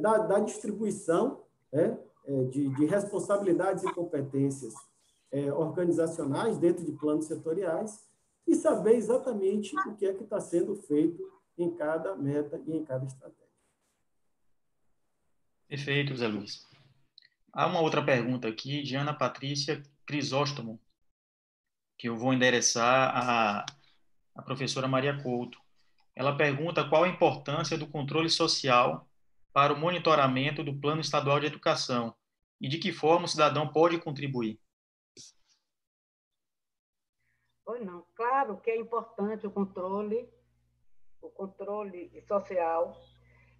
da, 0.00 0.18
da 0.18 0.38
distribuição 0.40 1.44
né? 1.72 1.98
É, 2.26 2.44
de, 2.44 2.68
de, 2.68 2.86
responsabilidades 2.86 3.82
e 3.82 3.94
competências 3.94 4.74
é, 5.32 5.52
organizacionais 5.52 6.58
dentro 6.58 6.84
de 6.84 6.92
planos 6.92 7.26
setoriais 7.26 8.06
e 8.46 8.54
saber 8.54 8.96
exatamente 8.96 9.74
o 9.88 9.96
que 9.96 10.06
é 10.06 10.12
que 10.12 10.24
está 10.24 10.38
sendo 10.38 10.76
feito 10.76 11.22
em 11.56 11.74
cada 11.74 12.14
meta 12.16 12.60
e 12.66 12.76
em 12.76 12.84
cada 12.84 13.06
estratégia. 13.06 13.40
Perfeito, 15.68 16.16
Zé 16.16 16.26
Luiz. 16.26 16.66
Há 17.52 17.66
uma 17.66 17.80
outra 17.80 18.04
pergunta 18.04 18.48
aqui 18.48 18.82
de 18.82 18.96
Ana 18.96 19.14
Patrícia 19.14 19.82
Crisóstomo, 20.04 20.80
que 21.96 22.08
eu 22.08 22.16
vou 22.16 22.32
endereçar 22.32 23.16
à, 23.16 23.66
à 24.34 24.42
professora 24.42 24.88
Maria 24.88 25.22
Couto. 25.22 25.59
Ela 26.20 26.36
pergunta 26.36 26.86
qual 26.86 27.04
a 27.04 27.08
importância 27.08 27.78
do 27.78 27.86
controle 27.86 28.28
social 28.28 29.08
para 29.54 29.72
o 29.72 29.76
monitoramento 29.78 30.62
do 30.62 30.78
Plano 30.78 31.00
Estadual 31.00 31.40
de 31.40 31.46
Educação 31.46 32.14
e 32.60 32.68
de 32.68 32.76
que 32.76 32.92
forma 32.92 33.24
o 33.24 33.28
cidadão 33.28 33.72
pode 33.72 33.98
contribuir. 33.98 34.60
Pois 37.64 37.82
não, 37.82 38.04
claro 38.14 38.60
que 38.60 38.70
é 38.70 38.76
importante 38.76 39.46
o 39.46 39.50
controle, 39.50 40.28
o 41.22 41.30
controle 41.30 42.22
social, 42.28 42.94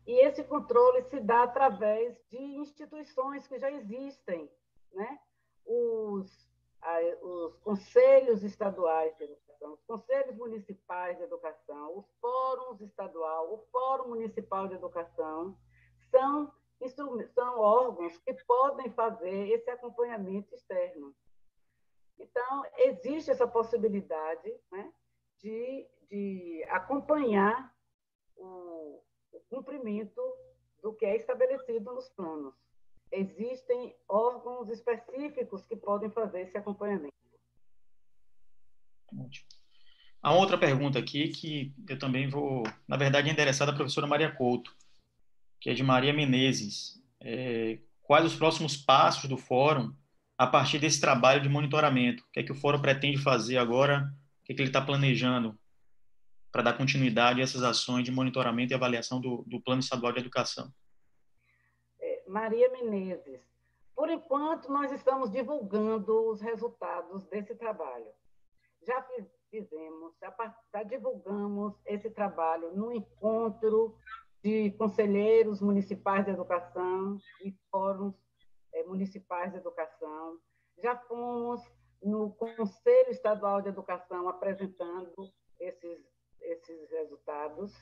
e 0.07 0.23
esse 0.27 0.45
controle 0.45 1.03
se 1.05 1.19
dá 1.19 1.45
através 1.45 2.15
de 2.29 2.37
instituições 2.37 3.47
que 3.47 3.59
já 3.59 3.71
existem, 3.71 4.51
né? 4.93 5.19
Os, 5.65 6.31
os 7.23 7.57
conselhos 7.61 8.45
estaduais 8.45 9.17
de 9.17 9.25
educação 9.25 9.50
Educação, 9.61 9.73
os 9.73 9.83
conselhos 9.83 10.37
municipais 10.37 11.17
de 11.19 11.25
educação, 11.25 11.99
os 11.99 12.11
fóruns 12.21 12.81
estadual, 12.81 13.53
o 13.53 13.59
Fórum 13.71 14.09
Municipal 14.09 14.67
de 14.67 14.75
Educação, 14.75 15.57
são, 16.11 16.53
são 17.35 17.61
órgãos 17.61 18.17
que 18.19 18.33
podem 18.45 18.91
fazer 18.93 19.49
esse 19.51 19.69
acompanhamento 19.71 20.55
externo. 20.55 21.15
Então, 22.19 22.65
existe 22.77 23.31
essa 23.31 23.47
possibilidade 23.47 24.53
né, 24.71 24.93
de, 25.39 25.87
de 26.09 26.65
acompanhar 26.69 27.75
o, 28.37 29.03
o 29.33 29.41
cumprimento 29.49 30.21
do 30.83 30.95
que 30.95 31.05
é 31.05 31.17
estabelecido 31.17 31.93
nos 31.93 32.09
planos. 32.11 32.55
Existem 33.13 33.97
órgãos 34.09 34.69
específicos 34.69 35.67
que 35.67 35.77
podem 35.77 36.11
fazer 36.11 36.43
esse 36.43 36.57
acompanhamento. 36.57 37.20
Ótimo. 39.17 39.47
Há 40.23 40.35
outra 40.35 40.59
pergunta 40.59 40.99
aqui 40.99 41.29
que 41.29 41.75
eu 41.89 41.99
também 41.99 42.29
vou, 42.29 42.63
na 42.87 42.97
verdade, 42.97 43.29
é 43.29 43.33
endereçada 43.33 43.73
à 43.73 43.75
professora 43.75 44.07
Maria 44.07 44.31
Couto, 44.31 44.75
que 45.59 45.71
é 45.71 45.75
de 45.75 45.83
Maria 45.83 46.13
Menezes. 46.13 47.03
É, 47.21 47.79
quais 48.03 48.27
os 48.27 48.37
próximos 48.37 48.77
passos 48.77 49.29
do 49.29 49.39
fórum 49.39 49.95
a 50.37 50.47
partir 50.47 50.79
desse 50.79 51.01
trabalho 51.01 51.41
de 51.41 51.49
monitoramento? 51.49 52.23
O 52.23 52.33
que 52.33 52.41
é 52.41 52.43
que 52.43 52.53
o 52.53 52.55
fórum 52.55 52.83
pretende 52.83 53.17
fazer 53.17 53.57
agora? 53.57 54.13
O 54.43 54.45
que, 54.45 54.53
é 54.53 54.57
que 54.57 54.61
ele 54.61 54.69
está 54.69 54.83
planejando 54.83 55.59
para 56.53 56.63
dar 56.63 56.75
continuidade 56.75 57.41
a 57.41 57.45
essas 57.45 57.63
ações 57.63 58.05
de 58.05 58.11
monitoramento 58.11 58.73
e 58.73 58.75
avaliação 58.75 59.21
do, 59.21 59.43
do 59.47 59.61
Plano 59.61 59.81
Estadual 59.81 60.13
de 60.13 60.21
Educação? 60.21 60.71
É, 61.99 62.25
Maria 62.29 62.71
Menezes, 62.71 63.41
por 63.95 64.11
enquanto, 64.11 64.71
nós 64.71 64.93
estamos 64.93 65.31
divulgando 65.31 66.31
os 66.31 66.43
resultados 66.43 67.27
desse 67.27 67.55
trabalho 67.55 68.07
já 68.83 69.07
fizemos, 69.51 70.15
já, 70.21 70.35
já 70.73 70.83
divulgamos 70.83 71.75
esse 71.87 72.11
trabalho 72.11 72.75
no 72.75 72.93
encontro 72.93 73.97
de 74.43 74.71
conselheiros 74.73 75.61
municipais 75.61 76.25
de 76.25 76.31
educação 76.31 77.19
e 77.45 77.55
fóruns 77.71 78.15
é, 78.73 78.83
municipais 78.85 79.53
de 79.53 79.59
educação. 79.59 80.39
Já 80.83 80.97
fomos 80.97 81.61
no 82.03 82.31
Conselho 82.33 83.11
Estadual 83.11 83.61
de 83.61 83.69
Educação 83.69 84.29
apresentando 84.29 85.31
esses, 85.59 86.01
esses 86.41 86.91
resultados. 86.91 87.73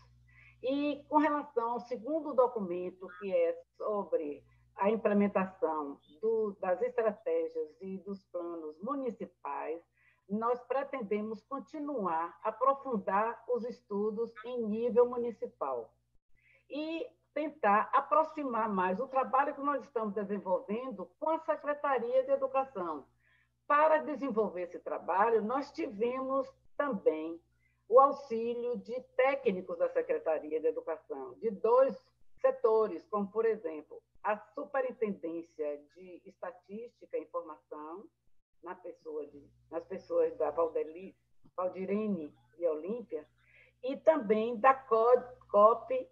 E 0.62 1.04
com 1.08 1.18
relação 1.18 1.70
ao 1.70 1.80
segundo 1.80 2.34
documento, 2.34 3.06
que 3.20 3.32
é 3.32 3.56
sobre 3.76 4.42
a 4.74 4.90
implementação 4.90 6.00
do, 6.20 6.56
das 6.60 6.82
estratégias 6.82 7.68
e 7.80 7.98
dos 7.98 8.24
planos 8.26 8.76
municipais, 8.80 9.80
nós 10.28 10.60
pretendemos 10.64 11.42
continuar, 11.42 12.38
aprofundar 12.42 13.42
os 13.48 13.64
estudos 13.64 14.32
em 14.44 14.62
nível 14.66 15.08
municipal 15.08 15.92
e 16.68 17.06
tentar 17.32 17.88
aproximar 17.92 18.68
mais 18.68 19.00
o 19.00 19.08
trabalho 19.08 19.54
que 19.54 19.60
nós 19.60 19.82
estamos 19.82 20.12
desenvolvendo 20.12 21.06
com 21.18 21.30
a 21.30 21.38
Secretaria 21.38 22.24
de 22.24 22.32
Educação. 22.32 23.06
Para 23.66 23.98
desenvolver 23.98 24.62
esse 24.62 24.78
trabalho, 24.78 25.42
nós 25.42 25.70
tivemos 25.72 26.50
também 26.76 27.40
o 27.88 28.00
auxílio 28.00 28.76
de 28.78 29.00
técnicos 29.16 29.78
da 29.78 29.88
Secretaria 29.88 30.60
de 30.60 30.66
Educação, 30.66 31.34
de 31.34 31.50
dois 31.50 31.96
setores, 32.40 33.06
como, 33.06 33.30
por 33.30 33.44
exemplo, 33.44 34.02
a 34.22 34.36
Superintendência 34.36 35.78
de 35.94 36.22
Estatística 36.26 37.16
e 37.16 37.22
Informação, 37.22 38.04
na 38.62 38.74
pessoa 38.74 39.26
de, 39.26 39.48
nas 39.70 39.84
pessoas 39.84 40.36
da 40.36 40.50
Valdeli, 40.50 41.16
Valdirene 41.56 42.34
e 42.58 42.66
Olímpia, 42.66 43.26
e 43.82 43.96
também 43.96 44.56
da 44.56 44.74
COP, 44.74 46.08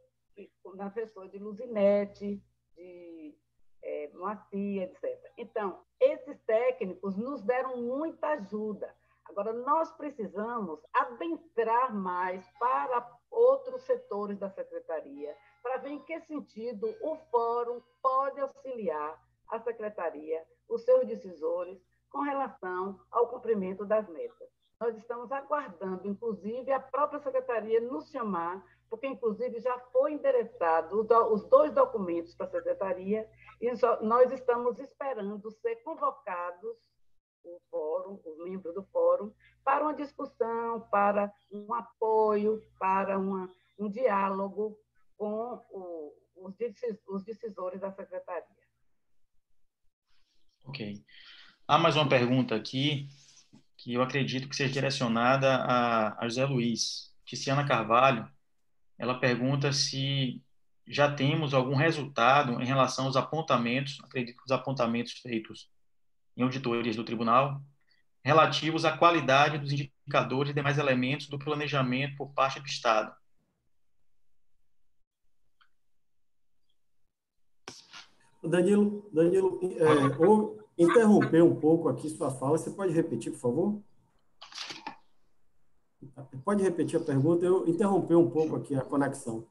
na 0.75 0.91
pessoa 0.91 1.29
de 1.29 1.39
Luzinete, 1.39 2.43
de 2.77 3.35
é, 3.83 4.11
Moacir, 4.15 4.83
etc. 4.83 5.33
Então, 5.37 5.81
esses 6.01 6.39
técnicos 6.43 7.17
nos 7.17 7.43
deram 7.43 7.77
muita 7.79 8.29
ajuda. 8.29 8.95
Agora, 9.29 9.53
nós 9.53 9.91
precisamos 9.93 10.81
adentrar 10.93 11.95
mais 11.95 12.49
para 12.59 13.11
outros 13.31 13.83
setores 13.83 14.39
da 14.39 14.49
secretaria, 14.51 15.37
para 15.63 15.79
ver 15.79 15.91
em 15.91 16.03
que 16.05 16.21
sentido 16.21 16.95
o 17.03 17.17
fórum 17.31 17.83
pode 18.01 18.41
auxiliar 18.41 19.21
a 19.49 19.59
secretaria, 19.61 20.45
os 20.69 20.83
seus 20.83 21.07
decisores, 21.07 21.79
com 22.17 22.23
relação 22.23 22.99
ao 23.11 23.29
cumprimento 23.29 23.85
das 23.85 24.09
metas. 24.09 24.49
Nós 24.81 24.97
estamos 24.97 25.31
aguardando, 25.31 26.09
inclusive, 26.09 26.73
a 26.73 26.81
própria 26.81 27.21
secretaria 27.21 27.79
nos 27.79 28.11
chamar, 28.11 28.65
porque, 28.89 29.07
inclusive, 29.07 29.61
já 29.61 29.79
foi 29.93 30.13
endereçado 30.13 31.07
os 31.31 31.45
dois 31.45 31.75
documentos 31.75 32.35
para 32.35 32.47
a 32.47 32.51
secretaria 32.51 33.29
e 33.61 33.71
nós 34.03 34.33
estamos 34.33 34.79
esperando 34.79 35.51
ser 35.51 35.77
convocados, 35.77 36.77
o 37.45 37.61
fórum, 37.71 38.19
os 38.25 38.39
membros 38.39 38.75
do 38.75 38.83
fórum, 38.85 39.31
para 39.63 39.85
uma 39.85 39.95
discussão, 39.95 40.81
para 40.91 41.31
um 41.53 41.73
apoio, 41.75 42.63
para 42.79 43.19
uma, 43.19 43.51
um 43.79 43.91
diálogo 43.91 44.79
com 45.19 45.63
o, 45.71 46.15
os 47.07 47.25
decisores 47.25 47.81
da 47.81 47.93
secretaria. 47.93 48.67
Ok. 50.67 51.05
Há 51.69 51.79
mais 51.79 51.97
uma 51.97 52.09
pergunta 52.09 52.55
aqui, 52.55 53.09
que 53.77 53.95
eu 53.95 54.01
acredito 54.01 54.49
que 54.49 54.55
seja 54.55 54.73
direcionada 54.73 55.57
a, 55.57 56.25
a 56.25 56.29
José 56.29 56.47
Luiz. 56.47 57.13
Tiziana 57.25 57.67
Carvalho, 57.67 58.31
ela 58.97 59.19
pergunta 59.19 59.73
se 59.73 60.41
já 60.87 61.13
temos 61.13 61.53
algum 61.53 61.75
resultado 61.75 62.63
em 62.63 62.65
relação 62.65 63.07
aos 63.07 63.17
apontamentos, 63.17 63.99
acredito 64.05 64.37
que 64.37 64.45
os 64.45 64.53
apontamentos 64.53 65.15
feitos 65.15 65.69
em 66.37 66.45
auditorias 66.45 66.95
do 66.95 67.03
tribunal, 67.03 67.61
relativos 68.23 68.85
à 68.85 68.97
qualidade 68.97 69.59
dos 69.59 69.73
indicadores 69.73 70.53
e 70.53 70.55
demais 70.55 70.79
elementos 70.79 71.27
do 71.27 71.37
planejamento 71.37 72.17
por 72.17 72.33
parte 72.33 72.61
do 72.61 72.67
Estado. 72.67 73.13
Danilo, 78.41 79.11
Danilo 79.13 79.61
é, 79.81 80.25
ou 80.25 80.66
interromper 80.79 81.43
um 81.43 81.59
pouco 81.59 81.89
aqui 81.89 82.09
sua 82.09 82.31
fala, 82.31 82.59
você 82.59 82.71
pode 82.71 82.93
repetir, 82.93 83.33
por 83.33 83.39
favor? 83.39 83.83
Pode 86.45 86.63
repetir 86.63 87.01
a 87.01 87.05
pergunta? 87.05 87.45
Eu 87.45 87.67
interrompi 87.69 88.15
um 88.15 88.31
pouco 88.31 88.57
aqui 88.57 88.75
a 88.75 88.85
conexão. 88.85 89.47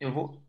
Eu 0.00 0.12
vou. 0.12 0.42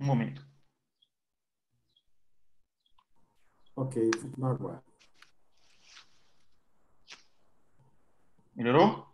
Um 0.00 0.06
momento. 0.06 0.47
Ok, 3.88 4.10
fico 4.20 4.38
no 4.38 4.48
aguardo. 4.48 4.82
Melhorou? 8.54 9.08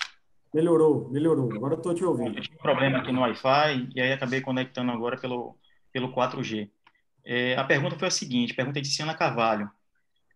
Melhorou, 0.53 1.09
melhorou. 1.11 1.53
Agora 1.55 1.75
estou 1.75 1.95
te 1.95 2.05
ouvindo. 2.05 2.37
Eu 2.37 2.43
tive 2.43 2.57
um 2.57 2.59
problema 2.59 2.99
aqui 2.99 3.13
no 3.13 3.21
Wi-Fi 3.21 3.91
e 3.95 4.01
aí 4.01 4.13
acabei 4.13 4.41
conectando 4.41 4.91
agora 4.91 5.17
pelo, 5.17 5.57
pelo 5.93 6.13
4G. 6.13 6.69
É, 7.25 7.57
a 7.57 7.63
pergunta 7.63 7.97
foi 7.97 8.09
a 8.09 8.11
seguinte, 8.11 8.53
pergunta 8.53 8.81
de 8.81 8.89
Ciana 8.89 9.15
Carvalho. 9.15 9.71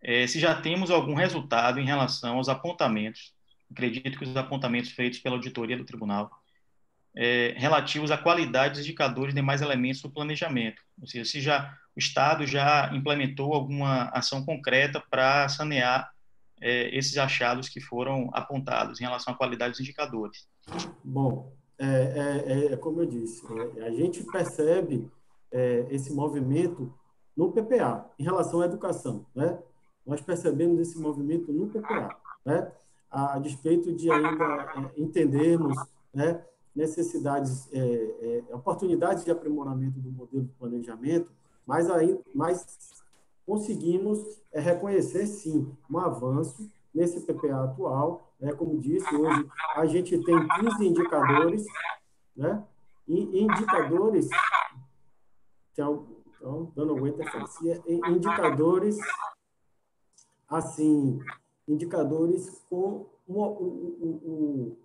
É, 0.01 0.25
se 0.25 0.39
já 0.39 0.55
temos 0.61 0.89
algum 0.89 1.15
resultado 1.15 1.77
em 1.77 1.85
relação 1.85 2.37
aos 2.37 2.47
apontamentos, 2.47 3.33
acredito 3.69 4.17
que 4.17 4.23
os 4.23 4.37
apontamentos 4.37 4.91
feitos 4.91 5.19
pela 5.19 5.35
auditoria 5.35 5.75
do 5.75 5.83
tribunal, 5.83 6.31
é, 7.13 7.55
relativos 7.57 8.09
à 8.09 8.17
qualidade 8.17 8.75
dos 8.75 8.85
indicadores 8.85 9.33
e 9.33 9.35
demais 9.35 9.61
elementos 9.61 10.01
do 10.01 10.09
planejamento. 10.09 10.81
Ou 11.01 11.07
seja, 11.07 11.25
se 11.25 11.41
já 11.41 11.77
o 11.99 12.07
Estado 12.07 12.47
já 12.47 12.89
implementou 12.93 13.53
alguma 13.53 14.03
ação 14.11 14.45
concreta 14.45 15.03
para 15.11 15.49
sanear 15.49 16.09
é, 16.61 16.97
esses 16.97 17.17
achados 17.17 17.67
que 17.67 17.81
foram 17.81 18.29
apontados 18.31 19.01
em 19.01 19.03
relação 19.03 19.33
à 19.33 19.35
qualidade 19.35 19.71
dos 19.71 19.81
indicadores. 19.81 20.47
Bom, 21.03 21.51
é, 21.77 21.85
é, 21.85 22.53
é, 22.53 22.73
é 22.73 22.77
como 22.77 23.01
eu 23.01 23.05
disse, 23.05 23.45
é, 23.75 23.85
a 23.85 23.91
gente 23.91 24.23
percebe 24.23 25.11
é, 25.51 25.87
esse 25.89 26.13
movimento 26.13 26.93
no 27.35 27.51
PPA, 27.51 28.09
em 28.17 28.23
relação 28.23 28.61
à 28.61 28.65
educação. 28.65 29.25
Né? 29.35 29.59
Nós 30.05 30.21
percebemos 30.21 30.79
esse 30.79 30.97
movimento 30.97 31.51
no 31.51 31.67
PPA, 31.67 32.15
né? 32.45 32.71
a, 33.11 33.35
a 33.35 33.39
despeito 33.39 33.93
de 33.93 34.09
ainda 34.09 34.93
entendermos 34.95 35.77
né, 36.13 36.41
necessidades, 36.73 37.69
oportunidades 38.53 39.25
de 39.25 39.31
aprimoramento 39.31 39.99
do 39.99 40.09
modelo 40.11 40.43
de 40.43 40.53
planejamento, 40.53 41.38
mas, 41.69 41.87
ainda, 41.87 42.19
mas 42.33 42.65
conseguimos 43.45 44.41
é, 44.51 44.59
reconhecer, 44.59 45.27
sim, 45.27 45.71
um 45.87 45.99
avanço 45.99 46.67
nesse 46.91 47.21
PPA 47.21 47.65
atual. 47.65 48.33
Né? 48.39 48.51
Como 48.53 48.79
disse, 48.79 49.15
hoje 49.15 49.47
a 49.75 49.85
gente 49.85 50.17
tem 50.23 50.47
15 50.47 50.87
indicadores, 50.87 51.63
né? 52.35 52.65
e 53.07 53.43
indicadores, 53.43 54.29
então, 55.71 56.07
dando 56.75 56.89
alguma 56.89 57.09
interferência, 57.09 57.83
indicadores, 57.87 58.97
assim, 60.49 61.19
indicadores 61.67 62.63
com 62.67 63.05
um, 63.27 63.43
um, 63.43 64.19
um, 64.25 64.77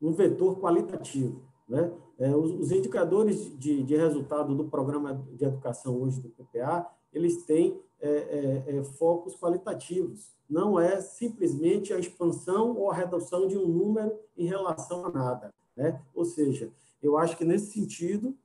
um 0.00 0.12
vetor 0.14 0.58
qualitativo. 0.58 1.42
Né? 1.72 1.90
É, 2.18 2.36
os, 2.36 2.70
indicadores 2.70 3.50
de, 3.58 3.82
de 3.82 3.96
resultado 3.96 4.54
do 4.54 4.66
programa 4.66 5.14
de 5.32 5.42
educação 5.42 5.96
hoje 6.02 6.20
do 6.20 6.28
PPA, 6.28 6.86
eles 7.10 7.44
têm 7.44 7.80
é, 7.98 8.10
é, 8.10 8.76
é, 8.76 8.84
focos 8.84 9.34
qualitativos. 9.34 10.30
Não 10.50 10.78
é 10.78 11.00
simplesmente 11.00 11.94
a 11.94 11.98
expansão 11.98 12.76
ou 12.76 12.90
a 12.90 12.94
redução 12.94 13.48
de 13.48 13.56
um 13.56 13.66
número 13.66 14.12
em 14.36 14.44
relação 14.44 15.06
a 15.06 15.10
nada. 15.10 15.54
Né? 15.74 15.98
Ou 16.14 16.26
seja, 16.26 16.70
eu 17.02 17.16
acho 17.16 17.38
que 17.38 17.44
nesse 17.44 17.72
sentido 17.72 18.36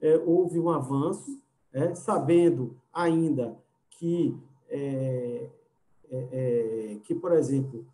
é, 0.00 0.16
houve 0.16 0.58
um 0.58 0.70
avanço, 0.70 1.38
é, 1.74 1.94
sabendo 1.94 2.74
ainda 2.90 3.58
que, 3.90 4.34
é, 4.70 5.48
que, 7.04 7.14
por 7.14 7.32
exemplo, 7.32 7.84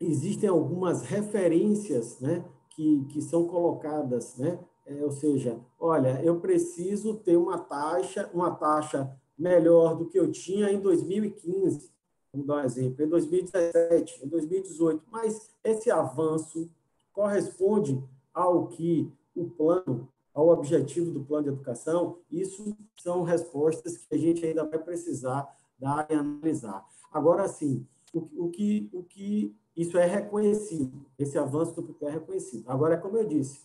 existem 0.00 0.48
algumas 0.48 1.02
referências 1.02 2.18
né, 2.18 2.42
que, 2.74 3.04
que 3.10 3.20
são 3.20 3.46
colocadas, 3.46 4.36
né? 4.36 4.58
ou 5.02 5.10
seja, 5.10 5.58
olha, 5.78 6.22
eu 6.22 6.40
preciso 6.40 7.14
ter 7.14 7.36
uma 7.36 7.58
taxa, 7.58 8.28
uma 8.34 8.50
taxa 8.50 9.16
melhor 9.38 9.96
do 9.96 10.06
que 10.06 10.18
eu 10.18 10.30
tinha 10.30 10.70
em 10.70 10.80
2015, 10.80 11.90
vamos 12.32 12.46
dar 12.46 12.56
um 12.56 12.64
exemplo, 12.64 13.04
em 13.04 13.08
2017, 13.08 14.24
em 14.24 14.28
2018. 14.28 15.02
Mas 15.10 15.50
esse 15.62 15.90
avanço 15.90 16.70
corresponde 17.12 18.02
ao 18.32 18.68
que 18.68 19.10
o 19.34 19.48
plano, 19.50 20.08
ao 20.34 20.48
objetivo 20.48 21.10
do 21.10 21.24
plano 21.24 21.44
de 21.44 21.48
educação, 21.50 22.18
isso 22.30 22.76
são 23.00 23.22
respostas 23.22 23.98
que 23.98 24.14
a 24.14 24.18
gente 24.18 24.44
ainda 24.44 24.64
vai 24.64 24.78
precisar 24.78 25.48
dar 25.78 26.06
e 26.10 26.14
analisar. 26.14 26.84
Agora, 27.12 27.46
sim, 27.48 27.86
o, 28.12 28.46
o, 28.46 28.50
que, 28.50 28.88
o 28.92 29.02
que 29.02 29.54
isso 29.76 29.96
é 29.98 30.06
reconhecido, 30.06 31.06
esse 31.18 31.38
avanço 31.38 31.74
do 31.74 31.82
PPR 31.82 32.10
é 32.10 32.14
reconhecido. 32.14 32.68
Agora, 32.68 32.98
como 32.98 33.16
eu 33.16 33.26
disse, 33.26 33.60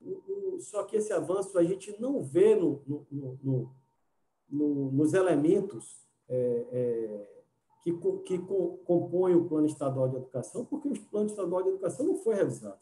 o, 0.00 0.56
o, 0.56 0.60
só 0.60 0.82
que 0.84 0.96
esse 0.96 1.12
avanço 1.12 1.56
a 1.58 1.64
gente 1.64 1.94
não 2.00 2.22
vê 2.22 2.56
no, 2.56 2.82
no 3.10 3.70
no, 4.52 4.92
nos 4.92 5.14
elementos 5.14 5.96
é, 6.28 6.66
é, 6.70 7.28
que, 7.82 7.92
que 8.24 8.38
compõem 8.84 9.34
o 9.34 9.48
Plano 9.48 9.66
Estadual 9.66 10.08
de 10.08 10.16
Educação, 10.16 10.64
porque 10.66 10.88
o 10.88 11.00
Plano 11.10 11.26
Estadual 11.26 11.62
de 11.62 11.70
Educação 11.70 12.06
não 12.06 12.16
foi 12.16 12.34
revisado. 12.34 12.78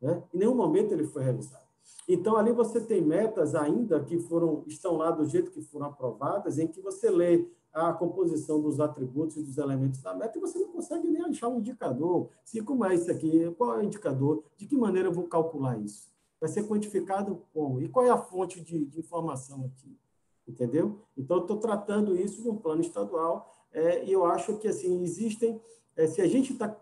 Né? 0.00 0.22
Em 0.32 0.38
nenhum 0.38 0.54
momento 0.54 0.92
ele 0.92 1.04
foi 1.04 1.24
revisado. 1.24 1.64
Então, 2.06 2.36
ali 2.36 2.52
você 2.52 2.80
tem 2.80 3.00
metas 3.00 3.54
ainda 3.54 4.02
que 4.04 4.18
foram 4.18 4.62
estão 4.66 4.96
lá 4.96 5.10
do 5.10 5.24
jeito 5.24 5.50
que 5.50 5.62
foram 5.62 5.86
aprovadas, 5.86 6.58
em 6.58 6.66
que 6.66 6.80
você 6.80 7.10
lê 7.10 7.48
a 7.74 7.92
composição 7.92 8.60
dos 8.60 8.78
atributos 8.78 9.36
e 9.36 9.42
dos 9.42 9.58
elementos 9.58 10.00
da 10.00 10.14
meta 10.14 10.38
e 10.38 10.40
você 10.40 10.58
não 10.60 10.68
consegue 10.68 11.08
nem 11.08 11.24
achar 11.24 11.48
um 11.48 11.58
indicador. 11.58 12.28
Se 12.44 12.62
como 12.62 12.84
é 12.84 12.94
isso 12.94 13.10
aqui, 13.10 13.52
qual 13.58 13.74
é 13.74 13.78
o 13.78 13.84
indicador? 13.84 14.44
De 14.56 14.64
que 14.64 14.76
maneira 14.76 15.08
eu 15.08 15.12
vou 15.12 15.24
calcular 15.24 15.76
isso? 15.80 16.08
Vai 16.40 16.48
ser 16.48 16.68
quantificado 16.68 17.42
como? 17.52 17.80
E 17.80 17.88
qual 17.88 18.06
é 18.06 18.10
a 18.10 18.16
fonte 18.16 18.60
de, 18.60 18.84
de 18.84 19.00
informação 19.00 19.64
aqui? 19.64 19.98
Entendeu? 20.46 21.00
Então, 21.16 21.38
estou 21.38 21.56
tratando 21.56 22.16
isso 22.16 22.46
no 22.46 22.60
plano 22.60 22.80
estadual 22.80 23.52
é, 23.72 24.04
e 24.04 24.12
eu 24.12 24.24
acho 24.24 24.56
que, 24.58 24.68
assim, 24.68 25.02
existem... 25.02 25.60
É, 25.96 26.06
se 26.06 26.20
a 26.20 26.28
gente 26.28 26.52
está 26.52 26.76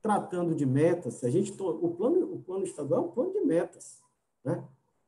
tratando 0.00 0.54
de 0.54 0.64
metas, 0.64 1.14
se 1.14 1.26
a 1.26 1.30
gente... 1.30 1.50
O 1.60 1.88
plano, 1.88 2.32
o 2.32 2.38
plano 2.38 2.64
estadual 2.64 3.02
é 3.02 3.06
um 3.06 3.10
plano 3.10 3.32
de 3.32 3.40
metas, 3.40 4.00
né? 4.44 4.62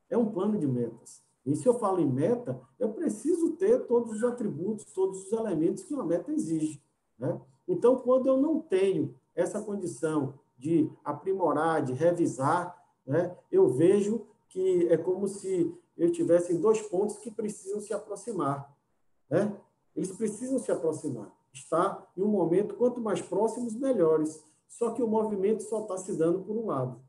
É 0.09 0.17
um 0.17 0.29
plano 0.29 0.57
de 0.57 0.67
metas. 0.67 1.21
E 1.45 1.55
se 1.55 1.67
eu 1.67 1.73
falo 1.79 1.99
em 1.99 2.09
meta, 2.09 2.59
eu 2.79 2.93
preciso 2.93 3.53
ter 3.53 3.85
todos 3.87 4.17
os 4.17 4.23
atributos, 4.23 4.85
todos 4.93 5.25
os 5.25 5.31
elementos 5.31 5.83
que 5.83 5.93
uma 5.93 6.05
meta 6.05 6.31
exige. 6.31 6.81
Né? 7.17 7.39
Então, 7.67 7.97
quando 7.97 8.27
eu 8.27 8.37
não 8.37 8.59
tenho 8.59 9.15
essa 9.33 9.61
condição 9.61 10.35
de 10.57 10.91
aprimorar, 11.03 11.83
de 11.83 11.93
revisar, 11.93 12.77
né, 13.05 13.35
eu 13.51 13.67
vejo 13.69 14.27
que 14.49 14.87
é 14.89 14.97
como 14.97 15.27
se 15.27 15.75
eu 15.97 16.11
tivesse 16.11 16.53
dois 16.53 16.81
pontos 16.81 17.17
que 17.17 17.31
precisam 17.31 17.79
se 17.79 17.93
aproximar. 17.93 18.75
Né? 19.29 19.57
Eles 19.95 20.11
precisam 20.11 20.59
se 20.59 20.71
aproximar. 20.71 21.35
Está 21.51 22.07
em 22.15 22.21
um 22.21 22.27
momento, 22.27 22.75
quanto 22.75 23.01
mais 23.01 23.21
próximos, 23.21 23.73
melhores. 23.73 24.43
Só 24.67 24.91
que 24.91 25.01
o 25.01 25.07
movimento 25.07 25.63
só 25.63 25.81
está 25.81 25.97
se 25.97 26.13
dando 26.15 26.41
por 26.41 26.55
um 26.55 26.67
lado. 26.67 27.01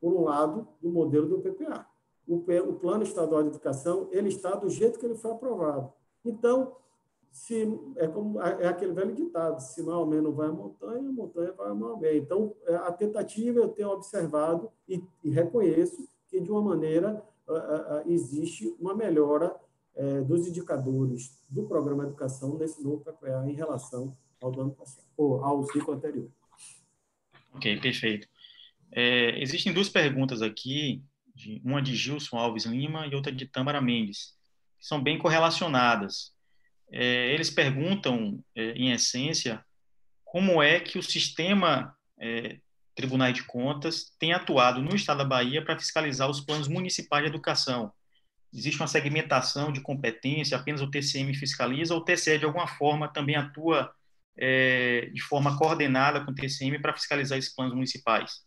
Por 0.00 0.14
um 0.14 0.22
lado, 0.22 0.68
do 0.80 0.90
modelo 0.90 1.28
do 1.28 1.40
PPA 1.40 1.91
o, 2.26 2.36
o 2.36 2.74
Plano 2.74 3.02
Estadual 3.02 3.42
de 3.42 3.48
Educação 3.50 4.08
ele 4.12 4.28
está 4.28 4.54
do 4.54 4.68
jeito 4.68 4.98
que 4.98 5.06
ele 5.06 5.16
foi 5.16 5.30
aprovado. 5.30 5.92
Então, 6.24 6.76
se 7.30 7.66
é 7.96 8.06
como 8.06 8.40
é 8.40 8.66
aquele 8.66 8.92
velho 8.92 9.14
ditado: 9.14 9.60
se 9.60 9.82
Maomé 9.82 10.20
não 10.20 10.32
vai 10.32 10.48
à 10.48 10.52
montanha, 10.52 11.08
a 11.08 11.12
montanha 11.12 11.52
vai 11.52 11.70
a 11.70 11.74
Maomé. 11.74 12.16
Então, 12.16 12.54
é, 12.66 12.74
a 12.74 12.92
tentativa 12.92 13.58
eu 13.58 13.68
tenho 13.68 13.90
observado 13.90 14.70
e, 14.88 15.02
e 15.24 15.30
reconheço 15.30 16.08
que 16.28 16.40
de 16.40 16.50
uma 16.50 16.62
maneira 16.62 17.22
existe 18.06 18.74
uma 18.78 18.94
melhora 18.94 19.54
é, 19.94 20.20
dos 20.22 20.46
indicadores 20.46 21.38
do 21.50 21.64
programa 21.64 22.04
educação 22.04 22.56
nesse 22.56 22.82
novo 22.82 23.04
PPA 23.04 23.44
em 23.46 23.52
relação 23.52 24.16
ao 24.40 24.58
ano 24.58 24.72
passado, 24.72 25.04
ao 25.18 25.64
ciclo 25.64 25.94
anterior. 25.94 26.30
Ok, 27.54 27.78
perfeito. 27.80 28.26
É, 28.90 29.40
existem 29.42 29.72
duas 29.72 29.88
perguntas 29.88 30.42
aqui 30.42 31.02
de, 31.42 31.60
uma 31.64 31.82
de 31.82 31.94
Gilson 31.96 32.38
Alves 32.38 32.64
Lima 32.64 33.06
e 33.06 33.14
outra 33.14 33.32
de 33.32 33.46
Tâmara 33.46 33.80
Mendes, 33.80 34.34
que 34.78 34.86
são 34.86 35.02
bem 35.02 35.18
correlacionadas. 35.18 36.32
É, 36.90 37.32
eles 37.32 37.50
perguntam, 37.50 38.42
é, 38.54 38.72
em 38.72 38.92
essência, 38.92 39.64
como 40.24 40.62
é 40.62 40.78
que 40.78 40.98
o 40.98 41.02
sistema 41.02 41.96
é, 42.18 42.58
Tribunais 42.94 43.34
de 43.34 43.42
Contas 43.44 44.14
tem 44.18 44.32
atuado 44.32 44.80
no 44.80 44.94
Estado 44.94 45.18
da 45.18 45.24
Bahia 45.24 45.64
para 45.64 45.78
fiscalizar 45.78 46.30
os 46.30 46.40
planos 46.40 46.68
municipais 46.68 47.24
de 47.24 47.30
educação. 47.30 47.92
Existe 48.52 48.80
uma 48.80 48.86
segmentação 48.86 49.72
de 49.72 49.80
competência, 49.80 50.56
apenas 50.56 50.82
o 50.82 50.90
TCM 50.90 51.34
fiscaliza, 51.34 51.94
ou 51.94 52.00
o 52.00 52.04
TCE, 52.04 52.38
de 52.38 52.44
alguma 52.44 52.66
forma, 52.66 53.08
também 53.08 53.34
atua 53.34 53.92
é, 54.36 55.10
de 55.12 55.22
forma 55.22 55.56
coordenada 55.58 56.22
com 56.24 56.30
o 56.30 56.34
TCM 56.34 56.78
para 56.78 56.92
fiscalizar 56.92 57.38
esses 57.38 57.54
planos 57.54 57.74
municipais? 57.74 58.44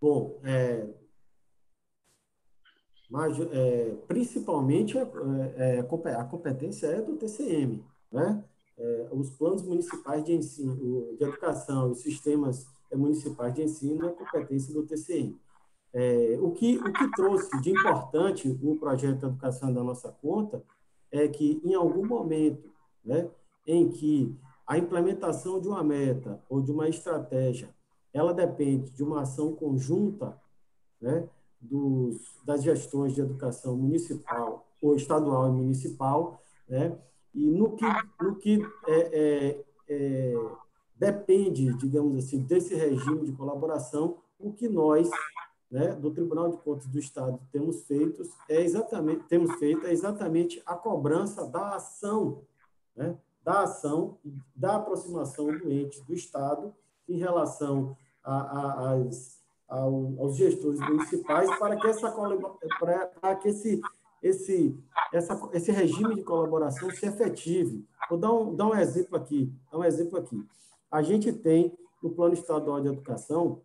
Bom, 0.00 0.40
é, 0.44 0.86
mas, 3.12 3.38
é, 3.38 3.94
principalmente 4.08 4.96
é, 4.96 5.06
é, 5.56 5.80
a 6.16 6.24
competência 6.24 6.86
é 6.86 7.02
do 7.02 7.14
TCM, 7.14 7.84
né? 8.10 8.42
É, 8.78 9.08
os 9.12 9.28
planos 9.28 9.62
municipais 9.62 10.24
de 10.24 10.32
ensino, 10.32 11.14
de 11.14 11.22
educação, 11.22 11.90
os 11.90 12.00
sistemas 12.00 12.66
municipais 12.90 13.52
de 13.52 13.64
ensino 13.64 14.06
é 14.06 14.12
competência 14.12 14.72
do 14.72 14.86
TCM. 14.86 15.38
É, 15.92 16.38
o, 16.40 16.52
que, 16.52 16.78
o 16.78 16.90
que 16.90 17.10
trouxe 17.10 17.60
de 17.60 17.70
importante 17.70 18.48
no 18.48 18.76
projeto 18.76 19.18
de 19.18 19.26
educação 19.26 19.70
da 19.70 19.84
nossa 19.84 20.10
conta 20.10 20.64
é 21.10 21.28
que, 21.28 21.60
em 21.62 21.74
algum 21.74 22.06
momento 22.06 22.72
né, 23.04 23.28
em 23.66 23.90
que 23.90 24.34
a 24.66 24.78
implementação 24.78 25.60
de 25.60 25.68
uma 25.68 25.84
meta 25.84 26.42
ou 26.48 26.62
de 26.62 26.72
uma 26.72 26.88
estratégia 26.88 27.68
ela 28.10 28.32
depende 28.32 28.90
de 28.90 29.02
uma 29.02 29.20
ação 29.20 29.52
conjunta 29.54 30.34
né, 30.98 31.28
dos, 31.62 32.20
das 32.44 32.62
gestões 32.62 33.14
de 33.14 33.20
educação 33.20 33.76
municipal, 33.76 34.66
ou 34.80 34.96
estadual 34.96 35.48
e 35.48 35.52
municipal, 35.52 36.42
né, 36.68 36.98
e 37.34 37.50
no 37.50 37.76
que, 37.76 37.86
no 38.20 38.36
que 38.36 38.60
é, 38.86 39.00
é, 39.00 39.64
é, 39.88 40.34
depende, 40.96 41.72
digamos 41.74 42.16
assim, 42.16 42.40
desse 42.40 42.74
regime 42.74 43.24
de 43.24 43.32
colaboração, 43.32 44.18
o 44.38 44.52
que 44.52 44.68
nós, 44.68 45.08
né, 45.70 45.94
do 45.94 46.10
Tribunal 46.10 46.50
de 46.50 46.58
Contas 46.58 46.86
do 46.86 46.98
Estado, 46.98 47.40
temos 47.50 47.82
feito 47.84 48.22
é 48.48 48.60
exatamente, 48.60 49.24
temos 49.28 49.54
feito 49.54 49.86
é 49.86 49.92
exatamente 49.92 50.60
a 50.66 50.74
cobrança 50.74 51.46
da 51.46 51.76
ação, 51.76 52.42
né, 52.94 53.16
da 53.42 53.62
ação, 53.62 54.18
da 54.54 54.76
aproximação 54.76 55.46
do 55.46 55.72
ente 55.72 56.02
do 56.02 56.12
Estado 56.12 56.74
em 57.08 57.16
relação 57.16 57.96
às 58.22 59.41
aos 59.72 60.36
gestores 60.36 60.80
municipais 60.80 61.48
para 61.58 61.76
que 61.76 61.86
essa 61.86 62.14
para 62.78 63.36
que 63.36 63.48
esse 63.48 63.80
esse 64.22 64.78
essa, 65.12 65.50
esse 65.52 65.72
regime 65.72 66.14
de 66.14 66.22
colaboração 66.22 66.90
se 66.90 67.06
efetive. 67.06 67.84
Vou 68.08 68.18
dar 68.18 68.32
um, 68.32 68.54
dar 68.54 68.66
um 68.68 68.74
exemplo 68.74 69.16
aqui, 69.16 69.52
dar 69.70 69.78
um 69.78 69.84
exemplo 69.84 70.18
aqui. 70.18 70.46
A 70.90 71.02
gente 71.02 71.32
tem 71.32 71.76
no 72.02 72.10
Plano 72.10 72.34
Estadual 72.34 72.80
de 72.80 72.88
Educação 72.88 73.62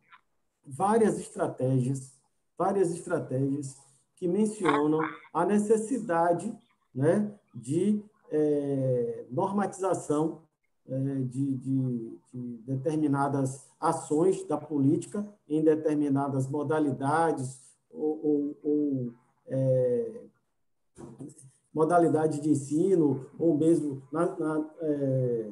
várias 0.66 1.20
estratégias, 1.20 2.14
várias 2.58 2.92
estratégias 2.92 3.76
que 4.16 4.28
mencionam 4.28 5.00
a 5.34 5.46
necessidade, 5.46 6.58
né, 6.94 7.32
de 7.54 8.04
é, 8.32 9.26
normatização 9.30 10.42
de, 10.88 11.58
de, 11.58 12.20
de, 12.34 12.58
determinadas 12.66 13.68
ações 13.80 14.44
da 14.46 14.58
política 14.58 15.28
em 15.48 15.62
determinadas 15.62 16.48
modalidades 16.48 17.62
ou, 17.92 18.20
ou, 18.24 18.58
ou 18.64 19.14
é, 19.48 20.22
modalidade 21.74 22.40
de 22.40 22.50
ensino 22.50 23.26
ou 23.38 23.58
mesmo 23.58 24.02
na, 24.12 24.36
na, 24.38 24.70
é, 24.80 25.52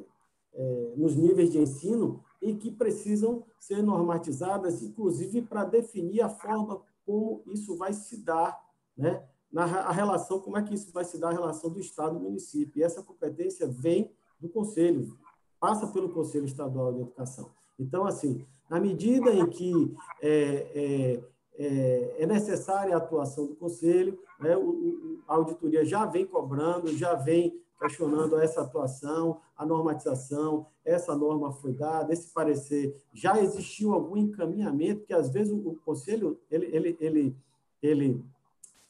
é, 0.54 0.92
nos 0.96 1.14
níveis 1.14 1.52
de 1.52 1.58
ensino 1.58 2.24
e 2.40 2.54
que 2.54 2.70
precisam 2.70 3.44
ser 3.58 3.82
normatizadas, 3.82 4.82
inclusive 4.82 5.42
para 5.42 5.64
definir 5.64 6.22
a 6.22 6.28
forma 6.28 6.80
como 7.04 7.42
isso 7.46 7.76
vai 7.76 7.92
se 7.92 8.18
dar, 8.18 8.58
né? 8.96 9.22
Na 9.52 9.64
a 9.64 9.92
relação, 9.92 10.40
como 10.40 10.58
é 10.58 10.62
que 10.62 10.74
isso 10.74 10.92
vai 10.92 11.04
se 11.04 11.18
dar 11.18 11.28
a 11.28 11.32
relação 11.32 11.70
do 11.70 11.78
Estado 11.78 12.16
e 12.16 12.20
município. 12.20 12.80
E 12.80 12.82
essa 12.82 13.02
competência 13.02 13.66
vem 13.66 14.12
do 14.40 14.48
Conselho, 14.48 15.16
passa 15.58 15.86
pelo 15.86 16.10
Conselho 16.10 16.44
Estadual 16.44 16.92
de 16.92 17.00
Educação. 17.00 17.50
Então, 17.78 18.06
assim, 18.06 18.44
na 18.68 18.80
medida 18.80 19.32
em 19.32 19.46
que 19.46 19.94
é, 20.22 20.32
é, 20.74 21.20
é, 21.58 22.22
é 22.22 22.26
necessária 22.26 22.94
a 22.94 22.98
atuação 22.98 23.46
do 23.46 23.56
Conselho, 23.56 24.18
né, 24.40 24.56
o, 24.56 25.20
a 25.26 25.34
auditoria 25.34 25.84
já 25.84 26.04
vem 26.04 26.26
cobrando, 26.26 26.96
já 26.96 27.14
vem 27.14 27.60
questionando 27.78 28.38
essa 28.38 28.62
atuação, 28.62 29.40
a 29.56 29.64
normatização, 29.64 30.66
essa 30.84 31.14
norma 31.14 31.52
foi 31.52 31.72
dada, 31.72 32.12
esse 32.12 32.32
parecer, 32.32 32.96
já 33.12 33.40
existiu 33.40 33.92
algum 33.92 34.16
encaminhamento, 34.16 35.04
que 35.04 35.12
às 35.12 35.30
vezes 35.30 35.52
o, 35.52 35.56
o 35.56 35.76
Conselho, 35.84 36.38
ele, 36.50 36.66
ele, 36.74 36.96
ele, 37.00 37.36
ele 37.82 38.24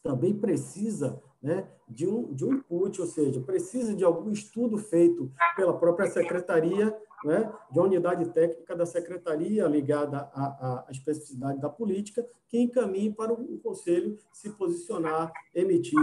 também 0.02 0.34
precisa 0.34 1.20
né, 1.42 1.68
de, 1.88 2.06
um, 2.06 2.32
de 2.34 2.44
um 2.44 2.54
input, 2.54 3.00
ou 3.00 3.06
seja, 3.06 3.40
precisa 3.40 3.94
de 3.94 4.04
algum 4.04 4.30
estudo 4.30 4.76
feito 4.78 5.30
pela 5.54 5.76
própria 5.78 6.10
secretaria, 6.10 6.96
né, 7.24 7.52
de 7.70 7.78
uma 7.78 7.86
unidade 7.86 8.28
técnica 8.30 8.76
da 8.76 8.84
secretaria 8.84 9.66
ligada 9.66 10.30
à, 10.34 10.84
à 10.86 10.90
especificidade 10.90 11.60
da 11.60 11.68
política, 11.68 12.26
que 12.48 12.58
encaminhe 12.58 13.12
para 13.12 13.32
o 13.32 13.58
conselho 13.58 14.18
se 14.32 14.50
posicionar, 14.50 15.32
emitir 15.54 15.98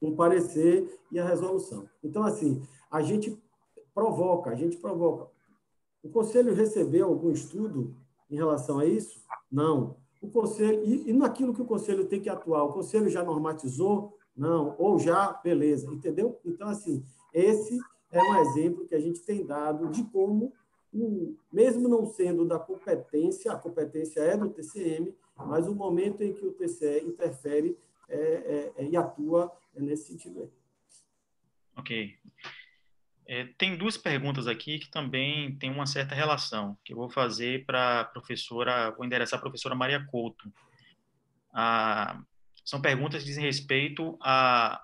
um 0.00 0.14
parecer 0.14 1.00
e 1.10 1.18
a 1.18 1.24
resolução. 1.24 1.88
Então, 2.02 2.22
assim, 2.22 2.62
a 2.90 3.02
gente 3.02 3.36
provoca, 3.94 4.50
a 4.50 4.54
gente 4.54 4.76
provoca. 4.76 5.28
O 6.02 6.08
conselho 6.08 6.54
recebeu 6.54 7.06
algum 7.06 7.30
estudo 7.30 7.94
em 8.30 8.36
relação 8.36 8.78
a 8.78 8.86
isso? 8.86 9.20
Não. 9.50 9.96
O 10.20 10.28
conselho, 10.30 10.84
e, 10.84 11.10
e 11.10 11.12
naquilo 11.12 11.52
que 11.52 11.62
o 11.62 11.66
conselho 11.66 12.04
tem 12.04 12.20
que 12.20 12.28
atuar, 12.28 12.64
o 12.64 12.72
conselho 12.72 13.08
já 13.08 13.22
normatizou 13.24 14.17
não, 14.38 14.76
ou 14.78 15.00
já, 15.00 15.32
beleza, 15.32 15.92
entendeu? 15.92 16.40
Então, 16.44 16.68
assim, 16.68 17.04
esse 17.34 17.76
é 18.10 18.22
um 18.22 18.36
exemplo 18.36 18.86
que 18.86 18.94
a 18.94 19.00
gente 19.00 19.20
tem 19.20 19.44
dado 19.44 19.88
de 19.88 20.04
como, 20.04 20.52
mesmo 21.52 21.88
não 21.88 22.06
sendo 22.06 22.46
da 22.46 22.58
competência, 22.58 23.52
a 23.52 23.58
competência 23.58 24.20
é 24.20 24.36
do 24.36 24.48
TCM, 24.48 25.12
mas 25.36 25.66
o 25.66 25.74
momento 25.74 26.22
em 26.22 26.32
que 26.32 26.46
o 26.46 26.52
TCE 26.52 27.04
interfere 27.04 27.76
é, 28.08 28.16
é, 28.16 28.72
é, 28.76 28.88
e 28.88 28.96
atua 28.96 29.52
é 29.74 29.80
nesse 29.80 30.12
sentido 30.12 30.42
aí. 30.42 30.50
Ok. 31.76 32.14
É, 33.26 33.44
tem 33.58 33.76
duas 33.76 33.98
perguntas 33.98 34.46
aqui 34.46 34.78
que 34.78 34.90
também 34.90 35.54
têm 35.56 35.70
uma 35.70 35.86
certa 35.86 36.14
relação, 36.14 36.78
que 36.82 36.92
eu 36.92 36.96
vou 36.96 37.10
fazer 37.10 37.66
para 37.66 38.00
a 38.00 38.04
professora, 38.04 38.90
vou 38.92 39.04
endereçar 39.04 39.38
a 39.38 39.42
professora 39.42 39.74
Maria 39.74 40.02
Couto. 40.06 40.50
a, 41.52 42.22
são 42.68 42.82
perguntas 42.82 43.22
que 43.22 43.28
dizem 43.28 43.44
respeito 43.44 44.18
a, 44.22 44.78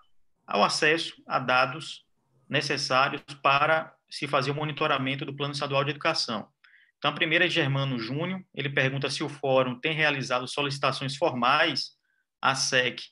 ao 0.46 0.64
acesso 0.64 1.22
a 1.26 1.38
dados 1.38 2.06
necessários 2.48 3.20
para 3.42 3.94
se 4.08 4.26
fazer 4.26 4.50
o 4.52 4.54
monitoramento 4.54 5.26
do 5.26 5.36
Plano 5.36 5.52
Estadual 5.52 5.84
de 5.84 5.90
Educação. 5.90 6.48
Então, 6.96 7.10
a 7.10 7.14
primeira 7.14 7.44
é 7.44 7.50
Germano 7.50 7.98
Júnior, 7.98 8.42
ele 8.54 8.70
pergunta 8.70 9.10
se 9.10 9.22
o 9.22 9.28
Fórum 9.28 9.78
tem 9.78 9.92
realizado 9.92 10.48
solicitações 10.48 11.14
formais 11.14 11.90
à 12.40 12.54
SEC 12.54 13.02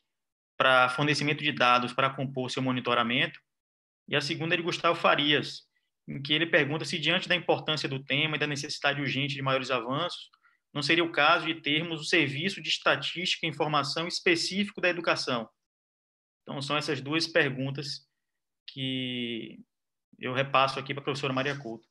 para 0.57 0.89
fornecimento 0.89 1.45
de 1.45 1.53
dados 1.53 1.93
para 1.93 2.09
compor 2.09 2.51
seu 2.51 2.63
monitoramento. 2.63 3.39
E 4.09 4.17
a 4.17 4.23
segunda 4.23 4.55
é 4.55 4.57
de 4.57 4.63
Gustavo 4.63 4.99
Farias, 4.99 5.65
em 6.09 6.23
que 6.23 6.33
ele 6.33 6.47
pergunta 6.47 6.87
se, 6.87 6.99
diante 6.99 7.29
da 7.29 7.37
importância 7.37 7.87
do 7.87 8.03
tema 8.03 8.37
e 8.37 8.39
da 8.39 8.47
necessidade 8.47 9.03
urgente 9.03 9.35
de 9.35 9.43
maiores 9.43 9.71
avanços, 9.71 10.31
não 10.73 10.83
seria 10.83 11.05
o 11.05 11.13
caso 11.13 11.47
de 11.47 11.61
termos 11.61 12.01
o 12.01 12.05
serviço 12.05 12.63
de 12.63 12.69
estatística 12.69 13.47
e 13.47 13.49
informação 13.49 14.09
específico 14.09 14.81
da 14.81 14.89
educação. 14.89 15.49
Então, 16.43 16.61
são 16.63 16.77
essas 16.77 17.01
duas 17.01 17.27
perguntas 17.27 18.09
que 18.67 19.63
eu 20.19 20.33
repasso 20.33 20.79
aqui 20.79 20.95
para 20.95 21.03
a 21.03 21.05
professora 21.05 21.33
Maria 21.33 21.59
Couto. 21.59 21.87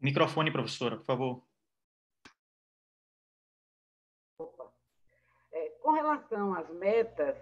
Microfone, 0.00 0.50
professora, 0.50 0.96
por 0.96 1.04
favor. 1.04 1.48
É, 5.52 5.70
com 5.80 5.92
relação 5.92 6.54
às 6.54 6.68
metas, 6.70 7.36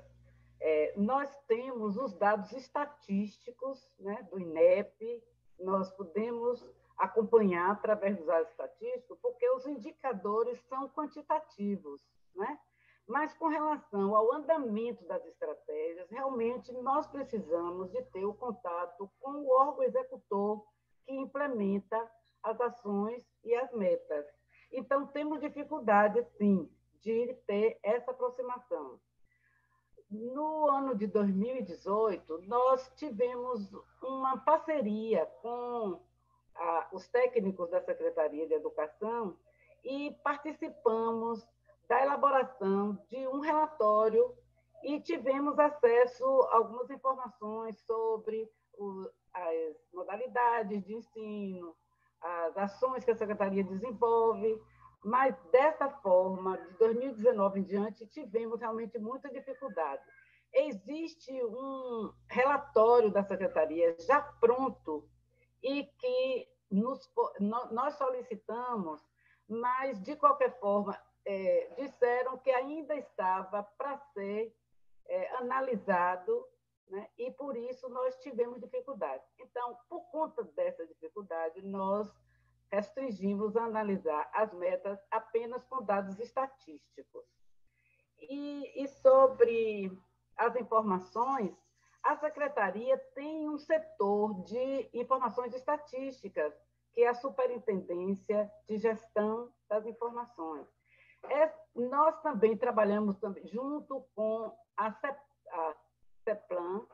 é, 0.61 0.95
nós 0.97 1.29
temos 1.47 1.97
os 1.97 2.15
dados 2.15 2.53
estatísticos 2.53 3.91
né, 3.99 4.23
do 4.31 4.39
INEP, 4.39 5.23
nós 5.59 5.91
podemos 5.91 6.65
acompanhar 6.99 7.71
através 7.71 8.17
dos 8.17 8.27
dados 8.27 8.49
estatísticos, 8.51 9.19
porque 9.21 9.49
os 9.51 9.67
indicadores 9.67 10.59
são 10.69 10.89
quantitativos, 10.89 12.03
né? 12.35 12.59
Mas 13.07 13.33
com 13.35 13.47
relação 13.47 14.17
ao 14.17 14.33
andamento 14.33 15.05
das 15.05 15.25
estratégias, 15.27 16.11
realmente 16.11 16.73
nós 16.73 17.07
precisamos 17.07 17.91
de 17.93 18.03
ter 18.07 18.25
o 18.25 18.35
contato 18.35 19.09
com 19.21 19.31
o 19.31 19.51
órgão 19.61 19.85
executor 19.85 20.67
que 21.05 21.15
implementa 21.15 22.11
as 22.43 22.61
ações 22.61 23.25
e 23.45 23.55
as 23.55 23.73
metas. 23.73 24.27
Então, 24.73 25.07
temos 25.07 25.41
dificuldade, 25.41 26.25
sim, 26.37 26.69
de 27.01 27.35
ter 27.47 27.79
essa 27.83 28.11
aproximação. 28.11 28.99
No 30.11 30.69
ano 30.69 30.95
de 30.95 31.07
2018, 31.09 32.43
nós 32.47 32.93
tivemos 32.97 33.69
uma 34.01 34.39
parceria 34.39 35.27
com 35.43 36.01
a, 36.55 36.89
os 36.93 37.09
técnicos 37.09 37.69
da 37.71 37.81
Secretaria 37.81 38.47
de 38.47 38.55
Educação 38.55 39.37
e 39.85 40.13
participamos 40.23 41.45
da 41.89 42.03
elaboração 42.03 42.99
de 43.09 43.27
um 43.29 43.41
relatório 43.41 44.33
e 44.85 45.01
tivemos 45.01 45.59
acesso 45.59 46.25
a 46.51 46.57
algumas 46.57 46.89
informações 46.91 47.77
sobre 47.81 48.49
o, 48.79 49.11
as 49.33 49.77
modalidades 49.93 50.85
de 50.85 50.95
ensino, 50.95 51.77
as 52.21 52.57
ações 52.57 53.05
que 53.05 53.11
a 53.11 53.17
Secretaria 53.17 53.65
desenvolve, 53.65 54.63
mas 55.07 55.37
dessa 55.53 55.89
forma, 55.89 56.59
de 56.59 56.73
2019 56.79 57.61
em 57.61 57.63
diante, 57.63 58.05
tivemos 58.09 58.59
realmente 58.59 58.99
muita 58.99 59.31
dificuldade. 59.31 60.03
Existe 60.53 61.33
um 61.45 62.13
relatório 62.29 63.09
da 63.13 63.23
Secretaria 63.23 63.97
já 64.01 64.21
pronto 64.21 65.09
e 65.63 65.85
que 65.85 66.49
nos, 66.69 67.09
nós 67.71 67.95
solicitamos, 67.95 69.01
mas, 69.49 70.03
de 70.03 70.17
qualquer 70.17 70.59
forma, 70.59 71.01
é, 71.25 71.73
disseram 71.77 72.37
que 72.39 72.51
ainda 72.51 72.97
estava 72.97 73.63
para 73.63 73.97
ser 74.13 74.53
é, 75.07 75.37
analisado, 75.37 76.45
né? 76.89 77.09
e 77.17 77.31
por 77.31 77.57
isso 77.57 77.89
nós 77.91 78.17
tivemos 78.17 78.61
dificuldade. 78.61 79.23
Então, 79.39 79.79
por 79.89 80.01
conta 80.11 80.43
dessa 80.43 80.85
dificuldade, 80.85 81.63
nós 81.63 82.13
restringimos 82.71 83.57
a 83.57 83.65
analisar 83.65 84.29
as 84.33 84.53
metas 84.55 84.99
apenas 85.11 85.65
com 85.65 85.83
dados 85.83 86.19
estatísticos. 86.19 87.25
E, 88.21 88.83
e 88.83 88.89
sobre 88.89 89.97
as 90.37 90.57
informações, 90.57 91.55
a 92.03 92.17
Secretaria 92.17 92.97
tem 93.15 93.49
um 93.49 93.59
setor 93.59 94.45
de 94.45 94.89
informações 94.95 95.53
estatísticas, 95.55 96.55
que 96.93 97.03
é 97.03 97.09
a 97.09 97.15
Superintendência 97.15 98.51
de 98.67 98.79
Gestão 98.79 99.53
das 99.69 99.85
Informações. 99.87 100.67
É, 101.29 101.53
nós 101.75 102.21
também 102.23 102.57
trabalhamos 102.57 103.19
também, 103.19 103.47
junto 103.49 104.07
com 104.15 104.57
a, 104.77 104.93
CEP, 104.93 105.19
a 105.51 105.75
CEPLAN, 106.25 106.87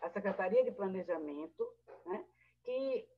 a 0.00 0.08
Secretaria 0.10 0.64
de 0.64 0.70
Planejamento, 0.70 1.68
né, 2.06 2.24
que 2.62 3.08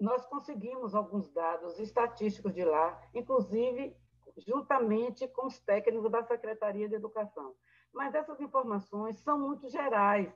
nós 0.00 0.24
conseguimos 0.26 0.94
alguns 0.94 1.30
dados 1.30 1.78
estatísticos 1.78 2.54
de 2.54 2.64
lá, 2.64 3.00
inclusive 3.14 3.94
juntamente 4.38 5.28
com 5.28 5.46
os 5.46 5.60
técnicos 5.60 6.10
da 6.10 6.22
Secretaria 6.22 6.88
de 6.88 6.94
Educação. 6.94 7.54
Mas 7.92 8.14
essas 8.14 8.40
informações 8.40 9.18
são 9.20 9.38
muito 9.38 9.68
gerais. 9.68 10.32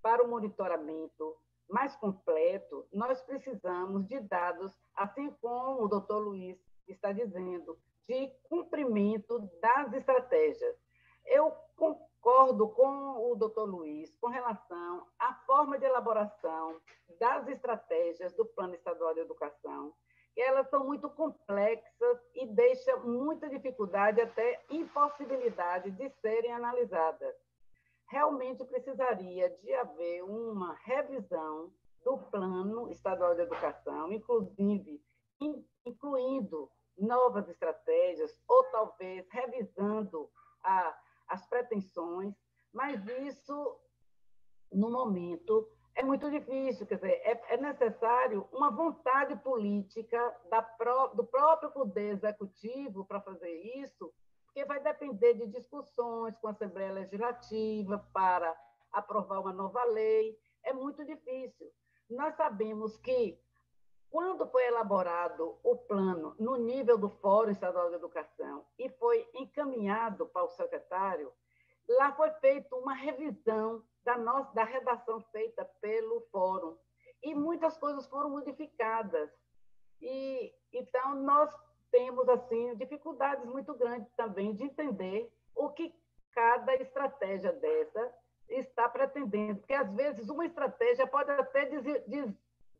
Para 0.00 0.24
o 0.24 0.28
monitoramento 0.28 1.36
mais 1.68 1.94
completo, 1.96 2.86
nós 2.92 3.20
precisamos 3.22 4.06
de 4.06 4.20
dados, 4.20 4.72
assim 4.94 5.30
como 5.40 5.82
o 5.82 5.88
doutor 5.88 6.18
Luiz 6.18 6.58
está 6.86 7.12
dizendo, 7.12 7.78
de 8.06 8.30
cumprimento 8.44 9.38
das 9.60 9.92
estratégias. 9.92 10.76
Eu 11.24 11.52
concordo 12.24 12.70
com 12.70 13.30
o 13.30 13.36
doutor 13.36 13.66
Luiz 13.66 14.16
com 14.16 14.28
relação 14.28 15.06
à 15.18 15.34
forma 15.46 15.78
de 15.78 15.84
elaboração 15.84 16.80
das 17.20 17.46
estratégias 17.48 18.32
do 18.32 18.46
Plano 18.46 18.74
Estadual 18.74 19.12
de 19.12 19.20
Educação, 19.20 19.92
que 20.32 20.40
elas 20.40 20.66
são 20.70 20.86
muito 20.86 21.10
complexas 21.10 22.18
e 22.34 22.46
deixam 22.46 23.06
muita 23.06 23.46
dificuldade, 23.50 24.22
até 24.22 24.64
impossibilidade 24.70 25.90
de 25.90 26.08
serem 26.22 26.50
analisadas. 26.50 27.36
Realmente 28.08 28.64
precisaria 28.64 29.50
de 29.50 29.74
haver 29.74 30.24
uma 30.24 30.72
revisão 30.82 31.70
do 32.02 32.16
Plano 32.30 32.90
Estadual 32.90 33.34
de 33.34 33.42
Educação, 33.42 34.10
inclusive 34.10 34.98
incluindo 35.84 36.70
novas 36.96 37.46
estratégias, 37.50 38.34
ou 38.48 38.64
talvez 38.70 39.28
revisando 39.28 40.30
a, 40.62 40.96
as 41.28 41.46
pretensões, 41.46 42.34
mas 42.72 43.06
isso, 43.06 43.80
no 44.72 44.90
momento, 44.90 45.68
é 45.94 46.02
muito 46.02 46.28
difícil, 46.30 46.86
quer 46.86 46.96
dizer, 46.96 47.20
é, 47.22 47.54
é 47.54 47.56
necessário 47.56 48.48
uma 48.52 48.70
vontade 48.70 49.36
política 49.36 50.18
pró, 50.76 51.08
do 51.08 51.24
próprio 51.24 51.70
Poder 51.70 52.14
Executivo 52.14 53.04
para 53.04 53.20
fazer 53.20 53.52
isso, 53.76 54.12
porque 54.46 54.64
vai 54.64 54.82
depender 54.82 55.34
de 55.34 55.46
discussões 55.46 56.36
com 56.38 56.48
a 56.48 56.50
Assembleia 56.50 56.92
Legislativa 56.92 57.98
para 58.12 58.54
aprovar 58.92 59.40
uma 59.40 59.52
nova 59.52 59.84
lei. 59.84 60.36
É 60.64 60.72
muito 60.72 61.04
difícil. 61.04 61.68
Nós 62.10 62.34
sabemos 62.34 62.96
que 62.96 63.38
quando 64.14 64.46
foi 64.46 64.64
elaborado 64.68 65.58
o 65.64 65.74
plano 65.74 66.36
no 66.38 66.54
nível 66.54 66.96
do 66.96 67.08
Fórum 67.08 67.50
Estadual 67.50 67.88
de 67.88 67.96
Educação 67.96 68.64
e 68.78 68.88
foi 68.88 69.28
encaminhado 69.34 70.24
para 70.26 70.44
o 70.44 70.50
secretário, 70.50 71.32
lá 71.88 72.12
foi 72.12 72.30
feita 72.34 72.76
uma 72.76 72.94
revisão 72.94 73.82
da 74.04 74.16
nossa 74.16 74.54
da 74.54 74.62
redação 74.62 75.20
feita 75.32 75.64
pelo 75.80 76.20
Fórum 76.30 76.76
e 77.24 77.34
muitas 77.34 77.76
coisas 77.76 78.06
foram 78.06 78.30
modificadas. 78.30 79.32
E 80.00 80.54
então 80.72 81.16
nós 81.16 81.52
temos 81.90 82.28
assim 82.28 82.76
dificuldades 82.76 83.44
muito 83.44 83.74
grandes 83.74 84.12
também 84.12 84.54
de 84.54 84.62
entender 84.62 85.28
o 85.56 85.70
que 85.70 85.92
cada 86.30 86.72
estratégia 86.76 87.52
dessa 87.52 88.14
está 88.48 88.88
pretendendo, 88.88 89.58
porque 89.58 89.74
às 89.74 89.92
vezes 89.92 90.28
uma 90.28 90.46
estratégia 90.46 91.04
pode 91.04 91.32
até 91.32 91.64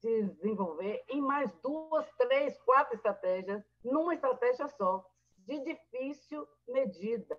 desenvolver 0.05 1.03
em 1.09 1.21
mais 1.21 1.51
duas, 1.63 2.07
três, 2.17 2.57
quatro 2.63 2.95
estratégias, 2.95 3.65
numa 3.83 4.15
estratégia 4.15 4.69
só, 4.69 5.05
de 5.39 5.59
difícil 5.65 6.47
medida. 6.69 7.39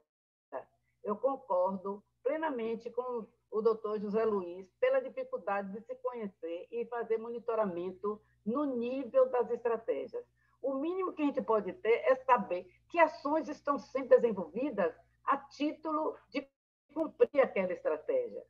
Eu 1.04 1.16
concordo 1.16 2.04
plenamente 2.24 2.90
com 2.90 3.28
o 3.52 3.62
doutor 3.62 4.00
José 4.00 4.26
Luiz 4.26 4.68
pela 4.80 5.00
dificuldade 5.00 5.72
de 5.72 5.82
se 5.82 5.96
conhecer 5.98 6.68
e 6.72 6.86
fazer 6.86 7.18
monitoramento 7.18 8.20
no 8.44 8.66
nível 8.66 9.30
das 9.30 9.50
estratégias. 9.52 10.26
O 10.62 10.74
mínimo 10.74 11.14
que 11.14 11.22
a 11.22 11.26
gente 11.26 11.42
pode 11.44 11.72
ter 11.74 12.02
é 12.06 12.16
saber 12.16 12.68
que 12.90 13.00
ações 13.00 13.48
estão 13.48 13.78
sendo 13.78 14.10
desenvolvidas 14.10 14.96
a 15.24 15.38
título 15.38 16.18
de 16.30 16.48
cumprir 16.94 17.42
aquela 17.42 17.72
estratégia. 17.72 18.44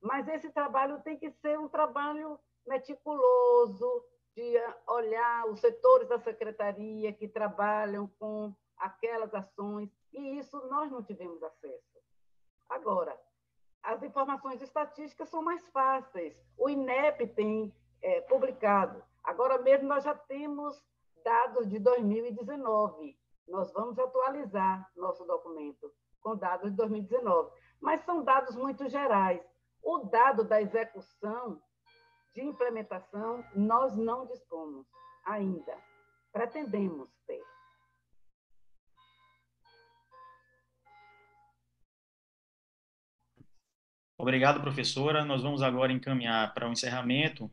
Mas 0.00 0.28
esse 0.28 0.50
trabalho 0.50 1.00
tem 1.02 1.16
que 1.16 1.30
ser 1.30 1.58
um 1.58 1.68
trabalho 1.68 2.38
meticuloso, 2.66 4.04
de 4.34 4.58
olhar 4.86 5.46
os 5.46 5.60
setores 5.60 6.08
da 6.08 6.18
secretaria 6.18 7.12
que 7.12 7.28
trabalham 7.28 8.08
com 8.18 8.54
aquelas 8.76 9.34
ações, 9.34 9.90
e 10.12 10.38
isso 10.38 10.56
nós 10.68 10.90
não 10.90 11.02
tivemos 11.02 11.42
acesso. 11.42 12.00
Agora, 12.68 13.18
as 13.82 14.02
informações 14.02 14.62
estatísticas 14.62 15.28
são 15.28 15.42
mais 15.42 15.66
fáceis. 15.68 16.34
O 16.56 16.68
INEP 16.68 17.26
tem 17.28 17.74
é, 18.00 18.20
publicado. 18.22 19.02
Agora 19.22 19.58
mesmo 19.58 19.88
nós 19.88 20.04
já 20.04 20.14
temos 20.14 20.82
dados 21.24 21.68
de 21.68 21.78
2019. 21.78 23.18
Nós 23.48 23.72
vamos 23.72 23.98
atualizar 23.98 24.90
nosso 24.96 25.24
documento 25.24 25.92
com 26.20 26.36
dados 26.36 26.70
de 26.70 26.76
2019. 26.76 27.50
Mas 27.80 28.02
são 28.04 28.22
dados 28.22 28.56
muito 28.56 28.88
gerais. 28.88 29.42
O 29.82 29.98
dado 29.98 30.44
da 30.44 30.62
execução 30.62 31.60
de 32.34 32.42
implementação, 32.42 33.44
nós 33.54 33.96
não 33.96 34.26
dispomos 34.26 34.86
ainda. 35.24 35.76
Pretendemos 36.32 37.08
ter. 37.26 37.42
Obrigado, 44.16 44.60
professora. 44.60 45.24
Nós 45.24 45.42
vamos 45.42 45.62
agora 45.62 45.92
encaminhar 45.92 46.54
para 46.54 46.68
o 46.68 46.72
encerramento 46.72 47.50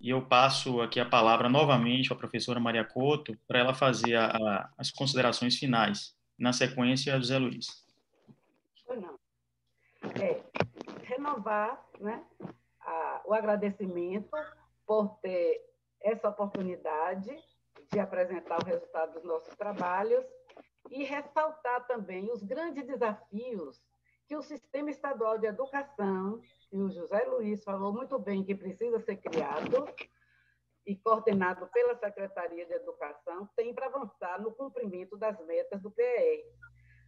e 0.00 0.10
eu 0.10 0.26
passo 0.26 0.82
aqui 0.82 1.00
a 1.00 1.08
palavra 1.08 1.48
novamente 1.48 2.12
à 2.12 2.16
professora 2.16 2.60
Maria 2.60 2.84
Couto 2.84 3.38
para 3.46 3.58
ela 3.58 3.72
fazer 3.72 4.16
a, 4.16 4.26
a, 4.26 4.70
as 4.76 4.90
considerações 4.90 5.56
finais. 5.56 6.14
Na 6.38 6.52
sequência, 6.52 7.16
José 7.16 7.38
Luiz. 7.38 7.86
Não. 8.88 9.18
É, 10.20 10.42
renovar 11.04 11.82
né, 12.00 12.22
o 13.24 13.34
agradecimento 13.34 14.30
por 14.86 15.18
ter 15.20 15.64
essa 16.00 16.28
oportunidade 16.28 17.34
de 17.92 17.98
apresentar 17.98 18.60
o 18.60 18.64
resultado 18.64 19.14
dos 19.14 19.24
nossos 19.24 19.54
trabalhos 19.56 20.24
e 20.90 21.04
ressaltar 21.04 21.86
também 21.86 22.30
os 22.30 22.42
grandes 22.42 22.86
desafios 22.86 23.82
que 24.26 24.36
o 24.36 24.42
Sistema 24.42 24.90
Estadual 24.90 25.38
de 25.38 25.46
Educação, 25.46 26.40
e 26.72 26.78
o 26.78 26.90
José 26.90 27.24
Luiz 27.24 27.62
falou 27.62 27.92
muito 27.92 28.18
bem 28.18 28.42
que 28.42 28.54
precisa 28.54 28.98
ser 29.00 29.16
criado 29.16 29.86
e 30.86 30.96
coordenado 30.96 31.66
pela 31.68 31.94
Secretaria 31.94 32.66
de 32.66 32.72
Educação, 32.72 33.48
tem 33.56 33.74
para 33.74 33.86
avançar 33.86 34.40
no 34.40 34.52
cumprimento 34.52 35.16
das 35.16 35.38
metas 35.46 35.80
do 35.80 35.90
PER. 35.90 36.44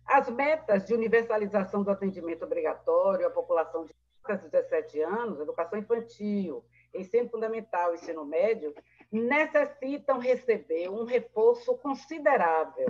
As 0.06 0.28
metas 0.30 0.84
de 0.86 0.94
universalização 0.94 1.82
do 1.82 1.90
atendimento 1.90 2.44
obrigatório 2.44 3.26
à 3.26 3.30
população 3.30 3.84
de 3.84 3.94
17 4.34 5.00
anos, 5.02 5.40
educação 5.40 5.78
infantil, 5.78 6.64
ensino 6.92 7.28
fundamental, 7.28 7.94
ensino 7.94 8.24
médio, 8.24 8.74
necessitam 9.12 10.18
receber 10.18 10.88
um 10.88 11.04
reforço 11.04 11.76
considerável 11.78 12.88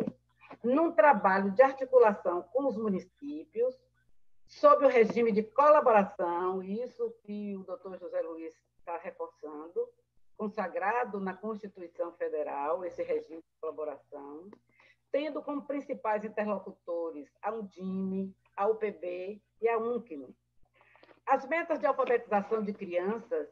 num 0.63 0.93
trabalho 0.93 1.51
de 1.51 1.63
articulação 1.63 2.43
com 2.53 2.67
os 2.67 2.77
municípios, 2.77 3.77
sob 4.47 4.85
o 4.85 4.89
regime 4.89 5.33
de 5.33 5.43
colaboração, 5.43 6.63
isso 6.63 7.11
que 7.23 7.57
o 7.57 7.65
doutor 7.65 7.99
José 7.99 8.21
Luiz 8.23 8.55
está 8.79 8.97
reforçando, 8.97 9.89
consagrado 10.37 11.19
na 11.19 11.35
Constituição 11.35 12.13
Federal, 12.13 12.85
esse 12.85 13.03
regime 13.03 13.43
de 13.43 13.61
colaboração, 13.61 14.49
tendo 15.11 15.43
como 15.43 15.67
principais 15.67 16.25
interlocutores 16.25 17.29
a 17.43 17.53
Undime, 17.53 18.35
a 18.57 18.69
UPB 18.69 19.41
e 19.61 19.69
a 19.69 19.79
UNCNE. 19.79 20.35
As 21.27 21.47
metas 21.47 21.81
de 21.81 21.87
alfabetização 21.87 22.63
de 22.63 22.73
crianças, 22.73 23.49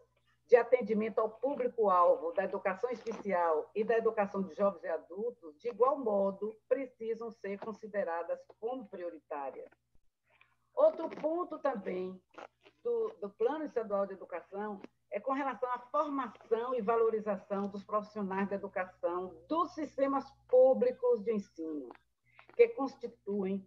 de 0.47 0.57
atendimento 0.57 1.19
ao 1.19 1.31
público-alvo 1.31 2.33
da 2.33 2.45
educação 2.45 2.91
especial 2.91 3.71
e 3.75 3.83
da 3.83 3.97
educação 3.97 4.43
de 4.43 4.55
jovens 4.55 4.85
e 4.85 4.89
adultos, 4.89 5.59
de 5.59 5.69
igual 5.69 5.99
modo, 5.99 6.55
precisam 6.69 7.31
ser 7.31 7.59
consideradas 7.59 8.39
como 8.61 8.87
prioritárias 8.89 9.71
Outro 10.75 11.09
ponto 11.09 11.59
também 11.61 12.21
do, 12.83 13.09
do 13.21 13.31
Plano 13.31 13.65
Estadual 13.65 14.07
de 14.07 14.15
Educação 14.15 14.81
é 15.11 15.21
com 15.21 15.33
relação 15.33 15.71
à 15.71 15.79
formação 15.79 16.75
e 16.75 16.83
valorização 16.83 17.69
dos 17.69 17.85
profissionais 17.85 18.49
da 18.49 18.57
educação 18.57 19.33
dos 19.49 19.73
sistemas 19.73 20.29
públicos 20.49 21.23
de 21.23 21.33
ensino, 21.33 21.89
que 22.57 22.69
constituem 22.71 23.65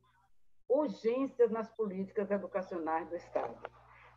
urgências 0.67 1.49
nas 1.49 1.69
políticas 1.71 2.29
educacionais 2.29 3.07
do 3.07 3.15
Estado. 3.15 3.57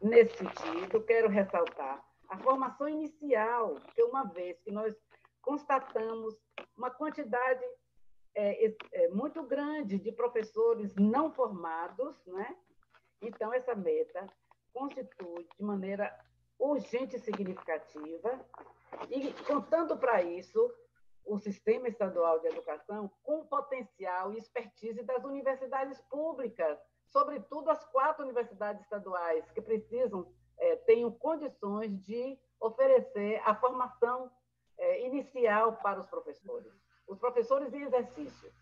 Nesse 0.01 0.37
sentido, 0.37 1.03
quero 1.03 1.29
ressaltar 1.29 2.03
a 2.29 2.39
formação 2.39 2.89
inicial, 2.89 3.75
que 3.95 4.03
uma 4.03 4.25
vez 4.25 4.59
que 4.61 4.71
nós 4.71 4.95
constatamos 5.43 6.35
uma 6.77 6.91
quantidade 6.91 7.65
é, 8.35 8.75
é, 8.93 9.09
muito 9.09 9.43
grande 9.43 9.99
de 9.99 10.13
professores 10.13 10.95
não 10.95 11.31
formados, 11.33 12.15
né? 12.27 12.57
Então, 13.21 13.53
essa 13.53 13.75
meta 13.75 14.27
constitui 14.73 15.47
de 15.59 15.63
maneira 15.63 16.17
urgente 16.59 17.17
e 17.17 17.21
significativa, 17.21 18.41
e 19.11 19.33
contando 19.45 19.97
para 19.99 20.23
isso 20.23 20.73
o 21.25 21.39
Sistema 21.39 21.89
Estadual 21.89 22.41
de 22.41 22.49
Educação 22.49 23.11
com 23.23 23.45
potencial 23.47 24.33
e 24.33 24.39
expertise 24.39 25.03
das 25.03 25.25
universidades 25.25 26.01
públicas, 26.03 26.79
sobretudo 27.11 27.71
as 27.71 27.85
quatro 27.85 28.25
universidades 28.25 28.83
estaduais, 28.83 29.49
que 29.53 29.61
precisam, 29.61 30.27
é, 30.59 30.77
tenham 30.77 31.11
condições 31.11 31.97
de 32.05 32.39
oferecer 32.61 33.41
a 33.45 33.55
formação 33.55 34.31
é, 34.79 35.07
inicial 35.07 35.77
para 35.77 36.01
os 36.01 36.07
professores, 36.07 36.73
os 37.07 37.19
professores 37.19 37.73
em 37.73 37.83
exercício. 37.83 38.53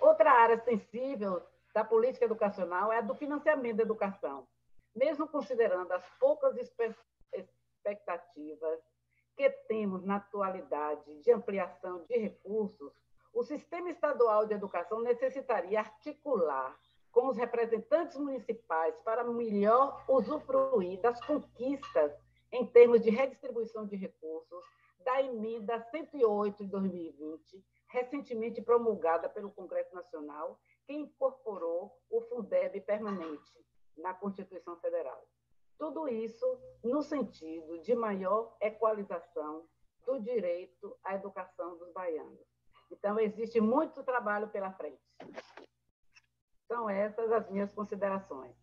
Outra 0.00 0.32
área 0.32 0.58
sensível 0.58 1.42
da 1.74 1.84
política 1.84 2.24
educacional 2.24 2.92
é 2.92 2.98
a 2.98 3.02
do 3.02 3.14
financiamento 3.14 3.76
da 3.76 3.82
educação. 3.82 4.46
Mesmo 4.94 5.28
considerando 5.28 5.92
as 5.92 6.04
poucas 6.18 6.56
expectativas 6.56 8.80
que 9.36 9.50
temos 9.68 10.04
na 10.04 10.16
atualidade 10.16 11.20
de 11.20 11.32
ampliação 11.32 12.04
de 12.06 12.18
recursos, 12.18 12.92
o 13.32 13.44
sistema 13.44 13.90
estadual 13.90 14.46
de 14.46 14.54
educação 14.54 15.00
necessitaria 15.00 15.78
articular 15.78 16.76
com 17.12 17.28
os 17.28 17.36
representantes 17.36 18.16
municipais 18.16 18.94
para 19.04 19.24
melhor 19.24 20.04
usufruir 20.08 21.00
das 21.00 21.24
conquistas 21.24 22.12
em 22.52 22.66
termos 22.66 23.00
de 23.02 23.10
redistribuição 23.10 23.86
de 23.86 23.96
recursos 23.96 24.64
da 25.04 25.22
emenda 25.22 25.80
108 25.90 26.64
de 26.64 26.70
2020, 26.70 27.64
recentemente 27.88 28.60
promulgada 28.62 29.28
pelo 29.28 29.50
Congresso 29.50 29.94
Nacional 29.94 30.58
que 30.86 30.92
incorporou 30.92 31.96
o 32.10 32.20
Fundeb 32.22 32.80
permanente 32.80 33.52
na 33.96 34.14
Constituição 34.14 34.76
Federal. 34.80 35.24
Tudo 35.78 36.08
isso 36.08 36.44
no 36.82 37.02
sentido 37.02 37.78
de 37.78 37.94
maior 37.94 38.56
equalização 38.60 39.64
do 40.04 40.18
direito 40.20 40.96
à 41.04 41.14
educação 41.14 41.78
dos 41.78 41.92
baianos. 41.92 42.40
Então, 42.90 43.18
existe 43.18 43.60
muito 43.60 44.02
trabalho 44.02 44.48
pela 44.48 44.72
frente. 44.72 45.00
São 46.70 46.88
essas 46.88 47.32
as 47.32 47.50
minhas 47.50 47.72
considerações. 47.72 48.54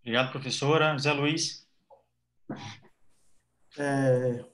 Obrigado, 0.00 0.30
professora. 0.30 0.96
Zé 0.96 1.12
Luiz. 1.12 1.68
É, 3.76 4.44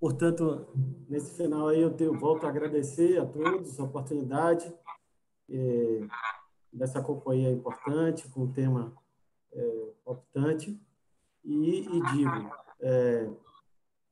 portanto, 0.00 0.66
nesse 1.08 1.36
final 1.36 1.68
aí 1.68 1.80
eu 1.80 1.94
tenho, 1.94 2.18
volto 2.18 2.46
a 2.46 2.48
agradecer 2.48 3.20
a 3.20 3.26
todos 3.26 3.78
a 3.78 3.84
oportunidade 3.84 4.74
é, 5.48 6.00
dessa 6.72 7.00
companhia 7.00 7.52
importante, 7.52 8.28
com 8.28 8.42
um 8.42 8.52
tema 8.52 8.92
é, 9.52 9.92
optante, 10.04 10.76
e, 11.44 11.78
e 11.80 12.02
digo 12.12 12.56
é, 12.80 13.30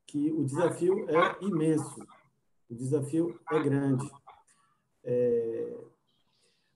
que 0.07 0.31
o 0.31 0.45
desafio 0.45 1.05
é 1.09 1.43
imenso, 1.43 2.01
o 2.69 2.75
desafio 2.75 3.37
é 3.51 3.59
grande, 3.59 4.09
é, 5.03 5.77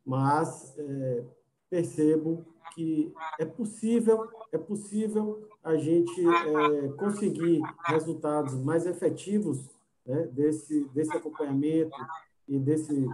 mas 0.06 0.74
é, 0.78 1.24
percebo 1.70 2.46
que 2.74 3.14
é 3.40 3.46
possível, 3.46 4.30
é 4.52 4.58
possível 4.58 5.48
a 5.64 5.76
gente 5.76 6.22
é, 6.28 6.88
conseguir 6.98 7.62
resultados 7.86 8.54
mais 8.56 8.86
efetivos 8.86 9.70
né, 10.06 10.28
desse, 10.28 10.86
desse 10.90 11.16
acompanhamento 11.16 11.96
e 12.48 12.58
desse 12.58 13.08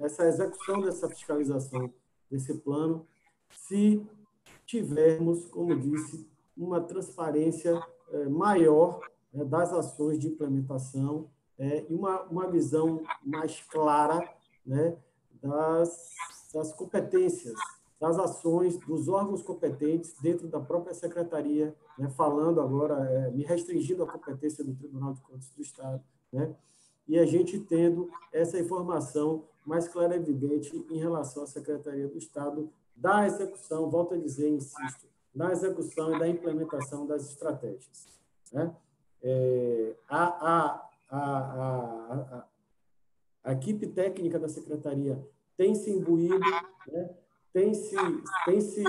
essa 0.00 0.26
execução 0.26 0.80
dessa 0.80 1.08
fiscalização 1.08 1.92
desse 2.30 2.52
plano, 2.54 3.06
se 3.50 4.04
tivermos, 4.66 5.46
como 5.46 5.78
disse, 5.78 6.28
uma 6.56 6.80
transparência 6.80 7.80
é, 8.10 8.28
maior 8.28 9.00
é, 9.32 9.44
das 9.44 9.72
ações 9.72 10.18
de 10.18 10.28
implementação 10.28 11.30
é, 11.58 11.86
e 11.88 11.94
uma, 11.94 12.22
uma 12.22 12.50
visão 12.50 13.02
mais 13.24 13.60
clara 13.62 14.28
né, 14.64 14.96
das, 15.46 16.10
das 16.52 16.72
competências 16.72 17.54
das 18.00 18.18
ações 18.18 18.78
dos 18.78 19.08
órgãos 19.08 19.42
competentes 19.42 20.14
dentro 20.20 20.46
da 20.48 20.60
própria 20.60 20.94
secretaria, 20.94 21.74
né, 21.98 22.08
falando 22.10 22.60
agora, 22.60 22.94
é, 23.10 23.30
me 23.30 23.42
restringindo 23.42 24.02
a 24.02 24.06
competência 24.06 24.62
do 24.62 24.74
Tribunal 24.74 25.14
de 25.14 25.22
Contas 25.22 25.48
do 25.50 25.62
Estado, 25.62 26.02
né, 26.32 26.54
e 27.08 27.18
a 27.18 27.24
gente 27.24 27.58
tendo 27.58 28.10
essa 28.32 28.58
informação 28.58 29.44
mais 29.64 29.88
clara 29.88 30.14
e 30.14 30.18
evidente 30.18 30.76
em 30.90 30.98
relação 30.98 31.42
à 31.42 31.46
Secretaria 31.46 32.06
do 32.06 32.18
Estado 32.18 32.70
da 32.94 33.26
execução, 33.26 33.88
volto 33.88 34.14
a 34.14 34.18
dizer, 34.18 34.48
insisto, 34.48 35.06
da 35.34 35.52
execução 35.52 36.14
e 36.14 36.18
da 36.18 36.28
implementação 36.28 37.06
das 37.06 37.30
estratégias. 37.30 38.06
Né? 38.52 38.74
É, 39.22 39.96
a, 40.08 40.24
a, 40.24 40.88
a, 41.10 41.18
a, 41.18 42.46
a, 43.44 43.52
equipe 43.52 43.86
técnica 43.86 44.38
da 44.38 44.48
Secretaria 44.48 45.22
tem 45.56 45.74
se 45.74 45.90
imbuído, 45.90 46.38
né? 46.88 47.10
tem, 47.52 47.74
se, 47.74 47.96
tem 48.44 48.60
se 48.60 48.84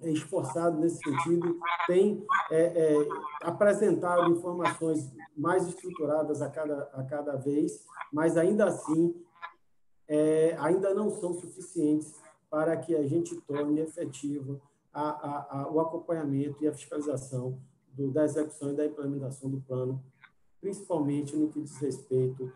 esforçado 0.00 0.78
nesse 0.78 0.98
sentido, 0.98 1.58
tem 1.86 2.24
é, 2.50 2.62
é, 2.62 3.08
apresentado 3.42 4.30
informações 4.30 5.12
mais 5.36 5.66
estruturadas 5.66 6.40
a 6.40 6.48
cada, 6.48 6.82
a 6.92 7.02
cada 7.04 7.36
vez, 7.36 7.84
mas 8.12 8.36
ainda 8.36 8.66
assim 8.66 9.14
é, 10.06 10.56
ainda 10.58 10.94
não 10.94 11.10
são 11.10 11.34
suficientes 11.34 12.14
para 12.50 12.76
que 12.76 12.96
a 12.96 13.06
gente 13.06 13.38
torne 13.42 13.80
efetivo 13.80 14.60
a, 14.92 15.02
a, 15.02 15.60
a, 15.60 15.70
o 15.70 15.80
acompanhamento 15.80 16.64
e 16.64 16.68
a 16.68 16.72
fiscalização 16.72 17.60
do, 17.92 18.10
da 18.10 18.24
execução 18.24 18.72
e 18.72 18.76
da 18.76 18.86
implementação 18.86 19.50
do 19.50 19.60
plano, 19.60 20.02
principalmente 20.60 21.36
no 21.36 21.48
que 21.48 21.60
diz 21.60 21.76
respeito 21.78 22.50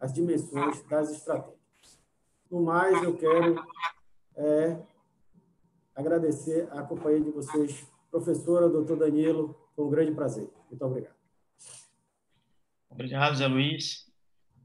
às 0.00 0.12
dimensões 0.12 0.82
das 0.82 1.10
estratégias. 1.10 1.55
No 2.50 2.62
mais, 2.62 3.02
eu 3.02 3.16
quero 3.16 3.64
é, 4.36 4.78
agradecer 5.94 6.68
a 6.70 6.82
companhia 6.82 7.20
de 7.20 7.30
vocês, 7.30 7.86
professora, 8.10 8.68
doutor 8.68 8.98
Danilo, 8.98 9.56
foi 9.74 9.84
um 9.84 9.90
grande 9.90 10.12
prazer. 10.12 10.48
Muito 10.70 10.84
obrigado. 10.84 11.16
Obrigado, 12.88 13.36
Zé 13.36 13.46
Luiz. 13.46 14.10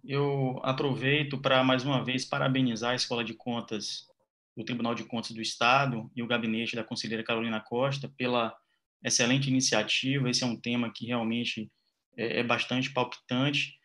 Eu 0.04 0.60
aproveito 0.64 1.40
para, 1.40 1.64
mais 1.64 1.84
uma 1.84 2.04
vez, 2.04 2.26
parabenizar 2.26 2.92
a 2.92 2.96
Escola 2.96 3.24
de 3.24 3.34
Contas 3.34 4.08
do 4.56 4.64
Tribunal 4.64 4.96
de 4.96 5.04
Contas 5.04 5.32
do 5.32 5.42
Estado 5.42 6.10
e 6.16 6.24
o 6.24 6.28
gabinete 6.28 6.76
da 6.76 6.84
conselheira 6.84 7.24
Carolina 7.24 7.60
Costa 7.60 8.12
pela 8.18 8.56
excelente 9.04 9.50
iniciativa. 9.50 10.30
Esse 10.30 10.44
é 10.44 10.48
um 10.48 10.56
tema 10.56 10.92
que 10.94 11.06
realmente 11.06 11.72
é, 12.18 12.40
é 12.40 12.44
bastante 12.44 12.92
palpitante. 12.94 13.80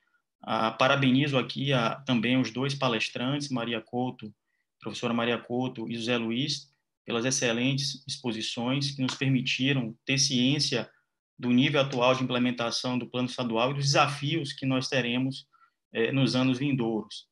Ah, 0.48 0.70
parabenizo 0.70 1.36
aqui 1.36 1.72
a, 1.72 1.96
também 1.96 2.40
os 2.40 2.52
dois 2.52 2.72
palestrantes, 2.72 3.48
Maria 3.48 3.80
Couto, 3.80 4.32
professora 4.80 5.12
Maria 5.12 5.38
Couto 5.38 5.90
e 5.90 5.96
José 5.96 6.16
Luiz, 6.16 6.72
pelas 7.04 7.24
excelentes 7.24 8.04
exposições 8.06 8.92
que 8.92 9.02
nos 9.02 9.16
permitiram 9.16 9.92
ter 10.04 10.18
ciência 10.18 10.88
do 11.36 11.50
nível 11.50 11.80
atual 11.80 12.14
de 12.14 12.22
implementação 12.22 12.96
do 12.96 13.08
plano 13.08 13.28
estadual 13.28 13.72
e 13.72 13.74
dos 13.74 13.86
desafios 13.86 14.52
que 14.52 14.64
nós 14.64 14.88
teremos 14.88 15.48
eh, 15.92 16.12
nos 16.12 16.36
anos 16.36 16.58
vindouros. 16.58 17.26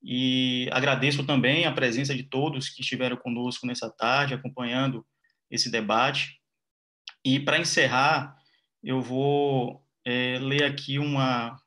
E 0.00 0.68
agradeço 0.70 1.24
também 1.24 1.64
a 1.64 1.72
presença 1.72 2.14
de 2.14 2.22
todos 2.22 2.68
que 2.68 2.82
estiveram 2.82 3.16
conosco 3.16 3.66
nessa 3.66 3.90
tarde, 3.90 4.34
acompanhando 4.34 5.04
esse 5.50 5.70
debate. 5.70 6.40
E 7.24 7.40
para 7.40 7.58
encerrar, 7.58 8.36
eu 8.82 9.00
vou 9.00 9.82
é, 10.04 10.38
ler 10.38 10.64
aqui 10.64 10.98
uma, 10.98 11.58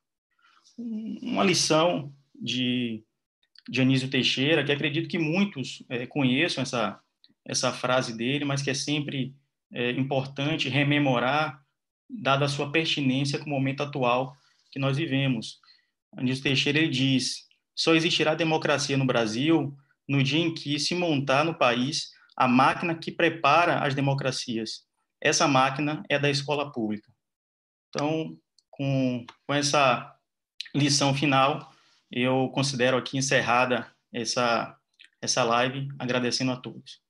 uma 0.77 1.43
lição 1.43 2.13
de, 2.39 3.03
Anísio 3.77 4.09
Teixeira, 4.09 4.63
que 4.63 4.71
acredito 4.71 5.09
que 5.09 5.17
muitos 5.17 5.83
é, 5.89 6.05
conheçam 6.05 6.61
essa, 6.61 6.99
essa 7.45 7.71
frase 7.71 8.15
dele, 8.15 8.45
mas 8.45 8.61
que 8.61 8.69
é 8.69 8.73
sempre 8.73 9.35
é, 9.73 9.91
importante 9.91 10.69
rememorar, 10.69 11.61
dada 12.09 12.45
a 12.45 12.49
sua 12.49 12.71
pertinência 12.71 13.39
com 13.39 13.45
o 13.45 13.49
momento 13.49 13.83
atual 13.83 14.35
que 14.71 14.79
nós 14.79 14.97
vivemos. 14.97 15.59
Anísio 16.15 16.43
Teixeira 16.43 16.79
ele 16.79 16.89
diz: 16.89 17.47
só 17.75 17.95
existirá 17.95 18.35
democracia 18.35 18.97
no 18.97 19.05
Brasil 19.05 19.75
no 20.07 20.23
dia 20.23 20.39
em 20.39 20.53
que 20.53 20.79
se 20.79 20.95
montar 20.95 21.43
no 21.43 21.53
país 21.53 22.11
a 22.35 22.47
máquina 22.47 22.95
que 22.95 23.11
prepara 23.11 23.79
as 23.79 23.95
democracias, 23.95 24.85
essa 25.19 25.47
máquina 25.47 26.03
é 26.07 26.19
da 26.19 26.29
escola 26.29 26.71
pública. 26.71 27.11
Então, 27.89 28.37
com, 28.69 29.25
com 29.45 29.53
essa 29.53 30.16
lição 30.77 31.13
final, 31.13 31.71
eu 32.11 32.49
considero 32.53 32.97
aqui 32.97 33.17
encerrada 33.17 33.87
essa, 34.13 34.77
essa 35.21 35.43
live, 35.43 35.87
agradecendo 35.99 36.51
a 36.51 36.57
todos. 36.57 37.01